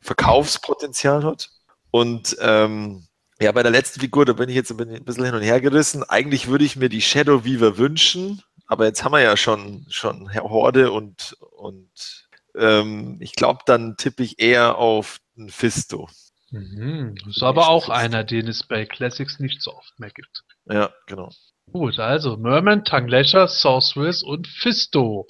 Verkaufspotenzial 0.00 1.24
hat. 1.24 1.50
Und 1.90 2.36
ähm, 2.40 3.06
ja, 3.40 3.52
bei 3.52 3.62
der 3.62 3.72
letzten 3.72 4.00
Figur, 4.00 4.24
da 4.24 4.32
bin 4.32 4.48
ich 4.48 4.54
jetzt 4.54 4.70
ein 4.70 5.04
bisschen 5.04 5.24
hin 5.24 5.34
und 5.34 5.42
her 5.42 5.60
gerissen. 5.60 6.02
Eigentlich 6.04 6.48
würde 6.48 6.64
ich 6.64 6.76
mir 6.76 6.88
die 6.88 7.02
Shadow 7.02 7.44
Weaver 7.44 7.76
wünschen, 7.76 8.42
aber 8.66 8.86
jetzt 8.86 9.04
haben 9.04 9.12
wir 9.12 9.20
ja 9.20 9.36
schon, 9.36 9.86
schon 9.90 10.32
Horde 10.34 10.90
und, 10.90 11.36
und 11.56 12.28
ähm, 12.56 13.18
ich 13.20 13.34
glaube, 13.34 13.60
dann 13.66 13.96
tippe 13.96 14.22
ich 14.22 14.38
eher 14.38 14.78
auf 14.78 15.18
einen 15.36 15.50
Fisto. 15.50 16.08
Mhm. 16.50 17.14
Ist 17.28 17.42
aber 17.42 17.68
auch 17.68 17.88
einer, 17.88 18.24
den 18.24 18.48
es 18.48 18.62
bei 18.62 18.86
Classics 18.86 19.38
nicht 19.38 19.60
so 19.62 19.74
oft 19.74 19.98
mehr 19.98 20.10
gibt. 20.10 20.44
Ja, 20.66 20.90
genau. 21.06 21.30
Gut, 21.72 21.98
also 21.98 22.36
Merman, 22.36 22.84
Tanglasher, 22.84 23.48
Sorceress 23.48 24.22
und 24.22 24.46
Fisto. 24.46 25.26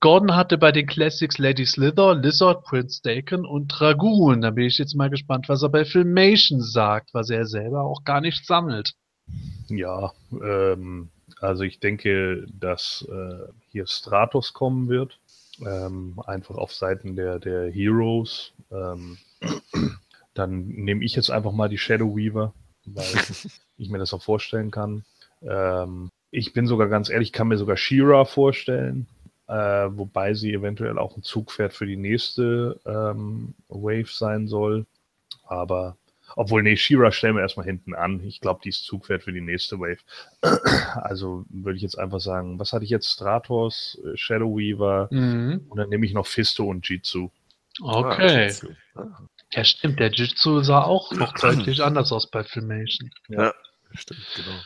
Gordon 0.00 0.34
hatte 0.34 0.56
bei 0.56 0.72
den 0.72 0.86
Classics 0.86 1.36
Lady 1.38 1.66
Slither, 1.66 2.14
Lizard, 2.14 2.64
Prince 2.64 3.00
Daken 3.02 3.44
und 3.44 3.68
Dragoon. 3.68 4.40
Da 4.42 4.50
bin 4.50 4.64
ich 4.64 4.78
jetzt 4.78 4.94
mal 4.94 5.10
gespannt, 5.10 5.48
was 5.48 5.62
er 5.62 5.68
bei 5.68 5.84
Filmation 5.84 6.60
sagt, 6.60 7.12
was 7.12 7.28
er 7.28 7.44
selber 7.44 7.82
auch 7.82 8.04
gar 8.04 8.20
nicht 8.20 8.46
sammelt. 8.46 8.94
Ja, 9.68 10.12
ähm, 10.30 11.10
also 11.40 11.64
ich 11.64 11.80
denke, 11.80 12.46
dass 12.48 13.06
äh, 13.10 13.52
hier 13.70 13.86
Stratos 13.86 14.52
kommen 14.52 14.88
wird. 14.88 15.18
Ähm, 15.60 16.20
einfach 16.26 16.56
auf 16.56 16.72
Seiten 16.72 17.16
der, 17.16 17.38
der 17.38 17.70
Heroes. 17.70 18.52
Ähm, 18.70 19.18
dann 20.34 20.66
nehme 20.66 21.04
ich 21.04 21.14
jetzt 21.14 21.30
einfach 21.30 21.52
mal 21.52 21.68
die 21.68 21.78
Shadow 21.78 22.16
Weaver, 22.16 22.54
weil 22.86 23.04
ich 23.76 23.88
mir 23.88 23.98
das 23.98 24.14
auch 24.14 24.22
vorstellen 24.22 24.70
kann. 24.70 25.04
Ähm, 25.48 26.10
ich 26.30 26.52
bin 26.52 26.66
sogar 26.66 26.88
ganz 26.88 27.10
ehrlich, 27.10 27.32
kann 27.32 27.48
mir 27.48 27.58
sogar 27.58 27.76
Shira 27.76 28.24
vorstellen, 28.24 29.06
äh, 29.46 29.54
wobei 29.54 30.34
sie 30.34 30.52
eventuell 30.52 30.98
auch 30.98 31.16
ein 31.16 31.22
Zugpferd 31.22 31.72
für 31.72 31.86
die 31.86 31.96
nächste 31.96 32.80
ähm, 32.86 33.54
Wave 33.68 34.08
sein 34.10 34.48
soll. 34.48 34.86
Aber 35.46 35.96
obwohl, 36.36 36.62
nee, 36.62 36.76
Shira 36.76 37.12
stellen 37.12 37.36
wir 37.36 37.42
erstmal 37.42 37.66
hinten 37.66 37.94
an. 37.94 38.20
Ich 38.24 38.40
glaube, 38.40 38.60
die 38.64 38.70
ist 38.70 38.84
Zugpferd 38.84 39.22
für 39.22 39.32
die 39.32 39.40
nächste 39.42 39.78
Wave. 39.78 39.98
Also 40.96 41.44
würde 41.48 41.76
ich 41.76 41.82
jetzt 41.82 41.98
einfach 41.98 42.20
sagen, 42.20 42.58
was 42.58 42.72
hatte 42.72 42.84
ich 42.84 42.90
jetzt? 42.90 43.08
Stratos, 43.12 44.00
äh, 44.04 44.16
Shadow 44.16 44.56
Weaver 44.56 45.08
Mhm. 45.12 45.66
und 45.68 45.76
dann 45.78 45.88
nehme 45.90 46.06
ich 46.06 46.14
noch 46.14 46.26
Fisto 46.26 46.64
und 46.64 46.88
Jitsu. 46.88 47.28
Okay. 47.82 48.52
Ah, 48.94 49.04
Ja, 49.52 49.64
stimmt. 49.64 50.00
Der 50.00 50.10
Jitsu 50.10 50.60
sah 50.62 50.82
auch 50.82 51.12
noch 51.12 51.34
deutlich 51.34 51.82
anders 51.82 52.10
aus 52.12 52.28
bei 52.30 52.42
Filmation. 52.44 53.10
Ja, 53.28 53.52
stimmt, 53.92 54.20
genau. 54.34 54.58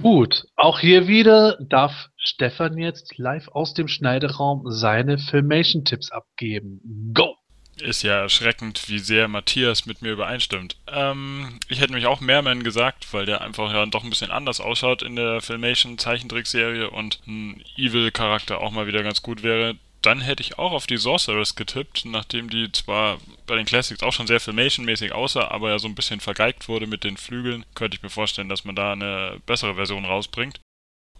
Gut, 0.00 0.44
auch 0.56 0.80
hier 0.80 1.06
wieder 1.06 1.58
darf 1.60 2.08
Stefan 2.16 2.78
jetzt 2.78 3.18
live 3.18 3.48
aus 3.48 3.74
dem 3.74 3.88
Schneideraum 3.88 4.62
seine 4.70 5.18
Filmation-Tipps 5.18 6.10
abgeben. 6.10 6.80
Go! 7.14 7.36
Ist 7.80 8.02
ja 8.02 8.20
erschreckend, 8.20 8.88
wie 8.88 8.98
sehr 8.98 9.28
Matthias 9.28 9.86
mit 9.86 10.02
mir 10.02 10.12
übereinstimmt. 10.12 10.76
Ähm, 10.86 11.58
ich 11.68 11.80
hätte 11.80 11.92
nämlich 11.92 12.06
auch 12.06 12.20
Merman 12.20 12.62
gesagt, 12.62 13.12
weil 13.12 13.26
der 13.26 13.40
einfach 13.40 13.72
ja 13.72 13.84
doch 13.86 14.04
ein 14.04 14.10
bisschen 14.10 14.30
anders 14.30 14.60
ausschaut 14.60 15.02
in 15.02 15.16
der 15.16 15.40
Filmation 15.40 15.98
Zeichentrickserie 15.98 16.90
und 16.90 17.20
ein 17.26 17.62
Evil-Charakter 17.76 18.60
auch 18.60 18.70
mal 18.70 18.86
wieder 18.86 19.02
ganz 19.02 19.22
gut 19.22 19.42
wäre. 19.42 19.76
Dann 20.02 20.20
hätte 20.20 20.42
ich 20.42 20.58
auch 20.58 20.72
auf 20.72 20.88
die 20.88 20.96
Sorceress 20.96 21.54
getippt, 21.54 22.04
nachdem 22.04 22.50
die 22.50 22.70
zwar 22.72 23.18
bei 23.46 23.54
den 23.54 23.66
Classics 23.66 24.02
auch 24.02 24.12
schon 24.12 24.26
sehr 24.26 24.40
Filmation-mäßig 24.40 25.12
aussah, 25.12 25.48
aber 25.48 25.70
ja 25.70 25.78
so 25.78 25.86
ein 25.86 25.94
bisschen 25.94 26.18
vergeigt 26.20 26.68
wurde 26.68 26.88
mit 26.88 27.04
den 27.04 27.16
Flügeln, 27.16 27.64
könnte 27.74 27.96
ich 27.96 28.02
mir 28.02 28.10
vorstellen, 28.10 28.48
dass 28.48 28.64
man 28.64 28.74
da 28.74 28.92
eine 28.92 29.40
bessere 29.46 29.76
Version 29.76 30.04
rausbringt. 30.04 30.60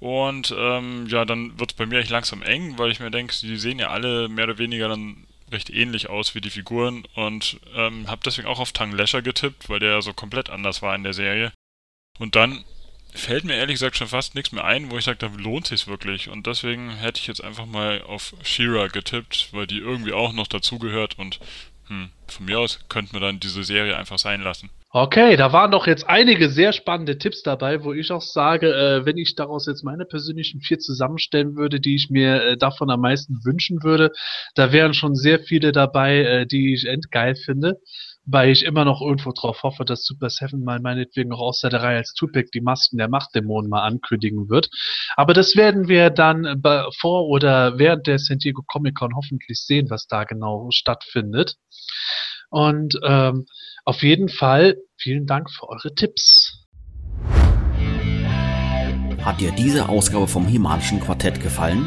Und 0.00 0.52
ähm, 0.58 1.06
ja, 1.06 1.24
dann 1.24 1.60
wird 1.60 1.70
es 1.70 1.76
bei 1.76 1.86
mir 1.86 2.00
echt 2.00 2.10
langsam 2.10 2.42
eng, 2.42 2.76
weil 2.76 2.90
ich 2.90 2.98
mir 2.98 3.12
denke, 3.12 3.36
die 3.40 3.56
sehen 3.56 3.78
ja 3.78 3.90
alle 3.90 4.28
mehr 4.28 4.46
oder 4.46 4.58
weniger 4.58 4.88
dann 4.88 5.28
recht 5.52 5.70
ähnlich 5.70 6.08
aus 6.10 6.34
wie 6.34 6.40
die 6.40 6.50
Figuren 6.50 7.04
und 7.14 7.60
ähm, 7.76 8.08
habe 8.08 8.22
deswegen 8.24 8.48
auch 8.48 8.58
auf 8.58 8.72
Tang 8.72 8.90
Lasher 8.90 9.22
getippt, 9.22 9.68
weil 9.68 9.78
der 9.78 9.90
ja 9.90 10.02
so 10.02 10.12
komplett 10.12 10.50
anders 10.50 10.82
war 10.82 10.96
in 10.96 11.04
der 11.04 11.12
Serie. 11.12 11.52
Und 12.18 12.34
dann 12.34 12.64
fällt 13.12 13.44
mir 13.44 13.54
ehrlich 13.54 13.74
gesagt 13.74 13.96
schon 13.96 14.08
fast 14.08 14.34
nichts 14.34 14.52
mehr 14.52 14.64
ein, 14.64 14.90
wo 14.90 14.98
ich 14.98 15.04
sage, 15.04 15.18
da 15.18 15.26
lohnt 15.26 15.66
sich's 15.66 15.86
wirklich. 15.86 16.28
Und 16.28 16.46
deswegen 16.46 16.90
hätte 16.90 17.20
ich 17.20 17.26
jetzt 17.26 17.44
einfach 17.44 17.66
mal 17.66 18.02
auf 18.02 18.34
Shira 18.42 18.88
getippt, 18.88 19.48
weil 19.52 19.66
die 19.66 19.78
irgendwie 19.78 20.12
auch 20.12 20.32
noch 20.32 20.46
dazugehört 20.46 21.18
und 21.18 21.38
hm, 21.88 22.10
von 22.26 22.46
mir 22.46 22.58
aus 22.58 22.80
könnte 22.88 23.12
man 23.12 23.22
dann 23.22 23.40
diese 23.40 23.64
Serie 23.64 23.96
einfach 23.96 24.18
sein 24.18 24.40
lassen. 24.40 24.70
Okay, 24.94 25.36
da 25.38 25.54
waren 25.54 25.70
doch 25.70 25.86
jetzt 25.86 26.06
einige 26.06 26.50
sehr 26.50 26.74
spannende 26.74 27.16
Tipps 27.16 27.42
dabei, 27.42 27.82
wo 27.82 27.94
ich 27.94 28.12
auch 28.12 28.20
sage, 28.20 28.68
äh, 28.74 29.06
wenn 29.06 29.16
ich 29.16 29.34
daraus 29.34 29.66
jetzt 29.66 29.84
meine 29.84 30.04
persönlichen 30.04 30.60
vier 30.60 30.78
zusammenstellen 30.80 31.56
würde, 31.56 31.80
die 31.80 31.94
ich 31.94 32.10
mir 32.10 32.42
äh, 32.44 32.56
davon 32.58 32.90
am 32.90 33.00
meisten 33.00 33.42
wünschen 33.42 33.82
würde, 33.82 34.10
da 34.54 34.70
wären 34.70 34.92
schon 34.92 35.14
sehr 35.14 35.38
viele 35.40 35.72
dabei, 35.72 36.18
äh, 36.18 36.46
die 36.46 36.74
ich 36.74 36.84
endgeil 36.84 37.36
finde. 37.36 37.78
Weil 38.24 38.50
ich 38.50 38.64
immer 38.64 38.84
noch 38.84 39.00
irgendwo 39.00 39.32
drauf 39.32 39.62
hoffe, 39.64 39.84
dass 39.84 40.04
Super 40.04 40.28
Seven 40.30 40.62
mal 40.62 40.78
meinetwegen 40.78 41.32
auch 41.32 41.40
außer 41.40 41.70
der 41.70 41.82
Reihe 41.82 41.96
als 41.96 42.12
Tupac 42.14 42.50
die 42.54 42.60
Masken 42.60 42.98
der 42.98 43.08
Machtdämonen 43.08 43.68
mal 43.68 43.82
ankündigen 43.82 44.48
wird. 44.48 44.68
Aber 45.16 45.32
das 45.34 45.56
werden 45.56 45.88
wir 45.88 46.10
dann 46.10 46.60
bei- 46.60 46.84
vor 47.00 47.26
oder 47.28 47.78
während 47.78 48.06
der 48.06 48.18
San 48.20 48.38
Diego 48.38 48.62
Comic 48.64 48.94
Con 48.96 49.16
hoffentlich 49.16 49.58
sehen, 49.58 49.90
was 49.90 50.06
da 50.06 50.22
genau 50.22 50.68
stattfindet. 50.70 51.56
Und 52.52 53.00
ähm, 53.02 53.46
auf 53.86 54.02
jeden 54.02 54.28
Fall 54.28 54.76
vielen 54.98 55.26
Dank 55.26 55.50
für 55.50 55.68
eure 55.70 55.94
Tipps. 55.94 56.66
Hat 59.24 59.40
dir 59.40 59.52
diese 59.52 59.88
Ausgabe 59.88 60.28
vom 60.28 60.46
Himalischen 60.46 61.00
Quartett 61.00 61.40
gefallen? 61.40 61.86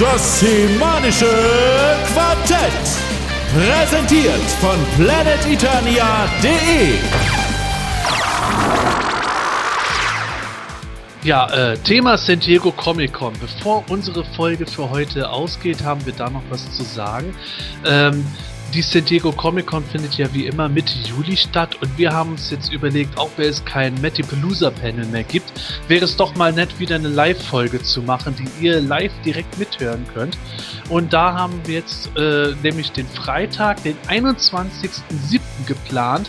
Das 0.00 0.40
Semanische 0.40 1.30
Quartett. 2.12 2.72
Präsentiert 3.54 4.42
von 4.60 4.76
planeteternia.de. 4.96 6.94
Ja, 11.22 11.48
äh, 11.52 11.78
Thema 11.78 12.18
San 12.18 12.40
Diego 12.40 12.72
Comic 12.72 13.12
Con. 13.12 13.34
Bevor 13.40 13.84
unsere 13.88 14.24
Folge 14.24 14.66
für 14.66 14.90
heute 14.90 15.30
ausgeht, 15.30 15.84
haben 15.84 16.04
wir 16.04 16.12
da 16.12 16.28
noch 16.28 16.42
was 16.50 16.76
zu 16.76 16.82
sagen. 16.82 17.32
Ähm, 17.86 18.26
die 18.72 18.82
San 18.82 19.04
Diego 19.04 19.32
Comic 19.32 19.66
Con 19.66 19.84
findet 19.84 20.14
ja 20.14 20.32
wie 20.32 20.46
immer 20.46 20.68
Mitte 20.68 20.94
Juli 21.04 21.36
statt 21.36 21.76
und 21.80 21.96
wir 21.98 22.12
haben 22.12 22.32
uns 22.32 22.50
jetzt 22.50 22.72
überlegt, 22.72 23.18
auch 23.18 23.30
wenn 23.36 23.48
es 23.48 23.64
kein 23.64 23.94
Palooza 23.94 24.70
Panel 24.70 25.04
mehr 25.06 25.24
gibt, 25.24 25.52
wäre 25.88 26.04
es 26.04 26.16
doch 26.16 26.34
mal 26.34 26.52
nett, 26.52 26.78
wieder 26.78 26.96
eine 26.96 27.08
Live-Folge 27.08 27.82
zu 27.82 28.02
machen, 28.02 28.34
die 28.36 28.64
ihr 28.64 28.80
live 28.80 29.12
direkt 29.24 29.58
mithören 29.58 30.06
könnt. 30.14 30.38
Und 30.88 31.12
da 31.12 31.34
haben 31.34 31.60
wir 31.64 31.74
jetzt 31.74 32.10
äh, 32.16 32.54
nämlich 32.62 32.92
den 32.92 33.06
Freitag, 33.06 33.82
den 33.82 33.96
21.07. 34.08 35.40
geplant, 35.66 36.28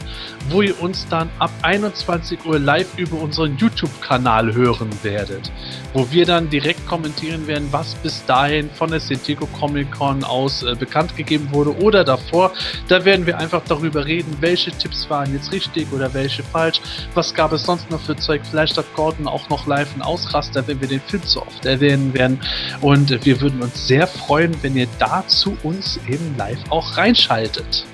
wo 0.50 0.62
ihr 0.62 0.80
uns 0.82 1.08
dann 1.10 1.30
ab 1.40 1.52
21 1.62 2.46
Uhr 2.46 2.60
live 2.60 2.98
über 2.98 3.20
unseren 3.20 3.58
YouTube-Kanal 3.58 4.54
hören 4.54 4.90
werdet. 5.04 5.52
Wo 5.94 6.10
wir 6.12 6.26
dann 6.26 6.50
direkt 6.50 6.86
kommentieren 6.88 7.48
werden, 7.48 7.68
was 7.72 7.96
bis 7.96 8.26
dahin 8.26 8.70
von 8.70 8.92
der 8.92 9.00
San 9.00 9.20
Comic 9.60 9.92
Con 9.92 10.24
aus 10.24 10.64
äh, 10.64 10.76
bekannt 10.76 11.16
gegeben 11.16 11.50
wurde 11.52 11.76
oder 11.78 12.04
davor. 12.04 12.52
Da 12.88 13.06
werden 13.06 13.26
wir 13.26 13.38
einfach 13.38 13.62
darüber 13.68 14.06
reden, 14.06 14.38
welche 14.40 14.72
Tipps 14.72 15.10
waren 15.10 15.34
jetzt 15.34 15.52
richtig 15.52 15.92
oder 15.92 16.14
welche 16.14 16.44
falsch. 16.44 16.82
Was 17.14 17.34
gab 17.34 17.52
es 17.54 17.64
sonst 17.64 17.90
noch 17.90 18.02
für 18.02 18.16
Zeug? 18.16 18.42
Vielleicht 18.50 18.78
hat 18.78 18.86
Gordon 18.96 19.28
auch 19.28 19.50
noch 19.50 19.66
live 19.68 19.92
einen 19.94 20.02
Ausraster, 20.02 20.68
wenn 20.68 20.80
wir 20.82 20.88
den 20.88 21.02
Film 21.02 21.24
so 21.26 21.42
oft 21.42 21.66
erwähnen 21.66 22.14
werden. 22.14 22.40
Und 22.82 23.12
äh, 23.12 23.24
wir 23.24 23.42
würden 23.42 23.62
uns 23.62 23.88
sehr 23.88 24.08
freuen, 24.08 24.56
wenn 24.62 24.76
ihr 24.76 24.88
dazu 25.00 25.58
uns 25.64 26.00
eben 26.08 26.36
live 26.38 26.60
auch 26.70 26.98
reinschaltet. 26.98 27.86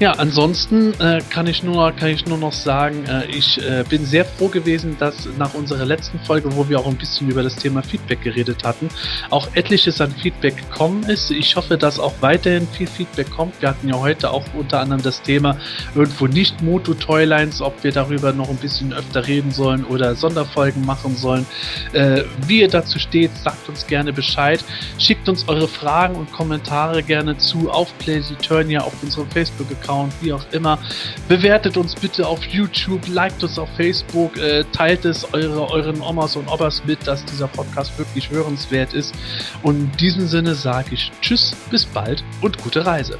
Ja, 0.00 0.12
ansonsten 0.12 0.94
äh, 1.00 1.20
kann 1.28 1.48
ich 1.48 1.64
nur 1.64 1.90
kann 1.90 2.10
ich 2.10 2.24
nur 2.24 2.38
noch 2.38 2.52
sagen, 2.52 3.04
äh, 3.06 3.26
ich 3.26 3.60
äh, 3.60 3.82
bin 3.88 4.06
sehr 4.06 4.24
froh 4.24 4.46
gewesen, 4.46 4.96
dass 5.00 5.28
nach 5.38 5.54
unserer 5.54 5.84
letzten 5.84 6.20
Folge, 6.20 6.54
wo 6.54 6.68
wir 6.68 6.78
auch 6.78 6.86
ein 6.86 6.94
bisschen 6.94 7.28
über 7.28 7.42
das 7.42 7.56
Thema 7.56 7.82
Feedback 7.82 8.22
geredet 8.22 8.62
hatten, 8.62 8.90
auch 9.30 9.48
etliches 9.56 10.00
an 10.00 10.12
Feedback 10.12 10.56
gekommen 10.56 11.02
ist. 11.02 11.32
Ich 11.32 11.56
hoffe, 11.56 11.76
dass 11.76 11.98
auch 11.98 12.14
weiterhin 12.20 12.68
viel 12.68 12.86
Feedback 12.86 13.28
kommt. 13.28 13.60
Wir 13.60 13.70
hatten 13.70 13.88
ja 13.88 13.98
heute 13.98 14.30
auch 14.30 14.44
unter 14.54 14.78
anderem 14.78 15.02
das 15.02 15.20
Thema 15.20 15.56
irgendwo 15.96 16.28
nicht 16.28 16.62
Moto 16.62 16.94
Toylines, 16.94 17.60
ob 17.60 17.82
wir 17.82 17.90
darüber 17.90 18.32
noch 18.32 18.50
ein 18.50 18.56
bisschen 18.56 18.92
öfter 18.92 19.26
reden 19.26 19.50
sollen 19.50 19.84
oder 19.84 20.14
Sonderfolgen 20.14 20.86
machen 20.86 21.16
sollen. 21.16 21.44
Äh, 21.92 22.22
wie 22.46 22.60
ihr 22.60 22.68
dazu 22.68 23.00
steht, 23.00 23.36
sagt 23.36 23.68
uns 23.68 23.84
gerne 23.88 24.12
Bescheid. 24.12 24.62
Schickt 24.96 25.28
uns 25.28 25.48
eure 25.48 25.66
Fragen 25.66 26.14
und 26.14 26.32
Kommentare 26.32 27.02
gerne 27.02 27.36
zu 27.36 27.68
auf 27.68 27.92
PlayStation, 27.98 28.76
auf 28.76 28.92
unserem 29.02 29.28
Facebook-Account 29.30 29.87
Account, 29.88 30.12
wie 30.20 30.32
auch 30.32 30.44
immer. 30.52 30.78
Bewertet 31.28 31.76
uns 31.76 31.94
bitte 31.94 32.26
auf 32.26 32.42
YouTube, 32.44 33.06
liked 33.08 33.42
uns 33.42 33.58
auf 33.58 33.68
Facebook, 33.76 34.36
äh, 34.36 34.64
teilt 34.72 35.04
es 35.04 35.32
eure, 35.32 35.70
euren 35.70 36.00
Omas 36.02 36.36
und 36.36 36.48
Opas 36.48 36.82
mit, 36.84 37.06
dass 37.06 37.24
dieser 37.24 37.48
Podcast 37.48 37.98
wirklich 37.98 38.30
hörenswert 38.30 38.92
ist. 38.92 39.14
Und 39.62 39.76
in 39.76 39.92
diesem 39.92 40.28
Sinne 40.28 40.54
sage 40.54 40.90
ich 40.92 41.10
Tschüss, 41.22 41.54
bis 41.70 41.86
bald 41.86 42.22
und 42.42 42.58
gute 42.62 42.84
Reise. 42.84 43.18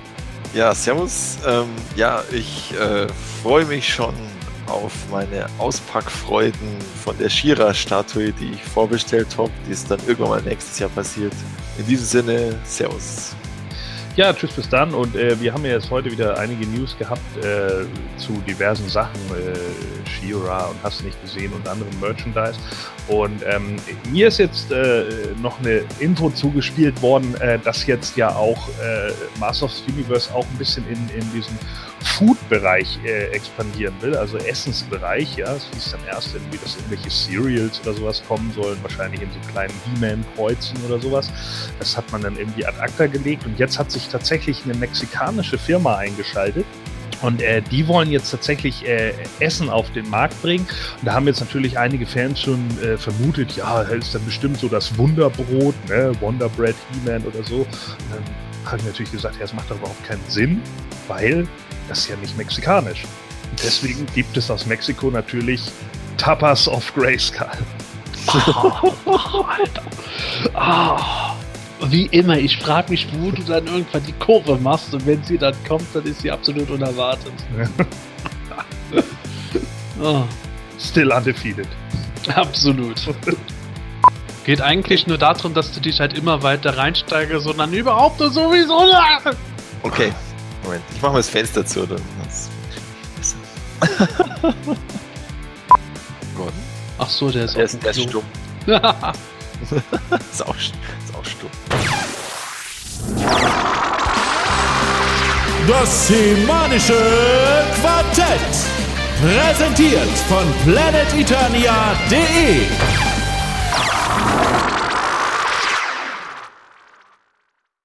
Ja, 0.55 0.75
Servus. 0.75 1.39
Ähm, 1.47 1.67
ja, 1.97 2.23
ich 2.33 2.73
äh, 2.79 3.07
freue 3.43 3.65
mich 3.65 3.93
schon 3.93 4.15
auf 4.67 4.93
meine 5.11 5.47
Auspackfreuden 5.59 6.77
von 7.03 7.17
der 7.19 7.31
Shira-Statue, 7.31 8.33
die 8.33 8.53
ich 8.53 8.63
vorbestellt 8.63 9.29
habe. 9.39 9.51
Die 9.67 9.73
ist 9.73 9.91
dann 9.91 10.01
irgendwann 10.07 10.31
mal 10.31 10.43
nächstes 10.43 10.79
Jahr 10.79 10.91
passiert. 10.91 11.33
In 11.79 11.87
diesem 11.87 12.05
Sinne, 12.05 12.55
Servus. 12.65 13.38
Ja, 14.19 14.33
tschüss 14.33 14.51
bis 14.51 14.69
dann. 14.69 14.95
Und 14.95 15.15
äh, 15.15 15.41
wir 15.41 15.55
haben 15.55 15.65
ja 15.65 15.75
jetzt 15.75 15.93
heute 15.93 16.11
wieder 16.11 16.37
einige 16.41 16.67
News 16.67 16.99
gehabt 16.99 17.21
äh, 17.37 17.85
zu 18.17 18.33
diversen 18.49 18.89
Sachen, 18.89 19.15
äh, 19.31 20.09
Shira 20.09 20.65
und 20.65 20.77
hast 20.83 21.05
nicht 21.05 21.23
gesehen 21.23 21.53
und 21.53 21.69
anderem 21.69 21.93
Merchandise. 22.01 22.59
Und 23.07 23.45
ähm, 23.47 23.77
mir 24.11 24.27
ist 24.27 24.39
jetzt 24.39 24.73
äh, 24.73 25.05
noch 25.41 25.61
eine 25.61 25.85
Info 26.01 26.31
zugespielt 26.31 27.01
worden, 27.01 27.33
äh, 27.41 27.61
dass 27.61 27.87
jetzt 27.87 28.17
ja 28.17 28.35
auch 28.35 28.69
äh, 28.83 29.13
Master 29.39 29.67
of 29.67 29.73
the 29.73 29.93
Universe 29.93 30.35
auch 30.35 30.45
ein 30.45 30.59
bisschen 30.59 30.85
in, 30.89 30.99
in 31.17 31.33
diesen 31.33 31.57
Food-Bereich 32.03 32.99
äh, 33.05 33.29
expandieren 33.29 33.95
will, 34.01 34.17
also 34.17 34.39
Essensbereich, 34.39 35.37
ja. 35.37 35.55
Es 35.55 35.69
hieß 35.73 35.93
dann 35.93 36.01
erst 36.07 36.35
irgendwie, 36.35 36.59
dass 36.59 36.77
irgendwelche 36.77 37.11
Cereals 37.11 37.81
oder 37.83 37.95
sowas 37.95 38.23
kommen 38.27 38.53
sollen, 38.55 38.79
wahrscheinlich 38.83 39.23
in 39.23 39.29
so 39.31 39.51
kleinen 39.51 39.75
He-Man-Kreuzen 39.85 40.77
oder 40.87 41.01
sowas. 41.01 41.31
Das 41.79 41.97
hat 41.97 42.11
man 42.13 42.23
dann 42.23 42.37
irgendwie 42.37 42.65
ad 42.67 42.79
acta 42.81 43.07
gelegt 43.07 43.47
und 43.47 43.59
jetzt 43.59 43.79
hat 43.79 43.91
sich 43.91 44.09
tatsächlich 44.09 44.65
eine 44.65 44.75
mexikanische 44.75 45.59
Firma 45.59 45.97
eingeschaltet. 45.97 46.67
Und 47.21 47.43
äh, 47.43 47.63
die 47.63 47.89
wollen 47.89 48.11
jetzt 48.11 48.31
tatsächlich 48.31 48.87
äh, 48.87 49.13
Essen 49.41 49.71
auf 49.71 49.91
den 49.93 50.09
Markt 50.09 50.41
bringen. 50.41 50.67
Und 51.01 51.07
da 51.07 51.15
haben 51.15 51.27
jetzt 51.27 51.41
natürlich 51.41 51.77
einige 51.77 52.07
Fans 52.07 52.41
schon 52.41 52.65
äh, 52.81 52.97
vermutet, 52.97 53.57
ja, 53.57 53.83
ist 53.83 54.15
dann 54.15 54.25
bestimmt 54.25 54.59
so 54.59 54.69
das 54.69 54.97
Wunderbrot, 54.97 55.75
ne? 55.89 56.13
Wonder 56.21 56.49
Bread, 56.49 56.77
He-Man 56.93 57.25
oder 57.25 57.43
so. 57.43 57.57
Und 57.57 57.69
dann 58.13 58.23
habe 58.69 58.79
ich 58.79 58.87
natürlich 58.87 59.13
gesagt, 59.13 59.37
ja, 59.37 59.43
das 59.43 59.53
macht 59.53 59.71
doch 59.71 59.77
überhaupt 59.77 60.05
keinen 60.05 60.23
Sinn, 60.29 60.63
weil 61.07 61.47
das 61.89 62.01
ist 62.01 62.09
ja 62.09 62.17
nicht 62.17 62.37
mexikanisch. 62.37 63.05
Und 63.51 63.63
deswegen 63.63 64.07
gibt 64.15 64.37
es 64.37 64.51
aus 64.51 64.67
Mexiko 64.67 65.11
natürlich 65.11 65.63
Tapas 66.17 66.69
of 66.69 66.93
Grayskull. 66.95 67.49
Oh, 69.07 69.43
Alter. 69.43 69.83
Oh. 70.55 71.87
Wie 71.89 72.07
immer, 72.07 72.37
ich 72.37 72.59
frage 72.59 72.91
mich, 72.91 73.09
wo 73.13 73.31
du 73.31 73.43
dann 73.43 73.67
irgendwann 73.67 74.05
die 74.05 74.13
Kurve 74.13 74.57
machst 74.57 74.93
und 74.93 75.07
wenn 75.07 75.23
sie 75.23 75.39
dann 75.39 75.55
kommt, 75.67 75.87
dann 75.95 76.05
ist 76.05 76.21
sie 76.23 76.31
absolut 76.31 76.69
unerwartet. 76.71 77.33
oh. 80.03 80.25
Still 80.79 81.13
undefeated. 81.13 81.69
Absolut. 82.35 83.01
Geht 84.49 84.63
eigentlich 84.63 85.07
nur 85.07 85.19
darum, 85.19 85.53
dass 85.53 85.73
du 85.73 85.81
dich 85.81 86.01
halt 86.01 86.17
immer 86.17 86.43
weiter 86.43 86.79
reinsteigerst 86.79 87.47
und 87.47 87.59
dann 87.59 87.71
überhaupt 87.71 88.19
sowieso. 88.19 88.83
Okay, 89.83 90.11
Moment, 90.63 90.83
ich 90.91 91.03
mache 91.03 91.13
mal 91.13 91.19
das 91.19 91.29
Fenster 91.29 91.67
zu, 91.67 91.87
dann? 91.87 92.01
Ach 96.99 97.11
so, 97.11 97.31
der 97.31 97.45
ist, 97.45 97.59
der 97.59 97.65
ist, 97.65 97.83
der 97.83 97.91
ist 97.91 98.05
stumm. 98.05 98.25
ist, 98.67 100.43
auch, 100.47 100.57
ist 100.57 100.73
auch 101.13 101.27
stumm. 101.27 101.51
Das 105.69 106.09
Semanische 106.09 107.67
Quartett. 107.83 108.41
Präsentiert 109.21 110.09
von 110.27 110.47
planeteternia.de 110.65 113.08